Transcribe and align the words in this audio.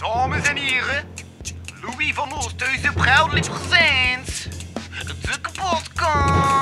Dames 0.00 0.48
en 0.48 0.56
heren, 0.56 1.04
Louis 1.80 2.14
van 2.14 2.32
Oosthuizen 2.32 2.94
proudly 2.94 3.40
presents 3.40 4.48
de. 5.06 5.40
Kapotkast. 5.40 6.58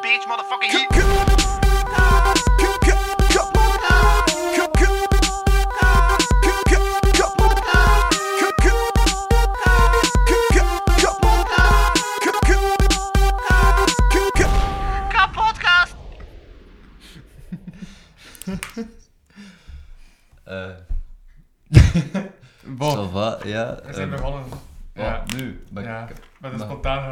Bitch, 0.00 0.26
motherfucking 0.26 0.70
hit. 0.70 1.31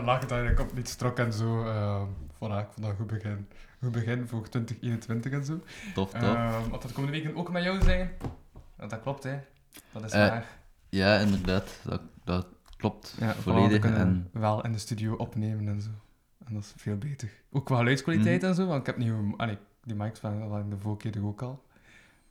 Spontane 0.00 0.18
lach 0.18 0.26
dat 0.44 0.50
ik 0.50 0.60
op 0.60 0.76
niet 0.76 0.88
strok 0.88 1.18
en 1.18 1.32
zo. 1.32 1.64
ehm 1.64 2.06
voilà, 2.34 2.58
ik 2.58 2.66
vond 2.72 2.80
dat 2.80 2.90
een 2.90 2.96
goed 2.96 3.06
begin. 3.06 3.48
Goed 3.82 3.92
begin 3.92 4.28
voor 4.28 4.48
2021 4.48 5.32
en 5.32 5.44
zo. 5.44 5.60
Tof, 5.94 6.10
tof. 6.10 6.22
Ehm 6.22 6.68
wat 6.70 6.82
de 6.82 6.92
komende 6.92 7.16
weken 7.18 7.36
ook 7.36 7.50
met 7.50 7.62
jou 7.62 7.82
zijn. 7.82 8.10
Want 8.76 8.90
dat 8.90 9.00
klopt, 9.00 9.22
hè. 9.22 9.38
Dat 9.92 10.04
is 10.04 10.12
Eh, 10.12 10.28
waar. 10.28 10.46
ja, 10.88 11.18
inderdaad. 11.18 11.80
Dat, 11.84 12.00
dat 12.24 12.46
klopt 12.76 13.16
Ja, 13.18 13.34
voilà, 13.34 13.36
we 13.36 13.42
volledig. 13.42 13.84
En, 13.84 14.28
wel 14.32 14.64
in 14.64 14.72
de 14.72 14.78
studio 14.78 15.14
opnemen 15.14 15.68
en 15.68 15.80
zo. 15.80 15.90
En 16.44 16.54
dat 16.54 16.62
is 16.62 16.72
veel 16.76 16.96
beter. 16.98 17.30
Ook 17.50 17.66
qua 17.66 17.76
geluidskwaliteit 17.76 18.40
Mhm. 18.40 18.50
en 18.50 18.54
zo, 18.56 18.66
want 18.66 18.80
ik 18.80 18.86
heb 18.86 18.96
nieuwe... 18.96 19.34
Allee, 19.36 19.58
die 19.84 19.96
mics 19.96 20.20
waren 20.20 20.60
in 20.62 20.70
de 20.70 20.78
vorige 20.78 21.10
keer 21.10 21.24
ook 21.24 21.42
al. 21.42 21.64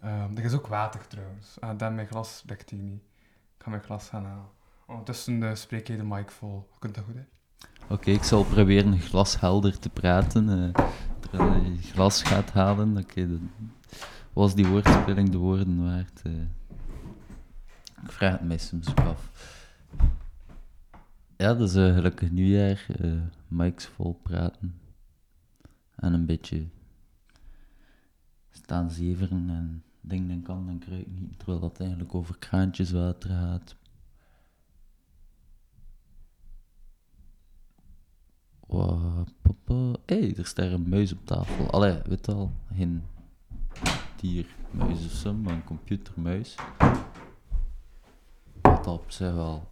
Ehm, 0.02 0.38
er 0.38 0.44
is 0.44 0.54
ook 0.54 0.68
water 0.68 1.08
trouwens. 1.08 1.58
Ah, 1.60 1.78
dan 1.78 1.96
mijn 1.96 2.08
glas 2.08 2.44
dekt 2.46 2.70
hier 2.70 2.80
niet. 2.82 3.02
Ik 3.58 3.64
ga 3.64 3.70
mijn 3.70 3.84
glas 3.84 4.10
gaan 4.10 4.26
halen. 4.26 4.50
Ondertussen 4.88 5.42
uh, 5.42 5.54
spreek 5.56 5.88
je 5.88 5.98
de 5.98 6.04
mic 6.04 6.32
vol. 6.32 6.70
Kunt 6.80 6.96
dat 6.96 7.04
goed, 7.04 7.16
hè? 7.16 7.24
Oké, 7.90 8.12
ik 8.12 8.24
zal 8.24 8.44
proberen 8.44 9.00
glashelder 9.00 9.80
te 9.80 9.90
praten. 9.90 10.50
eh 10.76 10.86
terwijl 11.20 11.64
je 11.64 11.78
glas 11.78 12.24
gaat 12.24 12.52
halen. 12.52 12.98
Oké, 12.98 13.40
was 14.34 14.56
die 14.56 14.68
woordspeling 14.68 15.30
de 15.30 15.38
woorden 15.38 15.84
waard? 15.84 16.22
eh. 16.24 16.32
ik 18.04 18.12
vraag 18.12 18.32
het 18.32 18.42
mij 18.48 18.58
soms 18.58 18.96
af. 18.96 19.30
Ja, 21.38 21.54
dus 21.54 21.76
eh, 21.76 21.94
gelukkig 21.94 22.32
nieuwjaar. 22.32 22.86
eh 23.00 23.22
mics 23.48 23.86
vol 23.86 24.14
praten. 24.14 24.80
En 25.96 26.14
een 26.14 26.26
beetje 26.26 26.68
staan 28.52 28.92
zeveren 28.92 29.50
en 29.50 29.84
dingen 30.02 30.30
en 30.32 30.42
kan 30.42 30.70
en 30.70 30.80
kruik 30.80 31.08
niet. 31.08 31.38
Terwijl 31.38 31.60
dat 31.60 31.80
eigenlijk 31.80 32.16
over 32.16 32.38
kraantjeswater 32.38 33.30
gaat. 33.30 33.76
Wat, 38.59 38.59
papa. 38.59 38.59
Hé, 38.70 39.94
hey, 40.06 40.34
er 40.38 40.46
staat 40.46 40.72
een 40.72 40.90
muis 40.90 41.12
op 41.12 41.26
tafel. 41.26 41.70
Allee, 41.72 41.98
weet 42.06 42.28
al, 42.28 42.52
geen 42.76 43.04
diermuis 44.16 45.06
of 45.06 45.12
zo, 45.12 45.34
maar 45.34 45.54
een 45.54 45.64
computermuis. 45.64 46.56
Wat 48.62 48.88
op 48.88 49.12
zich 49.12 49.34
wel 49.34 49.68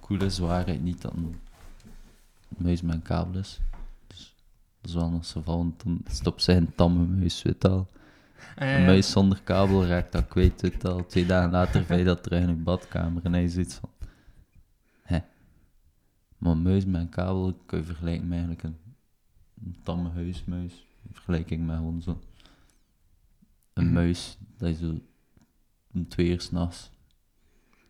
cool 0.00 0.22
is, 0.22 0.38
waarheid 0.38 0.82
niet 0.82 1.02
dat 1.02 1.12
een 1.12 1.40
muis 2.56 2.82
met 2.82 2.94
een 2.94 3.02
kabel 3.02 3.40
is. 3.40 3.60
Dus 4.06 4.34
dat 4.80 4.90
is 4.90 4.96
wel 4.96 5.10
nog 5.10 5.24
zo 5.24 5.40
van, 5.40 5.74
dan 5.84 6.00
is 6.06 6.18
het 6.18 6.26
op 6.26 6.40
zich 6.40 6.56
een 6.56 6.74
tamme 6.74 7.06
muis, 7.06 7.42
weet 7.42 7.64
al. 7.64 7.86
Een 8.56 8.84
muis 8.84 9.10
zonder 9.10 9.40
kabel 9.42 9.86
raakt 9.86 10.12
dat 10.12 10.26
kwijt, 10.26 10.60
weet 10.60 10.84
al. 10.84 11.06
Twee 11.06 11.26
dagen 11.26 11.50
later 11.50 11.84
vind 11.84 11.98
je 11.98 12.04
dat 12.04 12.22
terug 12.22 12.42
in 12.42 12.48
je 12.48 12.54
badkamer 12.54 13.24
en 13.24 13.32
hij 13.32 13.44
is 13.44 13.56
iets 13.56 13.74
van... 13.74 13.90
Maar 16.38 16.56
muis 16.56 16.84
met 16.84 17.00
een 17.00 17.08
kabel 17.08 17.58
kun 17.66 17.78
je 17.78 17.84
vergelijken 17.84 18.22
met 18.28 18.38
eigenlijk 18.38 18.62
een, 18.62 18.76
een 19.64 19.76
tamme 19.82 20.10
huismuis. 20.10 20.86
In 21.02 21.10
vergelijking 21.12 21.66
met 21.66 21.76
gewoon 21.76 22.02
zo... 22.02 22.18
Een 23.72 23.84
Mhm. 23.84 23.92
muis, 23.94 24.38
dat 24.58 24.68
is 24.68 24.78
zo... 24.78 24.94
Om 25.94 26.08
twee 26.08 26.28
uur 26.30 26.40
s'nachts. 26.40 26.90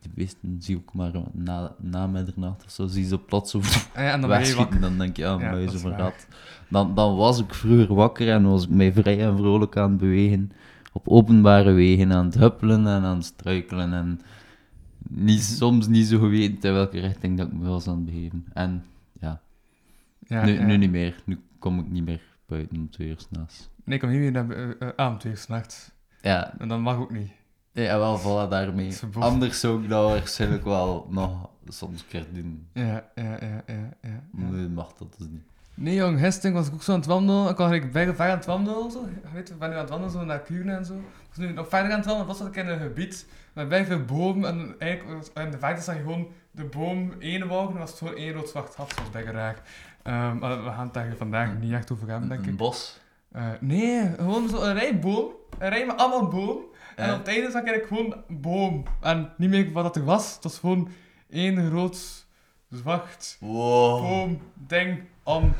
Die 0.01 0.11
beesten 0.15 0.57
zie 0.63 0.77
ook 0.77 0.93
maar 0.95 1.13
na, 1.33 1.75
na 1.79 2.07
middernacht 2.07 2.65
of 2.65 2.71
zo, 2.71 2.87
zie 2.87 3.03
je 3.03 3.09
zo 3.09 3.23
plots 3.27 3.51
zo 3.51 3.59
Ah 3.63 3.65
ja, 3.95 4.13
en 4.13 4.21
dan 4.21 4.31
wegschieten. 4.31 4.81
Dan 4.81 4.99
denk 4.99 5.17
je, 5.17 5.23
ja, 5.23 5.33
een 5.33 5.41
Ja, 5.41 5.51
muis 5.51 5.75
of 5.75 5.83
een 5.85 5.97
rat. 5.97 6.27
Dan, 6.69 6.95
dan 6.95 7.17
was 7.17 7.41
ik 7.41 7.55
vroeger 7.55 7.95
wakker 7.95 8.31
en 8.31 8.43
was 8.43 8.65
ik 8.65 8.71
mij 8.71 8.93
vrij 8.93 9.27
en 9.27 9.37
vrolijk 9.37 9.77
aan 9.77 9.91
het 9.91 10.01
bewegen. 10.01 10.53
Op 10.93 11.09
openbare 11.09 11.73
wegen, 11.73 12.13
aan 12.13 12.25
het 12.25 12.35
huppelen 12.35 12.87
en 12.87 13.03
aan 13.03 13.17
het 13.17 13.25
struikelen. 13.25 13.93
En 13.93 14.21
niet, 15.09 15.43
soms 15.43 15.87
niet 15.87 16.07
zo 16.07 16.19
geweten 16.19 16.69
in 16.69 16.75
welke 16.75 17.01
richting 17.01 17.39
dat 17.39 17.47
ik 17.47 17.53
me 17.53 17.69
was 17.69 17.87
aan 17.89 17.95
het 17.97 18.05
begeven. 18.05 18.47
En 18.53 18.85
ja, 19.21 19.41
Ja, 20.19 20.45
nu, 20.45 20.53
ja. 20.53 20.65
nu 20.65 20.77
niet 20.77 20.91
meer. 20.91 21.23
Nu 21.25 21.41
kom 21.59 21.79
ik 21.79 21.89
niet 21.91 22.05
meer 22.05 22.23
buiten 22.47 22.77
om 22.77 22.91
twee 22.91 23.09
uur 23.09 23.19
s'nachts. 23.19 23.69
Nee, 23.85 23.95
ik 23.95 24.01
kom 24.01 24.11
niet 24.11 24.21
meer 24.21 24.33
naar 24.33 24.57
uh, 24.57 24.69
uh, 24.81 24.89
aan 24.97 25.19
twee 25.19 25.33
uur 25.33 25.39
s'nachts. 25.39 25.91
Ja, 26.21 26.55
En 26.59 26.69
dat 26.69 26.81
mag 26.81 26.97
ook 26.97 27.11
niet. 27.13 27.31
ja, 27.73 27.99
wel, 27.99 28.19
voilà, 28.21 28.51
daarmee. 28.51 28.95
Dat. 29.13 29.23
Anders 29.23 29.61
zou 29.61 29.83
ik 29.83 29.89
dat 29.89 30.11
waarschijnlijk 30.11 30.65
wel 30.65 31.07
nog 31.11 31.51
soms 31.69 32.01
een 32.01 32.07
keer 32.09 32.27
doen. 32.33 32.67
Ja, 32.73 33.05
ja, 33.15 33.39
ja, 33.41 33.63
ja, 33.67 33.95
ja. 34.03 34.69
mag 34.75 34.93
dat 34.93 35.15
dus 35.19 35.27
niet. 35.29 35.43
Nee, 35.75 35.95
jong, 35.95 36.19
gisteren 36.19 36.53
was 36.57 36.67
ik 36.67 36.75
ook 36.75 36.83
zo 36.83 36.93
aan 36.93 36.99
het 36.99 37.07
wandelen. 37.07 37.51
Ik 37.51 37.57
was 37.57 37.71
eigenlijk 37.71 37.93
bijna 37.93 38.15
ver 38.15 38.31
aan 38.31 38.37
het 38.37 38.47
wandelen. 38.47 38.91
Zo. 38.91 39.09
Je 39.25 39.29
weet, 39.35 39.51
ik 39.51 39.59
ben 39.59 39.69
nu 39.69 39.75
aan 39.75 39.81
het 39.81 39.91
wandelen 39.91 40.13
zo 40.15 40.25
naar 40.25 40.41
Kuurne 40.41 40.73
en 40.73 40.85
zo. 40.85 40.95
Ik 40.95 41.29
was 41.29 41.37
nu 41.47 41.53
nog 41.53 41.69
verder 41.69 41.91
aan 41.93 41.97
het 41.99 42.07
wandelen. 42.07 42.27
Dat 42.29 42.39
was 42.39 42.49
ik 42.49 42.57
in 42.57 42.69
een 42.69 42.81
gebied 42.81 43.27
bijna 43.67 43.85
veel 43.87 44.05
bomen. 44.05 44.49
En 44.49 44.75
eigenlijk, 44.79 45.27
in 45.37 45.51
de 45.51 45.59
verte 45.59 45.83
zag 45.83 45.95
je 45.95 46.01
gewoon 46.01 46.29
de 46.51 46.65
boom 46.65 47.13
één 47.19 47.49
wouden. 47.49 47.73
En 47.75 47.81
was 47.81 47.91
het 47.91 47.99
gewoon 47.99 48.15
één 48.17 48.33
rood-zwart 48.33 48.75
gat, 48.75 48.95
zoals. 49.13 49.55
Ehm, 50.03 50.39
maar 50.39 50.65
we 50.65 50.71
gaan 50.71 50.85
het 50.85 50.95
daar 50.95 51.17
vandaag 51.17 51.55
niet 51.59 51.73
echt 51.73 51.93
over 51.93 52.09
hebben, 52.09 52.29
denk 52.29 52.43
Een 52.45 52.49
ik. 52.53 52.57
bos. 52.57 53.01
Eh, 53.33 53.51
nee, 53.61 54.11
gewoon 54.17 54.49
zo 54.49 54.63
een 54.63 54.75
rij 54.79 54.99
boom. 54.99 55.31
Een 55.59 55.69
rij 55.69 55.87
met 55.87 55.97
allemaal 55.97 56.29
boom. 56.29 56.59
En 56.97 57.07
Ja. 57.07 57.13
op 57.13 57.19
het 57.19 57.29
einde 57.29 57.51
zag 57.51 57.63
ik 57.63 57.85
gewoon 57.87 58.15
boom. 58.29 58.83
En 59.01 59.33
niet 59.37 59.51
meer 59.51 59.73
wat 59.73 59.85
dat 59.85 59.97
er 59.97 60.05
was. 60.05 60.35
Het 60.35 60.43
was 60.43 60.59
gewoon 60.59 60.89
één 61.31 61.71
rood, 61.71 62.27
zwart 62.71 63.37
Wow. 63.41 64.01
boom 64.03 64.41
ding 64.55 65.03
om 65.23 65.53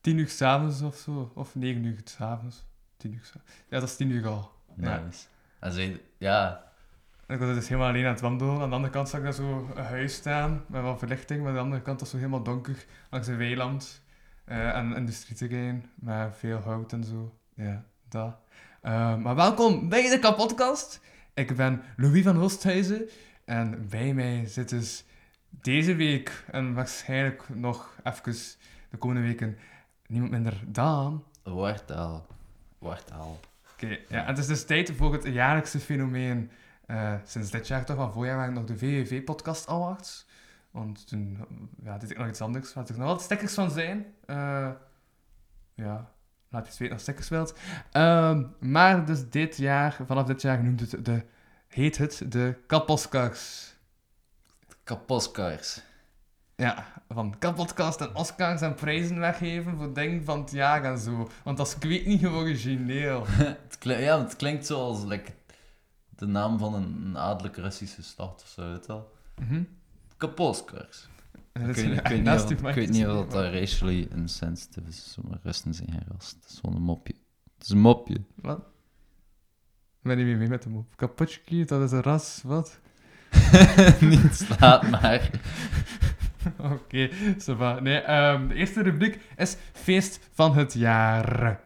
tien 0.00 0.18
uur 0.18 0.28
s'avonds 0.28 0.82
of 0.82 0.96
zo. 0.96 1.30
Of 1.34 1.54
negen 1.54 1.84
uur 1.84 2.00
s'avonds. 2.04 2.64
Tien 2.96 3.12
uur 3.12 3.24
s'avonds. 3.24 3.52
Ja, 3.68 3.80
dat 3.80 3.88
is 3.88 3.96
tien 3.96 4.10
uur 4.10 4.26
al. 4.26 4.50
Ja. 4.76 5.00
Nice. 5.04 5.24
En 5.60 5.72
zei, 5.72 6.00
ja, 6.18 6.64
En 7.26 7.34
ik 7.34 7.40
was 7.40 7.54
dus 7.54 7.68
helemaal 7.68 7.88
alleen 7.88 8.04
aan 8.04 8.12
het 8.12 8.20
wandelen. 8.20 8.60
Aan 8.60 8.68
de 8.68 8.74
andere 8.74 8.92
kant 8.92 9.08
zag 9.08 9.18
ik 9.18 9.24
daar 9.24 9.34
zo 9.34 9.70
een 9.74 9.84
huis 9.84 10.14
staan 10.14 10.64
met 10.66 10.82
wat 10.82 10.98
verlichting. 10.98 11.40
Maar 11.40 11.48
aan 11.48 11.54
de 11.54 11.62
andere 11.62 11.82
kant 11.82 12.00
was 12.00 12.12
het 12.12 12.20
zo 12.20 12.26
helemaal 12.26 12.44
donker 12.44 12.84
langs 13.10 13.26
een 13.26 13.36
weiland. 13.36 14.02
eh 14.44 14.76
en 14.76 14.96
industrieterrein 14.96 15.90
met 15.94 16.36
veel 16.36 16.58
hout 16.58 16.92
en 16.92 17.04
zo. 17.04 17.34
Ja, 17.54 17.84
dat. 18.08 18.36
Eh, 18.80 19.16
maar 19.16 19.34
welkom 19.34 19.88
bij 19.88 20.10
de 20.10 20.18
kapotkast. 20.18 21.00
Ik 21.34 21.56
ben 21.56 21.82
Louis 21.96 22.22
van 22.22 22.38
Oosthuizen. 22.38 23.08
En 23.44 23.88
bij 23.88 24.14
mij 24.14 24.46
zit 24.46 24.68
dus 24.68 25.04
deze 25.50 25.94
week 25.94 26.44
en 26.50 26.74
waarschijnlijk 26.74 27.48
nog 27.48 27.96
even 28.02 28.34
de 28.90 28.96
komende 28.96 29.22
weken 29.22 29.58
niemand 30.06 30.32
minder 30.32 30.62
dan... 30.66 31.24
Wartaal. 31.42 32.26
Wartaal. 32.78 33.40
Oké, 33.72 33.98
ja, 34.08 34.20
en 34.20 34.26
het 34.26 34.38
is 34.38 34.46
dus 34.46 34.64
tijd 34.64 34.92
voor 34.96 35.12
het 35.12 35.24
jaarlijkse 35.24 35.80
fenomeen. 35.80 36.50
Eh, 36.86 37.14
sinds 37.24 37.50
dit 37.50 37.66
jaar 37.66 37.84
toch, 37.84 37.96
van 37.96 38.12
voorjaar 38.12 38.36
waren 38.36 38.54
nog 38.54 38.64
de 38.64 38.78
VVV 38.78 39.24
Podcast 39.24 39.68
Awards. 39.68 40.26
Want 40.70 41.08
toen 41.08 41.38
ja, 41.82 41.98
deed 41.98 42.10
ik 42.10 42.18
nog 42.18 42.28
iets 42.28 42.40
anders, 42.40 42.74
waar 42.74 42.88
er 42.88 42.98
nog 42.98 43.08
wat 43.08 43.22
stickers 43.22 43.54
van 43.54 43.70
zijn. 43.70 44.06
Eh, 44.26 44.70
ja, 45.74 46.10
laat 46.48 46.64
je 46.64 46.70
het 46.70 46.78
weten 46.78 46.94
als 46.94 47.02
stickers 47.02 47.28
wilt. 47.28 47.58
Ehm, 47.92 48.44
maar 48.60 49.04
dus 49.04 49.30
dit 49.30 49.56
jaar, 49.56 49.96
vanaf 50.06 50.26
dit 50.26 50.42
jaar 50.42 50.64
noemt 50.64 50.80
het 50.80 51.04
de, 51.04 51.24
heet 51.68 51.98
het 51.98 52.32
de 52.32 52.56
Kaposkars. 52.66 53.74
Kaposkars. 54.84 55.82
Ja, 56.56 56.86
van 57.08 57.34
kapotkast 57.38 58.00
en 58.00 58.14
Oscars 58.14 58.60
en 58.60 58.74
prijzen 58.74 59.18
weggeven 59.18 59.76
voor 59.76 59.94
dingen 59.94 60.24
van 60.24 60.40
het 60.40 60.50
jaar 60.50 60.84
en 60.84 60.98
zo. 60.98 61.28
Want 61.44 61.56
dat 61.56 61.66
is, 61.66 61.74
ik 61.74 61.82
weet 61.82 62.06
niet, 62.06 62.26
origineel. 62.26 63.26
ja, 63.80 64.22
het 64.22 64.36
klinkt 64.36 64.66
zoals 64.66 65.04
like, 65.04 65.32
de 66.16 66.26
naam 66.26 66.58
van 66.58 66.74
een, 66.74 67.02
een 67.04 67.18
adellijke 67.18 67.60
Russische 67.60 68.02
stad 68.02 68.42
of 68.44 68.48
zo, 68.48 68.70
weet 68.70 68.86
je 68.86 68.92
wel. 68.92 69.12
Kaposkars. 70.16 71.08
En 71.52 71.60
Ik 71.60 71.66
dat 71.66 71.76
weet, 71.76 71.86
niet- 71.88 71.98
ik 71.98 72.06
weet 72.08 72.16
niet 72.16 72.24
naast 72.26 72.44
of, 72.44 72.50
ik 72.50 72.74
weet 72.74 72.90
niet 72.90 73.04
dat 73.04 73.32
racially 73.32 74.08
insensitive 74.14 74.88
is, 74.88 75.16
maar 75.28 75.38
Russen 75.42 75.74
zijn 75.74 75.90
geen 75.90 76.02
ras. 76.12 76.30
Het 76.40 76.50
is 76.50 76.58
gewoon 76.60 76.76
een 76.76 76.82
mopje. 76.82 77.14
Het 77.54 77.62
is 77.66 77.68
een 77.68 77.78
mopje. 77.80 78.20
Wat? 78.34 78.58
Ik 78.58 80.10
ben 80.10 80.16
niet 80.16 80.26
meer 80.26 80.36
mee 80.36 80.48
met 80.48 80.64
hem 80.64 80.76
op. 80.76 80.96
Kapotski, 80.96 81.64
dat 81.64 81.82
is 81.82 81.90
een 81.92 82.02
ras, 82.02 82.40
wat? 82.44 82.78
niet 84.00 84.34
slaat 84.34 84.90
maar. 84.90 85.30
Oké, 86.72 87.10
ça 87.38 87.56
va. 87.56 87.80
Nee, 87.80 87.98
ehm, 87.98 88.48
de 88.48 88.54
eerste 88.54 88.82
rubriek 88.82 89.20
is 89.36 89.56
Feest 89.72 90.20
van 90.32 90.56
het 90.56 90.72
jaar. 90.72 91.60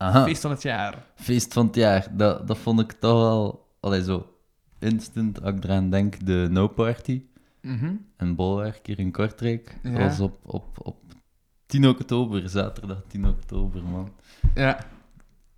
Aha. 0.00 0.24
Feest 0.24 0.40
van 0.42 0.50
het 0.50 0.62
jaar. 0.62 1.04
Feest 1.14 1.52
van 1.52 1.66
het 1.66 1.74
jaar, 1.74 2.06
dat, 2.16 2.46
dat 2.46 2.58
vond 2.58 2.80
ik 2.80 2.92
toch 2.92 3.12
wel 3.20 3.68
allee, 3.80 4.02
zo 4.02 4.34
instant, 4.78 5.42
als 5.42 5.54
ik 5.54 5.64
eraan 5.64 5.90
denk, 5.90 6.26
de 6.26 6.48
No 6.50 6.68
Party 6.68 7.22
Mhm. 7.62 7.92
in 8.18 8.34
Bolwerk 8.34 8.86
hier 8.86 8.98
in 8.98 9.12
Kortrijk. 9.12 9.78
Ja. 9.82 9.90
Dat 9.90 10.00
was 10.00 10.20
op, 10.20 10.38
op, 10.44 10.86
op 10.86 10.96
10 11.66 11.88
oktober, 11.88 12.48
zaterdag 12.48 13.02
10 13.06 13.26
oktober, 13.26 13.82
man. 13.84 14.12
Ja, 14.54 14.78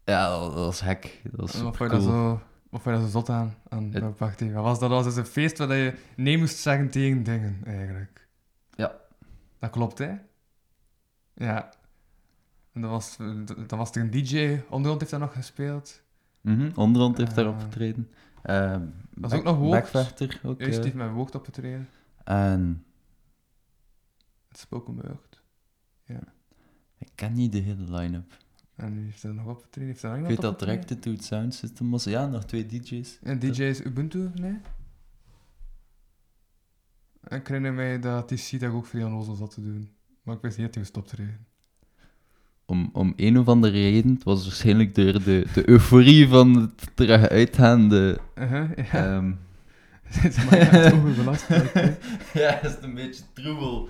Ja, 0.05 0.29
dat, 0.31 0.41
dat 0.55 0.65
was 0.65 0.81
hek. 0.81 1.21
Dat 1.23 1.41
was 1.41 1.63
wat 1.63 1.77
vond 1.77 1.91
je 1.91 1.97
cool. 1.97 2.09
zo, 2.11 2.29
wat 2.71 2.81
vond 2.83 2.85
je 2.85 2.91
daar 2.91 3.01
zo 3.01 3.07
zot 3.09 3.29
aan, 3.29 3.55
aan 3.69 3.83
Het- 3.93 4.03
de 4.03 4.09
party? 4.09 4.51
Wat 4.51 4.63
was 4.65 4.79
dat? 4.79 4.91
Dat 4.91 5.05
was 5.05 5.15
dus 5.15 5.25
een 5.25 5.31
feest 5.33 5.59
waar 5.59 5.75
je 5.77 5.95
nee 6.17 6.39
moest 6.39 6.57
zeggen 6.57 6.91
tegen 6.91 7.23
dingen, 7.23 7.61
eigenlijk. 7.65 8.29
Ja. 8.75 8.93
Dat 9.59 9.71
klopt, 9.71 9.99
hè? 9.99 10.11
Ja. 11.35 11.73
En 12.73 12.81
dat 12.81 12.91
was, 12.91 13.17
dat 13.47 13.71
was 13.71 13.91
er 13.95 14.03
een 14.03 14.11
DJ, 14.11 14.61
onderhand 14.69 15.01
heeft 15.01 15.11
daar 15.11 15.21
nog 15.21 15.33
gespeeld. 15.33 16.03
Mhm, 16.41 16.71
Onderhand 16.75 17.17
heeft 17.17 17.35
daar 17.35 17.45
Eh, 17.45 17.51
opgetreden. 17.51 18.11
Ehm 18.43 18.87
dat 19.15 19.33
is 19.33 19.39
ook 19.39 19.45
nog. 19.45 19.71
Backvechter 19.71 20.41
ook. 20.43 20.61
Eh. 20.61 20.67
heeft 20.67 20.95
mijn 20.95 21.13
woord 21.13 21.35
opgetreden. 21.35 21.89
En 22.25 22.85
Het 24.49 24.59
spoken 24.59 24.95
word. 24.95 25.41
ik 26.99 27.09
ken 27.15 27.33
niet 27.35 27.53
de 27.53 27.59
hele 27.59 27.97
line-up. 27.97 28.37
En 28.75 28.95
wie 28.95 29.05
heeft 29.05 29.23
er 29.23 29.35
nog 29.35 29.47
opgetreden? 29.47 29.91
Heeft 29.91 30.03
er 30.03 30.11
nog 30.11 30.19
Ik 30.19 30.27
weet 30.27 30.41
dat 30.41 30.59
direct 30.59 30.89
het 31.05 31.25
Sound 31.25 31.55
System 31.55 31.91
was. 31.91 32.05
Ja, 32.05 32.27
nog 32.27 32.45
twee 32.45 32.67
DJ's. 32.67 33.19
En 33.23 33.39
DJ 33.39 33.63
is 33.63 33.85
Ubuntu, 33.85 34.31
nee? 34.35 34.59
Ik 37.29 37.47
herinner 37.47 37.73
mij 37.73 37.99
dat 38.01 38.29
TC 38.29 38.61
daar 38.61 38.73
ook 38.73 38.87
veel 38.87 39.07
onnozel 39.07 39.35
zat 39.35 39.51
te 39.55 39.63
doen. 39.63 39.91
Maar 40.23 40.35
ik 40.37 40.43
wist 40.43 40.57
niet 40.57 40.67
dat 40.67 40.75
hij 40.75 40.85
gestopt 40.85 41.13
reden. 41.13 41.47
Om, 42.73 42.91
om 42.93 43.13
een 43.17 43.39
of 43.39 43.49
andere 43.49 43.73
reden, 43.73 44.15
het 44.15 44.23
was 44.25 44.45
waarschijnlijk 44.45 44.95
door 44.95 45.13
de, 45.23 45.47
de 45.55 45.69
euforie 45.69 46.29
van 46.29 46.57
het 46.97 47.29
uitgaande... 47.29 48.19
Uh-huh, 48.35 48.71
ja. 48.77 48.85
ehm, 48.93 49.29
maar 50.51 50.59
echt 50.59 50.93
overbelast. 50.93 51.49
lijkt 51.49 51.75
mij. 51.75 51.97
ja, 52.33 52.59
het 52.61 52.71
is 52.79 52.85
een 52.85 52.95
beetje 52.95 53.23
troebel 53.33 53.89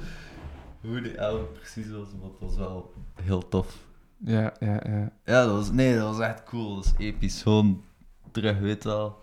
hoe 0.80 1.00
de 1.00 1.20
avond 1.20 1.52
precies 1.52 1.90
was, 1.90 2.08
maar 2.20 2.30
het 2.30 2.40
was 2.40 2.56
wel 2.56 2.92
heel 3.22 3.48
tof. 3.48 3.76
ja, 4.24 4.52
ja, 4.60 4.80
ja. 4.86 5.12
Ja, 5.24 5.44
dat 5.44 5.50
was, 5.50 5.70
nee, 5.72 5.96
dat 5.96 6.16
was 6.16 6.26
echt 6.26 6.42
cool. 6.44 6.74
Dat 6.74 6.84
is 6.84 6.92
episch. 7.06 7.42
Gewoon 7.42 7.82
terug, 8.30 8.58
weet 8.58 8.84
wel. 8.84 9.18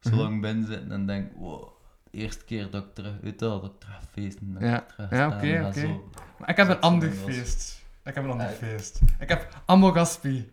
Zo 0.00 0.10
Mhm. 0.10 0.18
lang 0.18 0.40
binnen 0.40 0.66
zitten 0.66 0.92
en 0.92 1.06
denk, 1.06 1.32
wow, 1.36 1.68
de 2.10 2.18
eerste 2.18 2.44
keer 2.44 2.70
dat 2.70 2.84
ik 2.84 2.94
terug, 2.94 3.12
wel, 3.38 3.60
dat 3.60 3.70
ik 3.70 3.80
terug 3.80 4.00
feesten. 4.12 4.52
dat 4.52 4.62
ik 4.62 4.68
Ja. 4.68 4.86
terug 4.94 5.10
Ja, 5.10 5.26
oké, 5.26 5.64
oké. 5.66 5.98
Maar 6.38 6.48
ik 6.48 6.56
heb 6.56 6.68
een 6.68 6.80
ander 6.80 7.10
feest. 7.10 7.81
Ik 8.04 8.14
heb 8.14 8.24
een 8.24 8.30
ander 8.30 8.46
Ja. 8.46 8.52
feest. 8.52 9.00
Ik 9.18 9.28
heb 9.28 9.62
Amogaspi. 9.66 10.52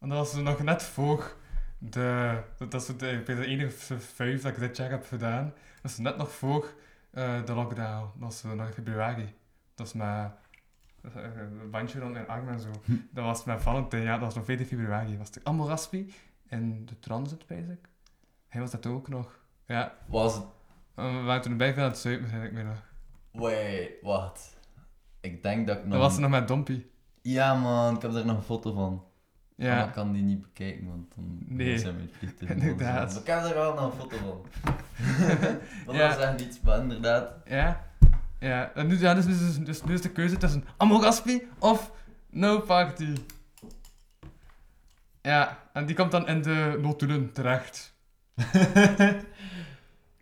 En 0.00 0.08
dat 0.08 0.18
was 0.18 0.34
nog 0.34 0.62
net 0.62 0.82
voor 0.82 1.36
de... 1.78 2.38
Dat 2.58 2.74
is 2.74 2.86
de, 2.86 3.22
de 3.24 3.46
enige 3.46 3.98
vijf 3.98 4.42
dat 4.42 4.52
ik 4.52 4.58
dit 4.58 4.76
jaar 4.76 4.90
heb 4.90 5.06
gedaan. 5.06 5.52
Dat 5.82 5.90
is 5.90 5.98
net 5.98 6.16
nog 6.16 6.30
voor 6.32 6.74
eh, 7.10 7.44
de 7.44 7.54
lockdown. 7.54 8.00
Dat 8.00 8.12
was 8.28 8.44
eh, 8.44 8.52
nog 8.52 8.66
in 8.66 8.72
februari. 8.72 9.34
Dat 9.74 9.86
is 9.86 9.92
eh, 9.92 10.24
Een 11.14 11.70
bandje 11.70 12.00
rond 12.00 12.12
mijn 12.12 12.28
arm 12.28 12.48
en 12.48 12.60
zo. 12.60 12.70
Hm. 12.84 12.92
Dat 13.10 13.24
was 13.24 13.44
met 13.44 13.62
Valentijn, 13.62 14.02
ja, 14.02 14.12
dat 14.12 14.20
was 14.20 14.34
nog 14.34 14.44
14 14.44 14.66
februari. 14.66 15.18
Was 15.18 15.28
het 15.28 15.44
Amogaspi 15.44 16.14
in 16.48 16.86
de 16.86 16.98
Transit, 16.98 17.46
weet 17.46 17.68
ik. 17.68 17.88
Hij 18.48 18.60
was 18.60 18.70
dat 18.70 18.86
ook 18.86 19.08
nog. 19.08 19.38
Ja, 19.66 19.94
Was 20.06 20.34
het... 20.34 20.44
we 20.94 21.02
waren 21.02 21.42
toen 21.42 21.56
bij 21.56 21.76
aan 21.76 21.82
het 21.82 21.98
zuipen, 21.98 22.42
ik 22.42 22.52
me 22.52 22.62
nog. 22.62 22.82
Wait, 23.30 23.90
wat? 24.02 24.55
Ik 25.26 25.42
denk 25.42 25.66
dat 25.66 25.76
ik 25.76 25.82
nog... 25.82 25.92
Dat 25.92 26.00
was 26.00 26.14
er 26.14 26.20
nog 26.20 26.30
met 26.30 26.48
Dompie. 26.48 26.90
Ja 27.22 27.54
man, 27.54 27.96
ik 27.96 28.02
heb 28.02 28.14
er 28.14 28.26
nog 28.26 28.36
een 28.36 28.42
foto 28.42 28.72
van. 28.72 29.04
Maar 29.56 29.66
Ja. 29.66 29.86
ik 29.86 29.92
kan 29.92 30.12
die 30.12 30.22
niet 30.22 30.40
bekijken, 30.42 30.86
want 30.88 31.14
dan 31.14 31.38
Nee. 31.46 31.78
zijn 31.78 31.96
mijn 31.96 32.10
vliegtuig. 32.18 32.50
Inderdaad. 32.50 33.16
Ik 33.20 33.26
heb 33.26 33.44
er 33.44 33.54
wel 33.54 33.74
nog 33.74 33.84
een 33.92 33.98
foto 33.98 34.16
van. 34.16 34.46
Want 35.86 35.98
Ja. 35.98 36.08
dat 36.08 36.18
is 36.18 36.24
echt 36.24 36.40
iets, 36.40 36.60
maar 36.60 36.78
inderdaad. 36.80 37.32
Ja. 37.44 37.84
Ja, 38.40 38.72
en 38.74 38.86
nu, 38.86 38.98
ja 38.98 39.14
dus, 39.14 39.24
dus, 39.26 39.58
dus 39.58 39.82
nu 39.84 39.94
is 39.94 40.00
de 40.02 40.10
keuze 40.10 40.36
tussen 40.36 40.64
Amogaspi 40.76 41.42
of 41.58 41.92
No 42.30 42.60
Party. 42.60 43.12
Ja, 45.22 45.58
en 45.72 45.86
die 45.86 45.96
komt 45.96 46.10
dan 46.10 46.26
in 46.28 46.42
de 46.42 46.78
notulen 46.82 47.32
terecht. 47.32 47.94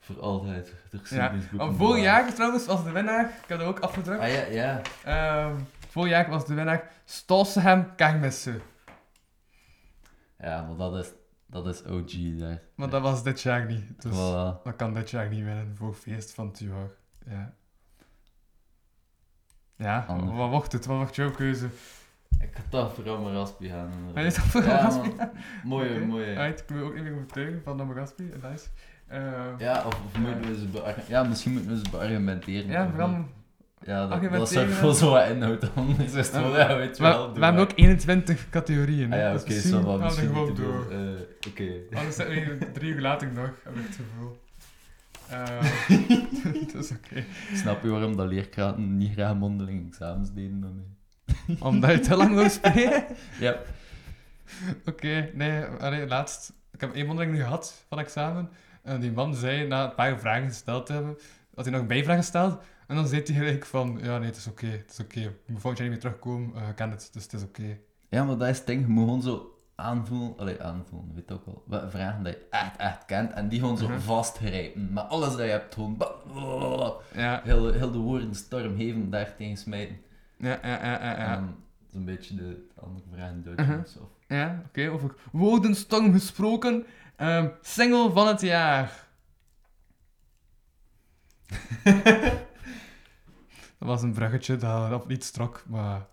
Voor 0.00 0.20
altijd. 0.20 0.74
De 1.02 1.14
Ja. 1.14 1.32
En 1.58 1.75
vorig 1.75 2.02
jaar 2.02 2.35
trouwens 2.35 2.67
was 2.67 2.85
de 2.85 2.91
winnaar, 2.91 3.25
ik 3.25 3.49
heb 3.49 3.58
dat 3.58 3.69
ook 3.69 3.79
afgedrukt. 3.79 4.20
Ah 4.20 4.32
ja, 4.32 4.44
ja. 4.44 4.81
Ehm, 5.05 5.56
vorig 5.88 6.11
jaar 6.11 6.29
was 6.31 6.46
de 6.46 6.55
winnaar 6.55 6.91
Stolsenham 7.05 7.94
Kermissen. 7.96 8.61
Ja, 10.38 10.62
maar 10.62 10.76
dat 10.76 10.94
is, 11.05 11.12
dat 11.46 11.67
is 11.67 11.85
OG 11.85 12.38
daar. 12.38 12.62
Maar 12.75 12.88
dat 12.91 13.02
was 13.02 13.23
dit 13.23 13.41
jaar 13.41 13.67
niet. 13.67 14.02
Dus 14.02 14.12
Voilà. 14.12 14.62
dat 14.64 14.76
kan 14.76 14.94
dit 14.94 15.11
jaar 15.11 15.29
niet 15.29 15.44
winnen 15.44 15.76
voor 15.76 15.94
feest 15.94 16.35
van 16.35 16.55
jaar. 16.58 16.88
Ja. 17.26 17.52
Ja, 19.76 20.05
Ander. 20.08 20.35
wat 20.35 20.50
wordt 20.50 20.73
het? 20.73 20.87
Wat 20.87 20.97
wordt 20.97 21.14
jouw 21.17 21.31
keuze? 21.31 21.67
Ik 22.40 22.50
ga 22.56 22.62
toch 22.69 22.94
voor 22.94 23.11
Amaraspi 23.11 23.69
gaan. 23.69 23.90
inderdaad. 23.93 24.14
Hij 24.14 24.26
is 24.26 24.64
Ja. 24.67 25.32
Mooie. 25.64 26.35
Right, 26.35 26.61
ik 26.61 26.69
wil 26.69 26.87
ook 26.87 26.94
even 26.94 27.14
overtuigen 27.14 27.62
van 27.62 27.81
Amogaspi. 27.81 28.23
Nice. 28.43 28.67
Eh, 29.06 29.20
Ja, 29.58 29.82
of, 29.86 29.94
of 30.04 30.18
moeten 30.18 30.40
we 30.50 30.58
ze 30.58 30.94
Ja, 31.08 31.22
misschien 31.22 31.52
moeten 31.52 31.70
we 31.70 31.76
ze 31.76 31.90
beargumenteren. 31.90 32.70
ja, 32.70 33.06
niet. 33.06 33.26
Ja, 33.86 34.06
dat, 34.06 34.30
dat 34.32 34.50
is 34.52 34.74
voor 34.74 34.94
zo 34.94 35.10
wat 35.10 35.28
inhoud. 35.28 35.74
Anders 35.74 36.12
is 36.14 36.26
het 36.26 36.30
wel, 36.32 36.56
ja, 36.58 36.76
weet 36.76 36.96
je 36.96 37.02
We, 37.02 37.08
wel. 37.08 37.32
we 37.34 37.44
hebben 37.44 37.62
ook 37.62 37.72
21 37.74 38.48
categorieën. 38.50 39.12
Ah 39.12 39.18
ja, 39.18 39.32
dus 39.32 39.42
oké, 39.42 39.52
zo 39.60 39.82
wat 39.82 40.00
misschien 40.00 40.28
gewoon 40.28 40.54
door. 40.54 40.90
eh, 40.90 40.98
Oké. 41.48 41.72
Anders 41.96 42.16
zitten 42.16 42.34
we 42.58 42.72
drie 42.72 42.92
uur 42.94 43.00
later 43.00 43.32
nog, 43.32 43.50
heb 43.64 43.76
ik 43.76 43.82
het 43.86 43.96
gevoel. 43.96 44.36
Eh, 45.28 45.60
dat 46.72 46.84
is 46.84 46.90
oké. 46.90 47.24
Snap 47.54 47.82
je 47.82 47.88
waarom 47.88 48.16
dat 48.16 48.28
leerkrachten 48.28 48.96
niet 48.96 49.12
graag 49.12 49.34
mondeling 49.34 49.86
examens 49.88 50.32
deden 50.32 50.60
dan 50.60 50.74
mij? 50.76 51.56
Omdat 51.60 51.90
je 51.90 52.00
te 52.00 52.16
lang 52.16 52.34
wil 52.34 52.48
spelen? 52.48 53.04
Ja. 53.40 53.56
Oké, 54.86 55.30
nee, 55.34 55.62
allee, 55.64 56.06
laatst. 56.06 56.52
Ik 56.72 56.80
heb 56.80 56.94
één 56.94 57.06
mondeling 57.06 57.34
nu 57.34 57.40
gehad 57.42 57.84
van 57.88 57.98
examen. 57.98 58.48
En 58.84 59.00
die 59.00 59.12
man 59.12 59.34
zei, 59.34 59.66
na 59.66 59.84
een 59.84 59.94
paar 59.94 60.19
vragen 60.19 60.48
gesteld 60.48 60.86
te 60.86 60.92
hebben, 60.92 61.16
had 61.54 61.64
hij 61.64 61.72
nog 61.72 61.82
een 61.82 61.86
bijvraag 61.88 62.16
gesteld. 62.16 62.62
En 62.86 62.96
dan 62.96 63.06
zei 63.08 63.22
hij 63.25 63.34
gelijk 63.34 63.64
van, 63.66 63.98
ja 64.02 64.19
nee, 64.19 64.26
het 64.28 64.36
is 64.36 64.46
oké, 64.46 64.66
het 64.66 64.90
is 64.90 65.00
oké. 65.00 65.20
Ik 65.20 65.31
moet 65.46 65.60
volgend 65.60 65.78
jaar 65.78 65.88
niet 65.88 65.90
meer 65.90 65.98
terugkomen, 66.10 66.62
eh, 66.62 66.69
ik 66.69 66.75
ken 66.76 66.90
het, 66.90 67.08
dus 67.12 67.22
het 67.22 67.32
is 67.32 67.42
oké. 67.42 67.78
Ja, 68.08 68.25
maar 68.25 68.36
dat 68.38 68.48
is 68.48 68.58
het 68.58 68.66
ding. 68.66 68.81
Je 68.81 68.86
moet 68.88 69.04
gewoon 69.04 69.22
zo 69.22 69.58
aanvoelen. 69.75 70.38
Allee, 70.38 70.62
aanvoelen, 70.62 71.14
weet 71.14 71.32
ook 71.32 71.44
wel. 71.66 71.88
Vragen 71.90 72.23
dat 72.25 72.32
je 72.32 72.47
echt, 72.50 72.76
echt 72.76 73.04
kent. 73.04 73.32
En 73.32 73.49
die 73.49 73.61
gewoon 73.61 73.78
zo 73.78 73.88
Mhm. 73.88 73.99
vastgrijpen. 73.99 74.92
Maar 74.92 75.04
alles 75.04 75.28
dat 75.30 75.38
je 75.38 75.50
hebt, 75.50 75.75
gewoon... 75.75 75.97
Ja, 77.14 77.40
Heel, 77.44 77.73
heel 77.73 77.90
de 77.90 77.99
woorden 77.99 78.35
stormhevend 78.35 79.12
daar 79.12 79.37
tegen 79.37 79.56
smijten. 79.56 79.97
ja, 80.38 80.59
ja, 80.62 80.68
ja, 80.68 80.82
ja. 80.85 81.16
En 81.16 81.25
ja. 81.25 81.35
dan 81.35 81.54
zo'n 81.92 82.04
beetje 82.04 82.35
de 82.35 82.66
andere 82.80 83.06
vragen 83.12 83.35
Mhm. 83.37 83.44
duidelijk 83.44 83.85
of 83.87 83.92
zo. 83.92 84.11
Ja, 84.28 84.62
oké, 84.66 84.90
over 84.90 85.14
woordenstorm 85.32 86.12
gesproken. 86.12 86.87
Ehm, 87.16 87.49
single 87.61 88.11
van 88.12 88.26
het 88.26 88.40
jaar. 88.40 89.06
dat 93.78 93.88
was 93.88 94.02
een 94.02 94.12
bruggetje 94.12 94.56
dat 94.56 94.92
op 94.92 95.09
niet 95.09 95.25
strak, 95.25 95.64
maar 95.66 96.06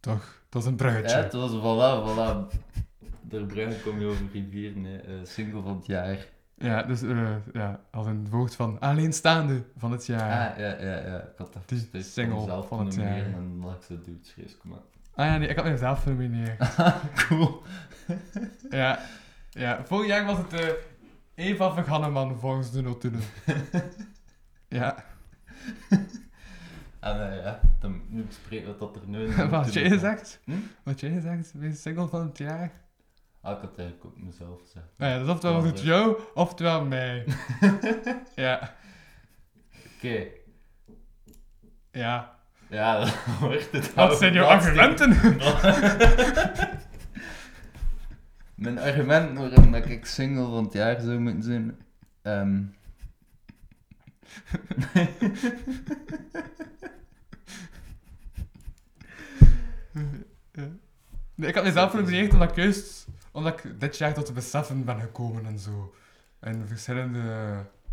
toch, 0.00 0.42
dat 0.48 0.62
was 0.62 0.64
een 0.64 0.76
bruggetje. 0.76 1.16
Ja, 1.16 1.22
het 1.22 1.32
was 1.32 1.50
voilà, 1.50 2.08
voilà. 2.08 2.62
Door 3.20 3.46
Brugge 3.46 3.82
kom 3.82 4.00
je 4.00 4.06
over 4.06 4.24
rivieren, 4.32 4.84
hè. 4.84 4.96
Eh, 4.96 5.14
single 5.22 5.62
van 5.62 5.76
het 5.76 5.86
jaar. 5.86 6.26
Ja, 6.58 6.82
dus 6.82 7.02
eh, 7.02 7.36
ja, 7.52 7.80
als 7.90 8.06
een 8.06 8.28
woord 8.30 8.54
van 8.54 8.80
alleenstaande 8.80 9.62
van 9.76 9.92
het 9.92 10.06
jaar. 10.06 10.50
Ah, 10.50 10.58
ja, 10.58 10.80
ja, 10.80 11.06
ja. 11.06 11.20
Ik 11.20 11.38
had 11.38 11.52
dat 11.52 11.68
Die 11.68 12.02
single 12.02 12.40
mezelf 12.40 12.68
van 12.68 12.86
het 12.86 12.94
jaar. 12.94 13.16
En 13.16 13.32
dan 13.32 13.70
had 13.70 13.74
ik 13.74 13.82
zo 13.82 13.94
dude, 14.02 14.24
schreef 14.24 14.56
kom 14.58 14.70
maar. 14.70 14.78
Ah 15.14 15.26
ja, 15.26 15.36
nee, 15.36 15.48
ik 15.48 15.56
had 15.56 15.64
mezelf 15.64 16.02
genomineerd. 16.02 16.74
cool. 17.26 17.62
ja, 18.70 18.98
ja, 19.54 19.84
vorig 19.84 20.06
jaar 20.06 20.24
was 20.24 20.38
het 20.38 20.52
eh 20.52 20.68
Eva 21.34 21.72
Verganneman 21.72 22.38
volgens 22.38 22.70
de 22.70 22.82
notulen. 22.82 23.20
ja, 24.68 25.04
En 27.00 27.16
uh, 27.16 27.42
ja, 27.44 27.60
dan 27.80 28.02
nu 28.08 28.22
bespreken 28.22 28.66
wat 28.66 28.78
dat 28.78 28.96
er 29.02 29.08
nu 29.08 29.34
wat 29.50 29.72
jij 29.72 29.88
gezegd? 29.88 30.40
Hm? 30.44 30.52
Wat 30.82 31.00
jij 31.00 31.10
gezegd, 31.10 31.52
bij 31.54 31.68
de 31.68 31.74
single 31.74 32.08
van 32.08 32.26
het 32.26 32.38
jaar? 32.38 32.72
Ah, 33.40 33.56
ik 33.56 33.60
had 33.60 33.78
eigenlijk 33.78 34.04
ook 34.04 34.16
mezelf 34.16 34.60
gezegd. 34.60 34.86
Nou 34.96 35.12
ja, 35.12 35.18
dus 35.18 35.28
oftewel 35.28 35.56
was 35.56 35.64
het 35.64 35.80
jou, 35.80 36.20
oftewel 36.34 36.84
mij. 36.84 37.24
ja, 38.34 38.74
Oké. 39.96 40.26
ja. 41.90 42.32
Ja, 42.68 42.98
dan 42.98 43.10
wordt 43.40 43.72
het 43.72 43.94
Wat 43.94 44.18
zijn 44.18 44.32
jouw 44.32 44.46
argumenten? 44.46 45.10
Mijn 48.54 48.78
argument 48.78 49.38
waarom 49.38 49.72
dat 49.72 49.88
ik 49.88 50.06
single 50.06 50.44
van 50.44 50.64
het 50.64 50.72
jaar 50.72 51.00
zou 51.00 51.18
moeten 51.18 51.42
zijn... 51.42 51.78
ehm 52.22 52.62
Nee, 61.34 61.48
ik 61.48 61.54
had 61.54 61.64
mezelf 61.64 61.90
genomineerd 61.90 62.32
omdat 62.32 62.50
ik 62.50 62.56
juist 62.56 63.06
omdat 63.32 63.64
ik 63.64 63.80
dit 63.80 63.98
jaar 63.98 64.14
tot 64.14 64.26
de 64.26 64.32
beseffen 64.32 64.84
ben 64.84 65.00
gekomen 65.00 65.46
en 65.46 65.58
zo. 65.58 65.94
En 66.40 66.68
verschillende... 66.68 67.18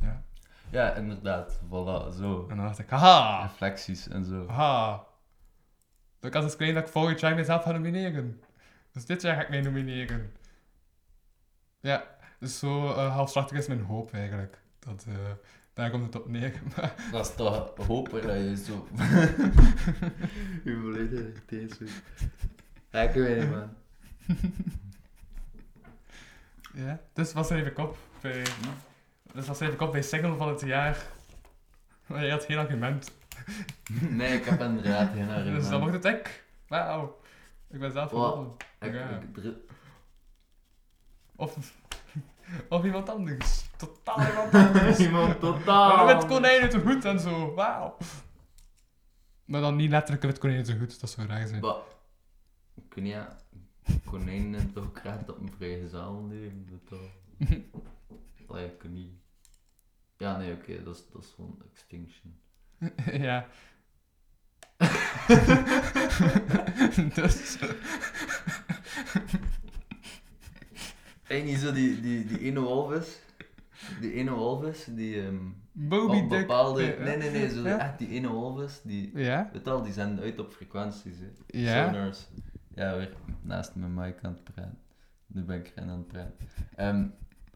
Ja. 0.01 0.23
Ja, 0.69 0.95
inderdaad. 0.95 1.59
Voilà, 1.65 2.15
zo. 2.17 2.47
En 2.49 2.55
dan 2.55 2.65
dacht 2.65 2.79
ik, 2.79 2.89
haha, 2.89 3.41
Reflecties 3.41 4.07
en 4.07 4.25
zo. 4.25 4.47
haha. 4.47 5.03
De 6.19 6.29
kans 6.29 6.45
is 6.45 6.55
klein 6.55 6.73
dat 6.73 6.85
ik 6.85 6.91
volgend 6.91 7.19
jaar 7.19 7.35
mezelf 7.35 7.63
ga 7.63 7.71
nomineren. 7.71 8.41
Dus 8.91 9.05
dit 9.05 9.21
jaar 9.21 9.35
ga 9.35 9.41
ik 9.41 9.49
mij 9.49 9.61
nomineren. 9.61 10.31
Ja, 11.81 12.03
dus 12.39 12.59
zo 12.59 12.87
eh 12.93 13.13
halfslachtig 13.15 13.57
is 13.57 13.67
mijn 13.67 13.81
hoop 13.81 14.13
eigenlijk. 14.13 14.61
Dat, 14.79 15.05
eh, 15.07 15.13
daar 15.73 15.89
komt 15.91 16.05
het 16.05 16.15
op 16.23 16.29
neer. 16.29 16.61
Maar 16.75 16.95
Dat 17.11 17.27
is 17.27 17.35
toch 17.35 17.73
hopen 17.87 18.21
dat 18.27 18.35
je 18.35 18.55
zo... 18.65 18.87
je 20.63 20.79
volledig 20.81 21.45
deze... 21.45 21.85
Ja, 22.89 23.01
ik 23.01 23.13
weet 23.13 23.39
niet, 23.39 23.49
man. 23.51 23.69
ja, 26.73 26.99
dus 27.13 27.33
was 27.33 27.49
er 27.49 27.57
even 27.57 27.73
kop 27.73 27.97
bij... 28.21 28.43
Dus 29.33 29.47
was 29.47 29.59
er 29.59 29.65
even 29.65 29.77
kop 29.77 29.91
bij 29.91 30.01
single 30.01 30.35
van 30.35 30.47
het 30.49 30.61
jaar. 30.61 30.97
Maar 32.05 32.25
je 32.25 32.31
had 32.31 32.43
geen 32.43 32.57
argument. 32.57 33.11
Nee, 34.09 34.37
ik 34.37 34.45
heb 34.45 34.61
inderdaad 34.61 35.09
geen 35.13 35.25
Dus 35.27 35.35
argument. 35.35 35.69
dan 35.69 35.79
wordt 35.79 36.03
het 36.03 36.05
ik. 36.05 36.43
Wauw. 36.67 37.19
Ik 37.69 37.79
ben 37.79 37.91
zelf 37.91 38.11
Wat? 38.11 38.29
gewonnen. 38.29 38.53
Ik, 38.79 38.93
Ja. 38.93 39.09
ik, 39.09 39.33
dru- 39.33 39.61
Of, 41.41 41.73
of 42.69 42.83
iemand 42.83 43.09
anders. 43.09 43.69
Totaal 43.77 44.19
iemand 44.29 44.53
anders. 44.53 44.99
Iemand 44.99 45.39
totaal. 45.39 46.05
Maar 46.05 46.15
met 46.15 46.25
konijnen 46.25 46.69
te 46.69 46.79
goed 46.79 47.05
en 47.05 47.19
zo. 47.19 47.53
Wauw. 47.53 47.97
Maar 49.45 49.61
dan 49.61 49.75
niet 49.75 49.89
letterlijk 49.89 50.23
met 50.25 50.37
konijnen 50.37 50.65
te 50.65 50.77
goed. 50.77 50.99
Dat 50.99 51.09
zou 51.09 51.27
raar 51.27 51.47
zijn. 51.47 51.61
Maar, 51.61 51.75
ik 52.75 52.93
weet 52.93 53.03
niet, 53.03 53.13
ja. 53.13 53.37
Konijnen 54.05 54.59
en 54.59 54.73
toch 54.73 54.89
graag 54.93 55.19
op 55.19 55.39
een 55.39 55.53
vrijgezel 55.57 56.27
leven. 56.27 56.67
Dat 56.69 56.87
toch... 56.87 57.09
Allee, 58.47 58.65
ik 58.65 58.81
weet 58.81 58.91
niet. 58.91 59.11
Ja, 60.17 60.37
nee, 60.37 60.53
oké, 60.53 60.83
dat, 60.83 60.95
is, 60.95 61.03
dat 61.11 61.23
is 61.23 61.33
gewoon 61.35 61.61
extinction. 61.71 62.39
ja. 63.27 63.47
dus... 67.13 67.57
En 71.37 71.45
niet 71.45 71.57
zo 71.57 71.71
die, 71.71 72.01
die, 72.01 72.25
die 72.25 72.39
ene 72.39 72.59
walvis. 72.61 73.19
Die 73.99 74.13
ene 74.13 74.31
walvis, 74.31 74.85
die 74.89 75.21
ehm 75.21 75.45
op 75.91 76.11
Dick. 76.11 76.29
bepaalde... 76.29 76.83
Ja. 76.83 77.03
Nee, 77.03 77.17
nee, 77.17 77.31
nee, 77.31 77.49
zo 77.49 77.61
Ja? 77.63 77.79
echt 77.79 77.97
die 77.99 78.09
ene 78.09 78.31
walvis, 78.33 78.81
die... 78.83 79.17
Ja? 79.17 79.49
Weet 79.53 79.67
al, 79.67 79.81
die 79.83 79.93
zijn 79.93 80.19
uit 80.19 80.39
op 80.39 80.51
frequenties, 80.53 81.17
hè. 81.19 81.59
Ja? 81.59 81.85
Sonars. 81.91 82.27
Ja, 82.75 82.95
weer 82.97 83.13
naast 83.41 83.75
mijn 83.75 83.93
mic 83.93 84.15
aan 84.21 84.31
het 84.33 84.43
praten. 84.43 84.77
Nu 85.27 85.41
ben 85.43 85.57
ik 85.59 85.71
aan 85.75 85.87
het 85.89 86.07
praten. 86.07 86.33
Ehm, 86.75 87.05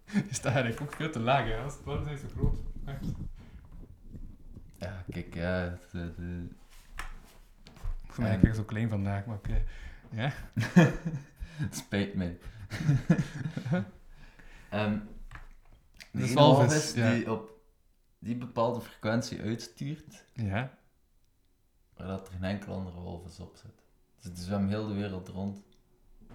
Is 0.29 0.41
dat 0.41 0.51
eigenlijk 0.53 0.82
ook 0.82 0.94
veel 0.96 1.10
te 1.12 1.20
laag, 1.20 1.46
hè? 1.48 1.58
Als- 1.58 1.77
Waarom 1.84 2.03
zijn 2.05 2.17
ze 2.17 2.27
zo 2.27 2.34
groot? 2.38 2.58
Echt. 2.86 3.05
ja, 4.77 5.03
kijk, 5.10 5.34
ja... 5.36 5.50
Het, 5.51 5.91
het, 5.91 6.17
eh, 6.17 7.05
Voor 8.08 8.24
mij 8.24 8.34
En- 8.34 8.39
krijg 8.39 8.53
ik 8.55 8.60
zo 8.60 8.65
klein 8.65 8.89
vandaag, 8.89 9.25
maar 9.25 9.36
oké. 9.38 9.62
Ja? 10.12 10.32
het 11.58 11.75
spijt 11.86 12.15
mij. 12.15 12.38
Dus 16.12 16.29
die 16.29 16.29
ene 16.29 16.34
walvis, 16.34 16.94
ja. 16.94 17.13
die 17.13 17.32
op 17.32 17.50
die 18.20 18.36
bepaalde 18.36 18.82
frequentie 18.82 19.41
uitstuurt, 19.41 20.25
Ja? 20.34 20.77
waar 21.98 22.08
dat 22.08 22.27
er 22.27 22.34
geen 22.34 22.44
enkele 22.44 22.74
andere 22.74 23.01
walvis 23.01 23.39
op 23.39 23.55
zit. 23.55 23.84
Dus 24.22 24.34
die 24.34 24.44
zwemmen 24.44 24.70
heel 24.70 24.88
de 24.88 24.94
wereld 24.94 25.27
rond. 25.27 25.63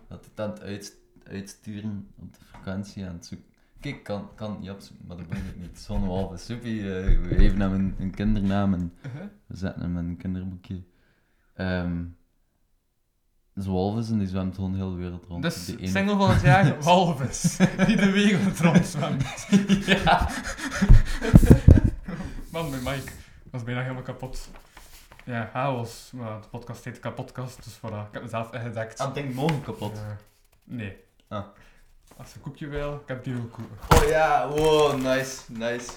Dat 0.08 0.24
het 0.24 0.40
aan 0.40 0.50
het 0.50 0.60
uit, 0.60 0.96
uitsturen 1.24 2.08
op 2.18 2.32
de 2.34 2.44
frequentie 2.44 3.04
aan 3.06 3.12
het 3.14 3.26
zoeken. 3.26 3.48
Kijk, 3.80 4.02
kan, 4.04 4.34
kan 4.34 4.60
niet 4.60 4.70
opzoeken, 4.70 5.06
maar 5.06 5.16
dat 5.16 5.28
ben 5.28 5.38
ik 5.46 5.56
niet. 5.56 5.78
Zo'n 5.78 6.06
walvis. 6.06 6.44
Soepie, 6.44 6.80
eh, 6.80 7.20
we 7.20 7.34
geven 7.34 7.60
hem 7.60 7.72
een, 7.72 7.94
een 7.98 8.10
kindernaam 8.10 8.74
en 8.74 8.92
Uh-huh. 9.06 9.22
we 9.46 9.56
zetten 9.56 9.82
hem 9.82 9.98
in 9.98 10.04
een 10.08 10.16
kinderboekje. 10.16 10.82
Ehm 11.54 12.04
walvis 13.66 14.10
en 14.10 14.18
die 14.18 14.28
zwemt 14.28 14.54
gewoon 14.54 14.74
heel 14.74 14.90
de 14.90 14.96
wereld 14.96 15.24
rond. 15.28 15.42
Dus 15.42 15.68
ene- 15.68 15.86
single 15.88 16.16
van 16.16 16.30
het 16.30 16.40
jaar, 16.42 16.76
walvis. 16.82 17.56
Die 17.86 17.96
de 17.96 18.10
wereld 18.10 18.60
rondzwemt. 18.60 19.46
ja. 20.04 20.28
Man, 22.52 22.70
mijn 22.70 22.82
mic 22.82 23.12
was 23.50 23.62
bijna 23.62 23.80
helemaal 23.82 24.02
kapot. 24.02 24.48
Ja, 25.24 25.48
chaos. 25.52 26.10
Maar 26.14 26.40
de 26.40 26.48
podcast 26.48 26.84
heet 26.84 27.00
kapotkast, 27.00 27.64
dus 27.64 27.76
voilà. 27.76 28.06
Ik 28.06 28.12
heb 28.12 28.22
mezelf 28.22 28.52
ingedekt. 28.52 28.98
Ah, 28.98 29.14
denk 29.14 29.34
morgen 29.34 29.62
kapot. 29.62 30.00
Nee. 30.64 30.96
Ah. 31.28 31.44
Als 32.16 32.28
je 32.28 32.34
een 32.36 32.40
koekje 32.40 32.66
wil, 32.66 32.94
ik 32.94 33.08
heb 33.08 33.24
die 33.24 33.34
ook 33.36 33.52
koeken. 33.52 33.76
Oh 34.02 34.08
ja, 34.08 34.48
wow, 34.48 35.00
nice, 35.00 35.40
nice. 35.48 35.90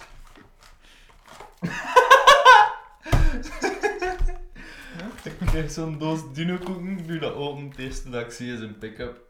Ik 5.23 5.37
krijg 5.45 5.71
zo'n 5.71 5.97
doos 5.97 6.19
dino-koeken, 6.33 7.07
doe 7.07 7.19
dat 7.19 7.33
open, 7.33 7.69
het 7.69 7.77
eerste 7.77 8.09
dat 8.09 8.21
ik 8.21 8.31
zie 8.31 8.53
is 8.53 8.59
een 8.59 8.77
pick-up. 8.77 9.21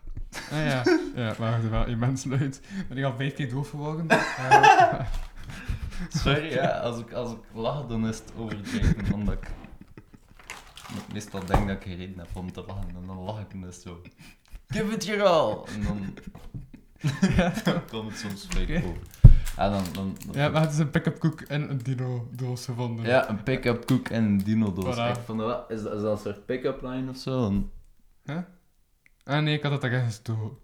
Ah 0.52 0.66
ja, 0.66 0.84
ja 1.16 1.36
maar 1.40 1.54
het 1.62 1.70
wel 1.70 1.86
immens 1.86 2.24
luid. 2.24 2.62
Ben 2.88 2.98
ik 2.98 3.04
al 3.04 3.16
vijf 3.16 3.34
keer 3.34 3.50
doof 3.50 3.70
geworden? 3.70 4.08
Eh, 4.50 5.06
Sorry, 6.10 6.54
ja, 6.54 6.68
als 6.68 7.00
ik, 7.00 7.12
als 7.12 7.32
ik 7.32 7.38
lach, 7.54 7.88
dan 7.88 8.08
is 8.08 8.18
het 8.18 8.32
overdreven, 8.38 9.14
omdat 9.14 9.34
ik, 9.34 9.48
omdat 10.90 11.04
ik 11.08 11.14
meestal 11.14 11.46
denk 11.46 11.68
dat 11.68 11.76
ik 11.76 11.84
geen 11.84 11.98
reden 11.98 12.18
heb 12.18 12.28
om 12.34 12.52
te 12.52 12.64
lachen, 12.68 12.88
en 12.88 13.06
dan 13.08 13.20
lach 13.20 13.40
ik 13.40 13.68
is 13.70 13.82
zo, 13.82 14.02
give 14.68 14.94
it 14.94 15.06
your 15.06 15.24
all! 15.24 15.64
En 15.74 15.84
dan, 15.84 16.14
dan 17.64 17.86
komt 17.90 18.10
het 18.12 18.20
soms 18.20 18.48
fout 18.50 18.64
Oké. 18.64 18.78
over. 18.86 19.23
En 19.58 19.72
dan, 19.72 19.84
dan, 19.94 20.18
dan- 20.26 20.36
ja, 20.36 20.50
maar 20.50 20.62
het 20.62 20.72
is 20.72 20.78
een 20.78 20.90
pick-up 20.90 21.20
koek 21.20 21.42
en 21.42 21.70
een 21.70 21.78
dino-doos 21.78 22.66
gevonden. 22.66 23.06
Ja, 23.06 23.30
een 23.30 23.44
pick-up 23.44 23.86
koek 23.86 24.08
en 24.10 24.24
een 24.24 24.38
dino-doos. 24.38 24.96
Voilà. 24.96 25.18
Ik 25.18 25.24
vond 25.26 25.40
dat 25.40 25.70
is, 25.72 25.84
dat, 25.84 25.94
is 25.94 26.02
dat 26.02 26.12
een 26.12 26.18
soort 26.34 26.46
pick-up 26.46 26.82
line 26.82 27.10
of 27.10 27.18
zo? 27.18 27.46
En- 28.26 28.48
Ah 29.26 29.44
nee, 29.44 29.58
ik 29.58 29.64
had 29.64 29.72
het 29.72 29.84
erin 29.84 30.06
gestoken. 30.06 30.58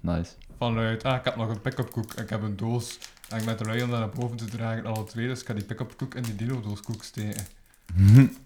Nice. 0.00 0.32
Vanuit, 0.58 1.04
ah, 1.04 1.16
ik 1.16 1.24
heb 1.24 1.36
nog 1.36 1.48
een 1.48 1.60
pick-up 1.60 1.90
koek 1.90 2.12
en 2.12 2.22
ik 2.22 2.30
heb 2.30 2.42
een 2.42 2.56
doos. 2.56 2.98
En 3.28 3.38
ik 3.38 3.44
ben 3.44 3.66
lui 3.66 3.82
om 3.82 3.90
dat 3.90 3.98
naar 3.98 4.08
boven 4.08 4.36
te 4.36 4.44
dragen, 4.44 4.86
alle 4.86 5.04
twee. 5.04 5.26
Dus 5.26 5.40
ik 5.40 5.46
ga 5.46 5.54
die 5.54 5.64
pick-up 5.64 5.96
koek 5.96 6.14
in 6.14 6.22
die 6.22 6.34
dino-doos 6.34 6.80
koek 6.82 7.02
steken. 7.02 7.46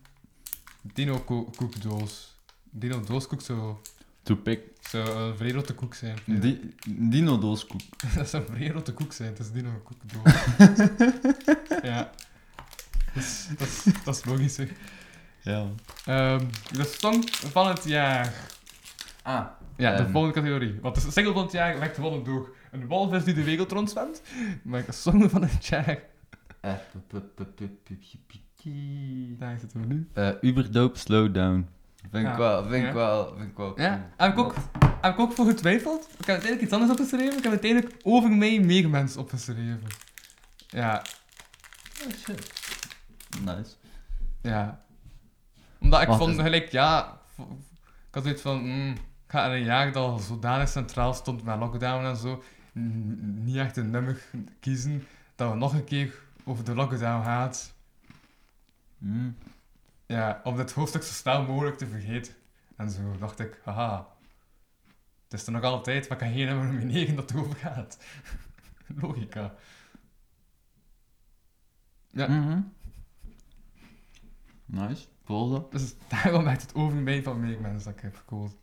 Dino-koekdoos. 0.94 2.36
Dino-dooskoek 2.70 3.40
zou, 3.40 3.58
To 3.58 3.80
Toepik 4.22 4.60
zou 4.80 5.08
een 5.08 5.36
vrij 5.36 5.50
rotte 5.50 5.74
koek 5.74 5.94
zijn. 5.94 6.18
Di 6.24 6.74
Dino-dooskoek. 6.88 7.80
dat 8.16 8.28
zou 8.28 8.42
een 8.48 8.54
vrij 8.54 8.68
rotte 8.68 8.92
koek 8.92 9.12
zijn, 9.12 9.28
het 9.28 9.38
is 9.38 9.50
Dino-koekdoos. 9.50 10.32
ja. 11.82 12.10
Dat 13.14 13.22
is, 13.22 13.48
dat, 13.58 13.94
dat 14.04 14.16
is 14.16 14.24
logisch. 14.24 14.58
Ja. 15.40 15.66
De 16.70 16.96
song 16.98 17.22
van 17.28 17.68
het 17.68 17.84
jaar. 17.84 18.34
Ah. 19.22 19.46
Ja, 19.76 19.96
de 19.96 20.08
volgende 20.08 20.34
categorie. 20.40 20.78
Want 20.80 20.94
de 20.94 21.10
single 21.10 21.32
van 21.32 21.42
het 21.42 21.52
jaar 21.52 21.78
wekt 21.78 21.94
de 21.94 22.00
volgende 22.00 22.30
doog. 22.30 22.48
een 22.70 22.86
walvis 22.86 23.24
die 23.24 23.34
de 23.34 23.44
wereld 23.44 23.72
rondzwemt. 23.72 24.22
Maar 24.62 24.84
de 24.84 24.92
song 24.92 25.28
van 25.28 25.42
het 25.42 25.66
jaar... 25.66 25.98
Daar 29.38 29.58
zitten 29.58 29.80
we 29.80 29.86
nu. 29.86 30.08
Uh, 30.14 30.30
Uberdoop 30.40 30.96
Slowdown. 30.96 31.68
Vind 32.10 32.24
ik 32.26 32.30
Ja. 32.32 32.36
wel, 32.38 32.62
vind 32.62 32.74
ik 32.82 32.88
Ja. 32.88 32.92
wel, 32.94 33.34
vind 33.36 33.50
ik 33.50 33.56
wel. 33.56 33.80
Ja, 33.80 34.08
heb 34.16 34.32
ik 34.32 34.38
ook, 34.38 34.54
heb 35.00 35.12
ik 35.14 35.18
ook 35.20 35.32
voor 35.32 35.46
getwijfeld. 35.46 36.02
Ik 36.02 36.16
heb 36.18 36.28
uiteindelijk 36.28 36.62
iets 36.62 36.72
anders 36.72 36.90
opgeschreven. 36.92 37.36
Ik 37.36 37.42
heb 37.42 37.52
uiteindelijk 37.52 37.94
over 38.02 38.30
mij 38.30 38.60
meer 38.60 38.88
mensen 38.90 39.20
opgeschreven. 39.20 39.82
Ja, 40.68 41.02
Oh, 42.06 42.12
shit. 42.24 42.52
Nice. 43.44 43.70
ja. 44.42 44.84
Omdat 45.80 46.02
ik 46.02 46.08
Wat 46.08 46.18
vond 46.18 46.36
is- 46.36 46.42
gelijk, 46.42 46.70
ja... 46.72 47.18
v- 47.34 47.38
Ik 48.08 48.14
had 48.18 48.22
zoiets 48.22 48.42
van, 48.42 48.62
mm, 48.62 48.90
ik 48.92 48.98
ga 49.26 49.46
in 49.46 49.52
een 49.52 49.64
jaar 49.64 49.92
dat 49.92 50.04
al 50.10 50.18
zodanig 50.18 50.68
centraal 50.68 51.14
stond 51.14 51.42
met 51.44 51.58
lockdown 51.58 52.04
en 52.04 52.16
zo, 52.16 52.42
n- 52.78 53.44
niet 53.44 53.56
echt 53.56 53.76
een 53.76 53.90
nummer 53.90 54.22
kiezen 54.60 55.06
dat 55.34 55.50
we 55.50 55.56
nog 55.56 55.72
een 55.74 55.84
keer 55.84 56.14
over 56.44 56.64
de 56.64 56.74
lockdown 56.74 57.24
gaat. 57.24 57.74
Mm. 58.98 59.36
Ja, 60.12 60.40
om 60.44 60.56
dit 60.56 60.72
hoofdstuk 60.72 61.02
zo 61.02 61.12
snel 61.12 61.42
mogelijk 61.44 61.78
te 61.78 61.86
vergeten. 61.86 62.34
En 62.76 62.90
zo 62.90 63.16
dacht 63.18 63.38
ik, 63.38 63.60
haha. 63.64 64.08
Het 65.24 65.40
is 65.40 65.46
er 65.46 65.52
nog 65.52 65.62
altijd, 65.62 66.08
maar 66.08 66.18
ik 66.22 66.24
kan 66.26 66.34
geen 66.36 66.46
nummer 66.46 66.66
nomineren 66.66 67.16
dat 67.16 67.30
erover 67.30 67.56
gaat. 67.56 67.98
Logica. 69.00 69.54
Ja, 72.10 72.28
Mhm. 72.28 72.60
Nice. 74.64 75.06
Volgende. 75.24 75.66
dus 75.70 75.94
daarom 76.08 76.44
werd 76.44 76.62
het 76.62 76.74
over 76.74 76.96
mij 76.96 77.22
van 77.22 77.40
meer 77.40 77.60
mensen 77.60 77.84
dat 77.84 77.94
ik 77.96 78.00
heb 78.02 78.16
gekozen. 78.16 78.58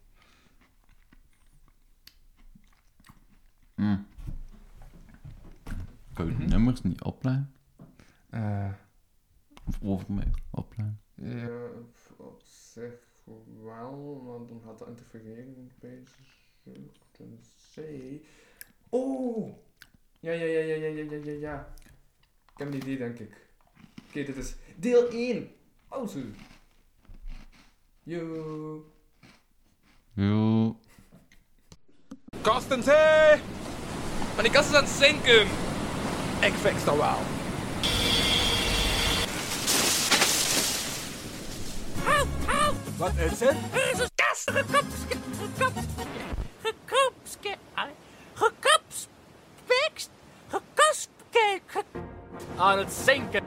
Mm. 3.76 4.08
Kan 6.14 6.26
je 6.26 6.32
de 6.32 6.38
Mhm. 6.38 6.50
nummers 6.50 6.82
niet 6.82 7.02
opleiden? 7.02 7.54
Eh 8.30 8.70
Of 9.64 9.78
over 9.82 10.14
mij 10.14 10.32
opleiden? 10.50 11.00
Ja, 11.22 11.48
eh, 11.48 12.18
op 12.18 12.42
zich 12.44 12.94
wel, 13.64 14.24
want 14.26 14.50
dan 14.50 14.62
gaat 14.66 14.80
dat 14.80 14.88
interfereren 14.88 15.72
bezig 15.80 16.38
zee. 17.72 18.26
Oh! 18.90 19.58
Ja, 20.20 20.32
ja, 20.32 20.46
ja, 20.46 20.60
ja, 20.60 20.76
ja, 20.76 20.88
ja, 20.88 21.04
ja, 21.04 21.18
ja, 21.24 21.32
ja 21.32 21.74
Ik 22.52 22.58
heb 22.58 22.68
een 22.68 22.76
idee, 22.76 22.98
denk 22.98 23.20
ik. 23.20 23.48
Oké, 24.08 24.24
dit 24.24 24.38
is 24.38 24.56
deel 24.76 25.10
1. 25.10 25.52
Also. 25.88 26.20
Yo. 28.04 28.94
Yo. 30.14 30.80
Kastenzee! 32.42 33.42
Maar 34.34 34.44
die 34.44 34.52
kast 34.52 34.70
is 34.70 34.76
aan 34.76 34.84
het 34.84 34.92
zinken. 34.92 35.42
Ik 36.42 36.54
fix 36.54 36.84
dat 36.84 36.96
wel. 36.96 37.39
Wat 43.00 43.16
is 43.16 43.40
het? 43.40 43.56
Er 43.74 43.92
is 43.94 44.00
een 44.00 44.10
kast 44.16 44.52
gekopske, 44.52 45.18
gekop, 45.38 45.74
gekopske, 46.62 47.56
gekopspekst, 48.34 50.10
aan 52.58 52.78
het 52.78 52.92
zinken. 52.92 53.44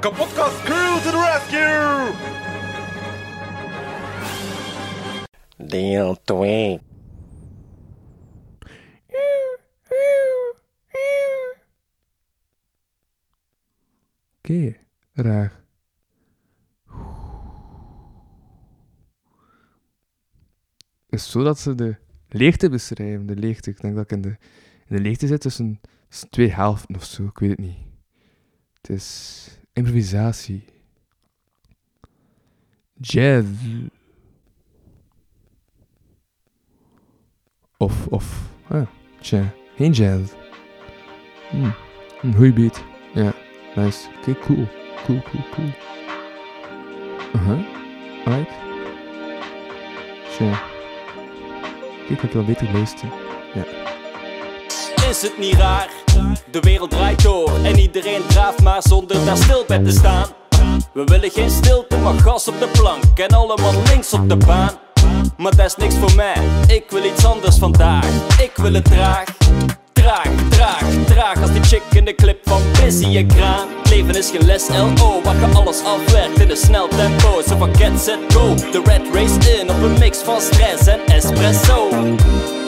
Kapotkast 0.00 0.62
crew 0.62 1.02
to 1.02 1.10
the 1.10 1.16
rescue! 1.16 2.12
Deel 5.56 6.16
2. 6.24 6.80
Oké, 14.38 14.76
raar. 15.12 15.63
Is 21.14 21.30
zo 21.30 21.42
dat 21.42 21.58
ze 21.58 21.74
de 21.74 21.96
leegte 22.28 22.68
beschrijven, 22.68 23.26
de 23.26 23.36
leegte. 23.36 23.70
Ik 23.70 23.80
denk 23.80 23.94
dat 23.94 24.04
ik 24.04 24.10
in 24.10 24.20
de, 24.20 24.36
in 24.86 24.96
de 24.96 25.00
leegte 25.00 25.26
zit 25.26 25.40
tussen, 25.40 25.80
tussen 26.08 26.30
twee 26.30 26.50
helften 26.50 26.96
of 26.96 27.04
zo, 27.04 27.24
ik 27.24 27.38
weet 27.38 27.50
het 27.50 27.58
niet. 27.58 27.76
Het 28.74 28.90
is 28.90 29.48
improvisatie. 29.72 30.64
Jazz. 33.00 33.48
Of, 37.76 38.06
of, 38.06 38.50
ah, 38.68 38.86
tja, 39.20 39.54
geen 39.76 39.92
jazz. 39.92 40.32
Hm, 41.50 41.70
een 42.22 42.34
goeie 42.34 42.52
beat. 42.52 42.84
Ja, 43.14 43.34
nice. 43.76 44.08
Oké, 44.18 44.38
cool. 44.38 44.66
Cool, 45.04 45.22
cool, 45.22 45.42
cool. 45.50 45.72
Uh-huh. 47.34 47.66
Alright. 48.26 48.52
Tja. 50.36 50.73
Ik 52.08 52.20
wel 52.32 52.44
beter 52.44 52.72
luisteren. 52.72 53.12
Is 55.08 55.22
het 55.22 55.38
niet 55.38 55.54
raar? 55.54 55.88
De 56.50 56.60
wereld 56.60 56.90
draait 56.90 57.22
door 57.22 57.50
en 57.64 57.78
iedereen 57.78 58.26
draaft 58.26 58.62
maar 58.62 58.82
zonder 58.82 59.24
daar 59.24 59.36
stil 59.36 59.64
bij 59.66 59.78
te 59.78 59.90
staan. 59.90 60.26
We 60.92 61.04
willen 61.04 61.30
geen 61.30 61.50
stilte, 61.50 61.96
maar 61.96 62.14
gas 62.14 62.48
op 62.48 62.58
de 62.58 62.68
plank 62.72 63.18
en 63.18 63.28
allemaal 63.28 63.72
links 63.86 64.12
op 64.12 64.28
de 64.28 64.36
baan. 64.36 64.70
Maar 65.36 65.56
dat 65.56 65.66
is 65.66 65.76
niks 65.76 65.94
voor 65.94 66.14
mij, 66.14 66.36
ik 66.66 66.84
wil 66.90 67.04
iets 67.04 67.24
anders 67.26 67.58
vandaag. 67.58 68.06
Ik 68.42 68.52
wil 68.56 68.72
het 68.72 68.84
traag, 68.84 69.24
traag, 69.92 70.28
traag, 70.50 70.82
traag 71.06 71.42
als 71.42 71.52
die 71.52 71.62
chick 71.62 71.82
in 71.90 72.04
de 72.04 72.14
clip 72.14 72.38
van 72.48 72.62
Busy 72.80 73.16
en 73.16 73.26
Kraan. 73.26 73.73
Leven 73.94 74.14
is 74.14 74.30
geen 74.30 74.44
les 74.44 74.68
LO, 74.68 75.22
waar 75.22 75.36
je 75.40 75.46
alles 75.54 75.84
afwerkt 75.84 76.40
in 76.40 76.50
een 76.50 76.56
snel 76.56 76.88
tempo. 76.88 77.42
Zo 77.48 77.56
van 77.56 77.76
get, 77.76 78.00
set, 78.00 78.18
go, 78.28 78.54
de 78.54 78.82
red 78.84 79.02
race 79.12 79.60
in 79.60 79.70
op 79.70 79.82
een 79.82 79.98
mix 79.98 80.18
van 80.18 80.40
stress 80.40 80.86
en 80.86 81.00
espresso. 81.06 81.88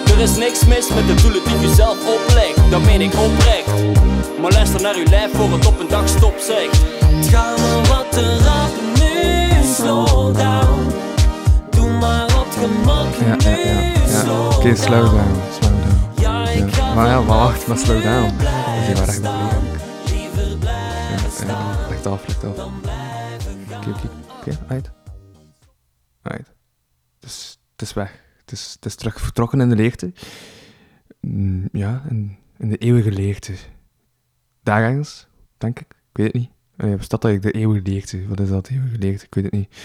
Er 0.04 0.18
is 0.18 0.36
niks 0.36 0.64
mis 0.64 0.88
met 0.88 1.06
de 1.06 1.14
doelen 1.14 1.40
die 1.44 1.68
je 1.68 1.74
zelf 1.74 1.96
oplegt, 2.16 2.70
dat 2.70 2.82
meen 2.82 3.00
ik 3.00 3.12
oprecht. 3.14 3.98
Maar 4.40 4.52
luister 4.52 4.80
naar 4.82 4.94
uw 4.94 5.04
lijf 5.04 5.30
voor 5.32 5.52
het 5.52 5.66
op 5.66 5.80
een 5.80 5.88
dag 5.88 6.08
stop 6.08 6.34
zegt. 6.38 6.82
Het 7.04 7.28
gaat 7.28 7.88
wat 7.88 8.12
te 8.12 8.38
rap 8.38 8.72
nu, 8.98 9.74
slow 9.74 10.36
down. 10.36 10.92
Doe 11.70 11.90
maar 11.90 12.24
op 12.24 12.48
gemak 12.60 13.40
Ja, 13.44 13.50
ja, 13.50 13.56
ja. 13.56 13.80
ja. 14.06 14.56
Oké, 14.56 14.74
slow 14.74 15.04
down, 15.04 15.40
slow 15.58 15.72
down. 15.82 16.10
Ja, 16.20 16.48
ik 16.48 16.74
Ja. 16.74 16.94
Maar 16.94 17.08
ja, 17.08 17.20
maar 17.20 17.38
wacht, 17.38 17.66
maar 17.66 17.78
slow 17.78 18.02
down. 18.02 18.36
blijven 18.36 18.86
Die 18.86 18.94
waren 18.94 19.08
echt 19.08 19.75
Licht 22.06 22.44
af, 22.44 22.66
oké, 23.76 24.10
oké, 24.38 24.58
uit. 24.68 24.90
Uit. 26.22 26.54
Het 27.14 27.30
is, 27.30 27.58
het 27.72 27.82
is 27.82 27.92
weg. 27.92 28.24
Het 28.40 28.52
is, 28.52 28.72
het 28.72 28.84
is 28.84 28.94
terug 28.94 29.20
vertrokken 29.20 29.60
in 29.60 29.68
de 29.68 29.76
leegte. 29.76 30.12
Mm, 31.20 31.68
ja, 31.72 32.02
in, 32.08 32.36
de 32.56 32.76
eeuwige 32.76 33.12
leegte. 33.12 33.54
Daar 34.62 35.04
denk 35.56 35.80
ik. 35.80 35.86
Ik 35.88 36.16
weet 36.16 36.26
het 36.26 36.34
niet. 36.34 36.50
Uh, 36.76 36.96
bestaat 36.96 37.20
dat 37.20 37.30
eigenlijk 37.30 37.54
de 37.56 37.60
eeuwige 37.60 37.90
leegte? 37.90 38.28
Wat 38.28 38.40
is 38.40 38.48
dat, 38.48 38.68
eeuwige 38.68 38.98
leegte? 38.98 39.24
Ik 39.24 39.34
weet 39.34 39.44
het 39.44 39.52
niet. 39.52 39.76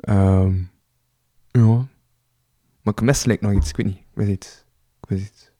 Ehm, 0.00 0.62
ja. 1.50 1.86
Maar 2.82 2.94
ik 2.94 3.00
mis 3.00 3.24
lijkt 3.24 3.42
nog 3.42 3.52
iets. 3.52 3.68
Ik 3.68 3.76
weet 3.76 3.86
niet. 3.86 3.98
Ik 3.98 4.14
weet 4.14 4.28
iets. 4.28 4.64
Ik 5.02 5.08
weet 5.08 5.20
iets. 5.20 5.50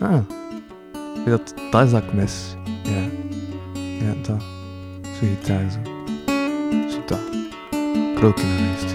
Ah. 0.00 0.24
Ik 1.16 1.24
dat, 1.24 1.54
dat 1.70 1.84
is 1.84 1.90
dat 1.90 2.02
ik 2.02 2.12
mis. 2.12 2.54
Ja. 2.82 3.08
Ja, 4.00 4.14
dat. 4.22 4.42
Zo 5.02 5.26
gitaar 5.26 5.70
zo. 5.70 5.78
Zo 6.90 7.02
dat. 7.06 7.18
Geweest. 8.16 8.94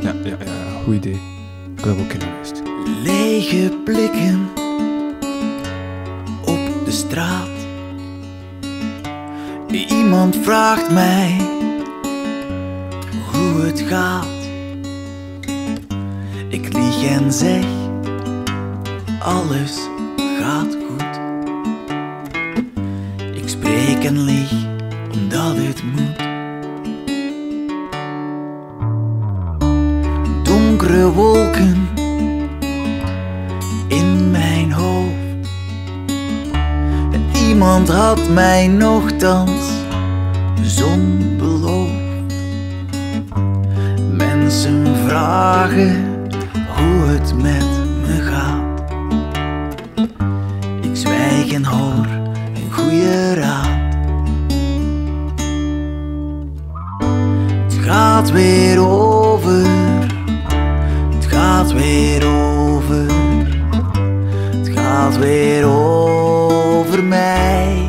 Ja, 0.00 0.14
ja, 0.24 0.36
ja. 0.44 0.80
Goed 0.84 0.94
idee. 0.94 1.20
Ik 1.76 1.86
ook. 1.86 1.98
Lege 3.02 3.80
blikken 3.84 4.48
op 6.44 6.84
de 6.84 6.90
straat. 6.90 7.48
Iemand 9.88 10.36
vraagt 10.36 10.90
mij 10.90 11.36
hoe 13.32 13.60
het 13.60 13.80
gaat. 13.80 14.26
Ik 16.48 16.72
lieg 16.72 17.04
en 17.04 17.32
zeg: 17.32 17.64
alles 19.18 19.78
gaat 20.40 20.83
spreek 23.64 24.04
en 24.04 24.18
omdat 25.12 25.56
het 25.56 25.82
moet. 25.82 26.18
Donkere 30.42 31.12
wolken 31.12 31.88
in 33.88 34.30
mijn 34.30 34.72
hoofd. 34.72 35.48
Iemand 37.48 37.88
had 37.88 38.28
mij 38.28 38.66
nogthans 38.68 39.70
zon 40.62 41.34
beloofd. 41.38 42.34
Mensen 44.10 44.86
vragen 45.06 46.04
hoe 46.76 47.06
het 47.06 47.34
met 47.34 47.66
me 48.06 48.20
gaat. 48.22 48.82
Ik 50.82 50.96
zwijg 50.96 51.52
en 51.52 51.64
hoor 51.64 52.13
goede 52.84 53.34
raad. 53.34 53.68
Het 57.64 57.74
gaat 57.74 58.30
weer 58.30 58.78
over. 58.78 59.66
Het 61.14 61.26
gaat 61.26 61.72
weer 61.72 62.26
over. 62.26 63.06
Het 64.56 64.68
gaat 64.68 65.18
weer 65.18 65.64
over 65.64 67.04
mij. 67.04 67.88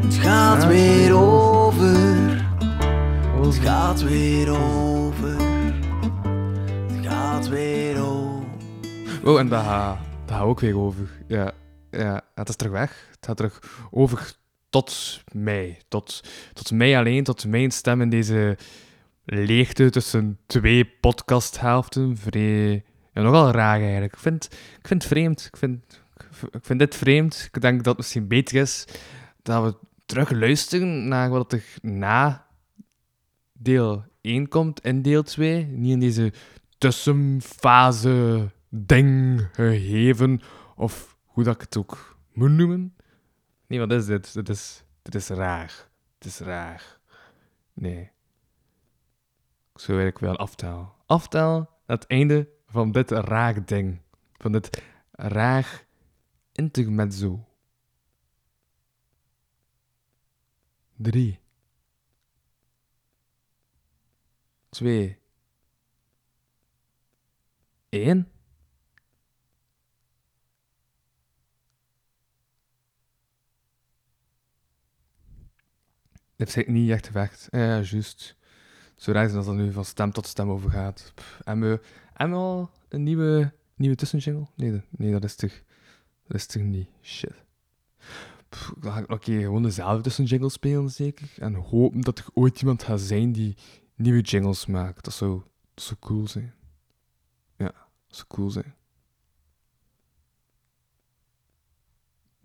Het 0.00 0.14
gaat 0.14 0.66
weer 0.66 1.14
over. 1.14 2.44
Het 3.40 3.56
gaat 3.56 4.02
weer 4.02 4.50
over. 4.50 5.36
Het 6.86 7.06
gaat 7.06 7.48
weer 7.48 8.00
over. 8.00 8.44
Oh, 9.24 9.38
en 9.38 9.48
gaat, 9.48 9.98
dat 10.26 10.36
gaat 10.36 10.46
ook 10.46 10.60
weer 10.60 10.78
over. 10.78 11.08
Ja, 11.26 11.52
ja, 11.90 12.22
het 12.34 12.48
is 12.48 12.56
terug 12.56 12.72
weg. 12.72 13.06
Het 13.10 13.26
gaat 13.26 13.36
terug 13.36 13.62
over 13.90 14.34
tot 14.68 15.22
mij. 15.32 15.80
Tot, 15.88 16.22
tot 16.52 16.70
mij 16.70 16.98
alleen, 16.98 17.24
tot 17.24 17.46
mijn 17.46 17.70
stem 17.70 18.00
in 18.00 18.10
deze 18.10 18.58
leegte 19.24 19.90
tussen 19.90 20.38
twee 20.46 20.84
podcasthelften. 20.84 22.16
Vrij... 22.16 22.84
Ja, 23.12 23.22
nogal 23.22 23.50
raar 23.50 23.80
eigenlijk. 23.80 24.12
Ik 24.12 24.18
vind, 24.18 24.44
ik 24.78 24.86
vind 24.86 25.02
het 25.02 25.12
vreemd. 25.12 25.44
Ik 25.52 25.56
vind, 25.56 26.02
ik 26.50 26.64
vind 26.64 26.78
dit 26.78 26.94
vreemd. 26.94 27.48
Ik 27.52 27.60
denk 27.60 27.76
dat 27.76 27.86
het 27.86 27.96
misschien 27.96 28.28
beter 28.28 28.56
is 28.56 28.84
dat 29.42 29.64
we 29.64 29.76
terug 30.06 30.30
luisteren 30.30 31.08
naar 31.08 31.30
wat 31.30 31.52
er 31.52 31.64
na 31.82 32.46
deel 33.52 34.04
1 34.20 34.48
komt 34.48 34.80
in 34.80 35.02
deel 35.02 35.22
2. 35.22 35.64
Niet 35.64 35.92
in 35.92 36.00
deze 36.00 36.32
tussenfase 36.78 38.50
ding 38.78 39.40
gegeven, 39.52 40.40
of 40.76 41.18
hoe 41.24 41.44
dat 41.44 41.54
ik 41.54 41.60
het 41.60 41.76
ook 41.76 42.18
moet 42.32 42.50
noemen. 42.50 42.96
Nee, 43.66 43.78
wat 43.78 43.92
is 43.92 44.06
dit? 44.06 44.34
Dit 44.34 44.48
is, 44.48 44.84
dit 45.02 45.14
is 45.14 45.28
raar. 45.28 45.88
Het 46.18 46.24
is 46.24 46.38
raar. 46.38 46.98
Nee. 47.72 48.10
Ik 49.72 49.80
zou 49.80 50.12
willen 50.20 50.36
aftellen. 50.36 50.92
Aftellen 51.06 51.68
naar 51.86 51.96
het 51.96 52.06
einde 52.06 52.48
van 52.66 52.92
dit 52.92 53.10
raar 53.10 53.64
ding. 53.64 54.00
Van 54.32 54.52
dit 54.52 54.82
raar 55.10 55.86
intermezzo. 56.52 57.44
Drie. 60.96 61.40
Twee. 64.68 65.18
Eén. 67.88 68.30
Dit 76.36 76.54
heeft 76.54 76.68
niet 76.68 76.90
echt 76.90 77.06
gewerkt. 77.06 77.48
Ja, 77.50 77.80
juist. 77.80 78.36
Zo 78.96 79.12
raar 79.12 79.32
dat 79.32 79.54
nu 79.54 79.72
van 79.72 79.84
stem 79.84 80.12
tot 80.12 80.26
stem 80.26 80.50
overgaat. 80.50 81.12
Pff, 81.14 81.40
hebben, 81.44 81.80
we, 82.14 82.26
al 82.34 82.70
een 82.88 83.02
nieuwe, 83.02 83.52
nieuwe 83.74 83.96
tussenjingle? 83.96 84.46
Nee, 84.54 84.82
nee, 84.90 85.12
dat 85.12 85.24
is 85.24 85.34
toch, 85.34 85.62
dat 86.26 86.36
is 86.36 86.46
toch 86.46 86.62
niet. 86.62 86.88
Shit. 87.02 87.44
Keer 89.18 89.40
gewoon 89.40 89.62
dezelfde 89.62 90.02
tussenjingle 90.02 90.50
spelen, 90.50 90.90
zeker. 90.90 91.28
En 91.38 91.54
hopen 91.54 92.00
dat 92.00 92.18
er 92.18 92.26
ooit 92.34 92.60
iemand 92.60 92.82
gaat 92.82 93.00
zijn 93.00 93.32
die 93.32 93.56
nieuwe 93.94 94.20
jingles 94.20 94.66
maakt. 94.66 95.04
Dat 95.04 95.14
zou, 95.14 95.42
dat 95.74 95.84
zou 95.84 96.00
cool 96.00 96.28
zijn. 96.28 96.54
Ja, 97.56 97.72
dat 98.06 98.16
zou 98.16 98.26
cool 98.28 98.50
zijn. 98.50 98.74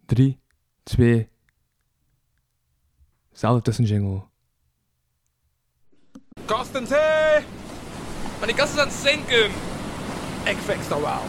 Drie, 0.05 0.39
twee, 0.83 1.29
zelfde 3.31 3.61
tussenjingle. 3.61 4.21
Kastens, 6.45 6.89
hé! 6.89 7.39
Maar 8.37 8.47
die 8.47 8.55
kast 8.55 8.73
is 8.73 8.79
aan 8.79 8.87
het 8.87 8.95
zinken. 8.95 9.51
Ik 10.43 10.57
fix 10.57 10.87
dat 10.87 10.99
wel. 10.99 11.21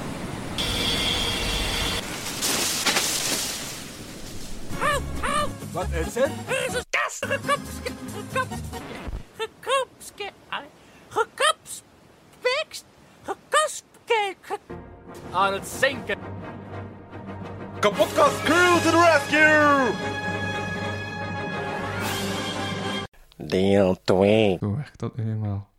Help, 4.79 5.03
help! 5.21 5.51
Wat 5.73 5.87
is 5.91 6.15
het? 6.15 6.31
Er 6.47 6.67
is 6.69 6.75
een 6.75 6.85
kast 6.91 7.25
gekapske... 7.25 7.93
gekapske... 8.17 8.81
gekapske... 9.37 10.31
gekapspekst... 11.09 12.85
gekaspke... 13.23 14.59
Aan 15.31 15.53
het 15.53 15.69
zinken. 15.81 16.19
Kapotkast 17.81 18.43
crew 18.43 18.83
to 18.83 18.91
the 18.91 19.11
rescue! 19.12 20.32
Deel 23.47 24.03
2. 24.03 24.57
Zo 24.61 24.77
werkt 24.77 24.99
dat 24.99 25.17
nu 25.17 25.31
eenmaal. 25.31 25.71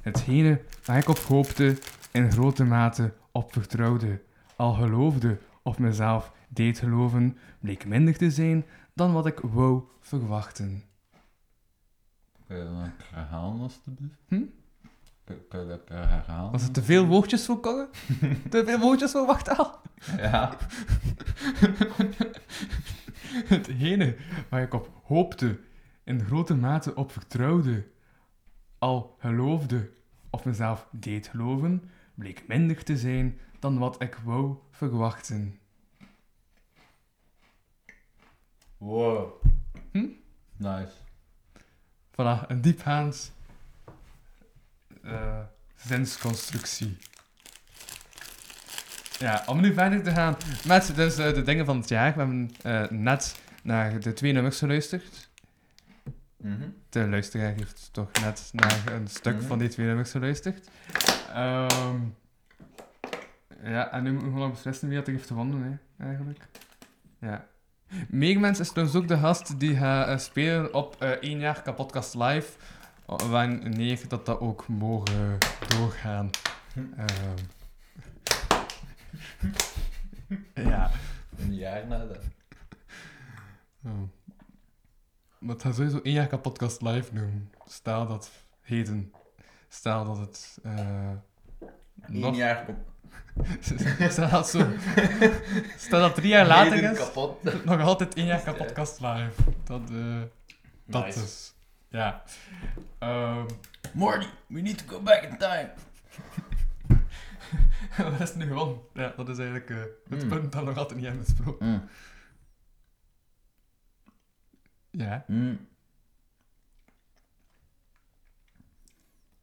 Hetgene 0.00 0.60
waar 0.84 0.98
ik 0.98 1.08
op 1.08 1.18
hoopte, 1.18 1.78
in 2.10 2.32
grote 2.32 2.64
mate 2.64 3.12
op 3.32 3.52
vertrouwde, 3.52 4.22
al 4.56 4.72
geloofde 4.72 5.38
of 5.62 5.78
mezelf 5.78 6.32
deed 6.48 6.78
geloven, 6.78 7.38
bleek 7.60 7.86
minder 7.86 8.16
te 8.16 8.30
zijn 8.30 8.64
dan 8.94 9.12
wat 9.12 9.26
ik 9.26 9.38
wou 9.40 9.82
verwachten. 10.00 10.82
Kun 12.46 12.56
je 12.56 12.64
dat 12.64 12.72
een 12.72 12.96
keer 12.96 13.06
herhalen, 13.14 13.60
alstublieft? 13.60 14.14
Hm? 14.28 14.42
Kun, 15.24 15.48
kun 15.48 15.60
je 15.60 15.66
dat 15.66 15.78
een 15.78 15.84
keer 15.84 16.08
herhalen? 16.08 16.52
Was 16.52 16.62
het 16.62 16.74
te 16.74 16.82
veel 16.82 17.06
woordjes 17.06 17.44
voor 17.44 17.60
Corre? 17.60 17.88
te 18.50 18.64
veel 18.64 18.78
woordjes 18.78 19.10
voor 19.10 19.26
Wachtaal? 19.26 19.80
Ja. 20.16 20.56
Hetgene 23.52 24.16
waar 24.48 24.62
ik 24.62 24.74
op 24.74 24.90
hoopte, 25.04 25.60
in 26.04 26.24
grote 26.24 26.54
mate 26.54 26.94
op 26.94 27.12
vertrouwde, 27.12 27.86
al 28.78 29.16
geloofde 29.18 29.90
of 30.30 30.44
mezelf 30.44 30.88
deed 30.92 31.28
geloven, 31.28 31.90
bleek 32.14 32.46
minder 32.46 32.84
te 32.84 32.96
zijn 32.96 33.38
dan 33.58 33.78
wat 33.78 34.02
ik 34.02 34.14
wou 34.14 34.56
verwachten. 34.70 35.58
Wow. 38.76 39.42
Hm? 39.92 40.08
Nice. 40.56 40.92
Voilà, 42.12 42.46
een 42.46 42.60
diepgaand 42.60 43.32
eh 45.02 45.40
zinsconstructie. 45.74 46.96
Ja, 49.20 49.42
om 49.46 49.60
nu 49.60 49.72
verder 49.74 50.02
te 50.02 50.10
gaan 50.10 50.36
met 50.66 50.92
dus, 50.94 51.18
eh, 51.18 51.34
de 51.34 51.42
dingen 51.42 51.64
van 51.64 51.76
het 51.80 51.88
jaar. 51.88 52.12
We 52.12 52.18
hebben 52.18 52.50
eh, 52.62 52.82
net 52.90 53.36
naar 53.62 54.00
de 54.00 54.12
twee 54.12 54.32
nummers 54.32 54.58
geluisterd. 54.58 55.28
Mhm. 56.36 56.68
De 56.88 57.08
luisteraar 57.08 57.52
heeft 57.52 57.88
toch 57.92 58.10
net 58.22 58.50
naar 58.52 58.82
een 58.92 59.08
stuk 59.08 59.36
Mhm. 59.36 59.46
van 59.46 59.58
die 59.58 59.68
twee 59.68 59.86
nummers 59.86 60.10
geluisterd. 60.10 60.68
Ehm, 61.34 61.98
ja, 63.64 63.90
en 63.92 64.02
nu 64.02 64.10
moeten 64.10 64.26
we 64.28 64.32
gewoon 64.32 64.46
nog 64.48 64.52
beslissen 64.52 64.88
wie 64.88 64.96
dat 64.98 65.06
heeft 65.06 65.26
gewonnen, 65.26 65.80
hè, 65.96 66.04
eigenlijk. 66.06 66.46
Ja. 67.18 67.46
Meegmens 68.08 68.60
is 68.60 68.68
trouwens 68.70 68.98
ook 68.98 69.08
de 69.08 69.16
gast 69.18 69.60
die 69.60 69.76
gaat 69.76 70.08
eh, 70.08 70.18
spelen 70.18 70.74
op 70.74 71.02
één 71.02 71.38
jaar 71.38 71.62
kapotkast 71.62 72.14
live. 72.14 72.48
Wanneer 73.06 74.00
dat 74.08 74.26
dat 74.26 74.40
ook 74.40 74.68
mogen 74.68 75.38
doorgaan. 75.68 76.30
Ehm. 76.96 77.06
ja. 80.54 80.90
Een 81.38 81.54
jaar 81.54 81.86
na 81.86 81.98
dat. 82.06 82.18
Oh. 83.84 84.02
Maar 85.38 85.54
het 85.54 85.62
gaat 85.62 85.74
sowieso 85.74 86.00
één 86.02 86.14
jaar 86.14 86.26
kapotkast 86.26 86.82
live 86.82 87.14
doen. 87.14 87.50
Stel 87.66 88.06
dat 88.06 88.30
heden. 88.60 89.12
Stel 89.68 90.04
dat 90.04 90.16
het. 90.18 90.58
eh 90.62 91.10
Eén 92.00 92.20
nog 92.20 92.36
jaar 92.36 92.64
op. 92.68 92.76
Stel 94.10 94.30
dat 94.30 94.48
zo. 94.48 94.66
Stel 95.76 96.00
dat 96.00 96.14
drie 96.14 96.28
jaar 96.28 96.46
later 96.46 96.72
Heden 96.72 96.90
is. 96.92 96.98
kapot. 96.98 97.64
Nog 97.64 97.80
altijd 97.80 98.14
één 98.14 98.26
jaar 98.26 98.40
kapotkast 98.42 99.00
live. 99.00 99.42
Dat, 99.64 99.90
eh 99.90 100.20
dat 100.84 101.04
Nice. 101.04 101.22
is. 101.22 101.54
Ja. 101.88 102.22
Ehm 102.98 103.46
Morty, 103.92 104.26
we 104.46 104.60
need 104.60 104.78
to 104.78 104.84
go 104.94 105.02
back 105.02 105.22
in 105.22 105.38
time. 105.38 105.70
wat 108.10 108.20
is 108.20 108.34
nu 108.34 108.46
gewoon? 108.46 108.82
Ja, 108.94 109.12
dat 109.16 109.28
is 109.28 109.38
eigenlijk 109.38 109.70
eh, 109.70 109.76
het 110.08 110.22
Mm. 110.22 110.28
punt 110.28 110.52
dat 110.52 110.64
nog 110.64 110.76
altijd 110.76 110.98
niet 111.00 111.08
hebben 111.08 111.24
besproken. 111.24 111.66
Mm. 111.66 111.82
Ja. 114.90 115.24
Mm. 115.26 115.68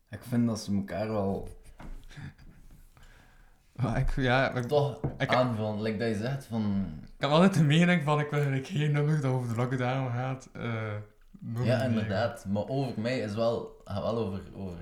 Ik 0.10 0.23
vind 0.23 0.47
dat 0.47 0.60
ze 0.60 0.75
elkaar 0.75 1.07
wel 1.07 1.47
Maar 3.75 3.97
ik, 3.99 4.15
ja, 4.15 4.51
ik, 4.53 4.63
toch 4.63 4.99
Ik- 5.17 5.33
aanvullen. 5.33 5.81
Like 5.81 5.97
dat 5.97 6.07
je 6.07 6.15
zegt 6.15 6.45
van... 6.45 6.86
ik 7.03 7.21
heb 7.21 7.29
altijd 7.29 7.53
de 7.53 7.63
mening 7.63 8.03
van 8.03 8.19
ik 8.19 8.29
wil 8.29 8.39
eigenlijk 8.39 8.67
geen 8.67 8.91
nummer 8.91 9.21
dat 9.21 9.31
over 9.31 9.49
de 9.49 9.55
lockdown 9.55 10.12
gaat. 10.12 10.49
eh. 10.53 10.95
Ja, 11.63 11.83
inderdaad. 11.83 12.45
Maar 12.45 12.67
over 12.67 13.01
mij 13.01 13.19
is 13.19 13.33
wel... 13.33 13.81
Gaat 13.86 14.01
wel 14.01 14.17
over... 14.17 14.41
over 14.55 14.77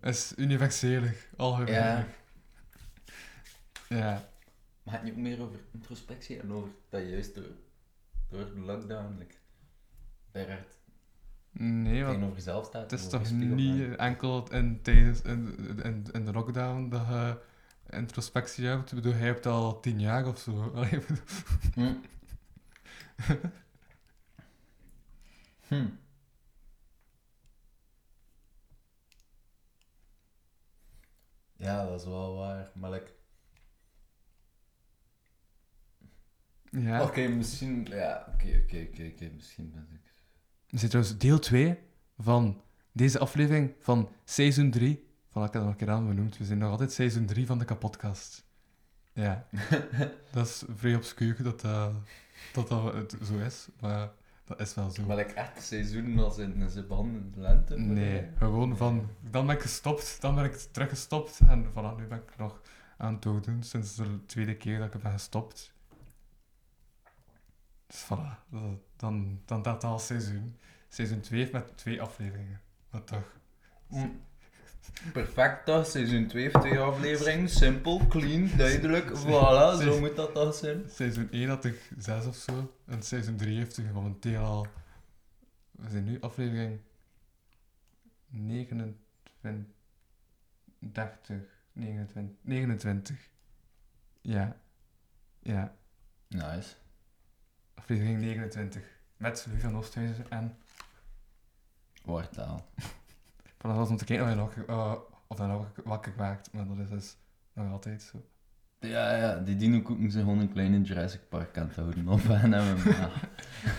Is 0.00 0.32
universelig, 0.36 1.28
algemeen. 1.36 1.74
Ja. 1.74 2.04
Ja. 3.98 4.28
Maar 4.82 4.94
het 4.94 5.02
niet 5.02 5.12
ook 5.12 5.18
meer 5.18 5.42
over 5.42 5.60
introspectie 5.72 6.40
en 6.40 6.52
over 6.52 6.70
dat 6.88 7.08
juist 7.08 7.34
door, 7.34 7.50
door 8.28 8.54
de 8.54 8.60
lockdown... 8.60 9.18
Like, 9.18 9.34
daar 10.30 10.48
hard 10.48 10.78
Nee, 11.52 12.00
want 12.02 12.06
tegenover 12.06 12.36
jezelf 12.36 12.66
staat. 12.66 12.90
het 12.90 13.00
is 13.00 13.08
toch 13.08 13.30
niet 13.30 13.96
enkel 13.96 14.50
in, 14.52 14.82
tijdens, 14.82 15.22
in, 15.22 15.58
in, 15.82 16.06
in 16.12 16.24
de 16.24 16.32
lockdown 16.32 16.88
dat 16.88 17.06
je 17.06 17.40
introspectie 17.88 18.66
hebt. 18.66 18.90
Ik 18.90 18.96
bedoel, 18.96 19.12
hij 19.12 19.26
hebt 19.26 19.46
al 19.46 19.80
tien 19.80 20.00
jaar 20.00 20.26
of 20.26 20.38
zo. 20.38 20.70
Allee, 20.74 21.00
Hm. 21.74 21.94
hm. 25.68 25.88
Ja, 31.56 31.84
dat 31.84 32.00
is 32.00 32.06
wel 32.06 32.36
waar. 32.36 32.70
Maar 32.74 32.90
like... 32.90 33.18
ja. 36.70 37.02
Oké, 37.02 37.28
misschien... 37.28 37.86
Ja, 37.90 38.26
oké, 38.34 38.60
oké, 38.62 38.86
oké, 38.90 39.10
oké. 39.12 39.30
Misschien 39.34 39.70
ben 39.70 39.88
ik... 39.92 40.12
We 40.70 40.78
zitten 40.78 40.88
trouwens 40.88 41.18
deel 41.18 41.38
2 41.38 41.78
van 42.18 42.62
deze 42.92 43.18
aflevering 43.18 43.74
van 43.78 44.08
seizoen 44.24 44.70
3. 44.70 45.08
Van 45.30 45.44
ik 45.44 45.52
heb 45.52 45.62
nog 45.62 45.70
een 45.70 45.76
keer 45.76 45.90
aan 45.90 46.08
benoemd. 46.08 46.38
We 46.38 46.44
zijn 46.44 46.58
nog 46.58 46.70
altijd 46.70 46.92
seizoen 46.92 47.26
3 47.26 47.46
van 47.46 47.58
de 47.58 47.64
kapotkast. 47.64 48.44
Ja. 49.12 49.46
dat 50.32 50.46
is 50.46 50.64
vrij 50.76 50.94
obscuur 50.94 51.42
dat 51.42 51.60
dat, 51.60 51.92
dat, 52.52 52.68
dat 52.68 52.94
het 52.94 53.16
zo 53.24 53.38
is. 53.38 53.68
Maar 53.80 54.10
dat 54.44 54.60
is 54.60 54.74
wel 54.74 54.90
zo. 54.90 55.06
Maar 55.06 55.16
like 55.16 55.32
echt 55.32 55.62
seizoen 55.62 56.18
als 56.18 56.38
in 56.38 56.60
een 56.60 56.86
band 56.86 57.10
in 57.14 57.32
de 57.34 57.40
lente? 57.40 57.78
Nee, 57.78 58.28
gewoon 58.36 58.76
van... 58.76 59.08
Dan 59.30 59.46
ben 59.46 59.54
ik 59.54 59.62
gestopt, 59.62 60.20
dan 60.20 60.34
ben 60.34 60.44
ik 60.44 60.54
teruggestopt. 60.54 61.40
En 61.48 61.66
vanaf 61.72 61.96
nu 61.96 62.06
ben 62.06 62.18
ik 62.18 62.36
nog 62.36 62.60
aan 62.96 63.12
het 63.12 63.22
doordoen. 63.22 63.62
Sinds 63.62 63.94
de 63.94 64.24
tweede 64.26 64.56
keer 64.56 64.78
dat 64.78 64.94
ik 64.94 65.02
ben 65.02 65.12
gestopt. 65.12 65.72
Dus 67.90 68.04
voilà. 68.04 68.38
Dan, 68.96 69.40
dan 69.44 69.62
dat 69.62 69.84
al 69.84 69.98
seizoen. 69.98 70.56
seizoen 70.88 71.20
2 71.20 71.40
heeft 71.40 71.52
met 71.52 71.76
twee 71.76 72.02
afleveringen. 72.02 72.60
Wat 72.90 73.06
toch? 73.06 73.38
Perfect 75.12 75.64
toch, 75.64 75.86
seizoen 75.86 76.26
2 76.26 76.42
heeft 76.42 76.60
twee 76.60 76.78
afleveringen. 76.78 77.48
Simpel, 77.48 78.06
clean, 78.06 78.50
duidelijk. 78.56 79.10
Voilà, 79.26 79.82
zo 79.82 80.00
moet 80.00 80.16
dat 80.16 80.34
toch 80.34 80.54
zijn. 80.54 80.90
Seizoen 80.90 81.30
1 81.30 81.48
had 81.48 81.64
ik 81.64 81.90
6 81.98 82.26
of 82.26 82.36
zo. 82.36 82.74
En 82.86 83.02
seizoen 83.02 83.36
3 83.36 83.56
heeft 83.56 83.76
er 83.76 83.92
momenteel 83.92 84.42
al. 84.42 84.66
We 85.70 85.90
zijn 85.90 86.04
nu 86.04 86.20
aflevering 86.20 86.80
29. 88.26 89.74
30, 90.78 91.36
29. 91.72 92.36
29. 92.42 93.30
Ja. 94.20 94.60
Ja. 95.38 95.76
Nice. 96.28 96.74
Aflevering 97.80 98.18
29. 98.20 98.82
Met 99.16 99.44
Louis 99.46 99.62
van 99.62 99.76
Oosthuizen 99.76 100.26
en. 100.30 100.56
Woordtaal. 102.04 102.66
Van 103.58 103.70
dat 103.70 103.78
was 103.78 103.88
om 103.88 103.96
te 103.96 104.04
kijken 104.04 104.28
of 104.28 104.34
nog, 104.34 104.54
eh, 104.66 104.94
of 105.26 105.38
nog 105.38 105.66
wakker 105.84 106.12
maakt. 106.16 106.52
Maar 106.52 106.66
dat 106.66 106.78
is 106.78 106.88
dus 106.88 107.16
nog 107.52 107.72
altijd 107.72 108.02
zo. 108.02 108.24
Ja, 108.78 109.16
ja, 109.16 109.36
die 109.38 109.56
dino 109.56 109.80
koeken 109.80 110.10
ze 110.10 110.18
gewoon 110.18 110.38
een 110.38 110.52
kleine 110.52 110.80
Jurassic 110.80 111.28
Park 111.28 111.58
aan 111.58 111.66
het 111.66 111.76
houden. 111.76 112.08
Of 112.08 112.28
en 112.42 112.50
ja. 112.50 113.10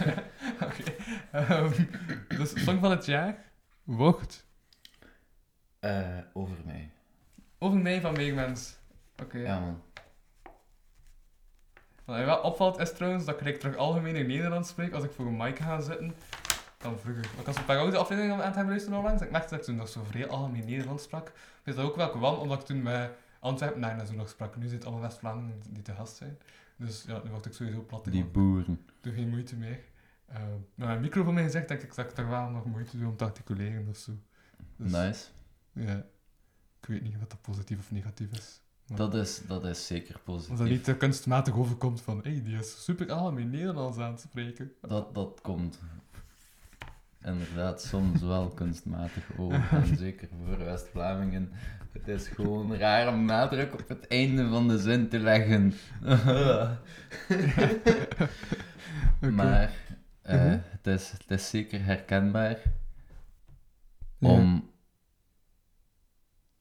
Oké. 0.65 0.83
Ehm, 1.31 1.83
dus 2.27 2.63
song 2.63 2.79
van 2.79 2.91
het 2.91 3.05
jaar 3.05 3.37
wordt 3.83 4.45
Eh, 5.79 6.17
over 6.33 6.57
mij. 6.65 6.91
over 7.59 7.79
mij 7.79 8.01
van 8.01 8.13
Meegmens. 8.13 8.77
Oké. 9.21 9.37
Ja, 9.37 9.59
man. 9.59 9.81
Wat 12.11 12.19
mij 12.19 12.29
wel 12.29 12.41
opvalt 12.41 12.79
is 12.79 12.93
trouwens 12.93 13.25
dat 13.25 13.45
ik 13.45 13.59
terug 13.59 13.75
algemeen 13.75 14.15
in 14.15 14.27
Nederlands 14.27 14.69
spreek 14.69 14.93
als 14.93 15.03
ik 15.03 15.11
voor 15.11 15.25
een 15.25 15.37
mic 15.37 15.59
ga 15.59 15.81
zitten. 15.81 16.13
Dan 16.77 16.99
vroeger. 16.99 17.21
Want 17.21 17.39
ik 17.39 17.45
was 17.45 17.57
een 17.57 17.65
paar 17.65 17.77
oude 17.77 17.97
afleveringen 17.97 18.35
aan 18.35 18.41
het 18.45 18.55
hebben 18.55 18.73
luisteren 18.73 18.97
onlangs. 18.97 19.21
Ik 19.21 19.31
merkte 19.31 19.49
dat 19.49 19.59
ik 19.59 19.65
toen 19.65 19.75
nog 19.75 19.89
zo 19.89 20.03
vrij 20.03 20.27
algemeen 20.27 20.65
Nederlands 20.65 21.03
sprak. 21.03 21.27
Ik 21.27 21.33
wist 21.63 21.77
dat 21.77 21.85
ook 21.85 21.95
wel 21.95 22.09
kwam 22.09 22.35
omdat 22.35 22.59
ik 22.59 22.65
toen 22.65 22.81
met 22.81 23.11
Antwerpen 23.39 23.79
naar 23.79 24.05
zo 24.05 24.13
nog 24.13 24.29
sprak. 24.29 24.55
Nu 24.55 24.63
zit 24.63 24.73
het 24.73 24.83
allemaal 24.83 25.01
West-Vlaanderen 25.01 25.61
die 25.69 25.83
te 25.83 25.93
gast 25.93 26.15
zijn. 26.15 26.37
Dus 26.75 27.03
ja, 27.07 27.21
nu 27.23 27.29
word 27.29 27.45
ik 27.45 27.53
sowieso 27.53 27.81
plat. 27.81 28.05
Die 28.05 28.25
boeren. 28.25 28.85
Doe 29.01 29.13
geen 29.13 29.29
moeite 29.29 29.55
meer. 29.55 29.79
Uh, 30.31 30.37
maar 30.75 30.87
mijn 30.87 31.01
micro 31.01 31.23
voor 31.23 31.33
mij 31.33 31.43
gezegd 31.43 31.67
dat 31.67 31.83
ik, 31.83 31.95
dat 31.95 32.05
ik 32.05 32.11
toch 32.11 32.27
wel 32.27 32.49
nog 32.49 32.65
moeite 32.65 32.97
doe 32.97 33.07
om 33.07 33.17
te 33.17 33.23
articuleren 33.23 33.87
of 33.87 33.97
zo. 33.97 34.11
Dus, 34.75 34.91
Nice. 34.91 35.25
Ja. 35.71 36.05
Ik 36.79 36.87
weet 36.87 37.01
niet 37.01 37.19
wat 37.19 37.29
dat 37.29 37.41
positief 37.41 37.79
of 37.79 37.91
negatief 37.91 38.31
is. 38.31 38.60
Dat 38.95 39.13
is, 39.15 39.41
dat 39.47 39.65
is 39.65 39.87
zeker 39.87 40.15
Als 40.25 40.47
dat 40.47 40.47
positief. 40.47 40.69
niet 40.75 40.83
te 40.83 40.95
kunstmatig 40.97 41.53
overkomt 41.55 42.01
van, 42.01 42.17
hé, 42.23 42.31
hey, 42.31 42.43
die 42.43 42.57
is 42.57 42.83
super 42.83 43.11
algemeen 43.11 43.49
Nederlands 43.49 43.97
aan 43.97 44.11
het 44.11 44.19
spreken. 44.21 44.71
Dat, 44.81 45.15
dat 45.15 45.39
komt 45.41 45.79
inderdaad 47.23 47.81
soms 47.81 48.21
wel 48.21 48.47
kunstmatig 48.47 49.23
over. 49.37 49.67
En 49.71 49.97
zeker 49.97 50.27
voor 50.45 50.57
West-Vlamingen. 50.57 51.51
Het 51.91 52.07
is 52.07 52.27
gewoon 52.27 52.75
raar 52.75 53.07
om 53.13 53.25
nadruk 53.25 53.73
op 53.73 53.87
het 53.87 54.07
einde 54.07 54.49
van 54.49 54.67
de 54.67 54.79
zin 54.79 55.09
te 55.09 55.19
leggen. 55.19 55.73
Maar 59.31 59.73
eh, 60.21 60.35
Mhm. 60.43 60.57
het, 60.69 60.87
is, 60.87 61.11
het 61.11 61.31
is 61.31 61.49
zeker 61.49 61.83
herkenbaar 61.85 62.57
om 64.19 64.69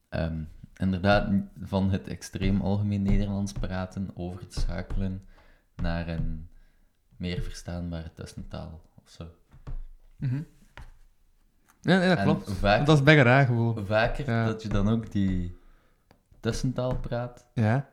ehm, 0.09 0.43
inderdaad 0.81 1.33
van 1.63 1.91
het 1.91 2.09
extreem 2.09 2.61
algemeen 2.61 3.03
Nederlands 3.03 3.53
praten 3.53 4.11
over 4.15 4.47
te 4.47 4.61
schakelen 4.61 5.25
naar 5.77 6.09
een 6.09 6.49
meer 7.17 7.43
verstaanbare 7.43 8.13
tussentaal 8.13 8.81
of 9.05 9.11
zo. 9.11 9.27
Mhm. 10.17 10.43
Ja, 11.81 12.15
dat 12.15 12.23
klopt. 12.25 12.53
vaak- 12.53 12.87
Dat 12.87 12.97
is 12.97 13.03
bijna 13.03 13.23
raar 13.23 13.47
gewoon. 13.47 13.75
Hoe 13.75 13.85
vaker 13.87 14.31
Ja. 14.31 14.45
dat 14.47 14.63
je 14.63 14.69
dan 14.69 14.89
ook 14.89 15.13
die 15.13 15.57
tussentaal 16.41 16.97
praat, 16.97 17.47
Ja. 17.55 17.89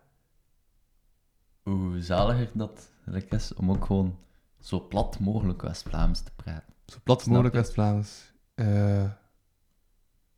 hoe 1.64 2.02
zaliger 2.02 2.50
dat 2.54 2.90
is 3.30 3.54
om 3.54 3.72
ook 3.72 3.86
gewoon 3.86 4.20
zo 4.60 4.88
plat 4.88 5.20
mogelijk 5.20 5.62
West-Vlaams 5.62 6.22
te 6.22 6.32
praten. 6.36 6.74
Zo 6.86 6.98
plat 7.04 7.26
mogelijk? 7.26 7.54
West-Vlaams. 7.54 8.32
Eh, 8.56 9.04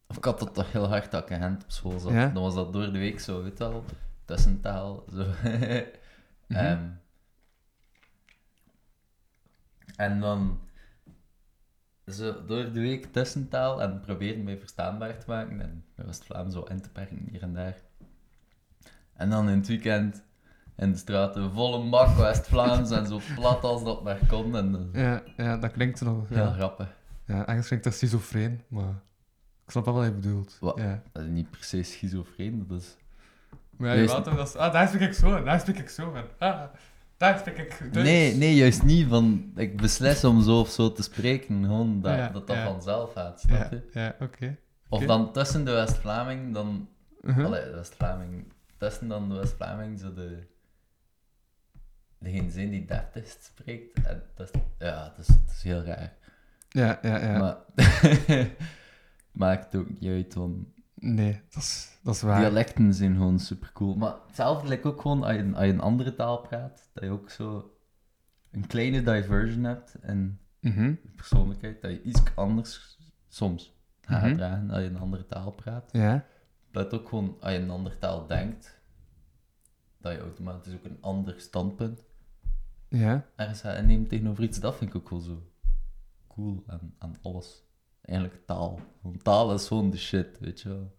Of 0.09 0.17
ik 0.17 0.23
had 0.23 0.39
dat 0.39 0.53
toch 0.53 0.71
heel 0.71 0.87
hard 0.87 1.11
dat 1.11 1.23
ik 1.23 1.29
een 1.29 1.41
hand 1.41 1.63
op 1.63 1.71
school 1.71 1.99
zat. 1.99 2.11
Ja? 2.11 2.27
Dan 2.27 2.43
was 2.43 2.55
dat 2.55 2.73
door 2.73 2.91
de 2.91 2.99
week 2.99 3.19
zo, 3.19 3.43
weet 3.43 3.59
wel, 3.59 3.83
tussentaal. 4.25 5.03
Zo. 5.13 5.25
Mhm. 6.49 6.59
Ehm, 6.59 6.83
en 9.95 10.19
dan 10.19 10.59
zo 12.07 12.45
door 12.45 12.71
de 12.71 12.79
week 12.79 13.05
tussentaal 13.13 13.81
en 13.81 13.99
proberen 13.99 14.43
mij 14.43 14.57
verstaanbaar 14.57 15.17
te 15.17 15.25
maken. 15.27 15.61
En 15.61 15.85
bij 15.95 16.05
West-Vlaams 16.05 16.53
zo 16.53 16.61
in 16.63 16.81
te 16.81 16.89
perken 16.89 17.27
hier 17.31 17.41
en 17.41 17.53
daar. 17.53 17.75
En 19.13 19.29
dan 19.29 19.49
in 19.49 19.57
het 19.57 19.67
weekend 19.67 20.23
in 20.75 20.91
de 20.91 20.97
straten 20.97 21.51
volle 21.51 21.89
bak 21.89 22.17
West-Vlaams 22.17 22.91
en 22.91 23.07
zo 23.07 23.19
plat 23.35 23.63
als 23.63 23.83
dat 23.83 24.03
maar 24.03 24.19
kon. 24.27 24.55
En 24.55 24.89
ja, 24.93 25.23
ja, 25.37 25.57
dat 25.57 25.71
klinkt 25.71 26.01
nog... 26.01 26.29
heel 26.29 26.37
Ja, 26.37 26.51
grappig. 26.53 26.95
ja 27.25 27.47
ergens 27.47 27.67
klinkt 27.67 27.85
dat 27.85 27.93
schizofreen, 27.93 28.61
maar... 28.67 29.01
Ik 29.69 29.75
snap 29.75 29.85
wel 29.85 29.93
wat 29.93 30.05
je 30.05 30.11
bedoelt. 30.11 30.57
Wat? 30.59 30.77
Ja. 30.79 31.01
Dat 31.11 31.23
is 31.23 31.29
niet 31.29 31.49
per 31.49 31.63
se 31.63 31.83
schizofreen, 31.83 32.65
dat 32.67 32.81
is... 32.81 32.95
Maar 33.77 33.87
ja, 33.89 33.93
je 34.01 34.07
Juist- 34.07 34.25
dat 34.25 34.47
is... 34.47 34.55
Ah, 34.55 34.73
daar 34.73 34.87
spreek 34.87 35.01
ik 35.01 35.13
zo, 35.13 35.43
daar 35.43 35.59
spreek 35.59 35.77
ik 35.79 35.89
zo 35.89 36.11
van. 36.11 36.23
Ah, 36.49 36.63
daar 37.17 37.39
spreek 37.39 37.57
ik 37.57 37.79
Duits. 37.79 38.09
Nee, 38.09 38.35
nee, 38.35 38.55
juist 38.55 38.83
niet 38.83 39.07
van 39.07 39.51
ik 39.55 39.77
beslis 39.81 40.23
om 40.23 40.41
zo 40.41 40.59
of 40.59 40.69
zo 40.69 40.91
te 40.91 41.03
spreken. 41.03 41.63
Gewoon 41.63 42.01
dat 42.01 42.15
Ja, 42.15 42.29
dat, 42.29 42.47
dat 42.47 42.55
ja. 42.55 42.65
vanzelf 42.65 43.13
gaat, 43.13 43.39
snap 43.39 43.57
Ja, 43.59 43.67
je? 43.71 43.89
ja 43.93 44.15
oké. 44.19 44.57
Of 44.89 45.03
dan 45.05 45.33
tussen 45.33 45.65
de 45.65 45.71
West-Vlaming, 45.71 46.53
dan... 46.53 46.89
Allee, 47.25 47.63
de 47.63 47.71
West-Vlaming... 47.75 48.53
Tussen 48.77 49.07
dan 49.07 49.29
de 49.29 49.35
West-Vlaming, 49.35 49.99
zo 49.99 50.13
de... 50.13 50.47
Degene 52.19 52.49
zin 52.49 52.69
die 52.69 52.85
deftigst 52.85 53.43
spreekt. 53.43 54.01
En 54.07 54.23
dat 54.35 54.49
is, 54.53 54.61
ja, 54.79 55.03
het 55.15 55.27
is, 55.27 55.27
het 55.27 55.51
is 55.55 55.63
heel 55.63 55.83
raar. 55.83 56.13
Ja, 56.69 56.99
ja, 57.01 57.17
ja. 57.17 57.37
Maar... 57.39 57.57
Maakt 59.39 59.75
ook 59.75 59.89
niet 59.99 60.09
uit, 60.09 60.33
want 60.33 60.67
Nee, 60.95 61.41
dat 61.49 61.61
is, 61.63 61.99
dat 62.03 62.15
is 62.15 62.21
waar. 62.21 62.39
dialecten 62.39 62.93
zijn 62.93 63.13
gewoon 63.15 63.39
super 63.39 63.71
cool. 63.73 63.95
Maar 63.95 64.15
hetzelfde 64.27 64.67
lijkt 64.67 64.85
ook 64.85 65.01
gewoon 65.01 65.23
als 65.23 65.35
je, 65.35 65.51
als 65.53 65.65
je 65.65 65.71
een 65.73 65.79
andere 65.79 66.15
taal 66.15 66.37
praat, 66.41 66.89
dat 66.93 67.03
je 67.03 67.09
ook 67.09 67.29
zo 67.29 67.73
een 68.51 68.67
kleine 68.67 69.03
diversion 69.03 69.63
hebt 69.63 69.95
in 70.01 70.39
je 70.59 70.97
persoonlijkheid, 71.15 71.81
dat 71.81 71.91
je 71.91 72.01
iets 72.01 72.21
anders 72.35 72.97
soms 73.27 73.77
gaat 74.01 74.21
Mhm. 74.25 74.33
dragen 74.35 74.69
als 74.69 74.79
je 74.81 74.85
een 74.89 74.99
andere 74.99 75.25
taal 75.27 75.51
praat. 75.51 75.89
Ja. 75.91 76.25
Dat 76.71 76.93
ook 76.93 77.09
gewoon, 77.09 77.37
als 77.39 77.51
je 77.51 77.57
een 77.59 77.69
andere 77.69 77.97
taal 77.97 78.27
denkt, 78.27 78.81
dat 79.97 80.11
je 80.13 80.19
automatisch 80.19 80.73
ook 80.73 80.83
een 80.85 80.97
ander 81.01 81.39
standpunt 81.39 82.03
Ja. 82.89 83.25
ergens 83.35 83.61
gaat 83.61 83.77
innemen 83.77 84.07
tegenover 84.07 84.43
iets. 84.43 84.59
Dat 84.59 84.75
vind 84.75 84.89
ik 84.89 84.95
ook 84.95 85.09
wel 85.09 85.19
zo 85.19 85.49
cool 86.27 86.63
aan, 86.67 86.93
aan 86.97 87.15
alles. 87.21 87.67
Eigenlijk 88.09 88.45
taal. 88.45 88.79
Want 89.01 89.23
taal 89.23 89.53
is 89.53 89.67
gewoon 89.67 89.89
de 89.89 89.97
shit, 89.97 90.37
weet 90.39 90.61
je 90.61 90.69
wel. 90.69 90.93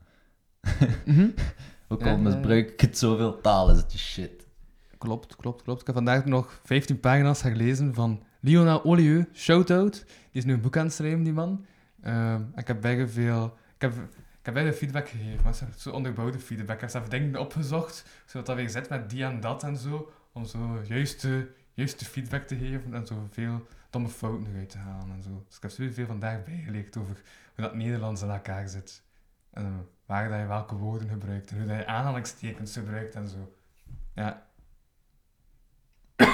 Mhm. 1.04 1.28
Ook 1.88 2.00
Ja, 2.00 2.10
al 2.10 2.18
misbruik 2.18 2.70
ik 2.70 2.80
het 2.80 2.98
zoveel 2.98 3.40
taal, 3.40 3.70
is 3.70 3.76
het 3.76 3.90
de 3.90 3.98
shit. 3.98 4.46
Klopt, 4.98 5.36
klopt, 5.36 5.62
klopt. 5.62 5.80
Ik 5.80 5.86
heb 5.86 5.94
vandaag 5.94 6.24
nog 6.24 6.60
15 6.64 7.00
pagina's 7.00 7.40
gelezen 7.42 7.94
van 7.94 8.22
Lionel 8.40 8.84
Olieu, 8.84 9.28
Shoutout. 9.32 10.04
Die 10.04 10.40
is 10.40 10.44
nu 10.44 10.52
een 10.52 10.60
boek 10.60 10.76
aan 10.76 10.84
het 10.84 10.94
schrijven, 10.94 11.22
die 11.22 11.32
man. 11.32 11.64
Ehm, 12.02 12.42
ik 12.56 12.66
heb 12.66 12.80
bijna 12.80 13.06
veel... 13.08 13.44
Ik 13.74 13.80
heb, 13.80 13.92
ik 14.38 14.46
heb 14.46 14.54
bijna 14.54 14.72
feedback 14.72 15.08
gegeven, 15.08 15.40
maar 15.44 15.54
zo 15.76 15.90
onderbouwde 15.90 16.38
feedback. 16.38 16.74
Ik 16.74 16.80
heb 16.80 16.90
zelf 16.90 17.08
dingen 17.08 17.40
opgezocht, 17.40 18.04
zodat 18.26 18.46
dat 18.46 18.56
weer 18.56 18.70
zit 18.70 18.88
met 18.88 19.10
die 19.10 19.24
en 19.24 19.40
dat 19.40 19.62
en 19.62 19.76
zo, 19.76 20.12
om 20.32 20.44
zo 20.44 20.80
juiste, 20.86 21.48
juiste 21.74 22.04
feedback 22.04 22.46
te 22.46 22.56
geven 22.56 22.94
en 22.94 23.06
zo 23.06 23.26
veel 23.30 23.66
domme 23.90 24.08
fouten 24.08 24.46
eruit 24.52 24.70
te 24.70 24.78
halen 24.78 25.10
en 25.16 25.22
zo. 25.22 25.44
Dus 25.46 25.56
ik 25.56 25.62
heb 25.62 25.70
zoveel 25.70 26.06
vandaag 26.06 26.44
bijgeleerd 26.44 26.96
over 26.96 27.22
hoe 27.54 27.64
dat 27.64 27.74
Nederlands 27.74 28.22
in 28.22 28.30
elkaar 28.30 28.68
zit. 28.68 29.02
En 29.50 29.64
eh, 29.64 29.70
waar 30.06 30.28
dat 30.28 30.38
je 30.38 30.46
welke 30.46 30.74
woorden 30.74 31.08
gebruikt 31.08 31.50
en 31.50 31.56
hoe 31.58 31.66
dat 31.66 31.76
je 31.76 31.86
aanhalingstekens 31.86 32.72
gebruikt 32.72 33.14
en 33.14 33.28
zo. 33.28 33.54
Ja, 34.14 34.46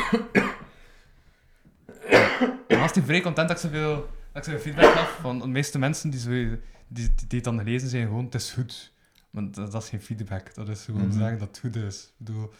Ik 2.69 2.77
was 2.79 2.93
vrij 2.93 3.21
content 3.21 3.49
dat 3.49 3.57
ik 3.57 3.63
zoveel, 3.63 3.95
dat 4.33 4.47
ik 4.47 4.53
zoveel 4.53 4.59
feedback 4.61 4.93
gaf 4.93 5.19
van 5.21 5.39
de 5.39 5.47
meeste 5.47 5.79
mensen 5.79 6.11
die, 6.11 6.21
zo, 6.21 6.31
die, 6.31 6.59
die, 6.89 7.11
die 7.15 7.27
het 7.39 7.45
dan 7.45 7.63
lezen 7.63 7.89
zijn 7.89 8.07
gewoon, 8.07 8.25
het 8.25 8.35
is 8.35 8.53
goed. 8.53 8.93
Want 9.31 9.55
dat, 9.55 9.73
dat 9.73 9.83
is 9.83 9.89
geen 9.89 10.01
feedback, 10.03 10.55
dat 10.55 10.69
is 10.69 10.85
gewoon 10.85 11.07
Mhm. 11.09 11.19
zeggen 11.19 11.39
dat 11.39 11.49
het 11.49 11.59
goed 11.59 11.77
is. 11.77 12.05
Ik 12.05 12.13
bedoel, 12.27 12.53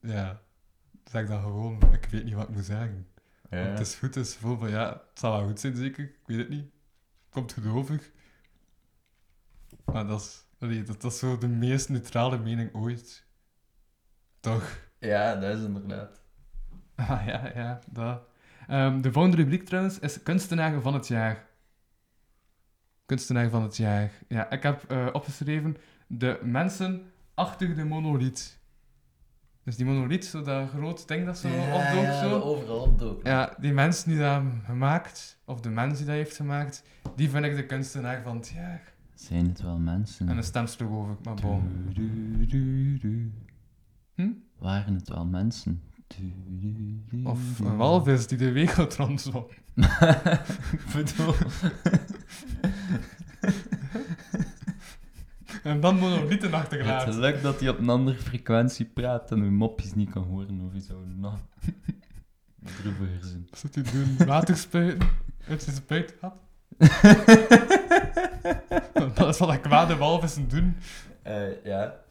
ja, 0.00 0.40
zeg 1.04 1.26
dan 1.26 1.42
gewoon, 1.42 1.92
ik 1.92 2.06
weet 2.10 2.24
niet 2.24 2.34
wat 2.34 2.48
ik 2.48 2.54
moet 2.54 2.64
zeggen. 2.64 3.06
Want 3.50 3.78
het 3.78 3.80
is 3.80 3.94
goed, 3.94 4.14
het 4.14 4.26
is 4.26 4.34
vol 4.34 4.56
van, 4.56 4.70
ja, 4.70 4.88
het 4.88 5.18
zal 5.18 5.32
wel 5.32 5.46
goed 5.46 5.60
zijn 5.60 5.76
zeker, 5.76 6.04
ik 6.04 6.26
weet 6.26 6.38
het 6.38 6.48
niet. 6.48 6.70
Komt 7.30 7.52
goed 7.52 7.66
over. 7.66 8.10
Maar 9.84 10.06
dat 10.06 10.20
is, 10.20 10.44
allee, 10.58 10.82
dat, 10.82 11.00
dat 11.00 11.12
is 11.12 11.18
zo 11.18 11.38
de 11.38 11.48
meest 11.48 11.88
neutrale 11.88 12.38
mening 12.38 12.74
ooit. 12.74 13.26
Toch? 14.40 14.78
Ja, 14.98 15.34
dat 15.34 15.58
is 15.58 15.64
inderdaad. 15.64 16.20
Ah, 16.96 17.26
ja, 17.26 17.50
ja, 17.54 17.80
dat. 17.90 18.22
Ehm, 18.66 19.00
de 19.00 19.12
volgende 19.12 19.36
rubriek 19.36 19.66
trouwens 19.66 19.98
is 19.98 20.22
kunstenaar 20.22 20.80
van 20.80 20.94
het 20.94 21.06
jaar. 21.06 21.46
Kunstenaar 23.06 23.50
van 23.50 23.62
het 23.62 23.76
jaar. 23.76 24.10
Ja, 24.28 24.50
ik 24.50 24.62
heb 24.62 24.90
eh, 24.90 25.08
opgeschreven 25.12 25.76
de 26.06 26.40
mensen 26.42 27.12
achter 27.34 27.74
de 27.74 27.84
monolith. 27.84 28.58
Dus 29.66 29.76
die 29.76 29.86
monolith, 29.86 30.24
zo 30.24 30.42
dat 30.42 30.68
groot 30.68 31.08
ding 31.08 31.24
dat 31.24 31.38
zo 31.38 31.48
opdook, 31.48 32.12
zo. 32.12 32.40
overal 32.40 32.80
opdook. 32.80 33.26
Ja, 33.26 33.56
die 33.60 33.72
mensen 33.72 34.08
die 34.08 34.18
dat 34.18 34.42
gemaakt, 34.64 35.38
of 35.44 35.60
de 35.60 35.68
mens 35.68 35.96
die 35.96 36.06
dat 36.06 36.14
heeft 36.14 36.36
gemaakt, 36.36 36.82
die 37.16 37.30
vind 37.30 37.44
ik 37.44 37.56
de 37.56 37.66
kunstenaar 37.66 38.22
van 38.22 38.36
het 38.36 38.48
jaar. 38.48 38.94
Zijn 39.14 39.46
het 39.46 39.62
wel 39.62 39.78
mensen? 39.78 40.28
En 40.28 40.36
een 40.36 40.42
stemstuk 40.42 40.90
over, 40.90 41.16
maar 41.22 41.34
bon. 41.34 41.62
Du, 41.94 42.10
du, 42.36 42.46
du, 42.46 42.98
du. 42.98 43.32
Hm? 44.14 44.30
Waren 44.58 44.94
het 44.94 45.08
wel 45.08 45.24
mensen? 45.24 45.82
Du, 46.06 46.32
du, 46.46 47.02
du, 47.08 47.24
Of 47.24 47.58
een 47.58 47.76
walvis 47.76 48.26
die 48.26 48.38
de 48.38 48.52
wereld 48.52 48.96
rondzwom. 48.96 49.46
Ik 50.72 50.84
bedoel... 50.92 51.34
En 55.66 55.80
dan 55.80 55.98
monolithen 55.98 56.50
Het 56.50 56.52
achtergelaten. 56.52 57.12
geluk 57.12 57.42
dat 57.42 57.60
hij 57.60 57.68
op 57.68 57.78
een 57.78 57.88
andere 57.88 58.18
frequentie 58.18 58.84
praat 58.84 59.30
en 59.30 59.38
uw 59.42 59.50
mopjes 59.50 59.94
niet 59.94 60.10
kan 60.10 60.22
horen 60.22 60.60
of 60.60 60.74
iets 60.74 60.86
zo. 60.86 61.04
Nou, 61.06 61.34
droeviger. 62.80 63.40
Wat 63.50 63.58
zit 63.58 63.74
hij 63.74 63.84
doen? 63.92 64.26
Water 64.26 64.56
spuiten? 64.56 65.08
Uit 65.48 65.62
zijn 65.62 65.76
spuit 65.76 66.14
had? 66.20 66.34
dat 69.14 69.28
is 69.28 69.38
wat 69.38 69.50
de 69.50 69.60
kwade 69.60 69.96
walvissen 69.96 70.48
doen. 70.48 70.76
Eh, 71.22 71.64
ja. 71.64 72.04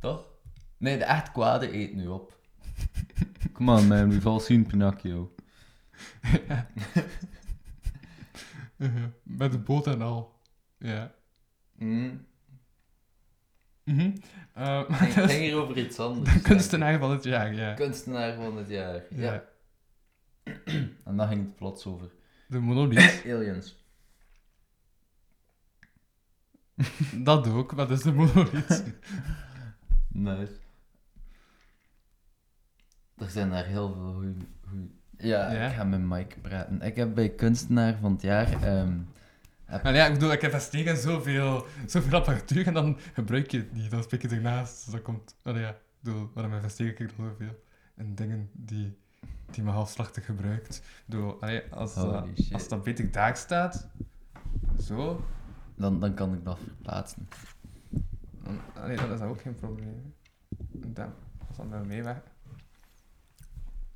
Toch? 0.00 0.24
Nee, 0.76 0.98
de 0.98 1.04
echt 1.04 1.32
kwade 1.32 1.74
eet 1.74 1.94
nu 1.94 2.06
op. 2.06 2.38
Come 3.52 3.72
on 3.72 3.86
man, 3.86 4.08
we've 4.08 4.28
all 4.28 4.40
seen 4.40 4.66
Pinocchio. 4.66 5.34
Uh, 8.78 8.88
Met 9.22 9.52
de 9.52 9.58
boot 9.58 9.86
en 9.86 10.02
al. 10.02 10.40
Ja. 10.78 11.14
Mm. 11.78 12.26
Mhm. 13.86 14.10
Eh, 14.54 14.80
Ik 14.82 14.88
maar 14.88 15.14
denk 15.14 15.30
hier 15.30 15.56
over 15.56 15.78
iets 15.78 15.98
anders. 15.98 16.32
de 16.34 16.40
kunstenaar 16.40 16.98
van 16.98 17.10
het 17.10 17.24
jaar, 17.24 17.54
ja. 17.54 17.74
Kunstenaar 17.74 18.34
van 18.34 18.56
het 18.56 18.68
jaar. 18.68 19.02
Ja. 19.10 19.32
Ja. 19.32 19.44
En 21.04 21.16
dan 21.16 21.28
ging 21.28 21.40
het 21.40 21.56
plots 21.56 21.86
over 21.86 22.10
De 22.48 22.58
monolith. 22.60 23.22
aliens. 23.34 23.84
dat 27.24 27.48
ook, 27.48 27.72
wat 27.72 27.90
is 27.90 28.02
de 28.02 28.12
monolith? 28.12 28.84
Nice. 30.08 30.52
Er 33.16 33.30
zijn 33.30 33.50
daar 33.50 33.64
heel 33.66 33.92
veel 33.92 34.12
goeie- 34.12 34.90
Ja, 35.18 35.52
Ja? 35.52 35.68
ik 35.68 35.74
ga 35.74 35.84
met 35.84 36.00
Mike 36.00 36.40
praten. 36.40 36.80
Ik 36.82 36.96
heb 36.96 37.14
bij 37.14 37.28
kunstenaar 37.28 37.96
van 38.00 38.12
het 38.12 38.22
jaar... 38.22 38.48
ehm, 39.66 39.82
Maar 39.82 39.94
ja, 39.94 40.06
ik 40.06 40.12
bedoel, 40.12 40.32
ik 40.32 40.42
investeer 40.42 40.86
in 40.86 40.96
zoveel, 40.96 41.66
zoveel 41.86 42.18
apparatuur 42.18 42.66
en 42.66 42.74
dan 42.74 42.98
gebruik 43.12 43.50
je 43.50 43.58
het 43.58 43.72
niet. 43.72 43.90
Dan 43.90 44.02
spreek 44.02 44.22
je 44.22 44.28
ernaast. 44.28 44.84
Dus 44.84 44.94
dat 44.94 45.02
komt... 45.02 45.36
Allee, 45.42 45.62
ja, 45.62 45.70
ik 45.70 45.76
bedoel, 46.00 46.30
waarom 46.34 46.54
investeer 46.54 47.00
ik 47.00 47.16
dan 47.16 47.26
zoveel 47.26 47.62
in 47.96 48.14
dingen 48.14 48.50
die, 48.52 48.98
die 49.50 49.62
me 49.62 49.70
halfslachtig 49.70 50.24
gebruikt? 50.24 50.76
Ik 50.76 51.02
bedoel, 51.06 51.40
allee, 51.42 51.62
als, 51.70 51.94
dat, 51.94 52.26
shit. 52.34 52.52
als 52.52 52.68
dat 52.68 52.82
beter 52.82 53.10
daar 53.10 53.36
staat, 53.36 53.88
zo, 54.80 55.24
dan, 55.74 56.00
dan 56.00 56.14
kan 56.14 56.34
ik 56.34 56.44
dat 56.44 56.58
verplaatsen. 56.58 57.28
dan, 58.42 58.60
allee, 58.74 58.96
dan 58.96 59.12
is 59.12 59.18
dat 59.18 59.28
ook 59.28 59.40
geen 59.40 59.54
probleem. 59.54 60.14
Dan, 60.70 61.12
als 61.48 61.56
dat 61.56 61.68
met 61.68 61.86
meewerkt. 61.86 62.30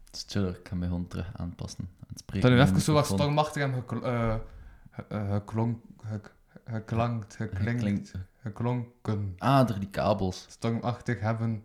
Het 0.05 0.17
is 0.17 0.25
chill, 0.29 0.49
ik 0.49 0.69
ga 0.69 0.75
mij 0.75 0.89
gewoon 0.89 1.07
terug 1.07 1.31
aanpassen. 1.37 1.89
aan 2.01 2.07
Het 2.09 2.19
spreken 2.19 2.49
Dat 2.51 2.59
nu 2.59 2.65
even 2.65 2.81
zo 2.81 2.93
wat 2.93 3.07
stormachtig 3.07 3.63
en 3.63 3.85
eh, 4.03 4.33
eh, 4.33 4.41
geklonk, 5.09 5.83
gek- 5.97 6.35
geklankt, 6.65 7.37
geklinkt, 7.37 7.81
Klinkt- 7.83 8.13
geklonken. 8.43 9.35
Ah, 9.39 9.67
door 9.67 9.79
die 9.79 9.91
kabels. 9.91 10.47
Stormachtig 10.49 11.21
hebben. 11.21 11.65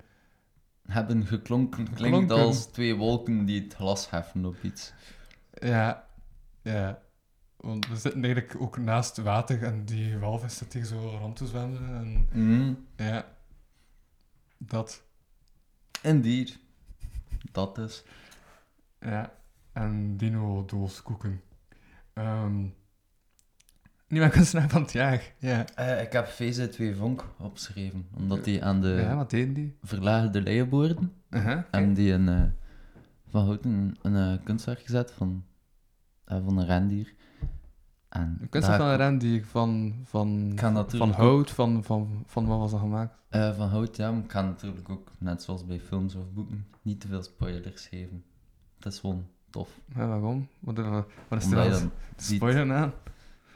Hebben 0.88 1.26
geklonken, 1.26 1.94
klinkt 1.94 2.32
als 2.32 2.66
twee 2.66 2.96
wolken 2.96 3.46
die 3.46 3.62
het 3.64 3.74
glas 3.74 4.10
heffen 4.10 4.46
op 4.46 4.56
iets. 4.64 4.94
Ja, 5.54 6.08
ja. 6.62 7.02
Want 7.56 7.88
we 7.88 7.96
zitten 7.96 8.24
eigenlijk 8.24 8.62
ook 8.62 8.78
naast 8.78 9.18
water 9.18 9.64
en 9.64 9.86
die 9.86 10.18
walvis 10.18 10.58
zit 10.58 10.74
hier 10.74 10.86
zo 10.86 11.00
rond 11.20 11.36
te 11.36 11.48
zwemmen. 11.48 11.96
En 11.96 12.28
Mm, 12.42 12.86
ja, 12.96 13.26
dat. 14.58 15.04
indeed. 16.02 16.60
Dat 17.52 17.78
is. 17.78 18.04
Ja. 19.00 19.34
En 19.74 20.18
dino-dooskoeken. 20.18 21.42
Ehm 22.14 22.58
niet 22.62 22.74
mijn 24.08 24.32
kunstenaar 24.32 24.70
van 24.70 24.82
het 24.82 24.92
jaar. 24.92 25.34
Ja. 25.38 25.66
Eh, 25.76 26.02
ik 26.02 26.12
heb 26.12 26.28
VZ2 26.28 26.98
Vonk 26.98 27.26
opgeschreven, 27.40 28.08
omdat 28.18 28.44
die 28.44 28.64
aan 28.64 28.82
de 28.82 28.88
ja, 28.88 29.16
wat 29.16 29.30
die? 29.30 29.78
verlaagde 29.84 30.42
leienboorden 30.42 31.14
Uh-huh. 31.30 31.62
en 31.72 31.94
die 31.94 32.12
een, 32.12 32.30
eh, 32.30 32.44
van 33.30 33.46
Houten 33.46 33.72
een, 33.72 33.98
een 34.02 34.38
eh, 34.40 34.44
kunstwerk 34.46 34.80
gezet 34.80 35.12
van, 35.12 35.44
van 36.26 36.58
een 36.58 36.66
rendier. 36.66 37.14
En 38.10 38.38
Een 38.42 38.50
kunstenaar 38.50 38.80
van 38.80 38.90
een 38.90 38.98
rendier 38.98 39.46
van, 39.46 39.96
van, 40.04 40.52
van 40.88 41.12
hout, 41.12 41.52
van, 41.52 41.84
van, 41.84 42.24
van 42.26 42.46
wat 42.46 42.58
was 42.60 42.72
dat 42.72 42.80
gemaakt? 42.80 43.18
eh, 43.30 43.56
van 43.56 43.68
hout, 43.70 43.96
ja, 43.96 44.12
maar 44.12 44.22
ik 44.22 44.28
kan 44.28 44.46
natuurlijk 44.46 44.90
ook, 44.90 45.12
net 45.20 45.44
zoals 45.44 45.66
bij 45.66 45.80
films 45.80 46.16
of 46.16 46.32
boeken, 46.34 46.68
niet 46.82 47.00
te 47.02 47.08
veel 47.08 47.24
spoilers 47.24 47.88
geven. 47.88 48.24
Het 48.80 48.94
is 48.94 49.00
gewoon 49.00 49.28
tof. 49.50 49.80
Ja, 49.96 50.08
waarom? 50.08 50.48
Wat, 50.60 50.78
is- 50.78 50.86
wat 51.28 51.42
is 51.44 51.52
er 51.52 51.70
dan 51.70 51.92
spoiler 52.18 52.74
aan? 52.74 52.94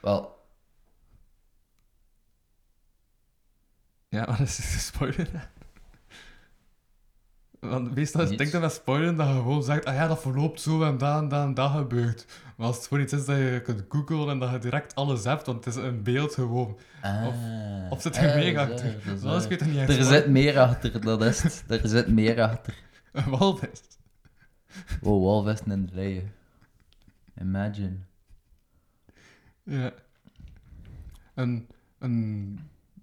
Wel, 0.02 0.38
Ja, 4.10 4.26
wat 4.30 4.40
is 4.40 4.58
er 4.58 4.64
te 4.64 4.80
spoiler? 4.80 5.50
Want 7.60 7.96
meestal 7.96 8.22
is 8.22 8.38
denk 8.38 8.52
dat 8.52 8.62
met 8.62 8.72
spoilen 8.72 9.16
dat 9.16 9.28
je 9.28 9.34
gewoon 9.34 9.64
zegt, 9.64 9.86
ah 9.86 9.94
ja, 9.94 10.08
dat 10.08 10.22
verloopt 10.22 10.62
zo 10.62 10.84
en 10.84 10.98
dat 10.98 11.22
en 11.22 11.28
dat 11.28 11.44
en 11.46 11.54
dat 11.54 11.72
gebeurt. 11.72 12.26
Maar 12.58 12.68
als 12.68 12.76
het 12.76 12.88
gewoon 12.88 13.04
iets 13.04 13.14
is 13.14 13.26
dat 13.26 13.38
je 13.38 13.62
kunt 13.64 13.86
googlen 13.90 14.30
en 14.30 14.40
dat 14.40 14.52
je 14.52 14.58
direct 14.60 14.96
alles 14.96 15.24
hebt, 15.24 15.46
want 15.46 15.66
het 15.66 15.76
is 15.76 15.84
een 15.84 16.04
beeld 16.04 16.34
gewoon. 16.34 16.78
ah, 17.02 17.28
Of 17.90 18.02
zit 18.02 18.18
er 18.18 18.30
eh, 18.30 18.36
meer 18.36 18.54
dat 18.54 18.68
is 18.70 18.74
achter? 18.74 19.04
waar, 19.04 19.32
dat 19.34 19.52
is 19.52 19.68
niet 19.68 19.90
Er 19.90 20.04
zit 20.04 20.28
meer 20.28 20.60
achter, 20.60 21.02
dat 21.02 21.24
is 21.24 21.44
het. 21.44 21.64
Er 21.68 21.88
zit 21.88 22.08
meer 22.08 22.42
achter. 22.42 22.76
Een 23.12 23.30
walvis. 23.30 23.82
Wow, 25.02 25.24
walvissen 25.24 25.72
in 25.72 25.86
de 25.86 25.94
leien. 25.96 26.34
Imagine. 27.42 27.98
Ja. 29.64 29.94
Een, 31.36 31.68
een 32.00 32.60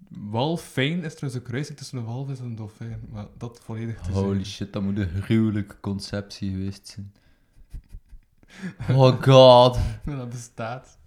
walfijn 0.09 1.03
is 1.03 1.15
trouwens 1.15 1.41
een 1.43 1.47
kruising 1.49 1.77
tussen 1.77 1.97
een 1.97 2.05
walvis 2.05 2.39
en 2.39 2.45
een 2.45 2.55
dolfijn. 2.55 2.99
Maar 3.11 3.25
dat 3.37 3.59
volledig 3.63 3.99
te 4.01 4.11
Holy 4.11 4.33
zijn. 4.33 4.45
shit, 4.45 4.73
dat 4.73 4.81
moet 4.83 4.97
een 4.97 5.21
gruwelijke 5.21 5.79
conceptie 5.79 6.51
geweest 6.51 6.87
zijn. 6.87 7.13
Oh 8.97 9.21
god. 9.21 9.77
Dat 10.05 10.29
bestaat. 10.29 10.97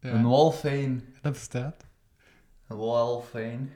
Ja, 0.00 0.10
Een 0.10 0.22
walfijn. 0.28 1.02
dat 1.22 1.32
bestaat. 1.32 1.84
Een 2.66 2.76
walfijn. 2.76 3.70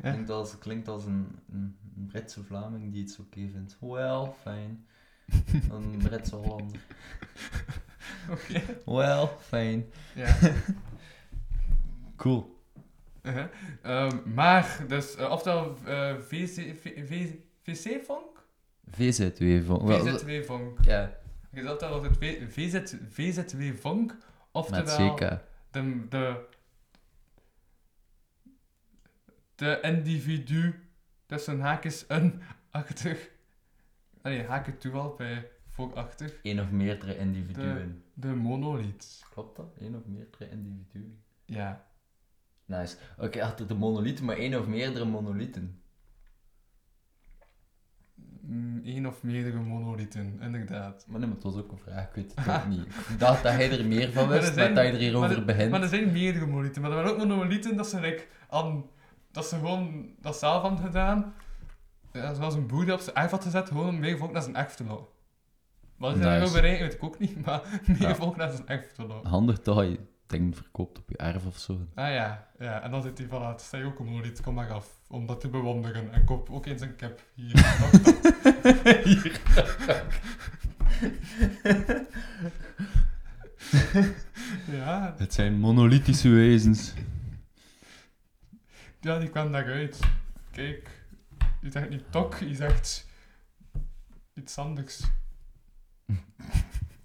Klinkt 0.00 0.30
als, 0.30 0.58
klinkt 0.58 0.88
als 0.88 1.04
een, 1.04 1.26
een 1.52 1.76
Britse 2.06 2.44
Vlaming 2.44 2.92
die 2.92 3.02
het 3.04 3.18
oké 3.20 3.48
vindt. 3.52 3.76
Wel 3.80 4.36
fijn. 4.42 4.86
Een 5.70 5.96
Britse 6.08 6.36
Hollander. 6.36 6.80
Oké. 8.30 8.62
Wel 8.84 9.26
fijn. 9.40 9.84
Ja. 10.14 10.36
Cool. 12.16 12.51
Uh-huh. 13.22 13.44
Ehm, 13.82 14.34
maar, 14.34 14.84
dus, 14.88 15.14
eh, 15.16 15.30
oftewel 15.30 15.76
uh, 15.86 16.14
VC, 16.18 16.74
V- 16.80 17.06
V- 17.08 17.34
VC-vonk? 17.62 18.44
VZ2 18.90 19.64
van. 19.64 19.86
wel, 19.86 20.06
VZW-vonk. 20.06 20.78
Ja, 20.84 21.18
Je 21.50 21.62
zat 21.62 21.82
al 21.82 22.02
het 22.02 22.16
VZ, 22.48 22.94
VZW-vonk, 23.10 24.10
met 24.12 24.18
oftewel 24.52 25.14
CK. 25.14 25.20
de, 25.70 26.06
de, 26.08 26.44
de 29.54 29.78
individu 29.82 30.88
tussen 31.26 31.60
haakjes 31.60 32.04
een 32.08 32.42
achtig. 32.70 33.30
Nee, 34.22 34.42
haken 34.44 34.78
toe 34.78 34.92
al 34.92 35.14
bij 35.14 35.48
voorachtig. 35.68 36.38
Eén 36.42 36.60
of 36.60 36.70
meerdere 36.70 37.18
individuen. 37.18 38.04
De 38.14 38.26
monolith. 38.34 39.22
Klopt 39.30 39.56
dat? 39.56 39.74
Eén 39.80 39.96
of 39.96 40.04
meerdere 40.06 40.50
individuen. 40.50 41.18
Ja. 41.44 41.86
Nice. 42.78 42.96
Oké, 43.18 43.42
achter 43.42 43.66
de 43.66 43.74
monolith, 43.74 44.20
maar 44.22 44.36
één 44.36 44.58
of 44.60 44.66
meerdere 44.66 45.04
monolithen. 45.04 45.80
Eén 48.84 49.06
of 49.06 49.22
meerdere 49.22 49.58
monolithen, 49.60 50.38
inderdaad. 50.40 51.04
Maar 51.08 51.18
nee, 51.18 51.26
maar 51.28 51.36
het 51.36 51.44
was 51.44 51.56
ook 51.56 51.72
een 51.72 51.78
vraag, 51.78 52.08
ik 52.08 52.14
weet 52.14 52.32
het 52.34 52.48
ook 52.56 52.66
niet. 52.66 52.86
Ik 52.86 53.18
dacht 53.18 53.42
dat 53.42 53.52
hij 53.52 53.78
er 53.78 53.84
meer 53.86 54.12
van 54.12 54.28
Maar 54.28 54.38
wist, 54.40 54.54
zijn- 54.54 54.56
maar 54.74 54.74
dat 54.74 54.84
hij 54.84 54.92
er 54.94 54.98
hierover 55.00 55.28
maar 55.28 55.38
er- 55.38 55.44
begint. 55.44 55.70
Maar 55.70 55.82
er 55.82 55.88
zijn 55.88 56.12
meerdere 56.12 56.46
monolithen. 56.46 56.82
Maar 56.82 56.90
er 56.90 56.96
waren 56.96 57.10
ook 57.12 57.18
monolithen 57.26 57.76
dat 57.76 57.86
ze, 57.88 58.00
like, 58.00 58.26
aan, 58.48 58.84
dat 59.30 59.46
ze 59.46 59.56
gewoon 59.56 60.06
dat 60.20 60.36
zelf 60.36 60.62
hadden 60.62 60.84
gedaan. 60.84 61.34
Ja, 62.12 62.34
zoals 62.34 62.54
een 62.54 62.66
boer 62.66 62.84
die 62.84 62.94
op 62.94 63.00
zijn 63.00 63.16
erf 63.16 63.30
had 63.30 63.42
gezet, 63.42 63.68
gewoon 63.68 64.00
volk 64.18 64.32
naar 64.32 64.42
zijn 64.42 64.54
lokken. 64.86 65.06
Wat 65.96 66.16
is 66.16 66.24
Nice. 66.24 66.52
bereiken, 66.52 66.84
weet 66.84 66.94
ik 66.94 67.02
ook 67.04 67.18
niet, 67.18 67.40
maar 67.46 67.80
meer 67.86 68.00
Ja. 68.00 68.14
volk 68.14 68.36
naar 68.36 68.50
zijn 68.50 68.66
echt 68.68 68.92
verloren. 68.94 69.26
Handig 69.30 69.58
je 69.84 69.98
dingen 70.32 70.54
verkoopt 70.54 70.98
op 70.98 71.08
je 71.08 71.16
erf 71.16 71.46
of 71.46 71.58
zo. 71.58 71.86
Ah 71.94 72.12
ja, 72.12 72.48
ja, 72.58 72.82
en 72.82 72.90
dan 72.90 73.02
zit 73.02 73.18
hij 73.18 73.26
van, 73.26 73.42
ah, 73.42 73.58
je 73.70 73.84
ook 73.84 73.98
een 73.98 74.04
monolith, 74.06 74.40
kom 74.40 74.54
maar 74.54 74.70
af. 74.70 75.00
Om 75.08 75.26
dat 75.26 75.40
te 75.40 75.48
bewonderen. 75.48 76.12
En 76.12 76.24
koop 76.24 76.50
ook 76.50 76.66
eens 76.66 76.80
een 76.80 76.96
cap. 76.96 77.22
Hier. 77.34 77.64
Hier. 79.04 79.40
Ja, 84.70 85.14
Het 85.18 85.34
zijn 85.34 85.54
monolithische 85.58 86.28
wezens. 86.28 86.92
ja, 89.00 89.18
die 89.18 89.28
kwam 89.28 89.52
daaruit. 89.52 90.00
Kijk, 90.50 90.90
je 91.60 91.70
zegt 91.70 91.88
niet 91.88 92.04
tok, 92.10 92.34
je 92.36 92.54
zegt 92.54 93.06
iets 94.34 94.58
anders. 94.58 95.00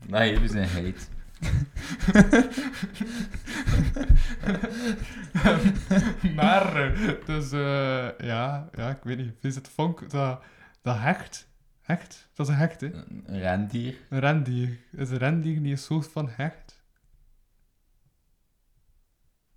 Nee, 0.07 0.39
we 0.39 0.47
zijn 0.47 0.67
heet. 0.69 1.09
maar, 6.35 6.75
eh, 6.75 7.25
dus 7.25 7.51
eh, 7.51 8.09
ja, 8.17 8.69
ja, 8.73 8.89
ik 8.89 9.03
weet 9.03 9.17
niet. 9.17 9.33
Is 9.41 9.55
het 9.55 9.67
vonk, 9.67 10.09
dat, 10.09 10.43
dat 10.81 10.97
hecht? 10.97 11.49
Hecht? 11.81 12.29
Dat 12.33 12.47
is 12.47 12.53
een 12.53 12.59
hecht, 12.59 12.81
hè? 12.81 12.87
Een 12.87 13.39
rendier. 13.39 13.95
Een 14.09 14.19
rendier. 14.19 14.79
Is 14.91 15.09
een 15.09 15.17
rendier 15.17 15.59
niet 15.59 15.71
een 15.71 15.77
soort 15.77 16.07
van 16.07 16.29
hecht? 16.29 16.83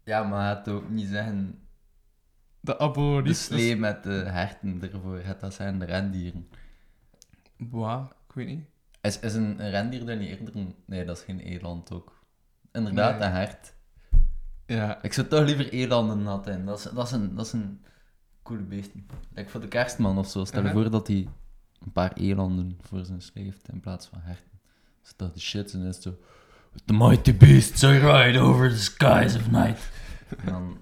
Ja, 0.05 0.23
maar 0.23 0.57
het 0.57 0.69
ook 0.69 0.89
niet 0.89 1.09
zeggen 1.09 1.69
De 2.61 2.73
de 2.73 2.79
aboliet 2.79 3.37
slee 3.37 3.77
met 3.77 4.03
de 4.03 4.11
herten 4.11 4.93
ervoor. 4.93 5.19
Het, 5.19 5.41
dat 5.41 5.55
zijn 5.55 5.79
de 5.79 5.85
rendieren. 5.85 6.49
Boah, 7.57 8.11
ik 8.29 8.35
weet 8.35 8.47
niet. 8.47 8.70
Is, 9.01 9.19
is 9.21 9.35
een, 9.35 9.65
een 9.65 9.71
rendier 9.71 10.05
dan 10.07 10.19
niet 10.19 10.29
eerder 10.29 10.57
een... 10.57 10.75
Nee, 10.87 11.05
dat 11.05 11.17
is 11.17 11.23
geen 11.23 11.41
eland 11.41 11.93
ook. 11.93 12.19
Inderdaad, 12.73 13.19
Nee. 13.19 13.29
een 13.29 13.35
hert. 13.35 13.75
Ja, 14.67 15.03
Ik 15.03 15.13
zou 15.13 15.27
toch 15.27 15.45
liever 15.45 15.69
elanden 15.73 16.27
hadden. 16.27 16.65
Dat 16.65 16.79
is, 16.79 16.85
dat 16.95 17.07
is, 17.07 17.13
een, 17.13 17.35
dat 17.35 17.47
is 17.47 17.53
een 17.53 17.85
coole 18.43 18.63
beesten. 18.63 19.07
Like 19.35 19.51
voor 19.51 19.61
de 19.61 19.69
kerstman 19.69 20.19
of 20.19 20.29
zo. 20.29 20.45
Stel 20.45 20.65
je 20.65 20.71
voor 20.71 20.91
dat 20.91 21.07
hij 21.07 21.29
een 21.85 21.93
paar 21.93 22.13
elanden 22.13 22.79
voor 22.81 23.05
zijn 23.05 23.23
slee 23.23 23.45
heeft 23.45 23.69
in 23.69 23.81
plaats 23.81 24.07
van 24.07 24.19
herten. 24.23 24.61
Als 25.03 25.17
dat 25.17 25.35
de 25.35 25.41
shit 25.41 25.73
en 25.73 25.81
is 25.81 25.95
het 25.95 26.03
zo... 26.03 26.19
The 26.85 26.93
mighty 26.93 27.37
beasts 27.37 27.83
I 27.83 27.87
ride 27.99 28.39
over 28.39 28.69
the 28.71 28.79
skies 28.79 29.37
of 29.37 29.51
night. 29.51 29.91
En 30.39 30.47
dan... 30.47 30.79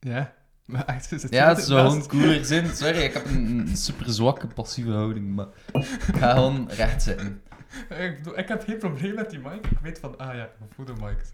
ja. 0.00 0.34
Maar 0.64 0.84
echt, 0.84 1.12
is 1.12 1.22
het 1.22 1.32
Ja, 1.32 1.54
het 1.54 2.06
cooler 2.06 2.44
zijn. 2.44 2.76
Sorry, 2.76 2.98
ik 2.98 3.12
heb 3.12 3.24
een, 3.24 3.76
super 3.76 4.10
zwakke 4.10 4.46
passieve 4.46 4.90
houding, 4.90 5.34
maar 5.34 5.46
ik 5.72 6.14
ga 6.16 6.32
gewoon 6.32 6.70
recht 6.70 7.02
zitten. 7.02 7.42
Ik, 7.88 8.16
bedoel, 8.16 8.38
ik 8.38 8.48
heb 8.48 8.62
geen 8.62 8.78
probleem 8.78 9.14
met 9.14 9.30
die 9.30 9.38
mic. 9.38 9.66
Ik 9.66 9.78
weet 9.82 9.98
van, 9.98 10.18
ah 10.18 10.34
ja, 10.34 10.44
ik 10.44 10.58
ben 10.58 10.68
voor 10.74 10.84
de 10.84 10.92
mic. 10.92 11.24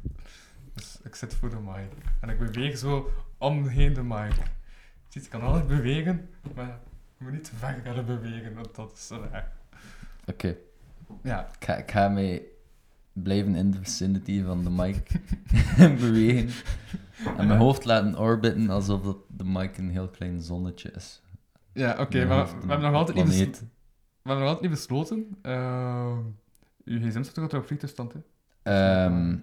Dus 0.74 0.99
ik 1.05 1.14
zit 1.14 1.35
voor 1.35 1.51
de 1.51 1.61
mic. 1.61 1.91
En 2.20 2.28
ik 2.28 2.39
beweeg 2.39 2.78
zo 2.78 3.11
omheen 3.39 3.93
de 3.93 4.03
mic. 4.03 4.33
Ziet, 5.09 5.24
ik 5.24 5.31
kan 5.31 5.41
alles 5.43 5.66
bewegen, 5.66 6.28
maar 6.55 6.78
ik 7.18 7.26
moet 7.26 7.33
niet 7.33 7.45
te 7.45 7.57
ver 7.59 7.81
gaan 7.85 8.05
bewegen, 8.05 8.55
want 8.55 8.74
dat 8.74 8.93
is 8.93 9.07
zo 9.07 9.28
erg. 9.33 9.45
Oké, 10.26 10.57
Ja, 11.22 11.49
ik, 11.59 11.64
ga, 11.64 11.76
ik 11.76 11.91
ga 11.91 12.09
mij 12.09 12.43
blijven 13.13 13.55
in 13.55 13.71
de 13.71 13.79
vicinity 13.83 14.43
van 14.43 14.65
de 14.65 14.71
mic 14.71 15.11
bewegen. 16.01 16.51
En 17.37 17.47
mijn 17.47 17.59
hoofd 17.59 17.85
laten 17.85 18.19
orbiten 18.19 18.71
alsof 18.71 19.03
dat 19.03 19.17
de 19.29 19.45
mic 19.45 19.79
een 19.79 19.91
heel 19.91 20.09
klein 20.09 20.43
zonnetje 20.43 20.91
is. 20.91 21.23
ja 21.73 21.97
oké, 22.01 22.25
maar 22.25 22.45
we 22.47 22.51
hebben 22.67 22.81
nog 22.81 22.95
altijd 22.95 23.17
niet, 23.17 23.27
beslo- 23.27 23.43
planeet. 23.45 23.61
we 24.23 24.29
hebben 24.29 24.45
nog 24.45 24.55
altijd 24.55 24.71
niet 24.71 24.79
besloten. 24.81 25.37
Uh, 25.43 26.17
uw 26.85 26.99
gsm 26.99 27.23
staat 27.23 27.35
toch 27.35 27.43
altijd 27.45 27.61
op 27.63 27.67
vliegtuigstand, 27.67 28.13
hè? 28.13 28.19
Ehm, 28.63 29.37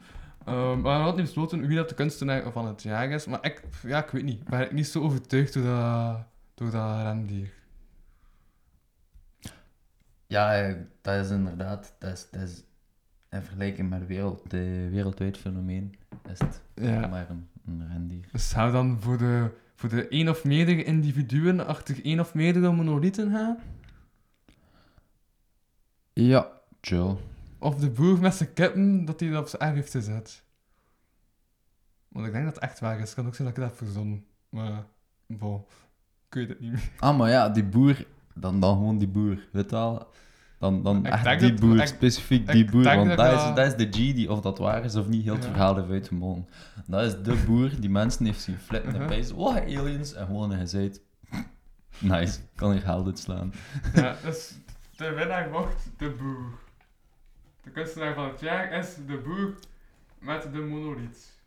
Ehm, 0.45 0.53
we 0.55 0.61
hebben 0.63 0.83
nog 0.83 0.93
altijd 0.93 1.15
niet 1.15 1.25
besloten 1.25 1.67
wie 1.67 1.77
dat 1.77 1.89
de 1.89 1.95
kunstenaar 1.95 2.51
van 2.51 2.65
het 2.67 2.83
jaar 2.83 3.09
is, 3.09 3.25
maar 3.25 3.45
ik, 3.45 3.63
ja, 3.83 4.03
ik 4.03 4.09
weet 4.09 4.23
niet. 4.23 4.39
Ik 4.41 4.49
ben 4.49 4.67
niet 4.75 4.87
zo 4.87 5.01
overtuigd 5.01 5.53
door 5.53 5.63
dat, 5.63 6.17
door 6.53 6.71
dat 6.71 7.01
rendier. 7.01 7.53
ja, 10.27 10.61
eh, 10.61 10.75
dat 11.01 11.25
is 11.25 11.31
inderdaad, 11.31 11.93
dat 11.99 12.11
is, 12.13 12.27
dat 12.31 12.41
is 12.41 12.63
in 13.29 13.41
vergelijking 13.41 13.89
met 13.89 14.07
wereld, 14.07 14.49
de 14.49 14.87
wereldwijd 14.91 15.37
fenomeen, 15.37 15.95
is 16.31 16.39
het 16.39 16.61
Ja. 16.73 17.07
maar 17.07 17.29
een, 17.29 17.47
een 17.65 17.87
rendier. 17.91 18.25
Dus 18.31 18.49
zou 18.49 18.71
dan 18.71 18.97
voor 19.01 19.17
de, 19.17 19.49
voor 19.75 19.89
de 19.89 20.07
één 20.07 20.29
of 20.29 20.43
meerdere 20.43 20.83
individuen 20.83 21.67
achter 21.67 22.05
één 22.05 22.19
of 22.19 22.33
meerdere 22.33 22.71
monolithen 22.71 23.31
gaan? 23.31 23.57
Ja, 26.13 26.51
chill. 26.81 27.15
Of 27.59 27.75
de 27.75 27.89
boer 27.89 28.19
met 28.19 28.33
zijn 28.33 28.53
kippen, 28.53 29.05
dat 29.05 29.19
hij 29.19 29.29
dat 29.29 29.41
op 29.41 29.47
zijn 29.47 29.61
erf 29.61 29.73
heeft 29.73 29.91
gezet? 29.91 30.43
Want 32.07 32.25
ik 32.25 32.31
denk 32.31 32.45
dat 32.45 32.55
het 32.55 32.63
echt 32.63 32.79
waar 32.79 32.95
is. 32.99 33.05
Het 33.05 33.13
kan 33.13 33.25
ook 33.27 33.35
zijn 33.35 33.47
dat 33.47 33.57
ik 33.57 33.63
heb 33.63 33.75
verzonnen. 33.77 34.25
Maar, 34.49 34.85
bon, 35.27 35.65
ik 36.27 36.33
weet 36.33 36.49
het 36.49 36.59
niet 36.59 36.71
meer. 36.71 36.89
Ah, 36.99 37.17
maar 37.17 37.29
ja, 37.29 37.49
die 37.49 37.63
boer, 37.63 38.05
dan, 38.33 38.59
dan 38.59 38.75
gewoon 38.77 38.97
die 38.97 39.07
boer, 39.07 39.47
weet 39.51 39.69
je? 39.69 40.05
Dan, 40.59 40.83
dan 40.83 41.05
echt 41.05 41.39
die 41.39 41.53
boer, 41.53 41.87
specifiek 41.87 42.47
ik 42.47 42.51
die 42.51 42.65
boer, 42.65 42.83
want 42.83 43.15
dat 43.17 43.33
is, 43.33 43.55
dat 43.55 43.65
is 43.67 43.75
de 43.75 43.87
G 43.87 44.13
die, 44.13 44.31
of 44.31 44.41
dat 44.41 44.57
waar 44.57 44.83
is 44.83 44.95
of 44.95 45.07
niet, 45.07 45.23
heel 45.23 45.33
het 45.35 45.43
Ja. 45.43 45.49
verhaal 45.49 45.75
heeft 45.75 45.89
uitgemonden. 45.89 46.47
Dat 46.85 47.03
is 47.03 47.23
de 47.23 47.43
boer 47.45 47.79
die 47.79 47.89
mensen 47.89 48.25
heeft 48.25 48.41
zien 48.41 48.57
flippen 48.57 48.93
en 48.93 49.01
Uh-huh. 49.01 49.07
bij 49.07 49.31
oh, 49.35 49.55
aliens, 49.55 50.13
en 50.13 50.25
gewoon 50.25 50.51
een 50.51 50.59
gezegd, 50.59 50.99
nice, 51.99 52.39
kan 52.55 52.71
hier 52.71 52.81
geld 52.81 53.05
uitslaan. 53.05 53.53
Ja, 53.93 54.15
dus 54.23 54.53
de 54.95 55.13
winnaar 55.13 55.49
wordt 55.51 55.89
de 55.97 56.09
boer. 56.09 56.59
De 57.63 57.69
kunstenaar 57.69 58.13
van 58.13 58.29
het 58.29 58.39
jaar 58.39 58.71
is 58.71 58.95
de 59.07 59.17
boer 59.17 59.55
met 60.19 60.41
de 60.53 60.59
monolith. 60.59 61.41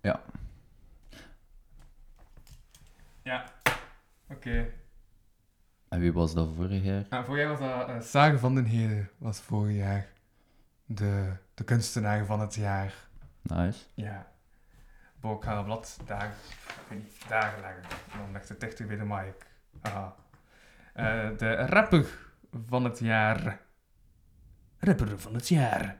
Ja. 0.00 0.22
Ja. 3.22 3.44
Oké. 4.28 4.66
En 5.90 6.00
wie 6.00 6.12
was 6.12 6.34
dat 6.34 6.48
vorig 6.56 6.84
jaar? 6.84 7.04
Ja, 7.10 7.24
vorig 7.24 7.40
jaar 7.42 7.58
was 7.58 7.86
dat 7.86 8.04
Sage 8.04 8.38
van 8.38 8.54
den 8.54 8.64
Heden, 8.64 9.10
was 9.18 9.40
vorig 9.40 9.76
jaar 9.76 10.06
de, 10.84 11.32
de 11.54 11.64
kunstenaar 11.64 12.24
van 12.26 12.40
het 12.40 12.54
jaar. 12.54 12.94
Nice. 13.42 13.78
Ja. 13.94 14.26
Bo, 15.20 15.34
ik 15.36 15.42
ga 15.42 15.58
een 15.58 15.64
blad 15.64 15.98
daar, 16.06 16.32
niet, 16.90 17.28
daar 17.28 17.54
leggen. 17.60 17.82
Dan 18.18 18.32
ligt 18.32 18.48
het 18.48 18.60
dichter 18.60 18.86
bij 18.86 18.96
de 18.96 19.04
mic. 19.04 19.46
Eh, 19.82 21.28
de 21.38 21.54
rapper 21.54 22.06
van 22.66 22.84
het 22.84 22.98
jaar. 22.98 23.60
Rapper 24.78 25.18
van 25.20 25.34
het 25.34 25.48
jaar. 25.48 25.98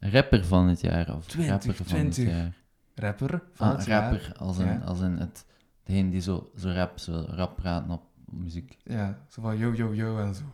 Rapper 0.00 0.44
van 0.44 0.68
het 0.68 0.80
jaar, 0.80 1.14
of 1.16 1.26
20, 1.26 1.50
rapper 1.50 1.74
van 1.74 1.96
het 1.98 2.12
20. 2.12 2.26
jaar. 2.34 2.52
Rapper 2.94 3.42
van 3.52 3.68
Ah, 3.70 3.76
het 3.76 3.86
rapper, 3.86 4.20
jaar. 4.22 4.36
als 4.36 4.58
in, 4.58 4.66
Ja. 4.66 4.78
als 4.84 5.00
in 5.00 5.16
het, 5.16 5.46
degene 5.84 6.10
die 6.10 6.20
zo, 6.20 6.50
zo 6.56 6.68
rap, 6.70 6.98
zo 6.98 7.24
rap 7.28 7.56
praten 7.56 7.90
op 7.90 8.02
muziek. 8.30 8.76
Ja, 8.84 9.18
zo 9.28 9.42
van 9.42 9.58
yo 9.58 9.72
yo 9.72 9.94
yo 9.94 10.18
en 10.18 10.34
zo. 10.34 10.44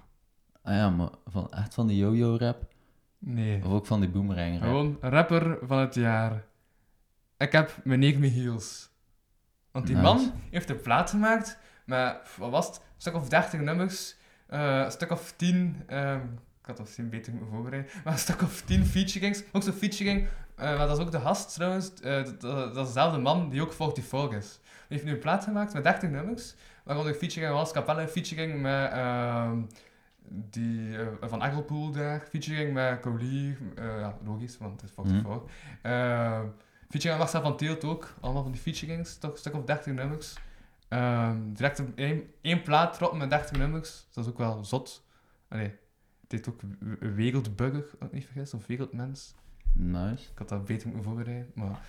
Ah 0.62 0.74
ja, 0.74 0.90
maar 0.90 1.08
van, 1.26 1.50
echt 1.50 1.74
van 1.74 1.86
die 1.86 1.96
yo-yo 1.96 2.36
rap? 2.36 2.64
Nee. 3.18 3.64
Of 3.64 3.72
ook 3.72 3.86
van 3.86 4.00
die 4.00 4.08
boomerang 4.08 4.52
rap? 4.52 4.62
Gewoon 4.62 4.96
rapper 5.00 5.58
van 5.62 5.78
het 5.78 5.94
jaar. 5.94 6.44
Ik 7.36 7.52
heb 7.52 7.80
meneer 7.84 8.18
Michiels. 8.18 8.90
Want 9.70 9.86
die 9.86 9.96
Nice. 9.96 10.06
man 10.08 10.32
heeft 10.50 10.70
een 10.70 10.80
plaat 10.80 11.10
gemaakt 11.10 11.58
met, 11.86 12.16
wat 12.38 12.50
was 12.50 12.66
het, 12.66 12.76
een 12.76 12.82
stuk 12.96 13.14
of 13.14 13.28
30 13.28 13.60
nummers, 13.60 14.16
eh, 14.46 14.80
een 14.84 14.90
stuk 14.90 15.10
of 15.10 15.32
10, 15.36 15.82
ehm, 15.86 16.20
ik 16.60 16.66
had 16.66 16.76
dat 16.76 16.86
misschien 16.86 17.08
beter 17.08 17.32
moeten 17.32 17.50
voorbereiden, 17.52 17.90
maar 18.04 18.12
een 18.12 18.18
stuk 18.18 18.42
of 18.42 18.62
10 18.62 18.84
featurings. 18.86 19.42
Ook 19.52 19.62
zo'n 19.62 19.72
featuring, 19.72 20.28
eh, 20.56 20.76
maar 20.76 20.86
dat 20.86 20.98
is 20.98 21.04
ook 21.04 21.10
de 21.12 21.20
gast 21.20 21.54
trouwens, 21.54 21.94
eh, 22.00 22.24
dat, 22.24 22.40
dat, 22.40 22.74
dat 22.74 22.86
is 22.86 22.92
dezelfde 22.92 23.18
man 23.18 23.48
die 23.50 23.62
ook 23.62 23.72
44 23.72 24.38
is. 24.38 24.60
Die 24.62 24.70
heeft 24.88 25.04
nu 25.04 25.10
een 25.12 25.18
plaat 25.18 25.44
gemaakt 25.44 25.72
met 25.72 25.82
30 25.84 26.10
nummers, 26.10 26.54
waaronder 26.84 27.14
featuring 27.14 27.52
was 27.52 27.72
Capelle, 27.72 28.08
featuring 28.08 28.60
met 28.60 28.90
ehm, 28.90 29.62
die 30.28 30.98
eh, 30.98 31.06
van 31.20 31.40
Aggelpool 31.40 31.90
daar, 31.90 32.26
featuring 32.30 32.72
met 32.72 33.00
Colier, 33.00 33.58
eh, 33.76 33.84
ja, 33.84 34.18
logisch, 34.24 34.58
want 34.58 34.80
het 34.80 34.90
is 34.90 34.96
44. 34.96 35.50
Ehm, 35.82 36.46
featuring 36.88 37.02
met 37.02 37.18
Marcel 37.18 37.42
van 37.42 37.56
Teelt 37.56 37.84
ook, 37.84 38.14
allemaal 38.20 38.42
van 38.42 38.52
die 38.52 38.60
featurings, 38.60 39.18
toch 39.18 39.30
een 39.32 39.38
stuk 39.38 39.54
of 39.54 39.64
30 39.64 39.92
nummers. 39.94 40.34
Ehm, 40.88 41.36
direct 41.52 41.80
op 41.80 41.88
één, 41.94 42.22
één 42.40 42.62
plaat 42.62 42.94
droppen 42.94 43.18
met 43.18 43.30
30 43.30 43.58
nummers, 43.58 44.06
dat 44.12 44.24
is 44.24 44.30
ook 44.30 44.38
wel 44.38 44.64
zot. 44.64 45.06
Allee, 45.48 45.74
het 46.22 46.32
heet 46.32 46.48
ook 46.48 46.60
W- 46.60 47.14
Wereldburger, 47.14 47.84
als 47.98 48.08
ik 48.08 48.12
niet 48.12 48.24
vergis, 48.24 48.54
of 48.54 48.66
Wereldmens. 48.66 49.34
Nice. 49.74 50.30
Ik 50.32 50.38
had 50.38 50.48
dat 50.48 50.64
beter 50.64 50.86
moeten 50.88 51.04
voorbereiden, 51.04 51.50
maar 51.54 51.80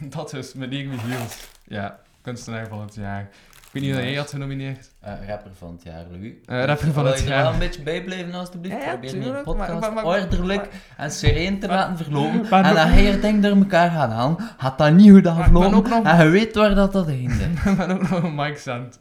dat 0.16 0.32
is 0.32 0.54
meneer 0.54 0.88
Michiels. 0.88 1.48
Ja, 1.64 2.00
kunstenaar 2.20 2.68
van 2.68 2.80
het 2.80 2.94
jaar. 2.94 3.28
Ik 3.76 3.82
weet 3.82 3.90
niet 3.90 4.00
jij 4.00 4.08
Nice. 4.10 4.20
had 4.20 4.30
genomineerd. 4.30 4.90
Eh, 5.00 5.28
rapper 5.28 5.54
van 5.54 5.72
het 5.72 5.82
jaar, 5.82 6.04
Louis. 6.10 6.32
Eh, 6.46 6.64
rapper 6.64 6.92
van 6.92 7.06
het 7.06 7.18
je 7.18 7.26
jaar. 7.28 7.42
wel 7.42 7.52
een 7.52 7.58
beetje 7.58 7.82
bijblijven, 7.82 8.34
alstublieft? 8.34 8.82
Ja, 8.82 8.90
Probeer 8.90 9.10
tuurlijk, 9.10 9.42
podcast 9.44 9.70
maar- 9.70 9.80
maar- 9.80 9.92
maar- 9.92 10.04
ordelijk 10.04 10.68
en 10.96 11.10
sereen 11.10 11.58
te 11.60 11.66
laten 11.68 11.96
verlopen. 11.96 12.50
en 12.64 12.76
als 12.76 12.90
je 12.94 13.02
je 13.02 13.18
ding 13.18 13.42
door 13.42 13.56
elkaar 13.56 13.90
gaat 13.90 14.10
halen, 14.10 14.36
gaat 14.56 14.78
dat 14.78 14.92
niet 14.92 15.10
goed 15.10 15.26
aflopen. 15.26 15.74
ook 15.74 15.88
nog- 15.88 16.04
En 16.04 16.24
je 16.24 16.30
weet 16.30 16.54
waar 16.54 16.74
dat, 16.74 16.92
dat 16.92 17.08
eindigt. 17.08 17.66
Ik 17.66 17.76
ben 17.76 17.90
ook 17.90 18.08
nog 18.08 18.22
een 18.22 18.34
mic 18.34 18.66
aan, 18.68 18.92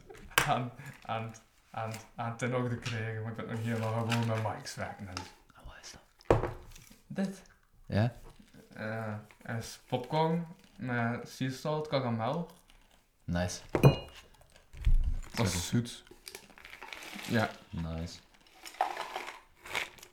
aan, 0.48 0.72
aan, 1.06 1.32
aan, 1.72 1.92
aan 2.16 2.38
ten 2.38 2.56
orde 2.56 2.78
krijgen, 2.78 3.22
maar 3.22 3.32
ik 3.32 3.38
ben 3.38 3.46
nog 3.50 3.64
helemaal 3.64 3.94
gewoon 3.94 4.28
met 4.28 4.54
mics 4.58 4.76
werken. 4.76 5.08
En 5.08 5.14
Wat 5.66 5.74
is 5.82 5.92
dat? 6.28 6.38
dit 7.08 7.42
Ja? 7.86 8.14
eh, 8.76 9.56
is 9.58 9.80
popcorn 9.88 10.46
met 10.78 11.30
sea 11.30 11.50
salt, 11.50 11.88
karamel. 11.88 12.50
Nice. 13.28 13.60
Dat 15.36 15.46
is 15.46 15.68
zoet. 15.68 16.04
Ja, 17.30 17.50
Nice. 17.70 18.18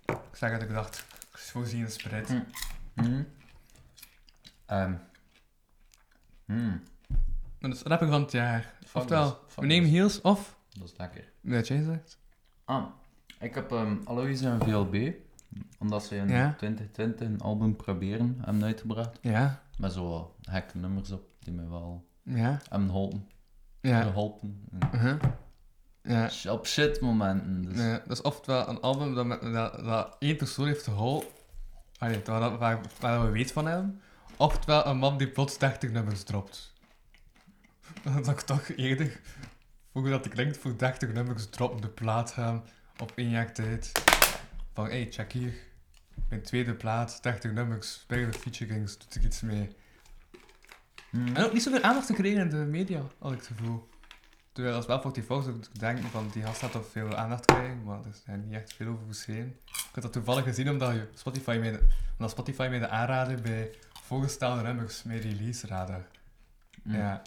ik 0.06 0.16
zeg 0.36 0.50
dat 0.50 0.62
ik 0.62 0.70
dacht, 0.70 1.04
ik 1.32 1.38
voorzien 1.38 1.80
in 1.80 1.90
spreid. 1.90 2.28
Hm. 2.28 2.40
Hmm. 2.94 3.26
Ehm. 4.66 4.94
Hmm. 6.44 6.82
Dat 7.58 7.74
is 7.74 7.82
rapper 7.82 8.08
van 8.08 8.20
het 8.22 8.32
jaar. 8.32 8.74
Oftewel, 8.92 9.40
Fuck 9.46 9.60
we 9.60 9.66
nemen 9.66 9.90
heels 9.90 10.20
of... 10.20 10.56
Dat 10.78 10.88
is 10.88 10.94
lekker. 10.96 11.32
Wat 11.40 11.68
jij 11.68 11.82
zegt. 11.82 12.18
Ah, 12.64 12.84
ik 13.38 13.54
heb 13.54 13.70
um, 13.70 14.00
Alois 14.04 14.40
en 14.40 14.58
VLB, 14.64 15.12
omdat 15.78 16.04
ze 16.04 16.16
in 16.16 16.28
Ja. 16.28 16.54
2020 16.58 17.26
een 17.26 17.40
album 17.40 17.76
proberen 17.76 18.38
hebben 18.44 18.64
uitgebracht. 18.64 19.18
Ja, 19.20 19.62
Met 19.78 19.92
zo 19.92 20.08
wat 20.08 20.30
gekke 20.42 20.78
nummers 20.78 21.10
op 21.10 21.24
die 21.38 21.52
mij 21.52 21.68
wel 21.68 22.06
ja, 22.22 22.58
hebben 22.68 22.88
geholpen. 22.88 23.28
Ja. 23.83 24.03
geholpen. 24.03 24.68
uh-huh. 24.93 25.20
Ja. 26.03 26.30
Op 26.53 26.66
shit 26.66 27.01
momenten. 27.01 27.62
Dus. 27.62 27.74
Nee, 27.76 27.93
dat 28.07 28.11
is 28.11 28.22
oftewel 28.22 28.68
een 28.68 28.80
album 28.80 29.14
dat, 29.14 29.26
met- 29.26 29.41
dat, 29.43 29.85
dat 29.85 30.16
één 30.18 30.37
persoon 30.37 30.66
heeft 30.66 30.85
geholpen, 30.85 31.28
waar, 31.99 32.22
dat- 32.24 32.59
waar, 32.59 32.80
waar 33.01 33.24
we 33.24 33.30
weet 33.30 33.53
van 33.53 33.66
hem, 33.66 34.01
oftewel 34.37 34.87
een 34.87 34.97
man 34.97 35.18
die 35.18 35.28
plots 35.28 35.59
30 35.59 35.91
nummers 35.91 36.22
dropt. 36.22 36.70
Dat 38.14 38.28
ik 38.28 38.41
toch 38.41 38.68
eerder, 38.68 39.20
hoe 39.93 40.09
dat 40.09 40.28
klinkt, 40.28 40.57
voor 40.59 40.78
30 40.78 41.12
nummers 41.12 41.47
droppen 41.51 41.80
de 41.80 41.89
plaat 41.89 42.30
gaan 42.30 42.64
op 42.99 43.12
één 43.14 43.30
jaar 43.30 43.53
tijd. 43.53 43.93
Van, 44.74 44.85
hey, 44.87 45.07
check 45.11 45.33
hier. 45.33 45.55
Mijn 46.28 46.43
tweede 46.43 46.74
plaat, 46.74 47.22
30 47.22 47.53
nummers, 47.53 48.05
beide 48.07 48.33
featurings, 48.33 48.99
doet 48.99 49.14
er 49.14 49.24
iets 49.24 49.41
mee. 49.41 49.76
Hmm. 51.12 51.36
En 51.36 51.44
ook 51.44 51.52
niet 51.52 51.62
zoveel 51.62 51.82
aandacht 51.82 52.06
gekregen 52.06 52.40
in 52.40 52.48
de 52.48 52.56
media, 52.56 53.00
had 53.18 53.32
ik 53.32 53.38
het 53.38 53.46
gevoel. 53.46 53.88
Terwijl 54.52 54.76
als 54.76 54.86
wel 54.86 55.00
voor 55.02 55.12
die 55.12 55.24
zou 55.28 55.48
ik 55.78 56.02
van 56.10 56.28
die 56.32 56.42
gast 56.42 56.58
gaat 56.58 56.72
toch 56.72 56.86
veel 56.90 57.16
aandacht 57.16 57.44
krijgen, 57.44 57.82
maar 57.84 57.98
er 58.00 58.06
is 58.10 58.22
daar 58.26 58.38
niet 58.38 58.52
echt 58.54 58.72
veel 58.72 58.86
over 58.88 59.06
gezien. 59.08 59.56
Ik 59.66 59.90
heb 59.94 60.02
dat 60.02 60.12
toevallig 60.12 60.44
gezien 60.44 60.70
omdat, 60.70 60.92
je 60.92 61.08
Spotify 61.14 61.56
mij 61.60 61.70
de, 61.70 61.80
omdat 62.12 62.30
Spotify 62.30 62.66
mij 62.70 62.78
de 62.78 62.88
aanraden 62.88 63.42
bij 63.42 63.70
voorgestelde 64.02 64.62
nummers 64.62 65.02
met 65.02 65.22
release 65.22 65.66
radar. 65.66 66.06
Hmm. 66.82 66.94
Ja. 66.96 67.22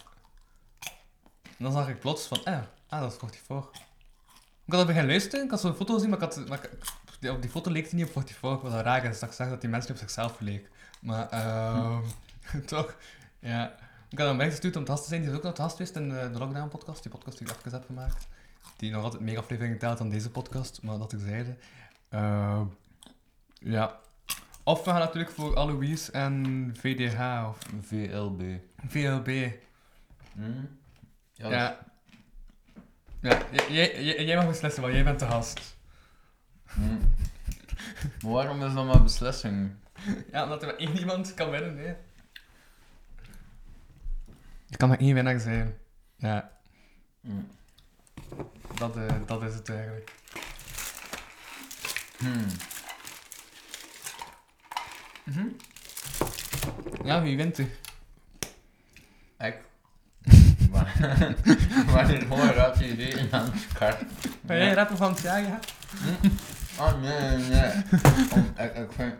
En 1.44 1.64
dan 1.64 1.72
zag 1.72 1.88
ik 1.90 2.00
plots 2.00 2.28
van, 2.28 2.44
eh, 2.46 2.60
ah, 2.90 3.00
dat 3.02 3.12
is 3.12 3.18
44. 3.18 3.82
Ik 4.66 4.72
had 4.72 4.78
dat 4.78 4.86
beginnen 4.86 5.12
luisteren, 5.12 5.46
ik 5.46 5.52
had 5.52 5.60
zo'n 5.60 5.76
foto 5.76 5.94
gezien, 5.94 6.10
maar, 6.10 6.22
ik 6.22 6.34
had, 6.34 6.48
maar 6.48 6.64
ik- 6.64 6.72
die- 7.20 7.32
op 7.32 7.42
die 7.42 7.50
foto 7.52 7.72
leek 7.72 7.84
hij 7.90 7.94
niet 8.00 8.06
op 8.06 8.12
44. 8.12 8.62
Wat 8.62 8.72
wel 8.72 8.82
raar 8.82 9.04
dat 9.04 9.22
ik 9.22 9.32
zag 9.32 9.50
dat 9.50 9.62
die 9.62 9.70
mensen 9.70 9.92
niet 9.92 10.02
op 10.02 10.08
zichzelf 10.08 10.40
leek. 10.40 10.70
Maar, 11.02 11.30
ehm 11.30 12.02
toch, 12.66 12.96
ja. 13.46 13.76
Ik 14.10 14.18
had 14.18 14.28
hem 14.28 14.38
weggestuurd 14.38 14.76
om 14.76 14.84
te 14.86 14.92
gast 14.92 15.04
te 15.04 15.10
zijn. 15.10 15.22
Die 15.22 15.30
is 15.30 15.36
ook 15.38 15.44
nog 15.44 15.54
te 15.54 15.62
gast 15.62 15.76
geweest 15.76 15.96
in 15.96 16.12
eh, 16.18 16.32
de 16.34 16.40
Lockdown 16.40 16.68
podcast, 16.68 17.04
die 17.04 17.12
podcast 17.12 17.38
die 17.38 17.48
ik 17.48 17.56
even 17.58 17.72
heb 17.72 17.86
gemaakt. 17.86 18.28
Die 18.78 18.92
nog 18.92 19.04
altijd 19.04 19.22
meer 19.22 19.38
afleveringen 19.38 19.78
telt 19.80 19.98
dan 19.98 20.10
deze 20.10 20.30
podcast, 20.32 20.82
maar 20.82 20.98
dat 20.98 21.14
ik 21.14 21.20
zeide. 21.26 21.56
Ehm, 22.10 22.66
ja. 23.60 24.00
Of 24.64 24.84
we 24.84 24.90
gaan 24.90 25.00
natuurlijk 25.00 25.32
voor 25.32 25.56
Alois 25.56 26.12
en 26.12 26.70
VDH 26.80 27.48
of 27.50 27.58
VLB. 27.82 28.42
VLB. 28.88 29.52
Hmm. 30.34 30.78
Ja, 31.34 31.50
Ja. 31.50 31.78
Ja, 33.22 33.40
jij- 33.70 34.36
mag 34.36 34.48
beslissen, 34.48 34.82
want 34.82 34.94
jij 34.94 35.04
bent 35.04 35.20
de 35.20 35.26
gast. 35.26 35.78
Hmm. 36.74 37.00
Maar 38.22 38.32
waarom 38.32 38.64
is 38.64 38.74
dat 38.74 38.86
maar 38.86 39.04
beslissing? 39.04 39.72
Ja, 40.32 40.44
omdat 40.44 40.62
er 40.62 40.68
maar 40.68 40.78
één 40.78 40.98
iemand 40.98 41.34
kan 41.34 41.50
winnen, 41.50 41.76
nee. 41.76 41.96
Er 44.76 44.82
kan 44.82 44.90
maar 44.90 45.00
één 45.00 45.14
winnaar 45.14 45.40
zijn. 45.40 45.78
Ja, 46.18 46.52
dat, 48.76 48.98
eh, 48.98 49.16
dat 49.26 49.44
is 49.44 49.54
het 49.54 49.70
eigenlijk. 49.70 50.12
Hmm. 52.18 52.46
Ja, 57.04 57.22
wie 57.22 57.38
wint 57.38 57.58
er? 57.58 57.68
Ik. 59.38 59.58
Wanneer 61.94 62.26
hoor 62.26 62.58
had 62.58 62.80
je 62.80 62.92
idee 62.92 63.28
aan 63.32 63.52
het 63.52 63.68
kar? 63.74 63.98
Ben 64.42 64.58
jij 64.58 64.74
rapper 64.74 64.98
van 64.98 65.12
het 65.12 65.22
jaar, 65.22 65.42
ja? 65.42 65.60
Oh 66.80 67.02
nee, 67.02 67.38
nee. 67.38 67.72
Om, 68.34 68.54
ik, 68.58 68.76
ik 68.76 68.92
vind. 68.92 69.14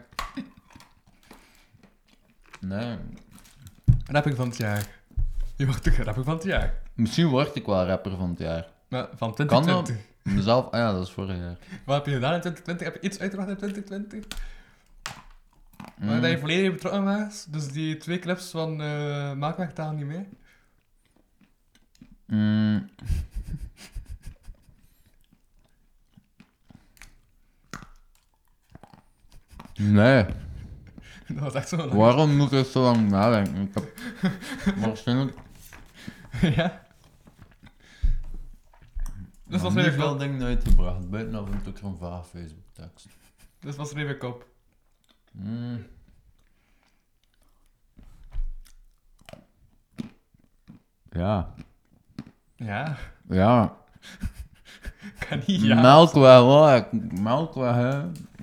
Nee. 2.60 2.98
Rapper 4.06 4.36
van 4.36 4.48
het 4.48 4.58
jaar. 4.58 5.04
Je 5.56 5.66
wordt 5.66 5.84
toch 5.84 5.96
rapper 5.96 6.24
van 6.24 6.34
het 6.34 6.44
jaar? 6.44 6.82
Misschien 6.94 7.28
word 7.28 7.56
ik 7.56 7.66
wel 7.66 7.86
rapper 7.86 8.18
van 8.18 8.30
het 8.30 8.40
jaar. 8.40 8.68
Maar 8.88 9.08
van 9.16 9.34
Kan 9.36 9.48
2020. 9.48 9.96
Mezelf, 10.24 10.66
ah 10.72 10.80
ja, 10.80 10.92
dat 10.92 11.08
is 11.08 11.12
vorig 11.14 11.38
jaar. 11.38 11.58
Wat 11.86 11.96
heb 11.96 12.06
je 12.06 12.14
gedaan 12.14 12.34
in 12.34 12.40
2020? 12.40 12.86
Heb 12.88 13.02
je 13.02 13.08
iets 13.08 13.20
uitgebracht 13.20 13.50
in 13.50 13.58
2020? 13.58 14.40
Mm. 15.98 16.08
Waar 16.08 16.22
dat 16.22 16.32
je 16.32 16.38
volledig 16.40 16.72
betrokken 16.72 17.04
was? 17.04 17.46
Dus 17.50 17.68
die 17.68 17.98
twee 17.98 18.20
clips 18.20 18.50
van 18.52 18.82
eh 18.82 19.34
Maakwerk 19.34 19.72
talen 19.76 19.96
niet 19.96 20.06
mee? 20.06 20.28
Mm. 22.26 22.90
Nee, 29.78 30.26
Dat 31.28 31.44
was 31.44 31.54
echt 31.54 31.70
zo 31.70 31.78
lang. 31.78 31.92
waarom 31.92 32.36
moet 32.36 32.52
ik 32.52 32.66
zo 32.66 32.82
lang 32.82 33.10
nadenken? 33.10 33.62
Ik 33.62 33.74
heb 33.74 33.86
waarschijnlijk 34.86 35.38
ja. 36.56 36.84
Dus 39.48 39.62
was 39.62 39.74
veel 39.74 40.10
kop. 40.10 40.20
dingen 40.20 40.44
uitgebracht, 40.44 41.10
buiten 41.10 41.36
af 41.36 41.52
en 41.52 41.62
toe 41.64 41.74
een 41.84 41.98
vaag 41.98 42.28
Facebook 42.28 42.64
tekst. 42.74 43.08
Dus 43.60 43.76
was 43.76 43.92
er 43.92 43.98
even 43.98 44.18
kop. 44.18 44.48
Mm. 45.32 45.86
Ja, 51.12 51.54
Ja. 52.56 52.98
ja. 53.30 53.76
Kan 55.30 55.42
niet, 55.46 55.62
ja. 55.62 55.82
Melkweg 55.82 56.40
hoor, 56.40 56.88
melkweg 57.22 57.76
hè. 57.76 57.90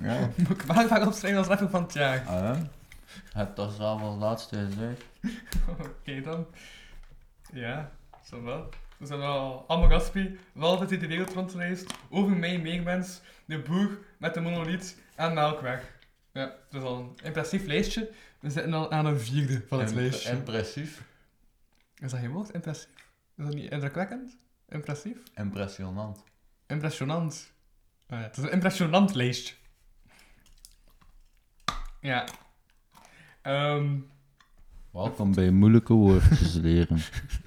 Ja. 0.07 0.29
Moet 0.37 0.49
ik 0.49 0.65
Maakwerk 0.65 1.05
opschrijven 1.05 1.39
als 1.39 1.47
rapper 1.47 1.69
van 1.69 1.83
het 1.83 1.93
jaar? 1.93 2.25
Ah, 2.27 2.41
hè? 2.55 2.61
Het 3.33 3.55
toch 3.55 3.73
zelf 3.73 4.01
als 4.01 4.17
laatste 4.19 4.55
gezegd. 4.57 5.03
Oké 5.67 6.21
dan. 6.21 6.45
Ja, 7.53 7.91
zo 8.25 8.43
wel. 8.43 8.69
We 8.97 9.05
zijn 9.05 9.19
wel 9.19 9.65
allemaal 9.67 9.89
Gaspi, 9.89 10.39
wel 10.53 10.69
altijd 10.69 10.91
in 10.91 10.99
de 10.99 11.07
wereld 11.07 11.33
rondgereisd. 11.33 11.93
Over 12.09 12.37
mij, 12.37 12.59
meermens, 12.59 13.21
de 13.45 13.59
boer 13.59 13.97
met 14.17 14.33
de 14.33 14.41
monoliet 14.41 15.01
en 15.15 15.33
Melkweg. 15.33 15.97
Ja, 16.31 16.41
het 16.41 16.73
is 16.73 16.81
al 16.81 16.99
een 16.99 17.25
impressief 17.25 17.65
lijstje. 17.65 18.11
We 18.39 18.49
zitten 18.49 18.73
al 18.73 18.91
aan 18.91 19.05
een 19.05 19.19
vierde 19.19 19.63
van 19.67 19.79
het 19.79 19.89
Imp- 19.89 19.99
lijstje. 19.99 20.31
Impressief. 20.31 21.03
Is 21.97 22.11
dat 22.11 22.19
geen 22.19 22.31
woord? 22.31 22.49
Impressief? 22.49 22.89
Is 23.37 23.45
dat 23.45 23.53
niet 23.53 23.71
indrukwekkend? 23.71 24.37
Impressief? 24.69 25.17
Impressionant. 25.35 26.23
Impressionant. 26.67 27.53
Ah 28.07 28.19
ja, 28.19 28.25
het 28.25 28.37
is 28.37 28.43
een 28.43 28.51
impressionant 28.51 29.15
lijstje. 29.15 29.55
Ja. 31.99 32.27
Ehm 33.41 33.97
Welkom 34.91 35.33
bij 35.33 35.51
moeilijke 35.51 35.93
woordjes 35.93 36.53
leren. 36.53 36.97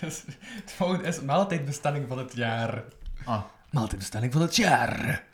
dus, 0.00 0.24
het 0.62 0.72
volgende 0.72 1.04
is 1.04 1.20
maaltijdbestelling 1.20 2.08
van 2.08 2.18
het 2.18 2.34
jaar. 2.34 2.84
Ah, 3.24 3.44
Maaltijdbestelling 3.70 4.32
van 4.32 4.42
het 4.42 4.56
jaar. 4.56 5.26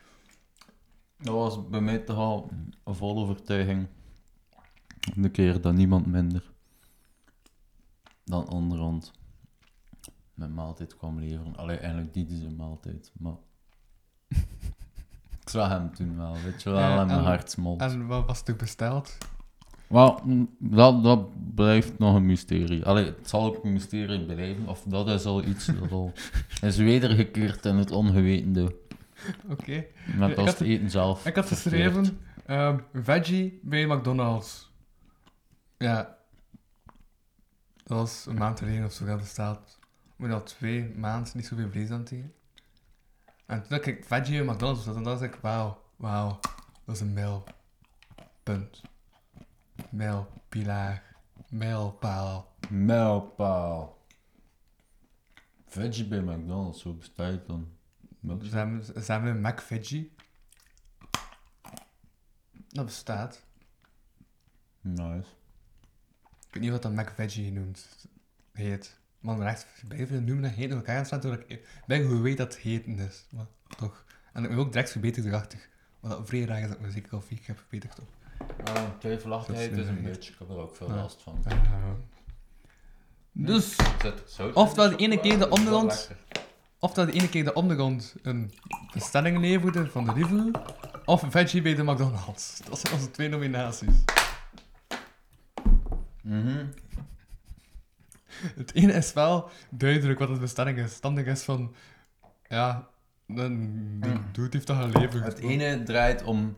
dat 1.16 1.34
was 1.34 1.68
bij 1.68 1.80
mij 1.80 1.98
toch 1.98 2.16
al 2.16 2.50
een 2.84 2.94
volle 2.94 3.20
overtuiging. 3.20 3.86
De 5.14 5.28
keer 5.30 5.60
dat 5.60 5.74
niemand 5.74 6.06
minder 6.06 6.52
dan 8.24 8.48
onderhand 8.48 9.12
mijn 10.34 10.54
maaltijd 10.54 10.96
kwam 10.96 11.18
leveren. 11.18 11.56
Allee, 11.56 11.76
eigenlijk 11.76 12.14
niet 12.14 12.30
zijn 12.30 12.56
maaltijd, 12.56 13.12
maar... 13.18 13.36
Ik 15.40 15.50
zag 15.50 15.68
hem 15.68 15.94
toen 15.94 16.16
wel, 16.16 16.32
weet 16.32 16.62
je 16.62 16.70
wel, 16.70 16.78
Ja, 16.78 17.00
en 17.00 17.06
mijn 17.06 17.20
hart 17.20 17.50
smolt. 17.50 17.80
En 17.80 18.06
wat 18.06 18.26
was 18.26 18.42
er 18.44 18.56
besteld? 18.56 19.18
Wel, 19.86 20.20
mm, 20.24 20.54
dat, 20.58 21.02
dat 21.02 21.54
blijft 21.54 21.98
nog 21.98 22.14
een 22.14 22.26
mysterie. 22.26 22.84
Allee, 22.84 23.04
het 23.04 23.28
zal 23.28 23.44
ook 23.44 23.64
een 23.64 23.72
mysterie 23.72 24.24
blijven, 24.24 24.68
of 24.68 24.82
dat 24.86 25.08
is 25.08 25.24
al 25.24 25.44
iets 25.44 25.66
dat 25.66 25.92
al 25.92 26.12
is 26.62 26.76
wedergekeerd 26.76 27.64
in 27.64 27.76
het 27.76 27.90
ongewetende. 27.90 28.76
Oké. 29.48 29.84
Met 30.16 30.30
ik 30.30 30.36
als 30.36 30.50
het 30.50 30.60
eten 30.60 30.90
zelf. 30.90 31.26
Ik 31.26 31.34
had 31.34 31.46
geschreven, 31.46 32.20
ehm, 32.46 32.78
veggie 32.92 33.60
bij 33.62 33.86
McDonald's. 33.86 34.70
Ja. 35.78 36.16
Dat 37.84 37.98
was 37.98 38.26
een 38.28 38.38
maand 38.38 38.58
geleden 38.58 38.84
of 38.84 38.92
zo 38.92 39.04
dat 39.04 39.18
bestaat. 39.18 39.78
moet 40.16 40.30
al 40.30 40.42
twee 40.42 40.92
maanden 40.96 41.32
niet 41.34 41.46
zoveel 41.46 41.70
vlees 41.70 41.90
aan 41.90 42.04
tegen. 42.04 42.32
En 43.46 43.62
toen 43.62 43.76
had 43.76 43.86
ik 43.86 44.04
veggie 44.04 44.40
in 44.40 44.44
McDonald's 44.44 44.86
en 44.86 44.92
dan 44.92 45.04
dacht 45.04 45.22
ik, 45.22 45.34
wauw, 45.34 45.80
wauw, 45.96 46.38
dat 46.84 46.94
is 46.94 47.00
een 47.00 47.12
mijl. 47.12 47.44
Punt. 48.42 48.82
Mijlpilaar. 49.90 51.16
Mijlpaal. 51.48 52.56
Mijlpaal. 52.70 54.06
Veggie 55.66 56.08
bij 56.08 56.20
McDonald's, 56.20 56.82
hoe 56.82 56.94
bestaat 56.94 57.32
het 57.32 57.46
dan? 57.46 57.68
Hebben, 58.50 58.84
ze 58.84 59.12
hebben 59.12 59.30
een 59.30 59.40
Mac 59.40 59.60
Veggie. 59.60 60.12
Dat 62.68 62.84
bestaat. 62.84 63.44
Nice. 64.80 65.28
Ik 66.22 66.50
weet 66.50 66.62
niet 66.62 66.70
wat 66.70 66.82
dat 66.82 66.92
Mac 66.92 67.10
Veggie 67.14 67.52
noemt. 67.52 68.08
Heet. 68.52 68.98
Man, 69.20 69.42
echt, 69.42 69.82
bij 69.88 70.06
veel 70.06 70.20
noemen 70.20 70.42
dat 70.42 70.52
heet 70.52 70.70
in 70.70 70.76
elkaar 70.76 71.06
staan, 71.06 71.20
terwijl 71.20 71.42
ik 71.46 71.82
ben 71.86 72.06
hoe 72.06 72.20
weet 72.20 72.36
dat 72.36 72.54
het 72.54 72.62
heten 72.62 72.98
is. 72.98 73.26
Maar 73.30 73.46
toch. 73.76 74.04
En 74.32 74.42
ik 74.42 74.48
ben 74.48 74.58
ook 74.58 74.72
direct 74.72 74.90
verbeterd 74.90 75.26
erachter. 75.26 75.68
Wat 76.00 76.10
dat 76.10 76.28
vrij 76.28 76.44
raar 76.44 76.60
is 76.60 76.66
dat 76.66 76.74
ik 76.74 76.80
mijn 76.80 76.92
zeker 76.92 77.08
koffie 77.08 77.40
heb 77.42 77.58
verbeterd 77.58 78.00
op. 78.00 78.08
Uh, 78.68 78.82
twijfelachtigheid 78.98 79.72
is 79.72 79.86
een 79.86 79.96
een 79.96 80.02
beetje, 80.02 80.32
ik 80.32 80.38
heb 80.38 80.48
er 80.48 80.56
ook 80.56 80.76
veel 80.76 80.88
last 80.88 81.22
van. 81.22 81.38
Dus, 83.32 83.76
Oftewel, 84.54 84.90
in, 84.90 84.96
de 84.96 85.02
ene 85.02 85.20
keer 85.20 85.32
de 85.32 85.38
dat 85.38 85.58
is 85.58 85.64
wel 85.64 85.74
onderhand. 85.78 86.08
lekker. 86.08 86.44
of 86.78 86.92
dat 86.94 87.06
de 87.06 87.12
ene 87.12 87.28
keer 87.28 87.44
de 87.44 87.52
ondergrond 87.52 88.14
een 88.22 88.52
bestelling 88.92 89.38
leverde 89.38 89.90
van 89.90 90.04
de 90.04 90.12
Lidl, 90.12 90.50
of 91.04 91.24
Veggie 91.28 91.62
bij 91.62 91.74
de 91.74 91.82
McDonald's. 91.82 92.58
Dat 92.68 92.78
zijn 92.78 92.94
onze 92.94 93.10
twee 93.10 93.28
nominaties. 93.28 94.04
Mhm. 96.22 96.66
Het 98.54 98.74
ene 98.74 98.92
is 98.92 99.12
wel 99.12 99.50
duidelijk 99.70 100.18
wat 100.18 100.28
de 100.28 100.38
bestelling 100.38 100.78
is. 100.78 100.94
Het 100.94 101.04
andere 101.04 101.30
is 101.30 101.42
van, 101.42 101.74
ja, 102.48 102.88
een 103.26 104.00
die 104.00 104.30
dude 104.32 104.48
heeft 104.50 104.66
dat 104.66 104.76
geleverd. 104.76 105.24
Het 105.24 105.38
ene 105.38 105.82
draait 105.82 106.22
om 106.22 106.56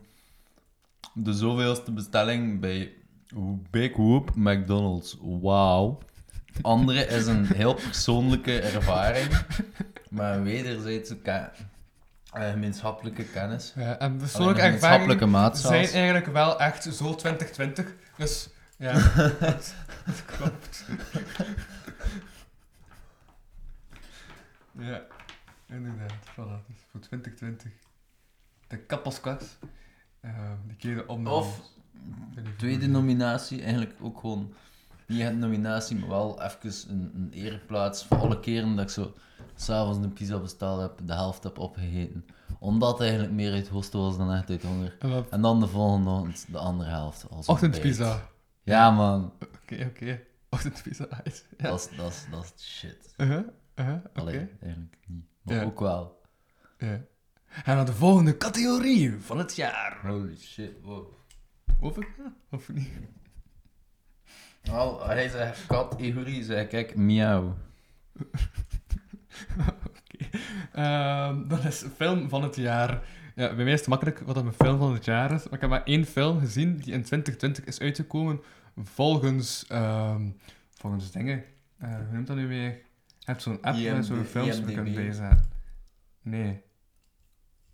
de 1.17 1.33
zoveelste 1.33 1.91
bestelling 1.91 2.59
bij 2.59 2.93
Big 3.71 3.95
Whoop 3.95 4.35
McDonald's. 4.35 5.17
Wauw. 5.21 5.97
Andere 6.61 7.05
is 7.05 7.25
een 7.25 7.45
heel 7.45 7.73
persoonlijke 7.73 8.59
ervaring, 8.59 9.27
maar 10.09 10.35
een 10.35 10.43
wederzijdse 10.43 11.17
eh, 11.21 12.49
gemeenschappelijke 12.49 13.23
kennis. 13.23 13.73
Ja, 13.75 13.99
en 13.99 14.17
persoonlijke 14.17 14.61
ervaringen 14.61 15.55
zijn 15.55 15.85
eigenlijk 15.85 16.25
wel 16.25 16.59
echt 16.59 16.83
zo 16.83 17.15
2020. 17.15 17.95
Dus, 18.17 18.49
ja, 18.77 18.93
dat, 19.39 19.75
dat 20.05 20.25
klopt. 20.25 20.85
ja, 24.71 25.01
inderdaad. 25.67 26.13
Voilà, 26.31 26.65
dus 26.67 26.85
voor 26.91 26.99
2020. 26.99 27.71
De 28.67 28.77
kappelskast. 28.77 29.57
Eh 30.21 30.51
keren 30.77 31.09
om 31.09 31.27
Of 31.27 31.61
Tweede 32.57 32.87
nominatie, 32.87 33.61
eigenlijk 33.61 33.93
ook 34.01 34.19
gewoon 34.19 34.53
niet 35.07 35.21
een 35.21 35.39
nominatie, 35.39 35.97
maar 35.97 36.09
wel 36.09 36.41
even 36.43 36.89
een, 36.89 37.11
een 37.15 37.29
ereplaats 37.33 38.05
voor 38.05 38.17
alle 38.17 38.39
keren 38.39 38.75
dat 38.75 38.85
ik 38.85 38.91
zo 38.91 39.13
s'avonds 39.55 39.97
een 40.05 40.13
pizza 40.13 40.39
besteld 40.39 40.81
heb, 40.81 41.07
de 41.07 41.13
helft 41.13 41.43
heb 41.43 41.57
opgegeten. 41.59 42.25
Omdat 42.59 42.91
het 42.91 42.99
eigenlijk 43.01 43.31
meer 43.31 43.51
uit 43.53 43.67
hosten 43.67 43.99
was 43.99 44.17
dan 44.17 44.33
echt 44.33 44.49
uit 44.49 44.63
honger. 44.63 44.95
En 44.99 45.09
wat- 45.09 45.29
En 45.29 45.41
dan 45.41 45.59
de 45.59 45.67
volgende 45.67 46.09
ochtend 46.09 46.45
de 46.51 46.57
andere 46.57 46.89
helft. 46.89 47.29
Als. 47.29 47.47
Ochtendpizza. 47.47 48.29
Ja 48.63 48.91
man, 48.91 49.33
Oké, 49.63 49.85
oké. 49.89 50.21
Ochtendpizza 50.49 51.05
uit. 51.23 51.45
Ja. 51.57 51.69
dat 51.69 51.81
is, 51.97 52.25
shit. 52.57 53.13
Uh-huh, 53.17 53.47
uh-huh, 53.75 53.93
oké. 53.95 54.19
Allee, 54.19 54.49
eigenlijk 54.61 54.97
niet. 55.07 55.25
Maar 55.43 55.65
ook 55.65 55.79
wel. 55.79 56.21
Ja. 56.77 57.01
En 57.63 57.75
dan 57.75 57.85
de 57.85 57.93
volgende 57.93 58.37
categorie 58.37 59.15
van 59.19 59.37
het 59.37 59.55
jaar. 59.55 59.99
Holy 60.03 60.37
shit, 60.37 60.71
wow. 60.81 61.07
Of 61.79 61.97
ik? 61.97 62.07
Of 62.51 62.69
niet? 62.69 62.89
Wel, 64.61 65.05
hij 65.05 65.29
zegt 65.29 65.65
kat, 65.65 65.95
Iguri, 65.99 66.43
zei 66.43 66.67
kijk, 66.67 66.95
miauw. 66.95 67.57
Ehm, 70.71 71.47
dat 71.47 71.63
is 71.65 71.85
film 71.95 72.29
van 72.29 72.43
het 72.43 72.55
jaar. 72.55 73.03
Ja, 73.35 73.55
bij 73.55 73.63
mij 73.63 73.73
is 73.73 73.79
het 73.79 73.87
makkelijk 73.87 74.19
wat 74.19 74.43
mijn 74.43 74.55
film 74.55 74.77
van 74.77 74.93
het 74.93 75.05
jaar 75.05 75.31
is. 75.31 75.43
Maar 75.43 75.53
ik 75.53 75.61
heb 75.61 75.69
maar 75.69 75.83
één 75.83 76.05
film 76.05 76.39
gezien 76.39 76.75
die 76.77 76.93
in 76.93 77.03
2020 77.03 77.63
is 77.63 77.79
uitgekomen 77.79 78.41
volgens, 78.83 79.65
ehm, 79.67 80.29
volgens 80.73 81.11
dingen. 81.11 81.43
Eh, 81.77 81.95
hoe 81.95 82.13
noemt 82.13 82.27
dat 82.27 82.35
nu 82.35 82.47
weer? 82.47 82.69
Je 83.05 83.25
hebt 83.25 83.41
zo'n 83.41 83.61
app 83.61 83.79
waar 83.79 84.03
zo'n 84.03 84.23
films 84.23 84.61
kunt 84.65 84.93
bijzetten. 84.93 85.49
Nee. 86.21 86.61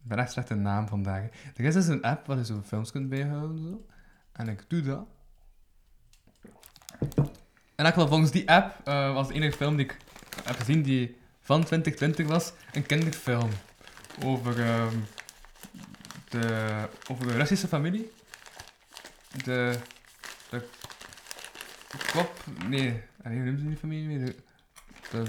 Ik 0.04 0.10
ben 0.10 0.18
echt 0.18 0.32
slecht 0.32 0.56
naam 0.56 0.88
vandaag. 0.88 1.24
Er 1.56 1.66
is 1.66 1.74
dus 1.74 1.88
een 1.88 2.01
app 2.01 2.28
waar 2.28 2.38
je 2.38 2.45
zo'n 2.45 2.64
films 2.64 2.91
kunt 2.91 3.10
bijhouden. 3.10 3.58
Zo. 3.58 3.86
En 4.32 4.47
ik 4.47 4.66
doe 4.68 4.82
dat. 4.82 5.08
En 7.76 7.86
eigenlijk 7.86 8.10
volgens 8.10 8.32
die 8.32 8.49
app 8.49 8.88
eh, 8.88 9.14
was 9.14 9.28
de 9.28 9.34
enige 9.34 9.58
film 9.58 9.76
die 9.76 9.86
ik 9.86 9.97
heb 10.43 10.56
gezien 10.56 10.82
die 10.82 11.18
van 11.41 11.64
2020 11.64 12.28
was, 12.28 12.54
een 12.72 12.86
kinderfilm. 12.86 13.49
Over, 14.24 14.62
ehm, 14.62 14.95
de, 16.30 16.70
over 17.10 17.28
de 17.28 17.34
Russische 17.34 17.68
familie. 17.68 18.12
De, 19.43 19.80
de 20.49 20.62
kop, 22.14 22.43
nee, 22.68 23.04
hoe 23.24 23.34
noemt 23.34 23.60
ze 23.60 23.68
die 23.68 23.78
familie 23.78 24.18
meer? 24.18 24.36
De, 25.12 25.24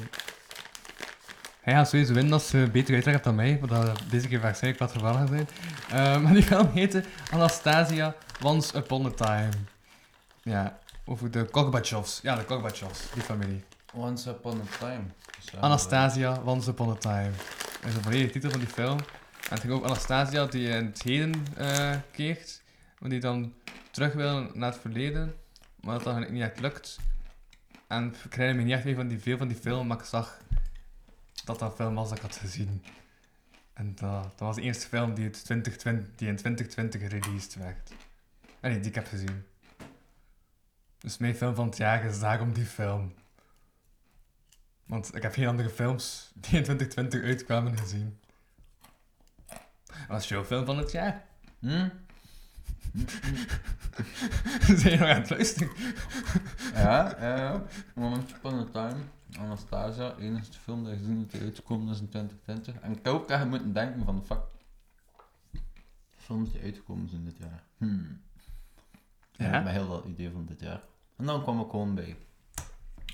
hij 1.64 1.74
gaat 1.74 1.88
sowieso 1.88 2.12
winnen 2.12 2.32
als 2.32 2.48
ze 2.48 2.68
beter 2.72 2.94
uitleg 2.94 3.14
hebt 3.14 3.24
dan 3.26 3.34
mij, 3.34 3.58
wat 3.60 3.68
dat 3.68 4.02
deze 4.10 4.28
keer 4.28 4.40
waarschijnlijk 4.40 4.82
wat 4.82 4.92
geval 4.92 5.14
gaat 5.14 5.28
zijn. 5.28 5.48
Eh, 5.90 6.20
maar 6.22 6.32
die 6.32 6.42
film 6.42 6.70
heette 6.72 7.04
Anastasia 7.30 8.14
Once 8.42 8.76
Upon 8.76 9.06
a 9.06 9.10
Time. 9.10 9.50
Ja, 10.42 10.78
over 11.04 11.30
de 11.30 11.44
Korbachevs. 11.44 12.20
Ja, 12.22 12.36
de 12.36 12.44
Korbachevs, 12.44 13.00
die 13.14 13.22
familie. 13.22 13.64
Once 13.94 14.30
upon 14.30 14.60
a 14.60 14.76
time. 14.78 15.04
Zo, 15.50 15.56
Anastasia 15.56 16.42
Once 16.44 16.70
Upon 16.70 16.90
a 16.90 16.94
Time. 16.94 17.30
Dat 17.80 17.88
is 17.88 17.94
de 17.94 18.02
volledige 18.02 18.30
titel 18.30 18.50
van 18.50 18.58
die 18.58 18.68
film. 18.68 18.98
En 18.98 19.50
het 19.50 19.60
ging 19.60 19.72
over 19.72 19.86
Anastasia 19.86 20.46
die 20.46 20.68
in 20.68 20.84
het 20.86 21.02
heden 21.02 21.44
eh, 21.56 21.94
keert, 22.12 22.62
maar 22.98 23.10
die 23.10 23.20
dan 23.20 23.52
terug 23.90 24.12
wil 24.12 24.50
naar 24.54 24.70
het 24.70 24.80
verleden, 24.80 25.34
maar 25.80 25.94
dat 25.94 26.04
dan 26.04 26.32
niet 26.32 26.42
echt 26.42 26.60
lukt. 26.60 26.98
En 27.86 28.14
ik 28.24 28.34
herinner 28.34 28.56
me 28.56 28.62
niet 28.62 28.74
echt 28.74 28.84
meer 28.84 28.94
van 28.94 29.08
die, 29.08 29.18
veel 29.18 29.36
van 29.36 29.48
die 29.48 29.56
film, 29.56 29.86
maar 29.86 29.98
ik 29.98 30.04
zag 30.04 30.38
dat 31.44 31.58
dat 31.58 31.74
film 31.74 31.94
was 31.94 32.08
dat 32.08 32.16
ik 32.18 32.24
had 32.24 32.36
gezien. 32.36 32.84
En 33.72 33.94
dat, 33.94 34.22
dat 34.22 34.38
was 34.38 34.56
de 34.56 34.62
eerste 34.62 34.86
film 34.86 35.14
die, 35.14 35.24
het 35.24 35.44
2020, 35.44 36.16
die 36.16 36.28
in 36.28 36.36
2020 36.36 37.00
gereleased 37.00 37.54
werd. 37.54 37.92
En 38.60 38.70
nee, 38.70 38.80
die 38.80 38.88
ik 38.88 38.94
heb 38.94 39.06
gezien. 39.06 39.44
Dus 40.98 41.18
mijn 41.18 41.34
film 41.34 41.54
van 41.54 41.66
het 41.66 41.76
jaar 41.76 42.04
is 42.04 42.20
daarom 42.20 42.52
die 42.52 42.64
film. 42.64 43.14
Want 44.86 45.14
ik 45.14 45.22
heb 45.22 45.34
geen 45.34 45.46
andere 45.46 45.70
films 45.70 46.30
die 46.34 46.56
in 46.56 46.62
2020 46.62 47.22
uitkwamen 47.22 47.78
gezien. 47.78 48.18
Was 50.08 50.28
jouw 50.28 50.44
film 50.44 50.64
van 50.64 50.78
het 50.78 50.90
jaar. 50.90 51.24
Hm? 51.58 51.88
Zijn 54.78 54.92
je 54.92 54.98
nog 54.98 55.08
aan 55.08 55.20
het 55.20 55.30
luisteren? 55.30 55.70
Ja, 56.74 57.16
ja, 57.20 57.36
ja. 57.36 57.62
Once 57.94 58.34
upon 58.34 58.58
a 58.58 58.64
time. 58.72 59.02
Anastasia, 59.38 60.14
enige 60.16 60.52
film 60.52 60.84
die 60.84 60.96
gezien 60.96 61.28
dat 61.30 61.40
uitgekomen 61.40 61.88
is 61.88 62.00
in 62.00 62.08
2020. 62.08 62.80
En 62.80 62.92
ik 62.92 62.98
heb 63.02 63.14
ook 63.14 63.28
echt 63.28 63.46
moeten 63.46 63.72
denken 63.72 64.04
van, 64.04 64.24
fuck. 64.24 64.42
Films 66.10 66.52
die 66.52 66.62
uitgekomen 66.62 67.08
zijn 67.08 67.24
dit 67.24 67.36
jaar. 67.36 67.62
Hmm. 67.76 68.20
Ja? 69.32 69.52
Ja? 69.52 69.60
Met 69.60 69.72
heel 69.72 69.88
dat 69.88 70.04
idee 70.04 70.30
van 70.30 70.44
dit 70.46 70.60
jaar. 70.60 70.82
En 71.16 71.26
dan 71.26 71.42
kwam 71.42 71.60
ik 71.60 71.70
gewoon 71.70 71.94
bij 71.94 72.16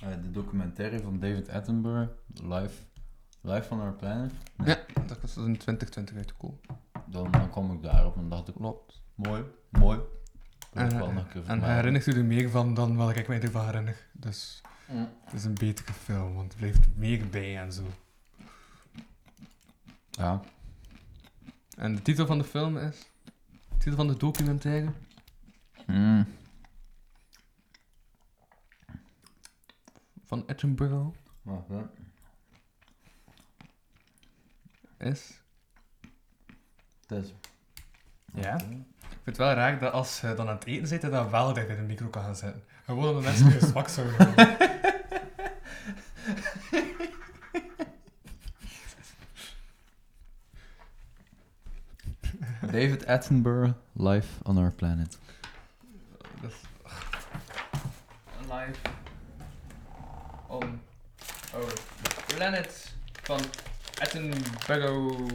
eh, 0.00 0.08
de 0.22 0.30
documentaire 0.30 1.00
van 1.00 1.18
David 1.18 1.48
Attenborough, 1.48 2.10
Life, 2.34 2.82
Life 3.40 3.74
on 3.74 3.80
Our 3.80 3.92
Planet. 3.92 4.32
Ja, 4.64 4.78
dat 5.06 5.20
was 5.20 5.36
in 5.36 5.56
2020 5.56 6.16
uitgekomen. 6.16 6.58
Dan, 7.06 7.30
dan 7.30 7.50
kwam 7.50 7.72
ik 7.72 7.82
daarop 7.82 8.16
en 8.16 8.28
dacht 8.28 8.48
ik, 8.48 8.54
klopt, 8.54 9.02
mooi, 9.14 9.44
mooi. 9.68 9.98
Ik 9.98 10.80
En, 10.80 10.98
wel 10.98 11.12
nog 11.12 11.24
een 11.24 11.28
keer 11.28 11.46
en 11.46 11.62
herinnert 11.74 12.06
u 12.06 12.12
er 12.12 12.24
meer 12.24 12.50
van 12.50 12.74
dan 12.74 12.96
wat 12.96 13.16
ik 13.16 13.28
mij 13.28 13.40
ervan 13.40 13.64
herinner. 13.64 14.06
Dus 14.12 14.60
Het 14.90 15.32
is 15.32 15.44
een 15.44 15.54
betere 15.54 15.92
film, 15.92 16.34
want 16.34 16.52
er 16.52 16.58
blijft 16.58 16.88
meer 16.96 17.28
bij 17.28 17.58
en 17.58 17.72
zo. 17.72 17.82
Ja. 20.10 20.42
En 21.76 21.94
de 21.94 22.02
titel 22.02 22.26
van 22.26 22.38
de 22.38 22.44
film 22.44 22.78
is? 22.78 23.06
De 23.68 23.76
titel 23.76 23.96
van 23.96 24.08
de 24.08 24.16
documentaire? 24.16 24.92
Mm. 25.86 26.26
Van 30.24 30.44
Edinburgh 30.46 31.16
Wacht, 31.42 31.68
hè. 31.68 31.82
is... 35.08 35.40
Het 37.06 37.24
is... 37.24 37.34
Ja? 38.34 38.54
Ik 38.54 38.60
vind 39.22 39.24
het 39.24 39.36
wel 39.36 39.52
raar 39.52 39.78
dat 39.78 39.92
als 39.92 40.20
je 40.20 40.34
dan 40.34 40.48
aan 40.48 40.54
het 40.54 40.64
eten 40.64 40.86
zit, 40.86 41.00
dat 41.00 41.10
je 41.10 41.16
dan 41.16 41.30
wel 41.30 41.52
dicht 41.52 41.68
in 41.68 41.76
de 41.76 41.82
micro 41.82 42.08
kan 42.08 42.22
gaan 42.22 42.36
zetten. 42.36 42.62
Gewoon 42.84 43.08
omdat 43.08 43.22
mensen 43.22 43.50
je 43.50 43.66
zwak 43.72 43.88
zouden 43.88 44.16
worden. 44.16 44.79
David 52.72 53.04
Attenborough, 53.06 53.74
Life 53.96 54.28
on 54.44 54.58
Our 54.58 54.70
Planet. 54.70 55.18
Dat 56.40 56.50
is... 56.50 56.56
Life 58.48 58.80
on 60.48 60.80
Our 61.54 61.72
Planet 62.26 62.92
van 63.22 63.40
Attenborough. 64.00 65.28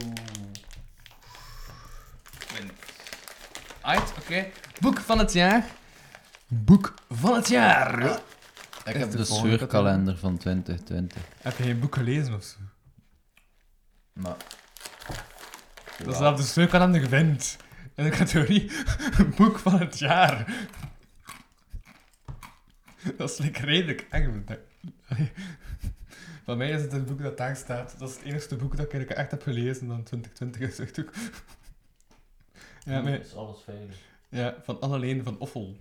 Uit, 3.80 4.12
oké. 4.18 4.46
Boek 4.80 4.98
van 4.98 5.18
het 5.18 5.32
jaar. 5.32 5.64
Boek 6.46 6.94
van 7.10 7.34
het 7.34 7.48
jaar. 7.48 8.20
Ik 8.86 8.96
heb 8.96 9.10
de 9.10 9.24
scheurkalender 9.24 10.16
van 10.16 10.36
2020. 10.36 11.22
Heb 11.42 11.56
je 11.56 11.62
geen 11.62 11.80
boek 11.80 11.94
gelezen 11.94 12.34
of 12.34 12.42
zo? 12.42 12.58
Maar... 14.12 14.36
Dat 16.04 16.14
is 16.14 16.20
op 16.20 16.36
de 16.36 16.42
scheurkalender 16.42 17.00
gewend. 17.00 17.56
In 17.94 18.04
de 18.04 18.10
categorie 18.10 18.70
boek 19.36 19.58
van 19.58 19.78
het 19.78 19.98
jaar. 19.98 20.66
Dat 23.16 23.30
is 23.30 23.38
like 23.38 23.66
redelijk 23.66 24.06
eng. 24.10 24.46
Bij 26.44 26.56
mij 26.56 26.70
is 26.70 26.82
het 26.82 26.92
het 26.92 27.06
boek 27.06 27.22
dat 27.22 27.36
daar 27.36 27.56
staat. 27.56 27.98
Dat 27.98 28.08
is 28.08 28.14
het 28.14 28.24
enige 28.24 28.56
boek 28.56 28.76
dat 28.76 28.92
ik 28.92 29.10
echt 29.10 29.30
heb 29.30 29.42
gelezen 29.42 29.88
dan 29.88 30.02
2020 30.02 30.60
is 30.60 30.78
echt 30.78 31.00
ook. 31.00 31.12
Ja, 32.84 33.00
maar, 33.00 33.12
is 33.12 33.34
alles 33.34 33.62
veilig. 33.62 33.96
ja, 34.28 34.56
van 34.62 34.80
Anneleen 34.80 35.24
van 35.24 35.38
Offel. 35.38 35.76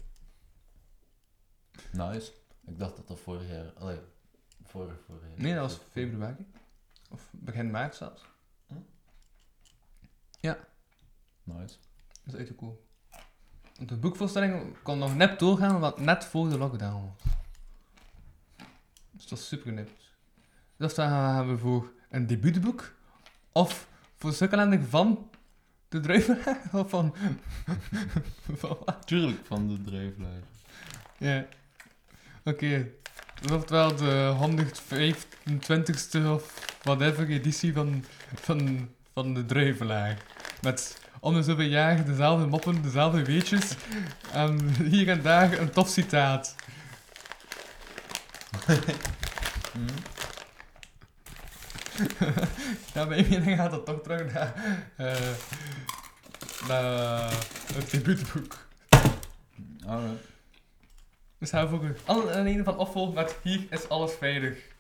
Nice. 1.92 2.32
Ik 2.66 2.80
dacht 2.80 2.96
dat 2.96 3.08
dat 3.08 3.20
vorig 3.20 3.50
jaar... 3.50 3.74
Allee, 3.74 4.00
vorig, 4.64 4.96
vorig 5.06 5.22
jaar. 5.22 5.42
Nee, 5.42 5.54
dat 5.54 5.62
was 5.62 5.80
februari. 5.92 6.46
Of 7.10 7.30
begin 7.32 7.72
maart 7.72 7.96
zelfs. 7.96 8.22
Nice. 11.46 11.76
Dat 12.24 12.34
is 12.34 12.40
echt 12.40 12.56
cool. 12.56 12.86
De 13.78 13.96
boekvoorstelling 13.96 14.76
kon 14.84 14.98
nog 14.98 15.16
net 15.16 15.40
doorgaan, 15.40 15.80
want 15.80 15.98
net 15.98 16.26
voor 16.26 16.50
de 16.50 16.58
lockdown 16.58 17.04
was. 17.04 17.34
Dus 19.12 19.28
dat 19.28 19.40
is 19.40 19.48
super 19.48 19.74
nipt. 19.74 20.14
Dus 20.78 20.96
dan 20.96 21.10
gaan 21.10 21.48
we 21.48 21.58
voor 21.58 21.92
een 22.10 22.28
debuutboek, 22.28 22.96
of 23.52 23.90
voor 24.16 24.30
de 24.30 24.36
sukkelending 24.36 24.88
van 24.88 25.30
de 25.88 26.00
druiven, 26.00 26.38
of 26.80 26.90
van... 26.90 27.16
van 28.60 28.78
wat? 28.86 29.08
Tuurlijk, 29.08 29.46
van 29.46 29.68
de 29.68 29.82
drijflaar. 29.82 30.42
Ja. 31.18 31.46
Oké. 32.48 32.88
Dat 33.42 33.70
wel 33.70 33.96
de 33.96 34.36
125ste 34.42 36.26
of 36.28 36.54
whatever 36.84 37.30
editie 37.30 37.74
van, 37.74 38.06
van, 38.36 38.90
van 39.14 39.34
de 39.34 39.46
druivelaar. 39.46 40.18
Met 40.62 41.02
om 41.20 41.34
de 41.34 41.44
zoveel 41.44 41.66
jaar 41.66 42.06
dezelfde 42.06 42.46
moppen, 42.46 42.82
dezelfde 42.82 43.24
weetjes. 43.24 43.76
En 44.32 44.70
hier 44.84 45.10
en 45.10 45.22
daar 45.22 45.60
een 45.60 45.70
tof 45.70 45.90
citaat. 45.90 46.56
ja, 52.94 53.08
bij 53.08 53.26
mening 53.30 53.58
gaat 53.58 53.72
dat 53.72 53.86
toch 53.86 54.02
terug 54.02 54.34
naar, 54.34 54.54
eh 54.96 55.16
naar 56.68 57.32
het 57.74 57.92
debuutboek. 57.92 58.68
Alright. 59.86 60.35
Dus 61.38 61.52
we 61.52 61.68
voor 61.68 61.96
alle 62.06 62.32
een 62.32 62.64
van 62.64 62.78
Offel 62.78 63.12
met 63.12 63.40
hier 63.44 63.66
is 63.70 63.90
alles 63.90 64.14
veilig. 64.14 64.74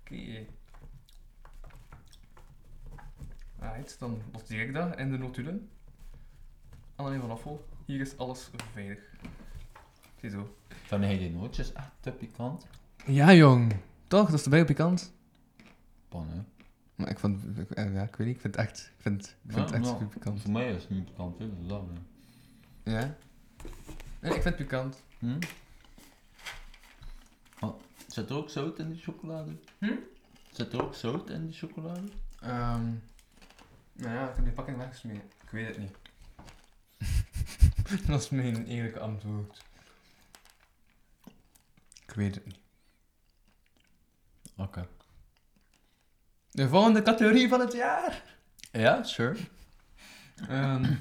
Oké. 0.00 0.46
Right, 3.58 3.98
dan 3.98 4.22
noteer 4.32 4.60
ik 4.60 4.74
dat 4.74 4.98
in 4.98 5.10
de 5.10 5.18
notulen. 5.18 5.70
Alleen 6.96 7.20
van 7.20 7.30
Offel, 7.30 7.68
hier 7.84 8.00
is 8.00 8.18
alles 8.18 8.50
veilig. 8.72 8.98
Ziezo. 10.20 10.56
Van 10.68 11.02
hij 11.02 11.18
die 11.18 11.30
nootjes 11.30 11.72
echt 11.72 11.92
te 12.00 12.10
pikant? 12.10 12.66
Ja, 13.06 13.34
jong. 13.34 13.76
Toch, 14.06 14.30
dat 14.30 14.38
is 14.38 14.44
erbij 14.44 14.60
op 14.60 14.66
pikant. 14.66 15.12
Pan, 16.08 16.28
hè? 16.28 16.40
Maar 16.94 17.08
ik 17.08 17.18
vond, 17.18 17.58
ik, 17.58 17.70
eh, 17.70 17.94
ja, 17.94 18.02
ik 18.02 18.16
weet 18.16 18.26
niet, 18.26 18.36
ik 18.36 18.42
vind 18.42 18.56
het 18.56 18.66
echt, 18.66 18.92
ik 18.96 19.02
vind, 19.02 19.36
ik 19.44 19.52
vind 19.52 19.70
het 19.70 19.80
echt 19.80 20.08
pikant. 20.08 20.40
Voor 20.40 20.50
mij 20.50 20.72
is 20.72 20.82
het 20.82 20.90
niet 20.90 21.04
pikant, 21.04 21.38
hè? 21.38 21.48
Dat 21.48 21.58
is 21.60 21.68
dat, 21.68 21.84
hè. 22.84 22.98
Ja? 22.98 23.16
Nee, 24.20 24.34
ik 24.34 24.42
vind 24.42 24.44
het 24.44 24.56
pikant. 24.56 25.02
Hm? 25.18 25.38
Oh, 27.60 27.80
zit 28.06 28.30
er 28.30 28.36
ook 28.36 28.50
zout 28.50 28.78
in 28.78 28.90
die 28.90 29.02
chocolade? 29.02 29.56
Hm? 29.78 29.94
Zit 30.52 30.72
er 30.72 30.82
ook 30.82 30.94
zout 30.94 31.30
in 31.30 31.46
die 31.46 31.56
chocolade? 31.56 32.08
Ehm 32.40 32.90
nou 33.92 34.14
ja, 34.14 34.28
ik 34.28 34.34
heb 34.34 34.44
die 34.44 34.52
pakking 34.52 34.76
weggesmeten. 34.78 35.30
Ik 35.42 35.50
weet 35.50 35.66
het 35.66 35.78
niet. 35.78 35.96
dat 38.06 38.22
is 38.22 38.28
mijn 38.28 38.66
eerlijke 38.66 38.98
antwoord. 38.98 39.62
Ik 42.06 42.14
weet 42.14 42.34
het 42.34 42.46
niet. 42.46 42.58
Oké. 44.56 44.88
De 46.50 46.68
volgende 46.68 47.02
categorie 47.02 47.48
van 47.48 47.60
het 47.60 47.72
jaar. 47.72 48.22
Ja, 48.72 49.02
sure. 49.02 49.36
Ehm, 50.48 50.94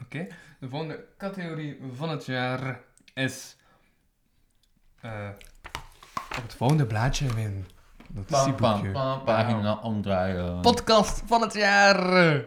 Oké, 0.00 0.26
de 0.58 0.68
volgende 0.68 1.04
categorie 1.18 1.80
van 1.92 2.08
het 2.08 2.24
jaar 2.26 2.80
is. 3.14 3.56
Uh, 5.04 5.28
op 6.36 6.42
het 6.42 6.54
volgende 6.54 6.86
blaadje 6.86 7.34
win 7.34 7.66
Dat 8.08 8.48
is. 8.48 8.54
Pagina 9.24 9.78
omdraaien. 9.82 10.60
Podcast 10.60 11.22
van 11.26 11.40
het 11.40 11.54
jaar! 11.54 12.44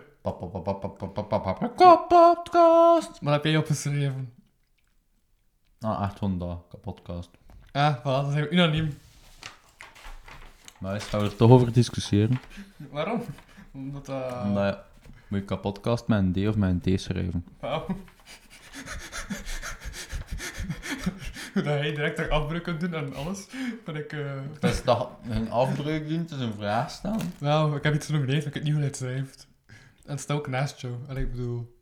Podcast! 2.07 3.19
Wat 3.21 3.33
heb 3.33 3.43
jij 3.43 3.57
opgeschreven? 3.57 4.33
Nou, 5.79 5.95
ah, 5.95 6.01
800 6.01 6.81
podcast. 6.81 7.29
Ah, 7.71 7.97
voilà, 7.99 8.03
dat 8.03 8.31
zijn 8.31 8.53
unaniem. 8.53 8.97
Maar 10.77 10.93
we 10.93 10.99
gaan 10.99 11.21
er 11.21 11.35
toch 11.35 11.51
over 11.51 11.73
discussiëren. 11.73 12.41
Waarom? 12.77 13.23
Omdat, 13.73 14.09
uh... 14.09 14.43
Omdat 14.45 14.77
moet 15.31 15.39
je 15.39 15.45
kapotcast 15.45 16.07
met 16.07 16.19
een 16.19 16.33
D 16.33 16.47
of 16.47 16.55
met 16.55 16.85
een 16.85 16.97
T 16.97 17.01
schrijven? 17.01 17.45
Wauw. 17.59 17.85
Hoe 21.53 21.63
dat 21.63 21.65
hij 21.65 21.93
direct 21.93 22.19
er 22.19 22.29
afbreuk 22.29 22.63
kunt 22.63 22.79
doen 22.79 22.93
en 22.93 23.13
alles. 23.15 23.47
Ben 23.85 23.95
ik... 23.95 24.13
eh 24.13 24.31
Dat 24.59 24.71
is 24.71 24.81
toch 24.81 25.11
een 25.29 25.51
afbreuk 25.51 26.07
doen, 26.09 26.19
het 26.19 26.31
is 26.31 26.39
een 26.39 26.53
vraag 26.53 26.91
stellen. 26.91 27.33
Wauw, 27.39 27.75
ik 27.75 27.83
heb 27.83 27.93
iets 27.93 28.05
genomineerd, 28.05 28.37
maar 28.37 28.47
ik 28.47 28.53
weet 28.53 28.63
niet 28.63 28.71
hoe 28.71 28.81
hij 28.81 28.89
het 28.91 28.97
schrijft. 28.97 29.47
En 30.05 30.11
het 30.11 30.19
staat 30.19 30.37
ook 30.37 30.47
naast 30.47 30.81
jou. 30.81 30.93
En 31.07 31.17
ik 31.17 31.31
bedoel... 31.31 31.79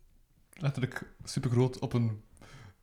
Letterlijk 0.62 1.14
super 1.24 1.50
groot 1.52 1.80
op 1.80 1.94
een 1.94 2.22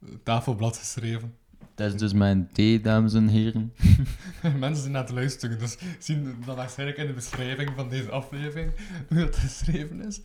eh, 0.03 0.09
tafelblad 0.23 0.77
geschreven. 0.77 1.37
Dat 1.75 1.93
is 1.93 1.99
dus 2.01 2.13
mijn 2.13 2.49
T, 2.53 2.85
dames 2.85 3.15
en 3.15 3.29
heren. 3.29 3.73
Mensen 4.59 4.83
zijn 4.83 4.97
aan 4.97 5.03
het 5.03 5.13
luisteren, 5.13 5.59
dus 5.59 5.77
zien 5.99 6.37
dan 6.47 6.57
waarschijnlijk 6.57 6.99
in 6.99 7.07
de 7.07 7.13
beschrijving 7.13 7.71
van 7.77 7.89
deze 7.89 8.11
aflevering 8.11 8.73
hoe 9.09 9.19
dat 9.19 9.37
geschreven 9.37 10.07
is. 10.07 10.21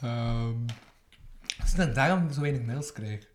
Ehm 0.00 0.54
is 1.64 1.74
dat 1.74 1.94
daarom 1.94 2.26
ik 2.26 2.32
zo 2.32 2.40
weinig 2.40 2.62
mails 2.62 2.92
krijg? 2.92 3.30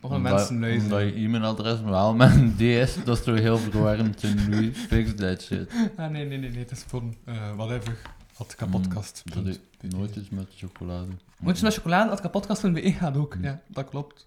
Of 0.00 0.10
dat 0.10 0.20
mensen 0.20 0.54
Omdat 0.54 0.70
luisteren? 0.70 1.06
je 1.06 1.26
e-mailadres 1.26 1.80
wel 1.80 2.14
met 2.14 2.30
een 2.34 2.54
D 2.56 2.60
is, 2.60 3.04
dat 3.04 3.18
is 3.18 3.24
toch 3.24 3.38
heel 3.38 3.58
verwarrend 3.58 4.22
in 4.22 4.50
Louis. 4.50 4.78
Fix 4.78 5.14
that 5.14 5.42
shit. 5.42 5.70
Ah, 5.96 6.10
nee, 6.10 6.24
nee, 6.24 6.38
nee, 6.38 6.50
nee, 6.50 6.58
het 6.58 6.70
is 6.70 6.84
voor 6.86 7.02
uh, 7.24 7.56
whatever. 7.56 7.96
Had 8.34 8.54
kapotkast. 8.54 9.22
Mm, 9.24 9.34
Dat 9.34 9.46
is 9.46 9.58
nooitjes 9.80 10.28
met 10.28 10.48
chocolade. 10.56 11.10
Moet 11.38 11.58
je 11.58 11.64
met 11.64 11.74
chocolade 11.74 12.08
had 12.08 12.20
kapotkast.be 12.20 12.92
gaat 12.92 13.16
ook. 13.16 13.36
Ja, 13.40 13.62
dat 13.66 13.88
klopt. 13.88 14.26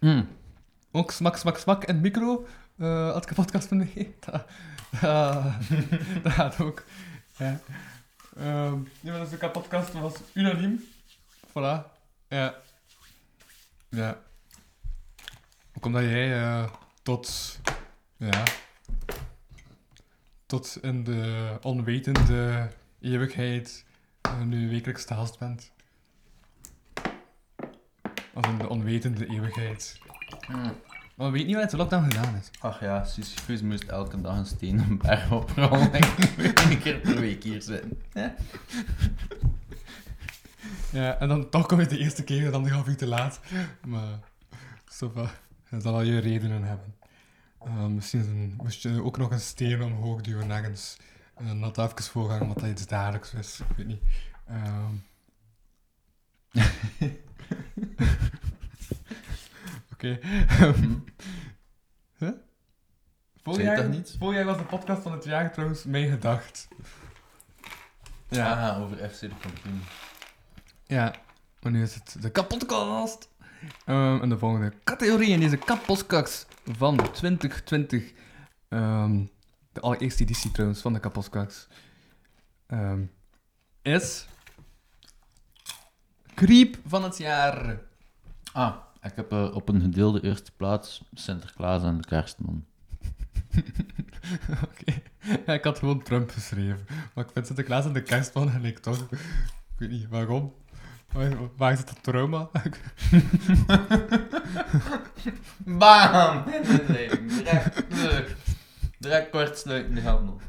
Mm. 0.00 0.28
Ook 0.90 1.10
smak, 1.10 1.36
smak, 1.36 1.58
smak 1.58 1.84
en 1.84 2.00
micro 2.00 2.46
uh, 2.76 3.12
had 3.12 3.24
kapotkast.be. 3.24 4.12
Dat, 4.26 4.44
dat, 5.00 6.22
dat 6.22 6.32
gaat 6.32 6.60
ook. 6.60 6.84
Ja. 7.36 7.60
Um, 8.38 8.88
ja, 9.00 9.10
maar 9.10 9.20
dus 9.20 9.30
de 9.30 9.36
kapotkast 9.36 9.92
was 9.92 10.14
unaniem. 10.32 10.84
Voilà. 11.48 11.82
Ja. 12.28 12.54
Ja. 13.88 14.18
Ook 15.74 15.86
omdat 15.86 16.02
jij 16.02 16.40
uh, 16.40 16.70
tot... 17.02 17.58
Ja. 18.16 18.42
Tot 20.46 20.78
in 20.82 21.04
de 21.04 21.58
onwetende 21.62 22.68
eeuwigheid 23.02 23.84
nu 24.44 24.68
wekelijks 24.70 25.04
te 25.04 25.14
gast 25.14 25.38
bent. 25.38 25.72
Of 28.34 28.46
in 28.46 28.58
de 28.58 28.68
onwetende 28.68 29.26
eeuwigheid. 29.26 30.00
Mm. 30.48 30.72
Maar 31.14 31.26
we 31.26 31.32
weten 31.32 31.46
niet 31.46 31.56
wat 31.56 31.70
de 31.70 31.76
lockdown 31.76 32.04
gedaan 32.04 32.36
is. 32.36 32.50
Ach 32.60 32.80
ja, 32.80 33.04
Sisyphus 33.04 33.62
moest 33.62 33.84
elke 33.84 34.20
dag 34.20 34.36
een 34.36 34.46
steen 34.46 34.78
een 34.78 34.98
berg 34.98 35.32
oprollen. 35.32 35.94
Een 35.94 36.78
keer 36.78 36.98
per 36.98 37.20
week 37.20 37.42
hier 37.42 37.62
zitten. 37.62 38.02
Ja. 38.12 38.34
Ja, 40.92 41.18
en 41.18 41.28
dan 41.28 41.48
toch 41.48 41.66
kom 41.66 41.80
je 41.80 41.86
de 41.86 41.98
eerste 41.98 42.24
keer 42.24 42.50
dan 42.50 42.64
een 42.64 42.70
half 42.70 42.88
uur 42.88 42.96
te 42.96 43.06
laat. 43.06 43.40
Maar, 43.86 44.18
Sofa, 44.88 45.30
dat 45.70 45.82
zal 45.82 45.92
wel 45.92 46.02
je 46.02 46.18
redenen 46.18 46.62
hebben. 46.62 46.94
Uh, 47.66 47.86
misschien 47.86 48.20
een, 48.20 48.54
moest 48.56 48.82
je 48.82 49.02
ook 49.02 49.18
nog 49.18 49.30
een 49.30 49.40
steen 49.40 49.82
omhoog 49.82 50.20
duwen 50.20 50.50
ergens 50.50 50.96
En 51.42 51.60
dan 51.60 51.62
had 51.62 51.78
even 51.78 52.02
voorgaan 52.02 52.48
wat 52.48 52.58
dat 52.58 52.68
iets 52.68 52.86
dagelijks 52.86 53.34
is. 53.34 53.60
Ik 53.60 53.76
weet 53.76 53.86
niet. 53.86 54.02
Ehm. 54.46 54.94
Oké. 59.92 60.18
Ehm. 60.48 60.94
Huh? 62.18 62.30
Vorig 63.42 63.62
jaar, 63.62 63.88
niet? 63.88 64.16
vorig 64.18 64.36
jaar 64.36 64.44
was 64.44 64.56
de 64.56 64.64
podcast 64.64 65.02
van 65.02 65.12
het 65.12 65.24
jaar 65.24 65.52
trouwens 65.52 65.84
mijn 65.84 66.10
gedacht. 66.10 66.68
Ja. 68.28 68.68
Ah, 68.70 68.82
over 68.82 69.10
FC 69.10 69.20
de 69.20 69.30
kampioen. 69.40 69.82
Ja, 70.86 71.14
maar 71.60 71.72
nu 71.72 71.82
is 71.82 71.94
het 71.94 72.16
de 72.20 72.30
kapotkast. 72.30 73.30
Ehm 73.84 74.22
en 74.22 74.28
de 74.28 74.38
volgende 74.38 74.72
categorie 74.84 75.30
in 75.30 75.40
deze 75.40 75.56
kapotkast 75.56 76.46
van 76.64 77.12
2020. 77.12 78.12
Ehm, 78.68 79.24
de 79.72 79.80
allereerste 79.80 80.22
editie 80.22 80.50
trouwens 80.50 80.80
van 80.80 80.92
de 80.92 81.00
kapotkast. 81.00 81.68
ehm, 82.66 83.02
is... 83.82 84.26
Creep 86.34 86.76
van 86.86 87.02
het 87.04 87.18
jaar. 87.18 87.80
Ah, 88.52 88.76
ik 89.02 89.12
heb 89.14 89.32
eh, 89.32 89.54
op 89.54 89.68
een 89.68 89.80
gedeelde 89.80 90.22
eerste 90.22 90.52
plaats 90.56 91.04
Sinterklaas 91.12 91.82
en 91.82 91.96
de 91.96 92.04
kerstman. 92.06 92.64
Oké. 94.68 95.02
Ja, 95.46 95.52
ik 95.52 95.64
had 95.64 95.78
gewoon 95.78 96.02
Trump 96.02 96.30
geschreven. 96.30 96.86
Maar 97.14 97.24
ik 97.24 97.30
vind 97.32 97.46
Sinterklaas 97.46 97.84
en 97.84 97.92
de 97.92 98.02
kerstman 98.02 98.50
gelijk 98.50 98.78
toch. 98.78 99.00
Ik 99.10 99.18
weet 99.76 99.90
niet 99.90 100.08
waarom. 100.08 100.54
Waar, 101.12 101.36
waar 101.56 101.76
zit 101.76 101.86
dat 101.86 102.02
trauma? 102.02 102.48
Bam! 105.78 106.44
Direct, 109.02 109.02
nee. 109.02 109.10
Direct 109.10 109.30
kortsluiten 109.30 109.94
die 109.94 110.02
handel. 110.02 110.40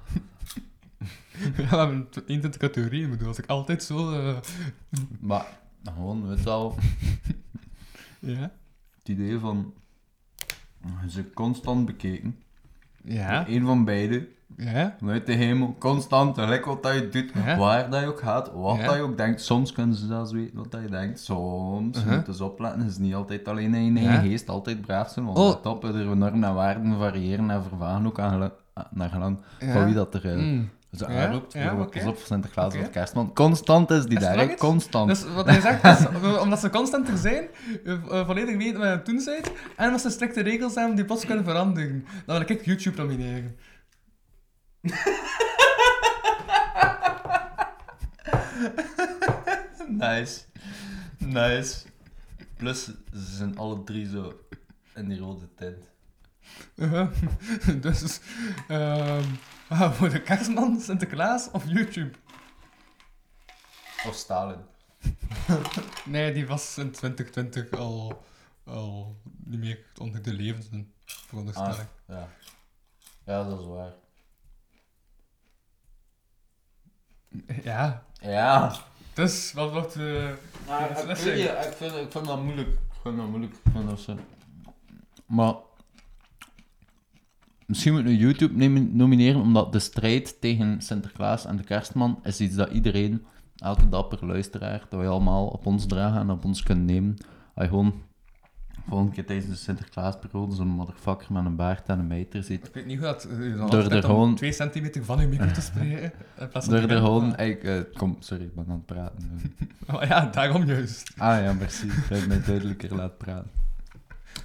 ja, 1.58 1.70
we 1.70 1.76
hebben 1.78 2.08
21 2.28 2.58
categorieën. 2.58 3.04
Ik 3.06 3.12
bedoel, 3.12 3.28
als 3.28 3.38
ik 3.40 3.46
altijd 3.46 3.84
zo... 3.84 4.12
eh, 4.12 4.38
Maar, 5.20 5.46
gewoon, 5.84 6.28
weet 6.28 6.38
je 6.38 6.44
wel, 6.44 6.76
ja? 8.20 8.52
het 8.98 9.10
idee 9.10 9.40
van... 9.40 9.74
Ze 11.10 11.30
constant 11.34 11.86
bekeken. 11.86 12.40
Ja? 13.04 13.48
Eén 13.48 13.66
van 13.66 13.86
beide. 13.86 14.28
Ja? 14.58 14.96
Vanuit 15.00 15.26
de 15.26 15.34
hemel, 15.34 15.76
constant, 15.80 16.38
gelijk 16.38 16.66
wat 16.66 16.84
dat 16.84 16.94
je 16.94 17.10
doet, 17.10 17.32
Ja. 17.46 17.58
waar 17.58 17.90
dat 17.90 18.00
je 18.02 18.08
ook 18.08 18.20
gaat, 18.20 18.52
wat 18.54 18.78
Ja. 18.78 18.86
dat 18.86 18.96
je 18.96 19.02
ook 19.02 19.18
denkt. 19.18 19.42
Soms 19.42 19.72
kunnen 19.72 19.96
ze 19.96 20.06
zelfs 20.06 20.32
weten 20.32 20.58
wat 20.58 20.72
dat 20.72 20.82
je 20.82 20.90
denkt, 20.90 21.20
soms. 21.20 21.98
Uh-huh. 21.98 22.12
Je 22.12 22.18
moet 22.18 22.26
dus 22.26 22.42
opletten, 22.42 22.82
het 22.82 22.90
is 22.90 22.98
niet 22.98 23.14
altijd 23.16 23.48
alleen 23.48 23.76
in 23.76 23.94
je 24.02 24.10
geest, 24.10 24.50
altijd 24.50 24.82
braaf 24.82 25.10
zijn, 25.10 25.26
want 25.26 25.38
Oh. 25.38 25.48
let 25.48 25.66
op, 25.66 25.84
er 25.84 25.94
normen 26.18 26.44
en 26.44 26.54
waarden 26.54 26.98
variëren 26.98 27.50
en 27.50 27.64
vervagen 27.64 28.06
ook 28.08 28.20
aan 28.20 28.52
naar 28.92 29.10
gelang 29.10 29.38
van 29.60 29.86
wie 29.86 29.94
dat 29.94 30.14
er 30.14 30.38
Mm. 30.38 30.70
Ja, 30.98 31.08
aanroept. 31.26 31.54
ja, 31.54 31.74
oké. 31.80 32.00
pas 32.00 32.08
op 32.08 32.18
voor 32.18 32.26
Sinterklaas 32.28 32.74
Oké. 32.74 32.84
of 32.84 32.90
kerstman. 32.90 33.34
Constant 33.34 33.90
is 33.92 34.06
die 34.06 34.18
Is 34.18 34.24
daar, 34.24 34.38
hè, 34.38 34.56
constant. 34.56 35.08
Dus 35.08 35.34
wat 35.34 35.46
hij 35.46 35.62
zegt 35.62 35.84
is, 35.84 36.06
omdat 36.44 36.60
ze 36.60 36.70
constant 36.70 37.08
er 37.10 37.18
zijn, 37.18 37.48
eh, 37.86 37.94
eh, 37.94 38.26
volledig 38.26 38.58
weten 38.58 38.74
wat 38.74 38.84
je 38.84 38.90
aan 38.92 38.98
het 38.98 39.06
doen 39.06 39.22
bent, 39.26 39.52
en 39.78 39.86
omdat 39.86 40.02
ze 40.02 40.10
strikte 40.10 40.42
regels 40.42 40.76
hebben 40.76 40.96
die 40.96 41.06
plots 41.06 41.26
kunnen 41.26 41.44
veranderen. 41.44 42.06
Dan 42.26 42.40
wil 42.40 42.56
ik 42.58 42.66
YouTube 42.66 42.98
nomineren. 43.02 43.56
Nice. 49.88 50.46
Nice. 51.18 51.86
Plus, 52.58 52.84
ze 52.86 53.36
zijn 53.36 53.58
alle 53.58 53.84
drie 53.84 54.10
zo 54.10 54.40
in 54.96 55.10
die 55.10 55.20
rode 55.20 55.54
tent. 55.56 55.86
Uh-huh. 56.76 57.12
dus, 57.82 58.20
ehm, 58.68 59.26
ah, 59.68 59.94
voor 59.94 60.10
de 60.10 60.22
kerstman, 60.22 60.80
Sinterklaas 60.80 61.52
of 61.52 61.64
YouTube? 61.68 62.12
Of 64.08 64.16
Stalin. 64.16 64.60
Nee, 66.06 66.34
die 66.34 66.48
was 66.48 66.78
in 66.78 66.92
2020 66.92 67.72
al, 67.72 68.24
al 68.64 69.22
niet 69.44 69.60
meer 69.60 69.80
onder 69.98 70.22
de 70.22 70.34
levenden, 70.34 70.94
veronderstel 71.06 71.66
Ah, 71.66 71.80
ja. 72.08 72.30
Ja, 73.26 73.44
dat 73.44 73.60
is 73.60 73.66
waar. 73.66 73.94
Ja, 77.64 78.04
Ja. 78.22 78.74
dus 79.14 79.54
wat 79.54 79.72
wordt... 79.72 79.96
eh 79.96 80.02
Nou, 80.68 80.84
ik, 81.10 81.18
je, 81.18 81.32
ik. 81.32 81.66
ik, 81.66 81.74
vind, 81.74 81.94
ik 81.96 82.12
vind 82.12 82.26
dat 82.26 82.44
moeilijk. 82.44 82.68
Ik 82.70 83.00
vind 83.04 83.18
dat 83.18 83.28
moeilijk. 83.28 83.54
Ik 83.54 83.72
vind 83.74 83.90
dat 83.90 84.00
zo. 84.00 84.16
Maar 85.26 85.54
misschien 87.66 87.94
moeten 87.94 88.12
we 88.12 88.18
YouTube 88.18 88.56
nemen- 88.56 88.96
nomineren, 88.96 89.42
omdat 89.42 89.72
de 89.72 89.80
strijd 89.80 90.42
tegen 90.42 90.82
Sinterklaas 90.82 91.46
en 91.46 91.58
de 91.58 91.64
kerstman 91.64 92.20
is 92.24 92.40
iets 92.40 92.56
dat 92.56 92.72
iedereen, 92.72 93.26
elke 93.56 93.90
dapper 93.90 94.26
luisteraar, 94.26 94.86
dat 94.90 95.00
wij 95.00 95.10
allemaal 95.10 95.48
op 95.48 95.66
ons 95.66 95.86
dragen 95.86 96.20
en 96.22 96.30
op 96.30 96.46
ons 96.46 96.64
kunnen 96.64 96.86
nemen. 96.86 97.16
Als 97.56 97.66
je 97.66 97.70
gewoon 97.72 98.02
volgende 98.88 99.14
keer 99.14 99.26
tijdens 99.26 99.48
de 99.50 99.56
Sinterklaasperiode 99.56 100.56
zo'n 100.56 100.68
motherfucker 100.68 101.34
met 101.34 101.46
een 101.46 101.56
baard 101.56 101.88
en 101.90 102.00
een 102.00 102.08
mijter 102.08 102.44
ziet, 102.44 102.68
Ik 102.68 102.74
weet 102.74 102.86
niet 102.86 102.98
hoe 102.98 103.08
dat... 103.08 103.24
eh, 103.26 103.58
dan 103.58 103.70
Door 103.70 103.84
er 103.84 103.96
om 103.96 104.02
gewoon- 104.02 104.36
twee 104.36 104.52
centimeter 104.52 105.06
van 105.06 105.20
je 105.22 105.28
micro 105.28 105.52
te 105.52 105.62
spreken. 105.62 106.12
door 106.68 106.78
er 106.80 106.98
gewoon... 106.98 107.38
Ik, 107.38 107.64
eh, 107.64 107.80
kom, 107.94 108.16
sorry, 108.20 108.44
ik 108.44 108.56
ben 108.56 108.66
aan 108.68 108.72
het 108.76 108.86
praten. 108.86 109.42
Oh 109.94 110.04
ja, 110.04 110.26
daarom 110.26 110.64
juist. 110.66 111.12
Ah 111.18 111.42
ja, 111.44 111.54
merci. 111.54 111.88
Dat 112.10 112.20
je 112.22 112.28
mij 112.28 112.42
duidelijker 112.44 112.96
laat 112.96 113.18
praten. 113.18 113.52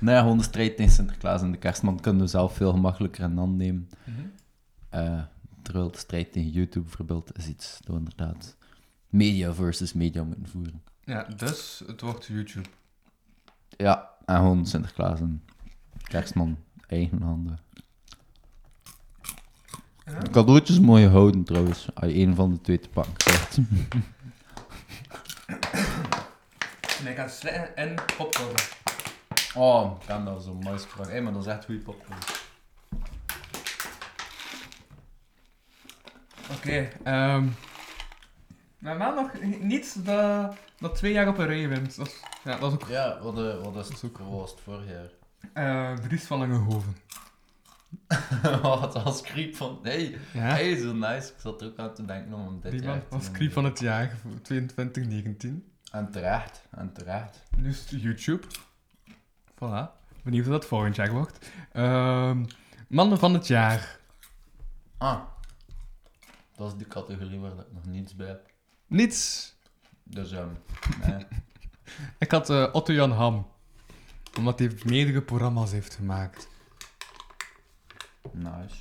Nou 0.01 0.17
ja, 0.17 0.21
gewoon 0.23 0.37
de 0.39 0.43
strijd 0.45 0.77
tegen 0.77 0.93
Sinterklaas 0.93 1.43
en 1.43 1.53
de 1.53 1.59
kerstman 1.59 2.01
kunnen 2.01 2.23
we 2.23 2.29
zelf 2.29 2.55
veel 2.55 2.71
gemakkelijker 2.73 3.25
in 3.25 3.37
hand 3.37 3.57
nemen. 3.57 3.89
Eh, 4.89 5.23
terwijl 5.63 5.91
de 5.91 5.99
strijd 5.99 6.33
tegen 6.33 6.51
YouTube 6.51 6.85
bijvoorbeeld 6.87 7.37
is 7.39 7.47
iets 7.49 7.79
dat 7.81 7.87
we 7.95 7.99
inderdaad 7.99 8.57
media 9.09 9.53
versus 9.55 9.93
media 9.93 10.23
moeten 10.23 10.49
voeren. 10.49 10.83
Ja, 11.05 11.23
dus 11.37 11.83
het 11.87 12.01
wordt 12.01 12.27
YouTube. 12.27 12.69
Ja, 13.77 14.11
en 14.29 14.37
gewoon 14.37 14.67
Sinterklaas 14.67 15.21
en 15.21 15.45
kerstman 16.03 16.59
eigen 16.87 17.23
handen. 17.23 17.59
De 20.05 20.31
cadeautjes 20.31 20.79
je 21.01 21.09
houden 21.09 21.45
trouwens, 21.45 21.89
als 21.95 22.11
je 22.11 22.19
een 22.19 22.35
van 22.35 22.51
de 22.51 22.61
twee 22.61 22.79
te 22.79 22.89
pakken 22.89 23.17
krijgt. 23.17 23.59
Nee, 27.03 27.13
ik 27.13 27.17
ga 27.19 27.29
slikken 27.29 27.77
en 27.77 27.95
popcorn. 28.17 28.55
Oh, 29.55 29.97
ik 30.01 30.07
kan 30.07 30.25
dat 30.25 30.43
zo 30.43 30.55
mooi 30.55 30.79
spraak. 30.79 31.11
Hé, 31.11 31.21
maar 31.21 31.33
dat 31.33 31.47
is 31.47 31.53
echt 31.53 31.65
goede 31.65 31.81
popcorn. 31.81 32.19
Oké, 36.51 36.89
ehm... 37.03 37.47
Maar 38.79 38.97
maandag 38.97 39.31
niet 39.61 40.05
dat, 40.05 40.57
dat 40.79 40.95
twee 40.95 41.13
jaar 41.13 41.29
op 41.29 41.39
een 41.39 41.47
rij 41.47 41.69
wint. 41.69 41.97
Dat 41.97 42.07
is, 42.07 42.21
ja, 42.45 42.59
dat 42.59 42.73
is 42.73 42.79
ook 42.83 42.89
Ja, 42.89 43.19
wat, 43.23 43.39
eh, 43.39 43.63
wat, 43.65 43.77
is 43.77 43.89
Dat 43.89 43.97
is 43.97 44.05
ook- 44.05 44.19
wat 44.19 44.29
was 44.29 44.51
het 44.51 44.61
vorig 44.61 44.87
jaar? 44.89 45.11
eh 45.53 45.99
Dries 45.99 46.25
van 46.25 46.39
Langehoven. 46.39 46.97
Wat 48.63 48.95
als 49.05 49.21
creep 49.23 49.57
van... 49.57 49.79
Hey, 49.83 50.19
Ja, 50.33 50.41
hey, 50.41 50.77
zo 50.77 50.93
nice. 50.93 51.29
Ik 51.29 51.35
zat 51.39 51.61
er 51.61 51.67
ook 51.69 51.79
aan 51.79 51.95
te 51.95 52.05
denken 52.05 52.33
om 52.35 52.45
hem 52.47 52.61
dit 52.61 52.71
die 52.73 52.83
jaar 52.83 52.91
man 52.97 53.01
te 53.01 53.15
was 53.17 53.25
doen. 53.25 53.33
creep 53.33 53.53
van 53.53 53.65
het 53.65 53.79
jaar, 53.81 54.17
voor 54.23 54.43
2019. 54.43 55.73
En 55.93 56.11
terecht, 56.11 56.63
en 56.71 56.93
terecht. 56.93 57.43
Dus 57.59 57.85
YouTube. 57.89 58.47
Voilà. 59.55 59.97
Benieuwd 60.23 60.45
of 60.47 60.53
dat 60.53 60.65
volgend 60.67 60.97
jaar 60.97 61.11
wordt. 61.11 61.51
Ehm 61.73 62.45
mannen 62.89 63.19
van 63.19 63.35
het 63.35 63.47
jaar. 63.47 63.99
Ah. 64.99 65.21
Dat 66.57 66.73
is 66.73 66.79
die 66.79 66.87
categorie 66.87 67.39
waar 67.39 67.51
ik 67.51 67.57
nog 67.73 67.87
niets 67.87 68.15
bij 68.17 68.27
heb. 68.27 68.51
Niets. 68.87 69.55
Dus, 70.09 70.33
ehm 70.33 70.49
nee. 71.07 71.27
Ik 72.19 72.31
had 72.31 72.51
eh, 72.51 72.69
Otto 72.73 72.93
Jan 72.93 73.13
Ham. 73.13 73.47
Omdat 74.37 74.59
hij 74.59 74.73
meerdere 74.85 75.23
programma's 75.23 75.71
heeft 75.71 75.95
gemaakt. 75.95 76.49
Nice. 78.33 78.77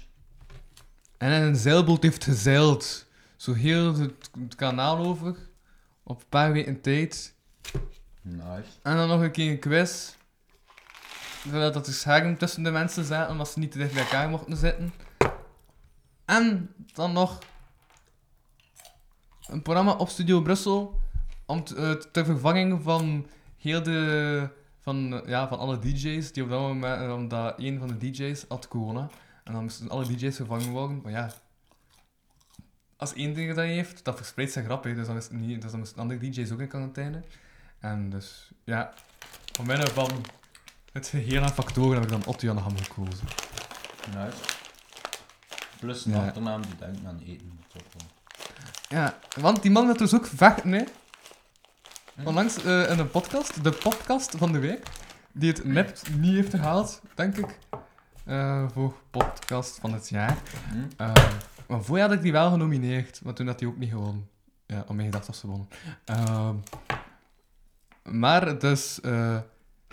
En 1.17 1.31
in 1.31 1.41
een 1.41 1.55
zeilboot 1.55 2.03
heeft 2.03 2.23
gezeild. 2.23 3.05
Zo 3.35 3.53
heel 3.53 3.95
het, 3.95 4.29
het 4.39 4.55
kanaal 4.55 4.97
over. 4.97 5.35
Op 6.03 6.19
een 6.19 6.29
paar 6.29 6.51
weken 6.51 6.81
tijd. 6.81 7.35
Nice. 8.21 8.69
En 8.81 8.95
dan 8.95 9.07
nog 9.07 9.21
een 9.21 9.31
keer 9.31 9.51
een 9.51 9.59
quiz. 9.59 10.15
Zodat 11.51 11.73
dat 11.73 11.87
er 11.87 11.93
scherm 11.93 12.37
tussen 12.37 12.63
de 12.63 12.71
mensen 12.71 13.05
zaten, 13.05 13.31
omdat 13.31 13.49
ze 13.49 13.59
niet 13.59 13.71
te 13.71 13.77
dicht 13.77 13.93
bij 13.93 14.03
elkaar 14.03 14.29
mochten 14.29 14.57
zitten. 14.57 14.93
En 16.25 16.73
dan 16.93 17.13
nog 17.13 17.39
een 19.47 19.61
programma 19.61 19.91
op 19.91 20.09
Studio 20.09 20.41
Brussel. 20.41 20.99
Om 21.47 21.63
te, 21.63 21.75
eh, 21.75 21.91
ter 22.11 22.25
vervanging 22.25 22.83
van 22.83 23.27
heel 23.57 23.83
de... 23.83 24.49
Van, 24.81 25.13
eh, 25.21 25.29
ja, 25.29 25.47
van 25.47 25.59
alle 25.59 25.79
DJ's 25.79 26.31
die 26.31 26.43
op 26.43 26.49
dat 26.49 26.59
moment... 26.59 27.01
eh, 27.01 27.13
Omdat 27.13 27.53
een 27.57 27.79
van 27.79 27.87
de 27.87 27.97
DJ's 27.97 28.45
had 28.47 28.67
corona. 28.67 29.09
En 29.43 29.53
dan 29.53 29.61
moesten 29.61 29.89
alle 29.89 30.05
DJ's 30.05 30.35
vervangen 30.35 30.69
worden. 30.69 30.99
Maar 31.03 31.11
ja... 31.11 31.31
Als 32.97 33.13
één 33.13 33.33
ding 33.33 33.47
dat 33.55 33.65
heeft, 33.65 34.03
dat 34.03 34.15
verspreidt 34.15 34.51
zijn 34.51 34.65
grap. 34.65 34.83
Hè. 34.83 34.93
Dus, 34.95 35.07
dan 35.07 35.17
is 35.17 35.23
het 35.23 35.33
niet, 35.33 35.61
dus 35.61 35.71
dan 35.71 35.79
moesten 35.79 35.99
andere 35.99 36.19
DJ's 36.19 36.51
ook 36.51 36.59
in 36.59 36.67
quarantaine. 36.67 37.21
En 37.79 38.09
dus, 38.09 38.51
ja... 38.63 38.93
Omwille 39.59 39.87
van 39.87 40.09
het 40.91 41.07
geheel 41.07 41.41
aan 41.41 41.53
factoren 41.53 41.93
heb 41.93 42.03
ik 42.03 42.09
dan 42.09 42.25
Otto 42.25 42.45
Jan 42.45 42.57
Ham 42.57 42.77
gekozen. 42.77 43.27
Nice. 44.15 44.37
Plus 45.79 46.05
een 46.05 46.11
Ja. 46.11 46.25
achternaam 46.25 46.61
die 46.61 46.75
denkt 46.75 47.05
aan 47.05 47.19
eten. 47.25 47.59
Ja, 48.89 49.17
want 49.39 49.61
die 49.61 49.71
man 49.71 49.85
wil 49.85 49.97
dus 49.97 50.15
ook 50.15 50.25
vechten, 50.25 50.71
hè. 50.71 50.83
Onlangs 52.23 52.63
eh, 52.63 52.91
in 52.91 52.99
een 52.99 53.09
podcast, 53.09 53.63
de 53.63 53.71
podcast 53.71 54.35
van 54.37 54.51
de 54.51 54.59
week, 54.59 54.87
die 55.31 55.49
het 55.49 55.65
net 55.65 56.03
niet 56.19 56.33
heeft 56.33 56.49
gehaald, 56.49 57.01
denk 57.15 57.37
ik, 57.37 57.57
eh, 58.25 58.65
voor 58.73 58.93
podcast 59.09 59.79
van 59.79 59.93
het 59.93 60.09
jaar. 60.09 60.37
Eh, 60.97 61.13
maar 61.67 61.83
voor 61.83 61.99
had 61.99 62.11
ik 62.11 62.21
die 62.21 62.31
wel 62.31 62.51
genomineerd, 62.51 63.21
maar 63.23 63.33
toen 63.33 63.47
had 63.47 63.59
hij 63.59 63.69
ook 63.69 63.77
niet 63.77 63.89
gewonnen. 63.89 64.29
Ja, 64.65 64.83
om 64.87 64.95
mijn 64.95 65.07
gedacht 65.07 65.27
was 65.27 65.39
gewonnen. 65.39 65.67
Ehm, 66.05 66.55
maar 68.03 68.59
dus, 68.59 68.99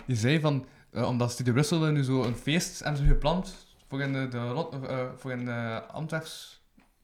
die 0.05 0.15
zei 0.15 0.39
van, 0.39 0.65
omdat 0.93 1.31
Studio 1.31 1.53
Brussel 1.53 1.79
nu 1.79 2.03
zo 2.03 2.23
een 2.23 2.35
feest 2.35 2.79
hebben 2.79 3.01
ze 3.01 3.07
gepland 3.07 3.55
voor 3.87 4.01
in 4.01 4.13
de, 4.13 4.27
de, 4.27 5.11
voor 5.17 5.31
in 5.31 5.45
de 5.45 5.83
Antwerps, 5.91 6.54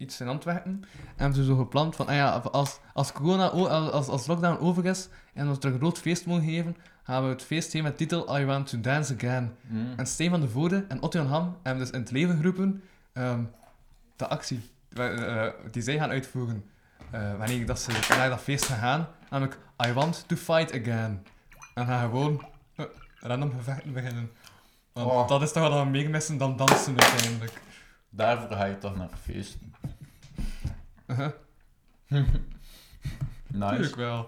iets 0.02 0.22
in 0.22 0.28
Antwerpen. 0.28 0.72
En 0.94 1.16
hebben 1.16 1.36
ze 1.36 1.44
zo 1.46 1.56
gepland 1.56 1.96
van, 1.96 2.08
ah 2.08 2.16
ja, 2.16 2.30
als, 2.32 2.80
als 2.94 3.12
corona, 3.12 3.48
als, 3.48 4.08
als 4.08 4.28
lockdown 4.28 4.60
over 4.64 4.86
is 4.86 5.08
en 5.34 5.50
we 5.52 5.58
terug 5.58 5.74
een 5.76 5.82
groot 5.82 5.98
feest 6.00 6.26
mogen 6.26 6.44
geven, 6.44 6.76
gaan 7.04 7.24
we 7.24 7.30
het 7.30 7.42
feest 7.44 7.72
geven 7.72 7.84
met 7.84 7.98
titel 7.98 8.40
I 8.40 8.46
Want 8.46 8.68
To 8.68 8.80
Dance 8.80 9.14
Again. 9.16 9.56
Hm? 9.68 9.76
En 9.96 10.06
Steen 10.08 10.30
van 10.30 10.42
de 10.42 10.50
Voorde 10.50 10.86
en 10.88 11.02
Otto 11.02 11.26
Ham 11.26 11.58
hebben 11.64 11.84
dus 11.84 11.94
in 11.94 12.00
het 12.00 12.12
leven 12.12 12.36
geroepen 12.36 12.84
ehm, 13.14 13.44
de 14.16 14.28
actie 14.28 14.70
wa- 14.90 15.10
eh, 15.12 15.54
die 15.72 15.82
zij 15.82 15.98
gaan 15.98 16.10
uitvoeren 16.10 16.64
eh, 17.12 17.38
wanneer 17.38 17.66
dat 17.66 17.80
ze 17.80 17.92
naar 18.10 18.30
dat 18.30 18.40
feest 18.42 18.66
gaan 18.66 18.78
gaan. 18.80 19.08
Namelijk, 19.30 19.58
I 19.88 19.94
want 19.94 20.24
to 20.28 20.36
fight 20.36 20.74
again. 20.82 21.26
En 21.74 21.86
gaan 21.86 22.02
gewoon 22.10 22.46
eh, 22.76 22.86
random 23.20 23.52
gevechten 23.52 23.94
beginnen. 23.94 24.32
Want 24.94 25.12
Oh. 25.12 25.28
dat 25.28 25.42
is 25.42 25.52
toch 25.52 25.70
wel 25.70 25.86
meer 25.86 26.10
missen 26.10 26.38
dan 26.38 26.58
dansen 26.58 26.96
uiteindelijk. 27.00 27.62
Daarvoor 28.10 28.58
ga 28.58 28.66
je 28.66 28.78
toch 28.78 28.96
naar 28.98 29.10
feesten. 29.24 29.74
Uh-huh, 31.12 31.32
Nice. 33.48 33.70
Tuurlijk 33.76 33.96
wel. 33.96 34.28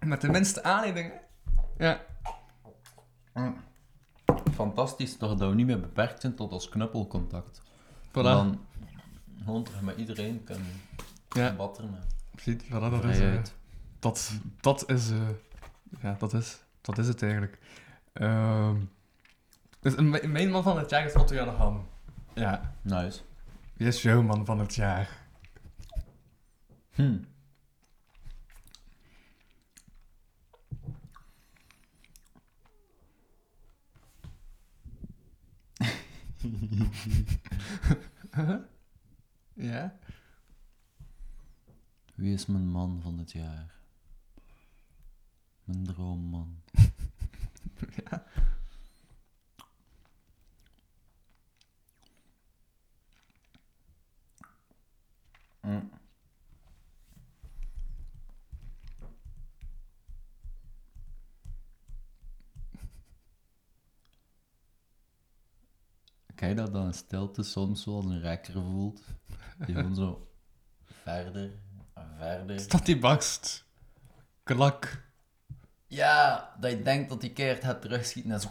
Met 0.00 0.20
de 0.20 0.28
minste 0.28 0.62
aanleiding, 0.62 1.12
hè? 1.12 1.86
Ja. 1.86 2.00
Fantastisch 4.54 5.16
toch 5.16 5.34
dat 5.36 5.48
we 5.48 5.54
niet 5.54 5.66
meer 5.66 5.80
beperkt 5.80 6.20
zijn 6.20 6.34
tot 6.34 6.52
ons 6.52 6.68
knuppelcontact. 6.68 7.62
Voilà. 8.08 8.12
Dan 8.12 8.66
gewoon 9.44 9.64
terug 9.64 9.80
met 9.80 9.96
iedereen 9.96 10.44
kunnen 10.44 10.66
Ja. 11.28 11.52
batteren. 11.54 11.98
Ziet, 12.36 12.64
voilà, 12.64 12.68
dat 12.70 13.04
is... 13.04 13.16
Vrijuit. 13.16 13.54
Dat, 13.98 14.32
dat 14.60 14.90
is, 14.90 15.10
eh, 15.10 15.28
ja, 16.02 16.16
dat 16.18 16.32
is, 16.34 16.62
dat 16.80 16.98
is 16.98 17.08
het 17.08 17.22
eigenlijk. 17.22 17.58
Ehm 18.12 18.76
dus 19.80 19.96
een- 19.96 20.10
mijn 20.10 20.32
mijn 20.32 20.50
man 20.50 20.62
van 20.62 20.78
het 20.78 20.90
jaar 20.90 21.04
is 21.04 21.14
Otto 21.14 21.34
Jan 21.34 21.48
Ham. 21.48 21.88
Ja, 22.34 22.74
Nice. 22.82 23.22
wie 23.76 23.86
is 23.88 24.02
jouw 24.02 24.22
man 24.22 24.44
van 24.44 24.58
het 24.58 24.74
jaar? 24.74 25.08
Hm. 26.94 27.16
Ja? 39.54 39.98
Wie 42.14 42.32
is 42.32 42.46
mijn 42.46 42.68
man 42.68 43.00
van 43.02 43.18
het 43.18 43.32
jaar? 43.32 43.74
Mijn 45.64 45.84
droomman. 45.84 46.62
ja. 48.10 48.24
Hm. 55.62 55.80
Kijk 66.34 66.56
dat 66.56 66.72
dan 66.72 66.86
een 66.86 66.94
stilte 66.94 67.42
soms 67.42 67.82
zo 67.82 67.96
als 67.96 68.04
een 68.04 68.20
rekker 68.20 68.52
voelt. 68.52 69.02
Die 69.66 69.74
gewoon 69.76 69.94
zo 69.94 70.30
verder 70.84 71.50
en 71.94 72.14
verder. 72.16 72.60
Staat 72.60 72.86
die 72.86 72.98
bakst. 72.98 73.64
Klak. 74.42 75.10
Ja, 75.86 76.54
dat 76.60 76.70
je 76.70 76.82
denkt 76.82 77.08
dat 77.08 77.20
die 77.20 77.32
keert 77.32 77.64
gaat 77.64 77.82
terugschieten 77.82 78.32
en 78.32 78.40
zo 78.40 78.48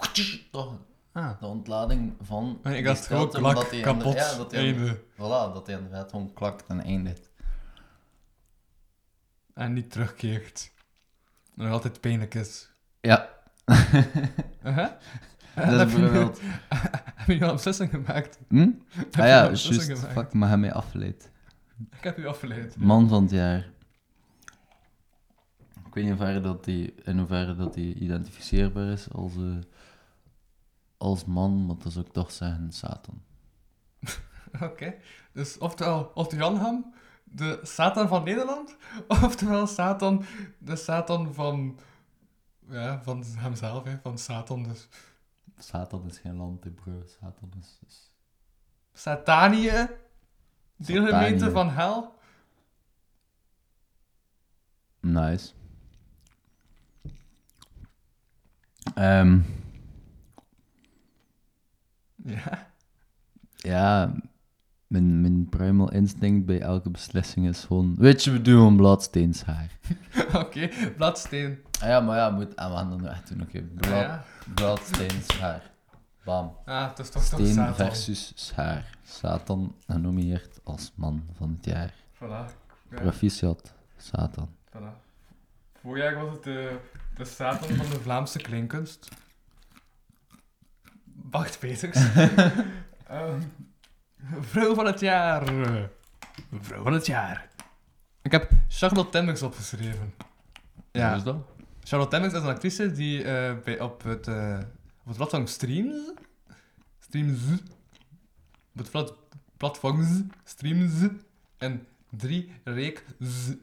toch 0.51 0.80
Ah. 1.14 1.39
de 1.39 1.45
ontlading 1.45 2.14
van 2.22 2.59
En 2.64 2.74
ik 2.76 2.84
dacht 2.86 3.07
gewoon 3.07 3.28
maar 3.32 3.39
klak, 3.41 3.55
dat 3.55 3.70
die 3.70 3.82
kapot, 3.82 4.14
ja, 4.14 4.28
dat 4.36 4.38
ander- 4.39 4.57
einde. 4.57 4.99
Voilà, 5.14 5.53
dat 5.53 5.68
hij 5.68 5.76
inderdaad 5.76 6.09
gewoon 6.09 6.34
klakt 6.34 6.68
en 6.68 6.84
eindigt. 6.84 7.30
En 9.53 9.74
niet 9.74 9.91
terugkeert. 9.91 10.72
En 11.55 11.64
nog 11.64 11.72
altijd 11.74 11.99
pijnlijk 12.01 12.34
is. 12.36 12.72
Ja, 13.01 13.30
Uh-huh. 14.64 14.89
En 15.55 15.70
dat 15.78 15.88
is 15.88 15.93
bijvoorbeeld... 15.93 16.41
Heb 17.16 17.28
je 17.38 17.41
al 17.43 17.49
een 17.49 17.55
beslissing 17.55 17.89
gemaakt? 17.89 18.39
Hm? 18.47 18.70
Ah 18.97 19.01
ja, 19.12 19.26
juist. 19.26 19.97
Fuck, 19.99 20.34
maar 20.34 20.47
hij 20.47 20.57
mij 20.57 20.74
afgeleid. 20.74 21.30
Ik 21.97 22.03
heb 22.03 22.18
u 22.18 22.28
afgeleid. 22.28 22.76
Man 22.78 23.09
van 23.09 23.22
het 23.22 23.32
jaar. 23.32 23.70
Ik 25.86 25.93
weet 25.97 26.03
niet 26.03 26.14
in 26.14 26.20
hoeverre 26.20 26.41
dat 26.41 26.64
die, 26.64 26.93
in 27.03 27.18
hoeverre 27.18 27.55
dat 27.55 27.74
die 27.74 27.93
identificeerbaar 27.95 28.88
is 28.88 29.12
als, 29.12 29.36
eh, 29.36 29.55
als 31.02 31.26
man, 31.26 31.66
maar 31.66 31.76
dat 31.78 31.91
zou 31.91 32.06
ik 32.06 32.12
toch 32.12 32.32
zeggen 32.32 32.72
Satan. 32.72 33.22
Oké, 34.62 34.95
dus 35.34 35.58
oftewel 35.58 36.28
Janham, 36.30 36.93
de 37.24 37.60
Satan 37.64 38.08
van 38.08 38.24
Nederland, 38.24 38.78
oftewel 39.08 39.68
Satan, 39.68 40.24
de 40.58 40.76
Satan 40.76 41.34
van, 41.34 41.80
ja, 42.70 43.02
van 43.04 43.24
hemzelf, 43.36 43.84
hè, 43.84 43.97
van 44.02 44.18
Satan. 44.18 44.64
Dus 44.64 44.88
Satan 45.58 46.06
is 46.06 46.18
geen 46.18 46.36
land, 46.36 46.64
hè, 46.64 46.70
bro. 46.70 47.04
Satan 47.06 47.52
is... 47.60 47.80
is... 47.88 48.12
Satanië, 48.93 49.88
deelgemeente 50.76 51.52
van 51.52 51.70
hel. 51.70 52.14
Nice. 54.99 55.54
Ehm, 58.95 59.39
Ja, 62.24 62.67
ja, 63.55 64.13
mijn, 64.88 65.22
mijn 65.22 65.49
primal 65.49 65.91
instinct 65.91 66.45
bij 66.45 66.61
elke 66.61 66.89
beslissing 66.89 67.47
is 67.47 67.63
gewoon... 67.63 67.95
Weet 67.97 68.24
je, 68.24 68.32
we 68.32 68.41
doen 68.41 68.76
bladsteens 68.76 69.43
haar. 69.43 69.78
oké, 70.43 70.69
bladsteen. 70.97 71.59
Ah 71.82 71.88
ja, 71.88 71.99
maar 71.99 72.17
ja, 72.17 72.30
moet... 72.30 72.55
Ah, 72.55 72.76
gaan 72.76 72.89
dat 72.89 72.99
nu 73.01 73.07
echt 73.07 73.28
doen, 73.28 73.41
oké. 73.41 73.63
Ah, 73.93 74.19
Blad, 74.53 74.89
ja. 75.39 75.61
Bam. 76.24 76.55
Ah, 76.65 76.89
het 76.89 76.99
is 76.99 77.09
toch 77.09 77.24
toch 77.24 77.39
Steen 77.39 77.53
Satan. 77.53 77.76
versus 77.76 78.32
schaar. 78.36 78.97
Satan 79.03 79.76
genomineerd 79.88 80.59
als 80.63 80.91
man 80.95 81.24
van 81.38 81.49
het 81.55 81.65
jaar. 81.65 81.93
Voilà, 82.15 82.19
ja, 82.89 82.95
Proficiat, 82.95 83.74
Satan. 83.97 84.49
voilà. 84.69 84.99
Voorjaar 85.82 86.15
was 86.26 86.34
het 86.34 86.43
de, 86.43 86.78
de 87.15 87.26
Satan 87.26 87.69
van 87.69 87.89
de 87.89 87.99
Vlaamse 88.01 88.39
kleinkunst. 88.39 89.09
Bart 91.32 91.59
Peters. 91.59 91.97
Ehm, 93.07 93.41
vrouw 94.39 94.73
van 94.73 94.86
het 94.86 94.99
jaar. 94.99 95.45
Vrouw 96.61 96.84
van 96.84 96.93
het 96.93 97.05
jaar. 97.05 97.49
Ik 98.21 98.32
heb 98.32 98.49
Charlotte 98.67 99.09
Temmers 99.09 99.41
opgeschreven. 99.41 100.13
Ja. 100.91 101.09
Wat 101.09 101.17
is 101.17 101.23
dat? 101.23 101.36
Charlotte 101.84 102.15
Temmers 102.15 102.34
is 102.34 102.41
een 102.41 102.47
actrice 102.47 102.91
die 102.91 103.23
eh, 103.23 103.55
bij, 103.63 103.79
op 103.79 104.03
het, 104.03 104.27
eh 104.27 104.59
op 105.01 105.07
het 105.07 105.15
platform 105.15 105.47
Streams... 105.47 106.11
Streams... 106.99 107.39
Op 108.73 108.77
het 108.77 108.91
plat, 108.91 109.15
platform 109.57 110.29
Streams... 110.43 110.93
En 111.57 111.88
drie 112.09 112.53
reeks 112.63 113.01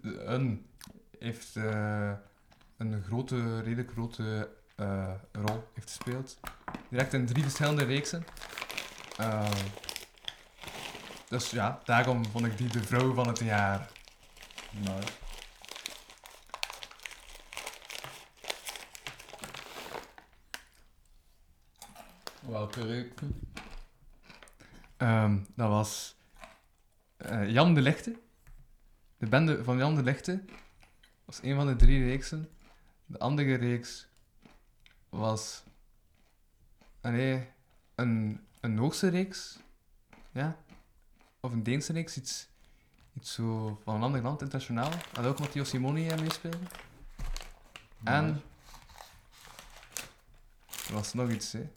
een 0.02 0.66
heeft 1.18 1.56
eh, 1.56 2.12
een 2.76 3.02
grote, 3.02 3.60
redelijk 3.60 3.90
grote 3.90 4.48
eh, 4.78 5.14
rol 5.32 5.68
heeft 5.74 5.88
gespeeld. 5.88 6.40
Direct 6.88 7.12
in 7.12 7.26
drie 7.26 7.42
verschillende 7.42 7.84
reeksen. 7.84 8.24
Eh, 9.16 9.50
dus 11.28 11.50
ja, 11.50 11.80
daarom 11.84 12.26
vond 12.26 12.46
ik 12.46 12.58
die 12.58 12.68
de 12.68 12.82
vrouw 12.82 13.14
van 13.14 13.28
het 13.28 13.38
jaar. 13.38 13.90
Nice. 14.70 15.12
Welke 22.40 22.82
reuk? 22.82 23.20
Ehm, 24.96 25.38
dat 25.54 25.68
was 25.68 26.16
eh, 27.16 27.50
Jan 27.50 27.74
de 27.74 27.80
Lichte. 27.80 28.18
De 29.16 29.26
bende 29.26 29.64
van 29.64 29.78
Jan 29.78 29.94
de 29.94 30.02
Lichte 30.02 30.44
was 31.24 31.42
een 31.42 31.54
van 31.54 31.66
de 31.66 31.76
drie 31.76 32.04
reeksen. 32.04 32.48
De 33.06 33.18
andere 33.18 33.54
reeks 33.54 34.07
was... 35.08 35.62
Nee, 37.02 37.48
een, 37.94 38.46
een 38.60 38.74
Noorse 38.74 39.08
reeks. 39.08 39.58
Ja. 40.30 40.56
Of 41.40 41.52
een 41.52 41.62
Deense 41.62 41.92
reeks. 41.92 42.16
Iets, 42.16 42.48
iets 43.12 43.32
zo 43.32 43.80
van 43.84 43.94
een 43.94 44.02
ander 44.02 44.22
land, 44.22 44.40
internationaal. 44.40 44.90
Had 45.12 45.26
ook 45.26 45.38
Matteo 45.38 45.64
Simoni 45.64 46.10
aan 46.10 46.20
meespelen. 46.20 46.68
En... 48.04 48.42
Er 50.88 50.94
was 50.94 51.12
nog 51.12 51.30
iets, 51.30 51.52
hè. 51.52 51.70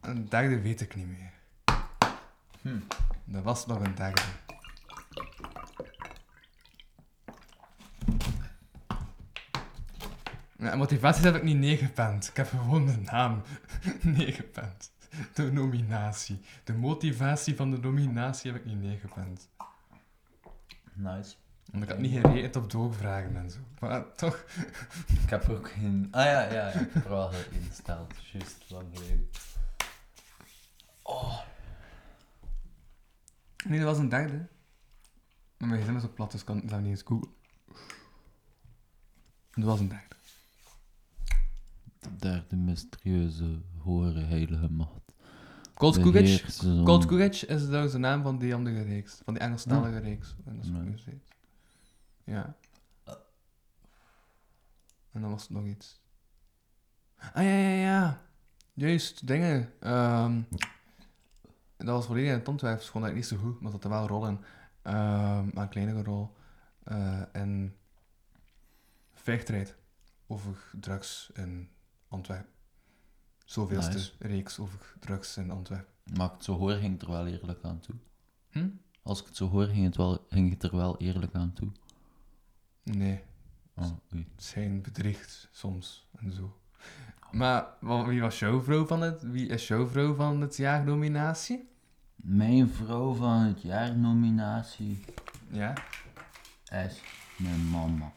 Een 0.00 0.28
derde 0.28 0.60
weet 0.60 0.80
ik 0.80 0.94
niet 0.94 1.06
meer. 1.06 1.32
Hm. 2.60 2.80
Er 3.32 3.42
was 3.42 3.66
nog 3.66 3.80
een 3.80 3.94
derde. 3.94 4.22
Ja, 10.66 10.76
motivaties 10.76 11.24
heb 11.24 11.34
ik 11.34 11.42
niet 11.42 11.56
neergepend. 11.56 12.28
Ik 12.28 12.36
heb 12.36 12.48
gewoon 12.48 12.86
de 12.86 12.96
naam 12.96 13.42
neergepend. 14.16 14.92
De 15.34 15.52
nominatie. 15.52 16.40
De 16.64 16.72
motivatie 16.72 17.56
van 17.56 17.70
de 17.70 17.78
nominatie 17.78 18.52
heb 18.52 18.60
ik 18.60 18.66
niet 18.66 18.80
neergepend. 18.80 19.48
Nice. 20.92 21.34
Want 21.70 21.82
ik 21.82 21.88
had 21.88 21.98
niet 21.98 22.20
gerekend 22.20 22.56
op 22.56 22.70
doorvragen 22.70 23.36
en 23.36 23.50
zo. 23.50 23.58
Maar 23.78 24.12
toch. 24.12 24.44
Ik 25.22 25.30
heb 25.30 25.48
ook 25.48 25.70
geen... 25.70 26.08
Ah 26.10 26.24
ja, 26.24 26.52
ja, 26.52 26.68
ik 26.68 26.92
heb 26.92 27.04
er 27.04 27.10
wel 27.10 27.30
ingesteld. 27.50 28.14
Juist, 28.32 28.64
lang 28.68 28.86
geleden. 28.92 29.30
Oh. 31.02 31.40
Nee, 33.66 33.78
dat 33.78 33.88
was 33.88 33.98
een 33.98 34.08
derde. 34.08 34.46
Maar 35.56 35.68
mijn 35.68 35.82
gsm 35.82 35.96
is 35.96 36.04
op 36.04 36.14
plat, 36.14 36.30
dus 36.30 36.44
kan 36.44 36.60
dat 36.64 36.80
niet 36.80 36.90
eens 36.90 37.02
googlen. 37.02 37.34
Dat 39.52 39.64
was 39.64 39.80
een 39.80 39.88
derde. 39.88 40.15
De 42.06 42.16
derde 42.18 42.56
mysterieuze, 42.56 43.60
hoge, 43.78 44.18
heilige 44.18 44.70
macht. 44.70 45.06
Cold 45.74 45.94
De 45.94 46.00
Courage. 46.00 46.82
Cold. 46.84 47.06
Courage 47.06 47.46
is 47.46 47.64
trouwens 47.64 47.92
de 47.92 47.98
naam 47.98 48.22
van 48.22 48.38
die 48.38 48.54
andere 48.54 48.82
reeks. 48.82 49.20
Van 49.24 49.34
die 49.34 49.42
Engelstalige 49.42 49.98
reeks. 49.98 50.36
En 50.44 50.56
dat 50.56 50.64
is 50.96 51.04
Ja. 52.24 52.56
En 55.12 55.20
dan 55.20 55.30
was 55.30 55.46
er 55.46 55.52
nog 55.52 55.64
iets. 55.64 56.00
Ah 57.32 57.42
ja, 57.42 57.58
ja, 57.58 57.68
ja. 57.68 58.22
Juist, 58.72 59.26
dingen. 59.26 59.72
Ehm, 59.80 60.42
dat 61.76 61.86
was 61.86 62.06
volledig 62.06 62.30
in 62.30 62.38
het 62.38 62.48
Antwerps. 62.48 62.86
Gewoon 62.86 63.02
dat 63.02 63.10
ik 63.10 63.16
niet 63.16 63.26
zo 63.26 63.36
goed, 63.36 63.60
maar 63.60 63.72
dat 63.72 63.84
er 63.84 63.90
wel 63.90 64.02
een 64.02 64.08
rol 64.08 64.26
in. 64.26 64.40
Ehm, 64.82 65.44
maar 65.52 65.62
een 65.62 65.68
kleinere 65.68 66.02
rol. 66.02 66.36
Eh 66.84 67.22
en 67.32 67.76
vechtstrijd 69.14 69.76
over 70.26 70.56
drugs 70.80 71.30
in 71.34 71.68
Antwerpen. 72.08 72.50
Zoveelste 73.44 73.92
Nice. 73.96 74.12
reeks 74.18 74.58
over 74.58 74.94
drugs 75.00 75.36
in 75.36 75.50
Antwerpen. 75.50 75.92
Maar 76.16 76.26
ik 76.26 76.32
het 76.32 76.44
zo 76.44 76.56
hoor, 76.58 76.72
ging 76.72 76.92
het 76.92 77.02
er 77.02 77.10
wel 77.10 77.26
eerlijk 77.26 77.64
aan 77.64 77.80
toe. 77.80 77.94
Hm? 78.50 78.68
Als 79.02 79.20
ik 79.20 79.26
het 79.26 79.36
zo 79.36 79.48
hoor, 79.48 79.66
ging 79.66 79.84
het, 79.84 79.96
wel, 79.96 80.26
ging 80.30 80.50
het 80.50 80.62
er 80.62 80.76
wel 80.76 80.96
eerlijk 80.98 81.34
aan 81.34 81.52
toe. 81.52 81.70
Nee, 82.82 83.22
Oh, 83.74 83.90
oei. 84.14 84.28
zijn 84.36 84.82
bedriegt 84.82 85.48
soms 85.52 86.08
en 86.16 86.32
zo. 86.32 86.56
Maar 87.30 87.66
wa- 87.80 88.06
wie 88.06 88.20
was 88.20 88.38
jouw 88.38 88.62
vrouw 88.62 88.86
van 88.86 89.00
het? 89.02 89.22
Wie 89.22 89.46
is 89.48 89.68
jouw 89.68 89.86
vrouw 89.86 90.14
van 90.14 90.40
het 90.40 90.56
jaar 90.56 90.84
nominatie? 90.84 91.68
Mijn 92.16 92.68
vrouw 92.70 93.14
van 93.14 93.40
het 93.40 93.62
jaar 93.62 93.96
nominatie 93.96 95.04
Ja. 95.50 95.74
is 96.72 97.00
mijn 97.38 97.70
mama. 97.70 98.12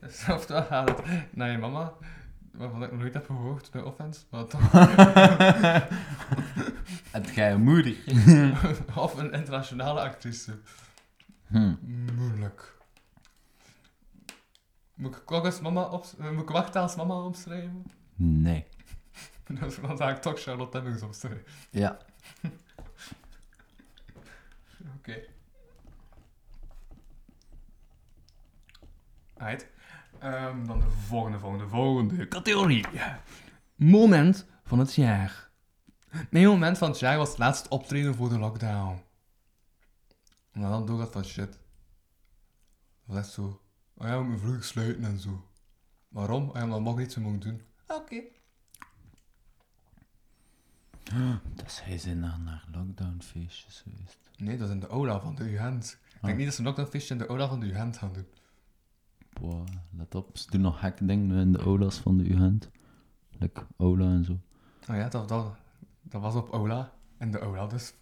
Dus 0.00 0.28
oftewel 0.36 0.64
gaat 0.64 0.88
het 0.88 1.02
naar 1.30 1.50
je 1.50 1.58
mama, 1.58 1.92
waarvan 2.52 2.82
ik 2.82 2.90
nog 2.90 3.00
nooit 3.00 3.14
heb 3.14 3.26
gehoord, 3.26 3.72
no 3.72 3.82
offense, 3.82 4.24
maar 4.30 4.46
toch. 4.46 4.72
Het 7.10 7.34
jij 7.34 7.52
een 7.52 7.62
moeder? 7.62 7.96
of 8.94 9.16
een 9.16 9.32
internationale 9.32 10.00
actrice. 10.00 10.58
Hm. 11.46 11.74
Moeilijk. 12.16 12.76
Moet 14.94 15.16
ik 15.16 15.32
ook 15.32 15.44
als 15.44 15.60
mama 15.60 15.82
op, 15.82 16.06
eh, 16.18 16.30
moet 16.30 16.42
ik 16.42 16.48
wachten 16.48 16.80
als 16.80 16.96
mama 16.96 17.14
opschrijven? 17.14 17.84
Nee. 18.14 18.66
Dan 19.46 19.96
zou 19.96 20.10
ik 20.10 20.16
toch 20.16 20.40
Charlotte 20.40 20.76
Hemmings 20.76 21.02
opschrijven. 21.02 21.44
Ja. 21.70 21.98
Oké. 24.96 25.20
Right. 29.38 29.66
Ehm, 30.18 30.66
dan 30.66 30.80
de 30.80 30.90
volgende, 30.90 31.38
volgende, 31.38 31.68
volgende 31.68 32.28
categorie. 32.28 32.84
Moment 33.74 34.46
van 34.64 34.78
het 34.78 34.94
jaar. 34.94 35.50
Mijn 36.30 36.46
moment 36.46 36.78
van 36.78 36.90
het 36.90 36.98
jaar 36.98 37.16
was 37.16 37.28
het 37.28 37.38
laatste 37.38 37.68
optreden 37.68 38.14
voor 38.14 38.28
de 38.28 38.38
lockdown. 38.38 39.02
En 40.52 40.60
dan 40.60 40.86
doorgaat 40.86 41.12
van 41.12 41.24
shit. 41.24 41.50
Dat 41.52 41.58
was 43.04 43.16
echt 43.16 43.28
zo. 43.30 43.60
Oh 43.94 44.06
ja, 44.06 44.18
we 44.18 44.24
moeten 44.24 44.46
vroeg 44.48 44.64
sluiten 44.64 45.04
en 45.04 45.18
zo. 45.18 45.48
Waarom? 46.08 46.48
Oh 46.48 46.54
ja, 46.56 46.62
omdat 46.64 46.80
mag 46.80 46.98
iets 47.00 47.14
zo 47.14 47.20
mogen 47.20 47.40
doen. 47.40 47.62
Oké. 47.86 48.20
Dus 51.54 51.84
hij 51.84 51.98
zijn 51.98 52.18
naar, 52.20 52.38
naar 52.40 52.64
lockdownfeestjes 52.72 53.80
geweest. 53.82 54.18
Nee, 54.36 54.56
dat 54.56 54.68
is 54.68 54.74
in 54.74 54.80
de 54.80 54.86
aula 54.86 55.20
van 55.20 55.34
de 55.34 55.44
UGent. 55.52 55.98
Ik 56.06 56.12
denk 56.20 56.32
Ah. 56.32 56.36
niet 56.36 56.44
dat 56.44 56.54
ze 56.54 56.60
een 56.60 56.66
lockdownfeestje 56.66 57.14
in 57.14 57.20
de 57.20 57.26
aula 57.26 57.48
van 57.48 57.60
de 57.60 57.66
UGent 57.66 57.96
gaan 57.96 58.12
doen. 58.12 58.26
Boah, 59.40 59.64
let 59.96 60.14
op. 60.14 60.38
Ze 60.38 60.50
doen 60.50 60.60
nog 60.60 60.80
gekke 60.80 61.04
dingen 61.06 61.36
in 61.36 61.52
de 61.52 61.58
aula's 61.58 61.98
van 61.98 62.18
de 62.18 62.30
UGent. 62.30 62.70
Like 63.38 63.60
aula 63.76 64.04
en 64.04 64.24
zo. 64.24 64.32
Oh 64.90 64.96
ja, 64.96 65.08
dat, 65.08 65.28
dat, 65.28 65.46
dat 66.02 66.20
was 66.20 66.34
op 66.34 66.52
aula. 66.52 66.92
In 67.18 67.30
de 67.30 67.38
aula 67.38 67.66
dus. 67.66 67.94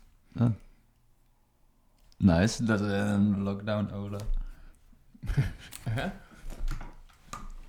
Nice, 2.18 2.64
dat 2.64 2.80
is 2.80 2.92
een 2.92 3.42
lockdown 3.42 3.90
aula. 3.90 4.18
Ja? 5.96 6.12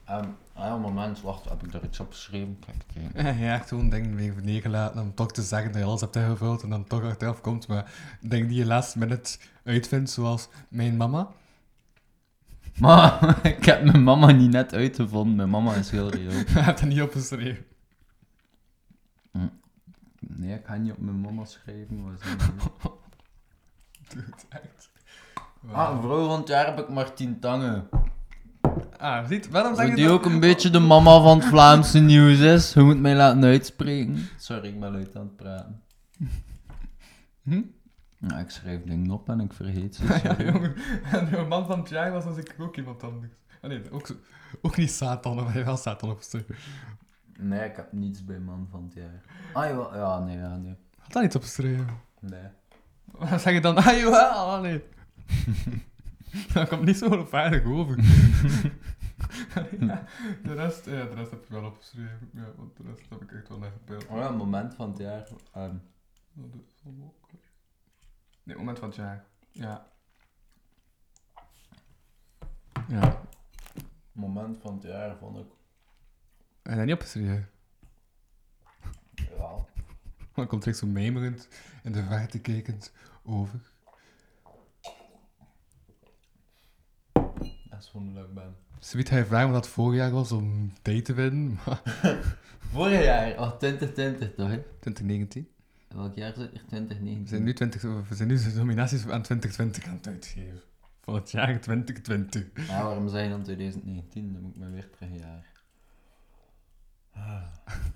Um, 0.09 0.35
ah 0.53 0.65
ja, 0.65 0.77
moment, 0.77 1.21
wacht, 1.21 1.49
heb 1.49 1.63
ik 1.63 1.71
daar 1.71 1.83
iets 1.83 1.99
op 1.99 2.11
geschreven? 2.11 2.59
Kijk, 2.59 2.83
kijk. 3.13 3.37
Ja, 3.47 3.65
zo'n 3.65 3.89
ding 3.89 4.15
weer 4.15 4.33
neergelaten 4.43 5.01
om 5.01 5.13
toch 5.13 5.31
te 5.31 5.41
zeggen 5.41 5.71
dat 5.71 5.81
je 5.81 5.87
alles 5.87 6.01
hebt 6.01 6.15
ingevuld 6.15 6.63
en 6.63 6.69
dan 6.69 6.83
toch 6.83 7.03
achteraf 7.03 7.41
komt. 7.41 7.67
Maar 7.67 8.17
dingen 8.21 8.47
die 8.47 8.57
je 8.57 8.65
last 8.65 8.95
minute 8.95 9.37
uitvindt, 9.63 10.09
zoals 10.09 10.49
mijn 10.69 10.97
mama. 10.97 11.31
Maar 12.79 13.39
ik 13.57 13.65
heb 13.65 13.83
mijn 13.83 14.03
mama 14.03 14.31
niet 14.31 14.51
net 14.51 14.73
uitgevonden. 14.73 15.35
Mijn 15.35 15.49
mama 15.49 15.73
is 15.73 15.89
heel 15.89 16.09
reëel. 16.09 16.31
Je 16.31 16.45
hebt 16.47 16.79
dat 16.79 16.89
niet 16.89 17.01
opgeschreven. 17.01 17.65
Nee, 20.19 20.55
ik 20.55 20.65
ga 20.65 20.75
niet 20.75 20.91
op 20.91 20.97
mijn 20.97 21.21
mama 21.21 21.45
schrijven. 21.45 22.03
Maar 22.03 22.13
zo. 22.21 22.25
Dude, 24.13 24.25
echt. 24.49 24.89
ah, 25.71 26.01
vrouw 26.01 26.27
van 26.27 26.39
het 26.39 26.47
jaar 26.47 26.65
heb 26.65 26.79
ik 26.79 26.89
Martien 26.89 27.39
Tange. 27.39 27.83
Ah, 28.97 29.27
ziet, 29.27 29.49
waarom 29.49 29.75
zeg 29.75 29.89
je 29.89 29.95
die 29.95 30.05
dat? 30.05 30.13
ook 30.13 30.25
een 30.25 30.39
beetje 30.39 30.69
de 30.69 30.79
mama 30.79 31.21
van 31.21 31.37
het 31.37 31.47
Vlaamse 31.47 31.99
nieuws 31.99 32.39
is. 32.39 32.73
Je 32.73 32.81
moet 32.81 32.99
mij 32.99 33.15
laten 33.15 33.43
uitspreken. 33.43 34.27
Sorry, 34.37 34.67
ik 34.67 34.79
ben 34.79 34.91
luid 34.91 35.15
aan 35.15 35.21
het 35.21 35.35
praten. 35.35 35.81
Hm? 37.43 37.61
Ja, 38.19 38.39
ik 38.39 38.49
schrijf 38.49 38.83
dingen 38.83 39.11
op 39.11 39.29
en 39.29 39.39
ik 39.39 39.53
vergeet 39.53 39.95
ze. 39.95 40.03
Ja, 40.23 40.41
jongen. 40.51 40.75
En 41.11 41.47
man 41.47 41.65
van 41.65 41.79
het 41.79 41.89
jaar 41.89 42.11
was 42.11 42.25
als 42.25 42.37
ik 42.37 42.55
ook 42.59 42.77
iemand 42.77 43.03
anders. 43.03 43.33
Ah, 43.61 43.69
nee, 43.69 43.91
ook, 43.91 44.15
ook 44.61 44.77
niet 44.77 44.91
Satan, 44.91 45.35
maar 45.35 45.63
wel 45.65 45.77
Satan 45.77 46.09
opgeschreven. 46.09 46.55
Nee, 47.39 47.69
ik 47.69 47.75
heb 47.75 47.91
niets 47.91 48.25
bij 48.25 48.39
man 48.39 48.67
van 48.71 48.83
het 48.83 48.93
jaar. 48.93 49.21
Ah, 49.53 49.65
jawel. 49.69 49.95
ja, 49.95 50.19
nee, 50.19 50.37
ja, 50.37 50.57
nee. 50.57 50.75
Had 50.97 51.11
dat 51.11 51.21
niet 51.21 51.35
opgeschreven? 51.35 51.87
Nee. 52.19 52.43
Wat 53.05 53.41
zeg 53.41 53.53
je 53.53 53.61
dan? 53.61 53.75
Ah, 53.77 53.85
jawel, 53.97 54.29
ah, 54.31 54.61
nee. 54.61 54.83
dat 56.53 56.67
komt 56.69 56.83
niet 56.85 56.97
zo 56.97 57.09
geloofwaardig 57.09 57.63
over. 57.65 57.97
ja, 59.79 60.03
de, 60.43 60.53
rest, 60.53 60.85
ja, 60.85 61.05
de 61.05 61.13
rest 61.15 61.31
heb 61.31 61.43
ik 61.43 61.49
wel 61.49 61.63
opgeschreven. 61.65 62.29
Ja, 62.33 62.45
want 62.57 62.77
de 62.77 62.83
rest 62.83 63.09
heb 63.09 63.21
ik 63.21 63.31
echt 63.31 63.47
wel 63.47 63.57
naar 63.57 63.71
gebeeld. 63.71 64.07
Oh 64.07 64.17
ja, 64.17 64.29
moment 64.31 64.75
van 64.75 64.89
het 64.89 64.97
jaar. 64.97 65.27
ehm, 65.53 65.75
Dat 66.33 66.45
is. 66.67 66.83
Nee, 68.47 68.55
moment 68.55 68.79
van 68.79 68.87
het 68.87 68.97
jaar. 68.97 69.25
Ja. 69.51 69.87
Ja. 72.87 73.21
moment 74.11 74.57
van 74.57 74.73
het 74.73 74.83
jaar 74.83 75.17
vond 75.17 75.37
ik. 75.37 75.45
Je 76.63 76.75
dat 76.75 76.85
niet 76.85 76.93
opgeschreven? 76.93 77.49
Ja. 79.13 79.65
Dan 80.33 80.47
komt 80.47 80.63
er 80.63 80.69
echt 80.69 80.77
zo 80.77 80.87
mijmerend 80.87 81.47
in 81.83 81.91
de 81.91 82.03
verte 82.03 82.39
kijkend 82.39 82.93
over. 83.23 83.71
Dat 87.69 87.79
is 87.79 87.87
gewoon 87.87 88.17
ik 88.17 88.33
ben. 88.33 88.55
Ga 88.79 89.17
je 89.17 89.25
vragen 89.25 89.51
wat 89.51 89.63
dat 89.63 89.71
vorig 89.71 89.99
jaar 89.99 90.11
was 90.11 90.31
om 90.31 90.73
tijd 90.81 91.05
te 91.05 91.13
winnen, 91.13 91.59
maar... 91.65 91.81
Vorig 92.71 93.03
jaar, 93.03 93.39
oh 93.39 93.57
2020 93.57 94.33
toch? 94.35 94.49
Hè? 94.49 94.63
2019. 94.79 95.55
Welk 95.87 96.15
jaar 96.15 96.33
zit 96.33 96.53
er? 96.53 96.63
2019? 96.67 97.23
We 97.23 97.29
zijn 97.29 97.43
nu, 97.43 97.53
20, 97.53 97.81
we 97.81 98.15
zijn 98.15 98.27
nu 98.27 98.37
de 98.37 98.53
nominaties 98.55 99.07
aan 99.07 99.21
2020 99.21 99.85
aan 99.85 99.93
het 99.95 100.07
uitgeven. 100.07 100.61
Van 101.01 101.15
het 101.15 101.31
jaar 101.31 101.59
2020. 101.61 102.67
Ja, 102.67 102.83
waarom 102.83 103.07
je 103.09 103.29
dan 103.29 103.43
2019? 103.43 104.33
Dan 104.33 104.41
moet 104.41 104.55
ik 104.55 104.61
me 104.61 104.69
weer 104.69 104.89
een 104.99 105.17
jaar. 105.17 105.45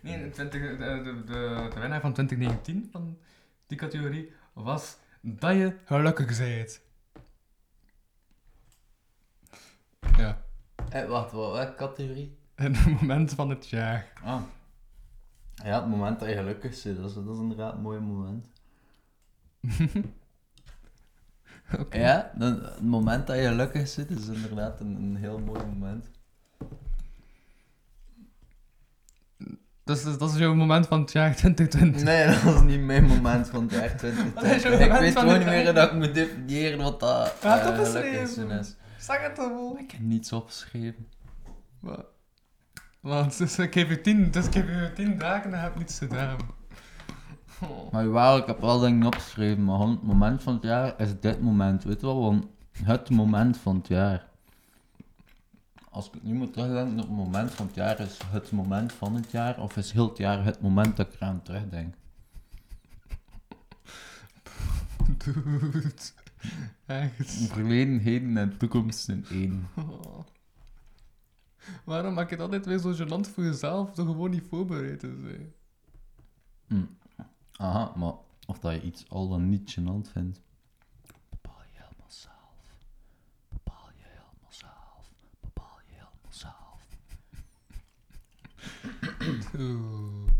Nee, 0.00 0.22
in 0.24 0.30
20, 0.32 0.60
de, 0.60 0.76
de, 0.76 1.02
de, 1.24 1.68
de 1.74 1.80
winnaar 1.80 2.00
van 2.00 2.12
2019 2.12 2.88
van 2.92 3.18
die 3.66 3.78
categorie 3.78 4.32
was 4.52 4.96
dat 5.20 5.54
je 5.54 5.76
gelukkig 5.84 6.38
bent. 6.38 6.80
Ja, 10.16 10.44
Eh, 10.90 11.08
wacht, 11.08 11.32
wat, 11.32 11.52
welke 11.52 11.74
categorie? 11.74 12.36
in 12.56 12.74
het 12.74 13.00
moment 13.00 13.34
van 13.34 13.50
het 13.50 13.68
jaar. 13.68 14.12
Ah. 14.22 14.42
Ja, 15.64 15.80
het 15.80 15.88
moment 15.90 16.18
dat 16.20 16.28
je 16.28 16.34
gelukkig 16.34 16.74
zit, 16.74 16.96
dat 16.96 17.08
is, 17.08 17.14
dat 17.14 17.28
is 17.34 17.38
inderdaad 17.40 17.74
een 17.74 17.80
mooi 17.82 18.00
moment. 18.00 18.46
Ja, 21.90 22.32
dan- 22.34 22.62
het 22.62 22.82
moment 22.82 23.26
dat 23.26 23.36
je 23.36 23.42
gelukkig 23.46 23.88
zit, 23.88 24.10
is 24.10 24.26
inderdaad 24.28 24.80
een, 24.80 24.96
een 24.96 25.16
heel 25.16 25.38
mooi 25.38 25.58
moment. 25.64 26.10
Dus, 29.84 30.02
dus 30.02 30.18
dat 30.18 30.30
is 30.32 30.38
jouw 30.38 30.54
moment 30.54 30.86
van 30.86 31.00
het 31.00 31.12
jaar 31.12 31.36
2020. 31.36 32.02
Nee, 32.02 32.26
dat 32.26 32.54
is 32.54 32.60
niet 32.60 32.80
mijn 32.80 33.04
moment 33.04 33.48
van 33.48 33.62
het 33.62 33.72
jaar 33.72 33.90
Wat 34.34 34.44
is 34.44 34.60
2020. 34.60 34.62
jouw 34.62 34.72
Ik 34.86 34.92
weet 35.00 35.18
gewoon 35.18 35.38
niet 35.38 35.46
meer 35.46 35.74
dat 35.74 35.88
ik 35.90 35.94
moet 35.94 36.14
definiëren 36.14 36.78
wat 36.78 37.00
dat 37.00 37.36
Ja, 37.42 37.58
eh, 37.58 37.64
dat 37.64 37.86
is 37.86 37.92
gelukkig 37.92 38.50
is. 38.50 38.74
Zeg 38.98 39.20
het 39.20 39.34
toch 39.34 39.48
wel. 39.48 39.78
Ik 39.78 39.90
heb 39.90 40.00
niets 40.00 40.32
opgeschreven. 40.32 41.08
Want 43.04 43.36
dus 43.38 43.58
ik 43.58 43.72
geef 43.72 43.88
je 43.88 44.00
10, 44.00 44.30
dus 44.30 44.46
ik 44.46 44.52
geef 44.52 44.64
je 44.64 44.92
10 44.94 45.18
dagen 45.18 45.44
en 45.44 45.50
dan 45.50 45.60
heb 45.60 45.72
ik 45.72 45.78
niets 45.78 45.98
gedaan. 45.98 46.36
Oh. 47.60 47.92
Maar 47.92 48.04
jawel, 48.04 48.36
ik 48.36 48.46
heb 48.46 48.60
wel 48.60 48.78
dingen 48.78 49.06
opgeschreven, 49.06 49.64
maar 49.64 49.78
het 49.78 50.02
moment 50.02 50.42
van 50.42 50.54
het 50.54 50.62
jaar 50.62 51.00
is 51.00 51.20
dit 51.20 51.40
moment. 51.40 51.84
Weet 51.84 52.00
je 52.00 52.06
wel, 52.06 52.20
want 52.20 52.46
het 52.82 53.10
moment 53.10 53.56
van 53.56 53.76
het 53.76 53.88
jaar. 53.88 54.26
Als 55.90 56.10
ik 56.12 56.22
nu 56.22 56.34
moet 56.34 56.52
terugdenken 56.52 57.00
op 57.00 57.08
het 57.08 57.16
moment 57.16 57.50
van 57.50 57.66
het 57.66 57.74
jaar, 57.74 58.00
is 58.00 58.18
het 58.26 58.50
moment 58.50 58.92
van 58.92 59.14
het 59.14 59.30
jaar, 59.30 59.60
of 59.60 59.76
is 59.76 59.92
heel 59.92 60.08
het 60.08 60.18
jaar 60.18 60.44
het 60.44 60.60
moment 60.60 60.96
dat 60.96 61.06
ik 61.06 61.14
eraan 61.14 61.42
terugdenk? 61.42 61.94
Dude. 65.24 65.92
Echt. 66.86 67.48
Verleden, 67.52 67.98
heden 67.98 68.36
en 68.36 68.56
toekomst 68.56 69.08
in 69.08 69.24
één. 69.30 69.68
Oh. 69.74 70.26
Waarom 71.84 72.14
maak 72.14 72.28
je 72.28 72.34
het 72.34 72.44
altijd 72.44 72.66
weer 72.66 72.78
zo 72.78 72.92
gênant 72.92 73.30
voor 73.32 73.44
jezelf 73.44 73.90
door 73.94 74.06
gewoon 74.06 74.30
niet 74.30 74.46
voorbereid 74.48 75.00
te 75.00 75.16
zijn? 75.22 75.54
Hm. 76.66 76.86
Aha, 77.56 77.92
maar 77.96 78.12
of 78.46 78.58
dat 78.58 78.72
je 78.72 78.82
iets 78.82 79.08
al 79.08 79.28
dan 79.28 79.48
niet 79.48 79.78
gênant 79.78 80.10
vindt, 80.12 80.40
bepaal 81.30 81.62
je 81.72 81.78
helemaal 81.78 82.10
zelf. 82.10 82.76
Bepaal 83.48 83.88
je 83.96 84.02
helemaal 84.02 84.52
zelf. 84.52 85.10
Bepaal 85.40 85.78
je 85.86 85.92
helemaal 85.92 86.32
zelf. 86.32 86.86
Dude. 89.52 90.32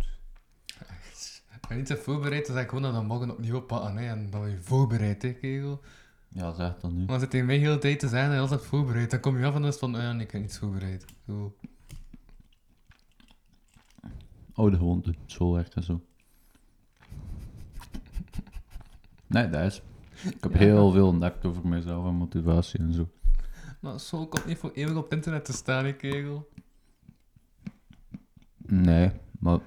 Echt. 0.78 1.42
Als 1.60 1.68
je 1.68 1.74
niet 1.74 1.88
bent 1.88 2.00
voorbereid, 2.00 2.46
dan 2.46 2.54
zeg 2.54 2.64
ik 2.64 2.68
gewoon 2.70 2.84
dat 2.84 2.94
we 3.00 3.06
morgen 3.06 3.30
opnieuw 3.30 3.56
oppakken. 3.56 3.96
Hè, 3.96 4.08
en 4.08 4.30
dan 4.30 4.40
ben 4.40 4.50
je 4.50 4.62
voorbereid, 4.62 5.22
hè, 5.22 5.32
kegel. 5.32 5.80
Ja, 6.34 6.52
zeg 6.54 6.78
dat 6.80 6.92
nu. 6.92 7.04
Maar 7.04 7.20
zit 7.20 7.30
tegen 7.30 7.46
mij 7.46 7.56
heel 7.56 7.72
de 7.72 7.78
tijd 7.78 7.98
te 7.98 8.08
zijn 8.08 8.28
en 8.28 8.34
je 8.34 8.40
altijd 8.40 8.62
voorbereid. 8.62 9.10
Dan 9.10 9.20
kom 9.20 9.38
je 9.38 9.46
af 9.46 9.54
en 9.54 9.60
dan 9.60 9.68
is 9.70 9.80
het 9.80 9.84
van, 9.84 9.94
oh 9.96 10.00
ja, 10.00 10.12
nee, 10.12 10.24
ik 10.26 10.30
heb 10.30 10.40
niets 10.40 10.58
voorbereid. 10.58 11.04
Zo. 11.26 11.56
Oude 14.54 14.76
gewoonte, 14.76 15.14
zo 15.26 15.52
werkt 15.52 15.74
het 15.74 15.84
zo. 15.84 16.00
Nee, 19.26 19.48
dat 19.50 19.62
is. 19.62 19.82
Ik 20.24 20.42
heb 20.42 20.52
Ja. 20.52 20.58
heel 20.58 20.90
veel 20.90 21.06
ontdekt 21.06 21.44
over 21.44 21.68
mezelf 21.68 22.06
en 22.06 22.14
motivatie 22.14 22.78
en 22.80 22.92
zo. 22.92 23.08
Maar 23.80 24.00
zo 24.00 24.26
komt 24.26 24.46
niet 24.46 24.58
voor 24.58 24.70
eeuwig 24.72 24.96
op 24.96 25.04
het 25.04 25.12
internet 25.12 25.44
te 25.44 25.52
staan, 25.52 25.84
hè, 25.84 25.92
kegel. 25.92 26.48
Nee, 28.56 29.10
maar. 29.38 29.58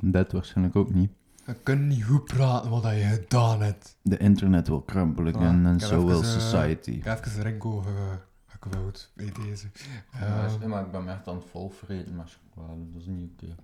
Dat 0.00 0.32
waarschijnlijk 0.32 0.76
ook 0.76 0.94
niet. 0.94 1.10
Je 1.50 1.56
kunt 1.62 1.80
niet 1.86 2.04
goed 2.04 2.24
praten 2.24 2.70
wat 2.70 2.82
je 2.82 2.88
gedaan 3.20 3.62
hebt. 3.62 3.96
De 4.02 4.16
internet 4.16 4.68
wil 4.68 4.80
krumpelen 4.80 5.34
Ah, 5.34 5.42
en, 5.44 5.66
en 5.66 5.80
zo 5.80 6.06
wil 6.06 6.22
even, 6.22 6.34
eh, 6.34 6.40
society. 6.40 6.90
Ik 6.90 7.04
heb 7.04 7.26
even 7.26 7.42
Renko 7.42 7.80
ge- 7.80 8.18
gequote 8.46 9.00
bij 9.14 9.32
deze. 9.46 9.66
Ja, 10.20 10.46
Ehm, 10.46 10.68
maar 10.68 10.84
ik 10.84 10.90
ben 10.90 11.08
echt 11.08 11.28
aan 11.28 11.34
het 11.34 11.44
volvreten 11.50 12.16
met 12.16 12.36
chocolade, 12.54 12.90
dat 12.92 13.00
is 13.00 13.06
niet 13.06 13.30
oké. 13.42 13.54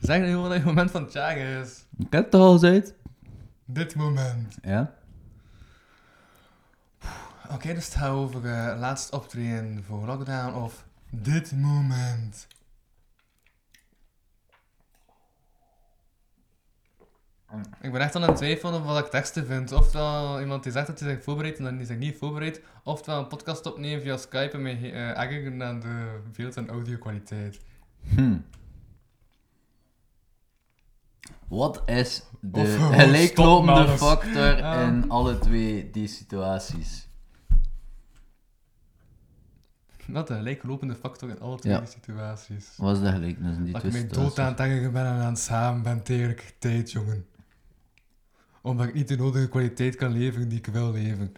zeg 0.00 0.20
nu 0.20 0.26
gewoon 0.26 0.48
dat 0.48 0.58
je 0.58 0.64
moment 0.64 0.90
van 0.90 1.02
het 1.02 1.12
jaar 1.12 1.36
is. 1.36 1.84
Ik 1.98 2.12
heb 2.12 2.24
het 2.24 2.34
al 2.34 2.52
gezegd. 2.52 2.94
Dit 3.64 3.94
moment. 3.94 4.56
Ja? 4.62 4.92
Oké, 7.50 7.74
dus 7.74 7.84
het 7.84 7.94
gaat 7.94 8.10
over 8.10 8.44
eh 8.44 8.78
laatst 8.78 9.12
optreden 9.12 9.84
voor 9.86 10.06
lockdown 10.06 10.54
of 10.54 10.84
dit 11.10 11.52
moment. 11.56 12.46
Ik 17.80 17.92
ben 17.92 18.00
echt 18.00 18.16
aan 18.16 18.22
het 18.22 18.36
twijfelen 18.36 18.74
of 18.74 18.84
wat 18.84 18.98
ik 19.04 19.10
teksten 19.10 19.46
vind. 19.46 19.72
Oftewel 19.72 20.40
iemand 20.40 20.62
die 20.62 20.72
zegt 20.72 20.86
dat 20.86 21.00
hij 21.00 21.08
zich 21.14 21.22
voorbereidt 21.22 21.58
en 21.58 21.64
dan 21.64 21.76
die 21.76 21.86
zich 21.86 21.96
niet 21.98 22.16
voorbereidt. 22.16 22.60
Oftewel 22.84 23.18
een 23.20 23.26
podcast 23.28 23.66
opnemen 23.66 24.02
via 24.02 24.16
Skype 24.16 24.50
en 24.56 24.62
mij 24.62 24.80
uh, 24.80 25.18
ergeren 25.18 25.62
aan 25.62 25.80
de 25.80 26.20
beeld- 26.36 26.56
en 26.56 26.68
audio 26.68 26.98
kwaliteit. 26.98 27.60
Hm. 28.08 28.36
Wat 31.48 31.82
is 31.88 32.22
de 32.40 32.60
Of, 32.60 32.78
oh, 32.78 32.92
gelijklopende 32.92 33.96
stop 33.96 34.08
factor 34.08 34.56
Ja. 34.56 34.82
in 34.82 35.10
alle 35.10 35.38
twee 35.38 35.90
die 35.90 36.08
situaties? 36.08 37.08
Wat 40.06 40.30
een 40.30 40.36
gelijklopende 40.36 40.94
factor 40.94 41.28
in 41.30 41.40
alle 41.40 41.58
twee 41.58 41.72
Ja. 41.72 41.78
die 41.78 41.88
situaties. 41.88 42.76
Wat 42.76 42.96
is 42.96 43.02
de 43.02 43.10
gelijkenis 43.12 43.56
in 43.56 43.62
die 43.64 43.72
Dat 43.72 43.80
twee 43.80 43.92
ik 43.92 43.98
mij 43.98 44.08
situaties? 44.08 44.34
dood 44.34 44.44
aan 44.60 44.70
het 44.82 44.92
ben 44.92 45.04
en 45.06 45.12
aan 45.12 45.32
het 45.32 45.38
samen 45.38 45.82
ben 45.82 46.02
tegen 46.02 46.36
tijd, 46.58 46.92
jongen. 46.92 47.26
Omdat 48.62 48.86
ik 48.86 48.94
niet 48.94 49.08
de 49.08 49.16
nodige 49.16 49.48
kwaliteit 49.48 49.94
kan 49.96 50.12
leveren 50.12 50.48
die 50.48 50.58
ik 50.58 50.66
wil 50.66 50.92
leveren. 50.92 51.32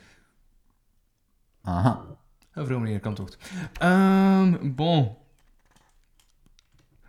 Aha. 1.62 2.04
Een 2.52 2.66
vrouw 2.66 2.78
meneer 2.78 3.00
kan 3.00 3.14
toch. 3.14 3.28
Ehm, 3.78 4.74
bon. 4.74 5.16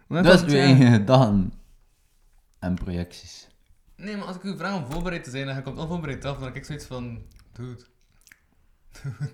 Wat 0.08 0.24
Dat 0.24 0.48
is 0.48 0.54
enige 0.54 0.84
ja? 0.84 0.92
gedaan. 0.92 1.54
En 2.60 2.76
projecties. 2.76 3.48
Nee, 3.96 4.18
maar 4.18 4.26
als 4.26 4.36
ik 4.36 4.44
u 4.44 4.58
vraag 4.58 4.76
om 4.76 4.92
voorbereid 4.92 5.24
te 5.24 5.30
zijn 5.30 5.50
en 5.50 5.56
je 5.56 5.62
komt 5.62 5.78
onvoorbereid 5.78 6.26
af, 6.26 6.36
dan 6.36 6.46
heb 6.46 6.56
ik 6.56 6.66
zoiets 6.66 6.86
van... 6.86 7.22
Dude. 7.52 7.84
Dude. 9.04 9.30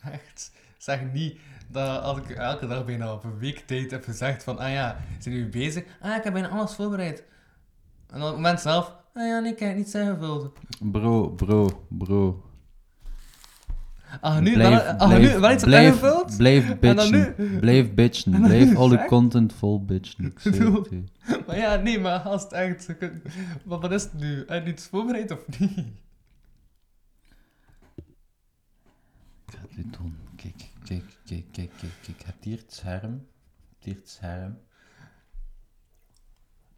Echt. 0.12 0.52
Zeg 0.78 1.12
niet 1.12 1.40
dat 1.68 2.02
als 2.02 2.18
ik 2.18 2.30
elke 2.30 2.66
dag 2.66 2.84
bijna 2.84 3.12
op 3.12 3.24
een 3.24 3.38
week 3.38 3.58
tijd 3.58 3.90
heb 3.90 4.04
gezegd 4.04 4.44
van... 4.44 4.58
Ah 4.58 4.72
ja, 4.72 5.00
zijn 5.18 5.34
jullie 5.34 5.50
bezig? 5.50 5.84
Ah 6.00 6.08
ja, 6.08 6.16
ik 6.16 6.24
heb 6.24 6.32
bijna 6.32 6.48
alles 6.48 6.74
voorbereid. 6.74 7.18
En 7.18 8.18
dan 8.18 8.20
op 8.20 8.26
het 8.26 8.36
moment 8.36 8.60
zelf... 8.60 8.96
Ah 9.16 9.26
ja, 9.26 9.38
nee, 9.40 9.52
ik 9.52 9.58
heb 9.58 9.68
het 9.68 9.76
niet 9.78 9.94
ingevuld. 9.94 10.52
Bro, 10.92 11.28
bro, 11.30 11.86
bro. 11.88 12.42
Ah, 14.20 14.38
nu, 14.38 14.52
Blijf- 14.52 14.82
wel, 14.84 14.92
ah, 14.92 15.08
blijf- 15.08 15.34
nu 15.34 15.40
wel 15.40 15.52
iets 15.52 15.64
blijf- 15.64 15.86
ingevuld? 15.88 16.36
Blijf 16.36 16.78
bitchen. 16.78 17.34
nu- 17.36 17.58
Blijf 17.58 17.94
bitchen. 17.94 18.32
dan 18.32 18.42
Blijf 18.42 18.68
nu 18.68 18.76
al 18.76 18.88
zeg- 18.88 19.06
content 19.06 19.52
vol 19.52 19.84
bitchen. 19.84 20.34
Maar 21.46 21.56
ja, 21.56 21.76
nee, 21.76 22.00
maar 22.00 22.18
als 22.18 22.42
het 22.42 22.52
echt... 22.52 22.96
kunt- 22.98 23.22
Wat, 23.64 23.92
is 23.92 24.02
het 24.02 24.14
nu? 24.14 24.44
Heb 24.46 24.64
je 24.66 24.72
iets 24.72 24.86
voorbereid 24.86 25.30
of 25.30 25.44
niet? 25.58 25.78
Ik 29.46 29.54
ga 29.54 29.58
het 29.68 29.76
u 29.76 29.90
doen. 29.90 30.16
Kijk, 30.36 30.54
kijk, 30.84 31.02
kijk, 31.24 31.44
kijk, 31.52 31.70
kijk, 31.78 31.92
kijk. 32.02 32.22
Heb 32.24 32.34
hier 32.40 32.58
het 32.58 32.74
scherm. 32.74 33.26
Heb 33.68 33.78
hier 33.84 33.94
het 33.94 34.08
scherm. 34.10 34.58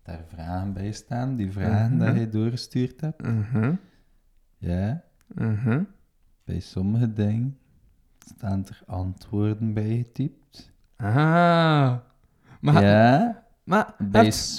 Daar 0.09 0.25
vragen 0.27 0.73
bij 0.73 0.93
staan. 0.93 1.37
Die 1.37 1.53
vragen 1.53 1.97
Mhm. 1.97 2.07
dat 2.07 2.17
je 2.17 2.29
doorgestuurd 2.29 3.01
hebt. 3.01 3.23
Mhm, 3.23 3.75
Ja. 4.59 5.03
mhm. 5.35 5.83
Bij 6.45 6.61
sommige 6.61 7.13
dingen 7.13 7.59
staan 8.35 8.67
er 8.67 8.81
antwoorden 8.87 9.75
bij 9.75 9.97
getypt. 9.97 10.73
Ah. 10.97 11.97
Maar, 12.61 12.83
Ja. 12.83 13.47
Maar 13.69 13.95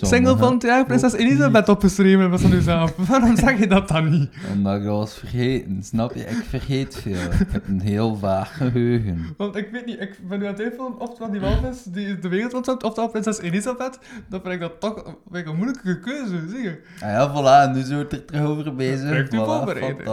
single 0.02 0.38
van 0.38 0.54
het 0.54 0.62
jaar 0.62 0.86
prinses 0.86 1.14
Elisabeth 1.14 1.70
opgeschreven 1.70 2.30
was 2.30 2.42
van 2.42 2.52
uzelf. 2.52 2.94
Waarom 3.10 3.38
zeg 3.38 3.60
je 3.60 3.68
dat 3.68 3.88
dan 3.88 4.10
niet? 4.10 4.30
Omdat 4.52 4.76
ik 4.76 4.84
dat 4.84 4.98
was 4.98 5.14
vergeten, 5.14 5.84
snap 5.84 6.14
je? 6.14 6.22
Ik 6.22 6.44
vergeet 6.48 6.96
veel. 6.96 7.32
Ik 7.40 7.48
heb 7.52 7.68
een 7.68 7.82
heel 7.82 8.16
vaag 8.16 8.58
geheugen. 8.58 9.34
Want 9.38 9.56
ik 9.56 9.70
weet 9.72 9.86
niet, 9.86 10.00
ik 10.00 10.28
ben 10.28 10.40
nu 10.40 10.46
aan 10.46 10.54
het 10.54 10.60
twijfelen 10.60 11.00
of 11.00 11.10
het 11.10 11.18
wel 11.18 11.32
die 11.32 11.40
walvis 11.40 11.84
die 11.84 12.20
de 12.20 12.28
wereld 12.28 12.54
ontsnapt, 12.54 12.84
of 12.84 12.94
dat 12.94 13.12
prinses 13.12 13.40
Elisabeth. 13.40 14.00
Dan 14.30 14.42
vind 14.42 14.54
ik 14.54 14.60
dat 14.60 14.80
toch 14.80 15.16
een, 15.32 15.56
moeilijke 15.56 16.00
keuze, 16.00 16.50
zie 16.50 16.62
je. 16.62 16.82
Ah 17.02 17.10
ja, 17.10 17.30
voilà, 17.30 17.76
nu 17.76 17.82
zijn 17.82 18.00
we 18.00 18.08
er 18.08 18.26
terug 18.26 18.42
over 18.42 18.76
bezig. 18.76 19.28
Voilà, 19.28 19.36
voorbereid, 19.36 20.06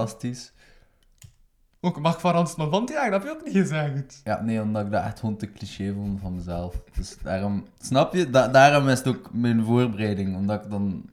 fantastisch. 1.92 1.96
Ook 1.96 2.00
mag 2.00 2.20
van 2.20 2.32
Ransman 2.32 2.70
van 2.70 2.80
het 2.80 2.90
jaar, 2.90 3.10
dat 3.10 3.22
heb 3.22 3.32
je 3.32 3.38
ook 3.38 3.44
niet 3.44 3.54
gezegd. 3.56 4.20
Ja, 4.24 4.40
nee, 4.42 4.60
omdat 4.62 4.84
ik 4.84 4.90
dat 4.92 5.04
echt 5.04 5.20
gewoon 5.20 5.36
te 5.36 5.52
cliché 5.52 5.92
vond 5.94 6.20
van 6.20 6.34
mezelf. 6.34 6.82
Dus 6.96 7.16
daarom, 7.22 7.64
snap 7.80 8.14
je? 8.14 8.30
Da- 8.30 8.48
daarom 8.48 8.88
is 8.88 8.98
het 8.98 9.08
ook 9.08 9.28
mijn 9.32 9.64
voorbereiding. 9.64 10.36
Omdat 10.36 10.64
ik 10.64 10.70
dan 10.70 11.04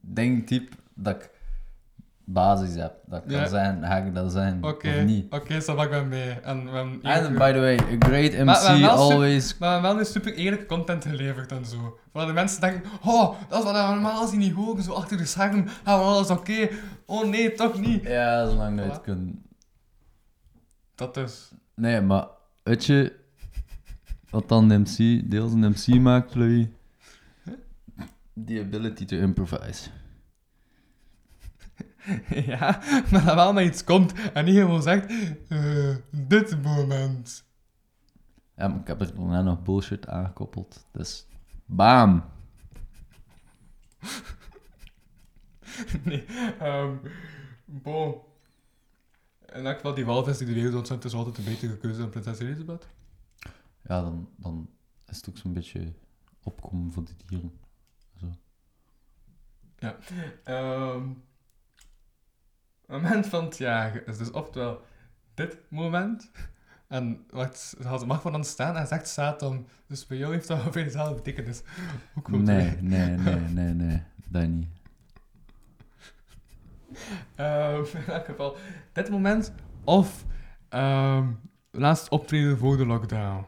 denk 0.00 0.46
typ 0.46 0.74
dat 0.94 1.14
ik 1.16 1.30
basis 2.24 2.74
heb. 2.74 2.92
Dat 3.06 3.22
kan 3.26 3.36
Ja. 3.40 3.46
zijn, 3.46 3.84
ga 3.84 3.96
ik 3.96 4.14
dat 4.14 4.32
zijn, 4.32 4.64
Oké, 4.64 4.88
of 4.98 5.04
niet. 5.04 5.32
oké, 5.32 5.60
zo 5.60 5.82
ik 5.82 5.90
ben 5.90 6.08
mee. 6.08 6.30
En 6.30 6.64
by 7.34 7.52
the 7.52 7.58
way, 7.60 7.78
a 7.78 7.96
great 7.98 8.32
MC 8.32 8.44
Maar- 8.44 8.62
maar 8.62 8.80
wel 8.80 8.80
super- 8.80 8.88
always... 8.90 9.58
Maar 9.58 9.68
we 9.80 9.86
hebben 9.86 9.96
wel 10.04 10.12
super 10.12 10.34
eerlijke 10.34 10.66
content 10.66 11.04
geleverd 11.04 11.52
en 11.52 11.64
zo. 11.64 11.98
Waar 12.12 12.26
de 12.26 12.32
mensen 12.32 12.60
denken, 12.60 12.82
oh, 13.04 13.34
dat 13.48 13.58
is 13.58 13.64
wat 13.64 13.74
we 13.86 13.92
normaal 13.92 14.26
zien 14.26 14.38
niet 14.38 14.52
horen, 14.54 14.82
zo 14.82 14.92
achter 14.92 15.16
de 15.16 15.24
scherm, 15.26 15.66
gaan 15.84 15.98
we 15.98 16.04
alles 16.04 16.30
oké. 16.30 16.68
Oh 17.06 17.26
nee, 17.28 17.52
toch 17.52 17.80
niet. 17.80 18.02
Ja, 18.02 18.46
zolang 18.48 18.76
dat 18.76 18.84
je 18.86 18.90
het 18.92 19.00
kunt. 19.00 19.34
Dat 21.00 21.16
is... 21.16 21.52
Nee, 21.74 22.00
maar 22.00 22.28
weet 22.62 22.84
je 22.84 23.18
wat 24.30 24.48
dan 24.48 24.68
de 24.68 24.78
MC, 24.78 25.30
deels 25.30 25.52
een 25.52 25.68
MC 25.68 26.00
maakt, 26.00 26.34
Louis? 26.34 26.66
The 28.46 28.60
ability 28.60 29.04
to 29.04 29.16
improvise. 29.16 29.90
ja, 32.50 32.80
maar 33.10 33.24
dat 33.24 33.34
wel 33.34 33.52
met 33.52 33.66
iets 33.66 33.84
komt 33.84 34.12
en 34.32 34.44
niet 34.44 34.56
gewoon 34.56 34.82
zegt, 34.82 35.12
eh, 35.48 35.94
dit 36.10 36.62
moment. 36.62 37.44
Ja, 38.56 38.68
maar 38.68 38.80
ik 38.80 38.86
heb 38.86 39.00
er 39.00 39.14
daarna 39.14 39.42
nog 39.42 39.62
bullshit 39.62 40.08
aangekoppeld. 40.08 40.86
Dus, 40.92 41.26
bam! 41.64 42.24
nee, 46.04 46.24
ehm 46.58 46.96
bon. 47.64 48.28
In 49.52 49.66
elk 49.66 49.76
geval, 49.76 49.94
die 49.94 50.04
walvis 50.04 50.38
die 50.38 50.46
de 50.46 50.52
wereld 50.52 50.74
ontzettend 50.74 51.12
is 51.12 51.18
altijd 51.18 51.38
een 51.38 51.44
betere 51.44 51.76
keuze 51.76 51.98
dan 51.98 52.10
prinses 52.10 52.38
Elisabeth. 52.38 52.88
Ja, 53.82 54.00
dan, 54.00 54.28
dan 54.36 54.70
is 55.06 55.16
het 55.16 55.28
ook 55.28 55.36
zo'n 55.36 55.52
beetje 55.52 55.92
opkomen 56.42 56.92
voor 56.92 57.04
de 57.04 57.12
dieren. 57.26 57.58
Ehm 60.44 61.08
moment 62.90 63.26
van 63.26 63.44
het 63.44 63.56
jaar 63.56 64.02
is 64.06 64.18
dus 64.18 64.30
oftewel 64.30 64.80
dit 65.34 65.58
moment. 65.68 66.30
En 66.86 67.24
wat 67.30 67.76
had 67.82 68.06
mag 68.06 68.22
van 68.22 68.32
dan 68.32 68.44
staan 68.44 68.76
en 68.76 68.86
zegt 68.86 69.08
Satan. 69.08 69.66
Dus 69.86 70.06
bij 70.06 70.16
jou 70.16 70.32
heeft 70.32 70.48
dat 70.48 70.58
ongeveer 70.60 70.84
dezelfde 70.84 71.14
betekenis. 71.14 71.62
Nee, 72.26 72.76
nee, 72.80 73.16
nee, 73.16 73.40
nee, 73.40 73.74
nee. 73.74 74.02
Dat 74.28 74.46
niet. 74.46 74.68
Ehm, 77.34 77.84
in 78.06 78.12
elk 78.12 78.24
geval, 78.24 78.56
dit 78.92 79.10
moment 79.10 79.52
of 79.84 80.24
ehm 80.68 81.28
laatst 81.70 82.08
optreden 82.08 82.58
voor 82.58 82.76
de 82.76 82.86
lockdown. 82.86 83.46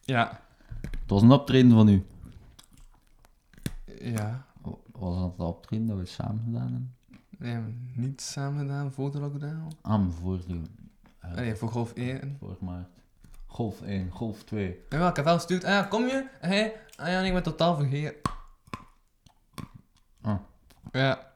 Ja. 0.00 0.40
Het 0.80 1.10
was 1.10 1.22
een 1.22 1.30
optreden 1.30 1.70
van 1.70 1.88
u. 1.88 2.04
Ja. 4.00 4.46
Was 4.92 5.18
dat 5.18 5.30
het 5.30 5.46
optreden 5.46 5.86
dat 5.86 5.96
we 5.98 6.04
samen 6.06 6.42
gedaan 6.44 6.62
hebben? 6.72 6.94
Nee, 7.38 7.74
niet 7.94 8.20
samen 8.20 8.58
gedaan 8.60 8.92
voor 8.92 9.10
de 9.10 9.20
lockdown. 9.20 9.68
Ah, 9.80 10.00
maar 10.02 10.10
voor 10.12 10.38
de... 10.46 10.60
eh, 11.18 11.30
Nee, 11.34 11.54
voor 11.54 11.68
golf 11.68 11.92
1. 11.92 12.36
Voor 12.38 12.56
maart. 12.60 12.88
Golf 13.46 13.80
1, 13.82 14.10
golf 14.10 14.44
2. 14.44 14.78
Ja, 14.88 15.08
ik 15.08 15.16
heb 15.16 15.24
wel 15.24 15.34
gestuurd. 15.34 15.64
Ah 15.64 15.70
ja, 15.70 15.82
kom 15.82 16.02
je? 16.06 16.28
En 16.40 16.48
hij? 16.48 16.76
Ah 16.96 17.08
ja, 17.08 17.20
ik 17.20 17.32
ben 17.32 17.42
totaal 17.42 17.76
vergeten. 17.76 18.14
Ja. 20.92 21.30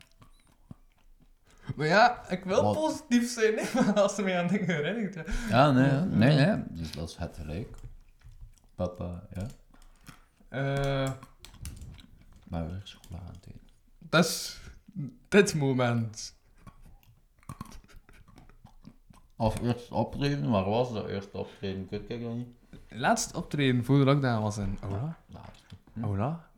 Maar 1.77 1.87
ja, 1.87 2.29
ik 2.29 2.45
wil 2.45 2.63
Wat? 2.63 2.75
positief 2.75 3.31
zijn, 3.33 3.55
hè, 3.59 3.63
maar 3.83 4.01
als 4.01 4.15
ze 4.15 4.23
mij 4.23 4.39
aan 4.41 4.47
dingen 4.47 4.67
herinnert. 4.67 5.15
Ja. 5.15 5.25
Ja, 5.49 5.71
nee, 5.71 5.91
ja. 5.91 6.05
nee, 6.05 6.37
nee. 6.47 6.63
Dus 6.69 6.93
dat 6.93 7.09
is 7.09 7.17
het 7.17 7.37
gelijk. 7.37 7.77
Papa, 8.75 9.23
ja. 9.35 9.47
Eh, 10.49 11.13
Maar 12.49 12.67
weer 12.69 12.81
chocola 12.85 13.21
aan 13.21 13.27
het 13.35 13.47
eten. 13.47 13.61
dat 13.99 14.25
is 14.25 14.61
dit 15.29 15.55
moment. 15.55 16.35
Of 19.37 19.61
eerst 19.63 19.91
optreden, 19.91 20.51
waar 20.51 20.65
was 20.65 20.93
dat 20.93 21.07
eerste 21.09 21.37
optreden? 21.39 21.83
Ik 21.91 22.09
weet 22.09 22.21
dat 22.23 22.35
niet. 22.35 22.49
Laatst 22.89 23.35
optreden 23.35 23.85
voor 23.85 23.99
de 23.99 24.05
lockdown 24.05 24.43
was 24.43 24.57
in 24.59 24.79
Ola. 24.85 25.19
Laatste. 25.27 25.75
Hm. 25.93 26.05
Ola? 26.05 26.49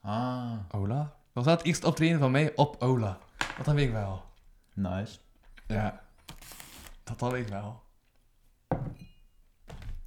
Ah, 0.00 0.52
Ola? 0.70 1.16
Was 1.38 1.46
dat 1.46 1.58
het 1.58 1.66
eerste 1.66 1.86
optreden 1.86 2.18
van 2.18 2.30
mij 2.30 2.52
op 2.56 2.82
Ola? 2.82 3.18
Dat 3.56 3.66
heb 3.66 3.76
ik 3.76 3.92
wel. 3.92 4.24
nice. 4.74 5.18
Ja. 5.66 6.00
Dat 7.04 7.20
had 7.20 7.34
ik 7.34 7.48
wel. 7.48 7.82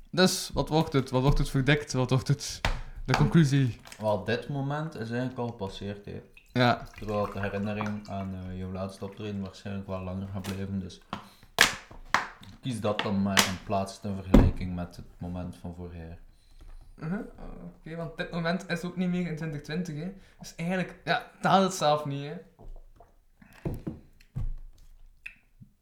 Dus, 0.09 0.49
wat 0.53 0.69
wordt 0.69 0.93
het? 0.93 1.09
Wat 1.09 1.21
wordt 1.21 1.37
het 1.37 1.49
verdekt? 1.49 1.93
Wat 1.93 2.09
wordt 2.09 2.27
het? 2.27 2.61
De 3.05 3.17
conclusie? 3.17 3.79
Wel, 3.99 4.23
dit 4.23 4.49
moment 4.49 4.93
is 4.93 5.09
eigenlijk 5.09 5.39
al 5.39 5.47
gepasseerd, 5.47 6.05
hè. 6.05 6.21
Ja. 6.51 6.87
Terwijl 6.97 7.31
de 7.33 7.39
herinnering 7.39 8.09
aan 8.09 8.35
eh, 8.35 8.57
jouw 8.57 8.71
laatste 8.71 9.05
optreden 9.05 9.41
waarschijnlijk 9.41 9.87
wel 9.87 10.01
langer 10.01 10.27
gaat 10.27 10.41
blijven, 10.41 10.79
dus... 10.79 11.01
Kies 12.61 12.79
dat 12.79 12.99
dan 12.99 13.21
maar 13.21 13.47
in 13.47 13.63
plaats 13.63 13.99
in 14.03 14.15
vergelijking 14.15 14.75
met 14.75 14.95
het 14.95 15.05
moment 15.17 15.57
van 15.57 15.73
vorig 15.75 15.95
jaar. 15.95 16.17
Uh-huh. 17.01 17.19
Oké, 17.77 17.95
want 17.95 18.17
dit 18.17 18.31
moment 18.31 18.69
is 18.69 18.83
ook 18.83 18.97
niet 18.97 19.09
meer 19.09 19.27
in 19.27 19.35
2020, 19.35 19.95
hè. 19.95 20.13
Dus 20.39 20.55
eigenlijk, 20.55 20.99
ja, 21.03 21.31
taal 21.41 21.63
het 21.63 21.73
zelf 21.73 22.05
niet, 22.05 22.25
hè. 22.25 22.35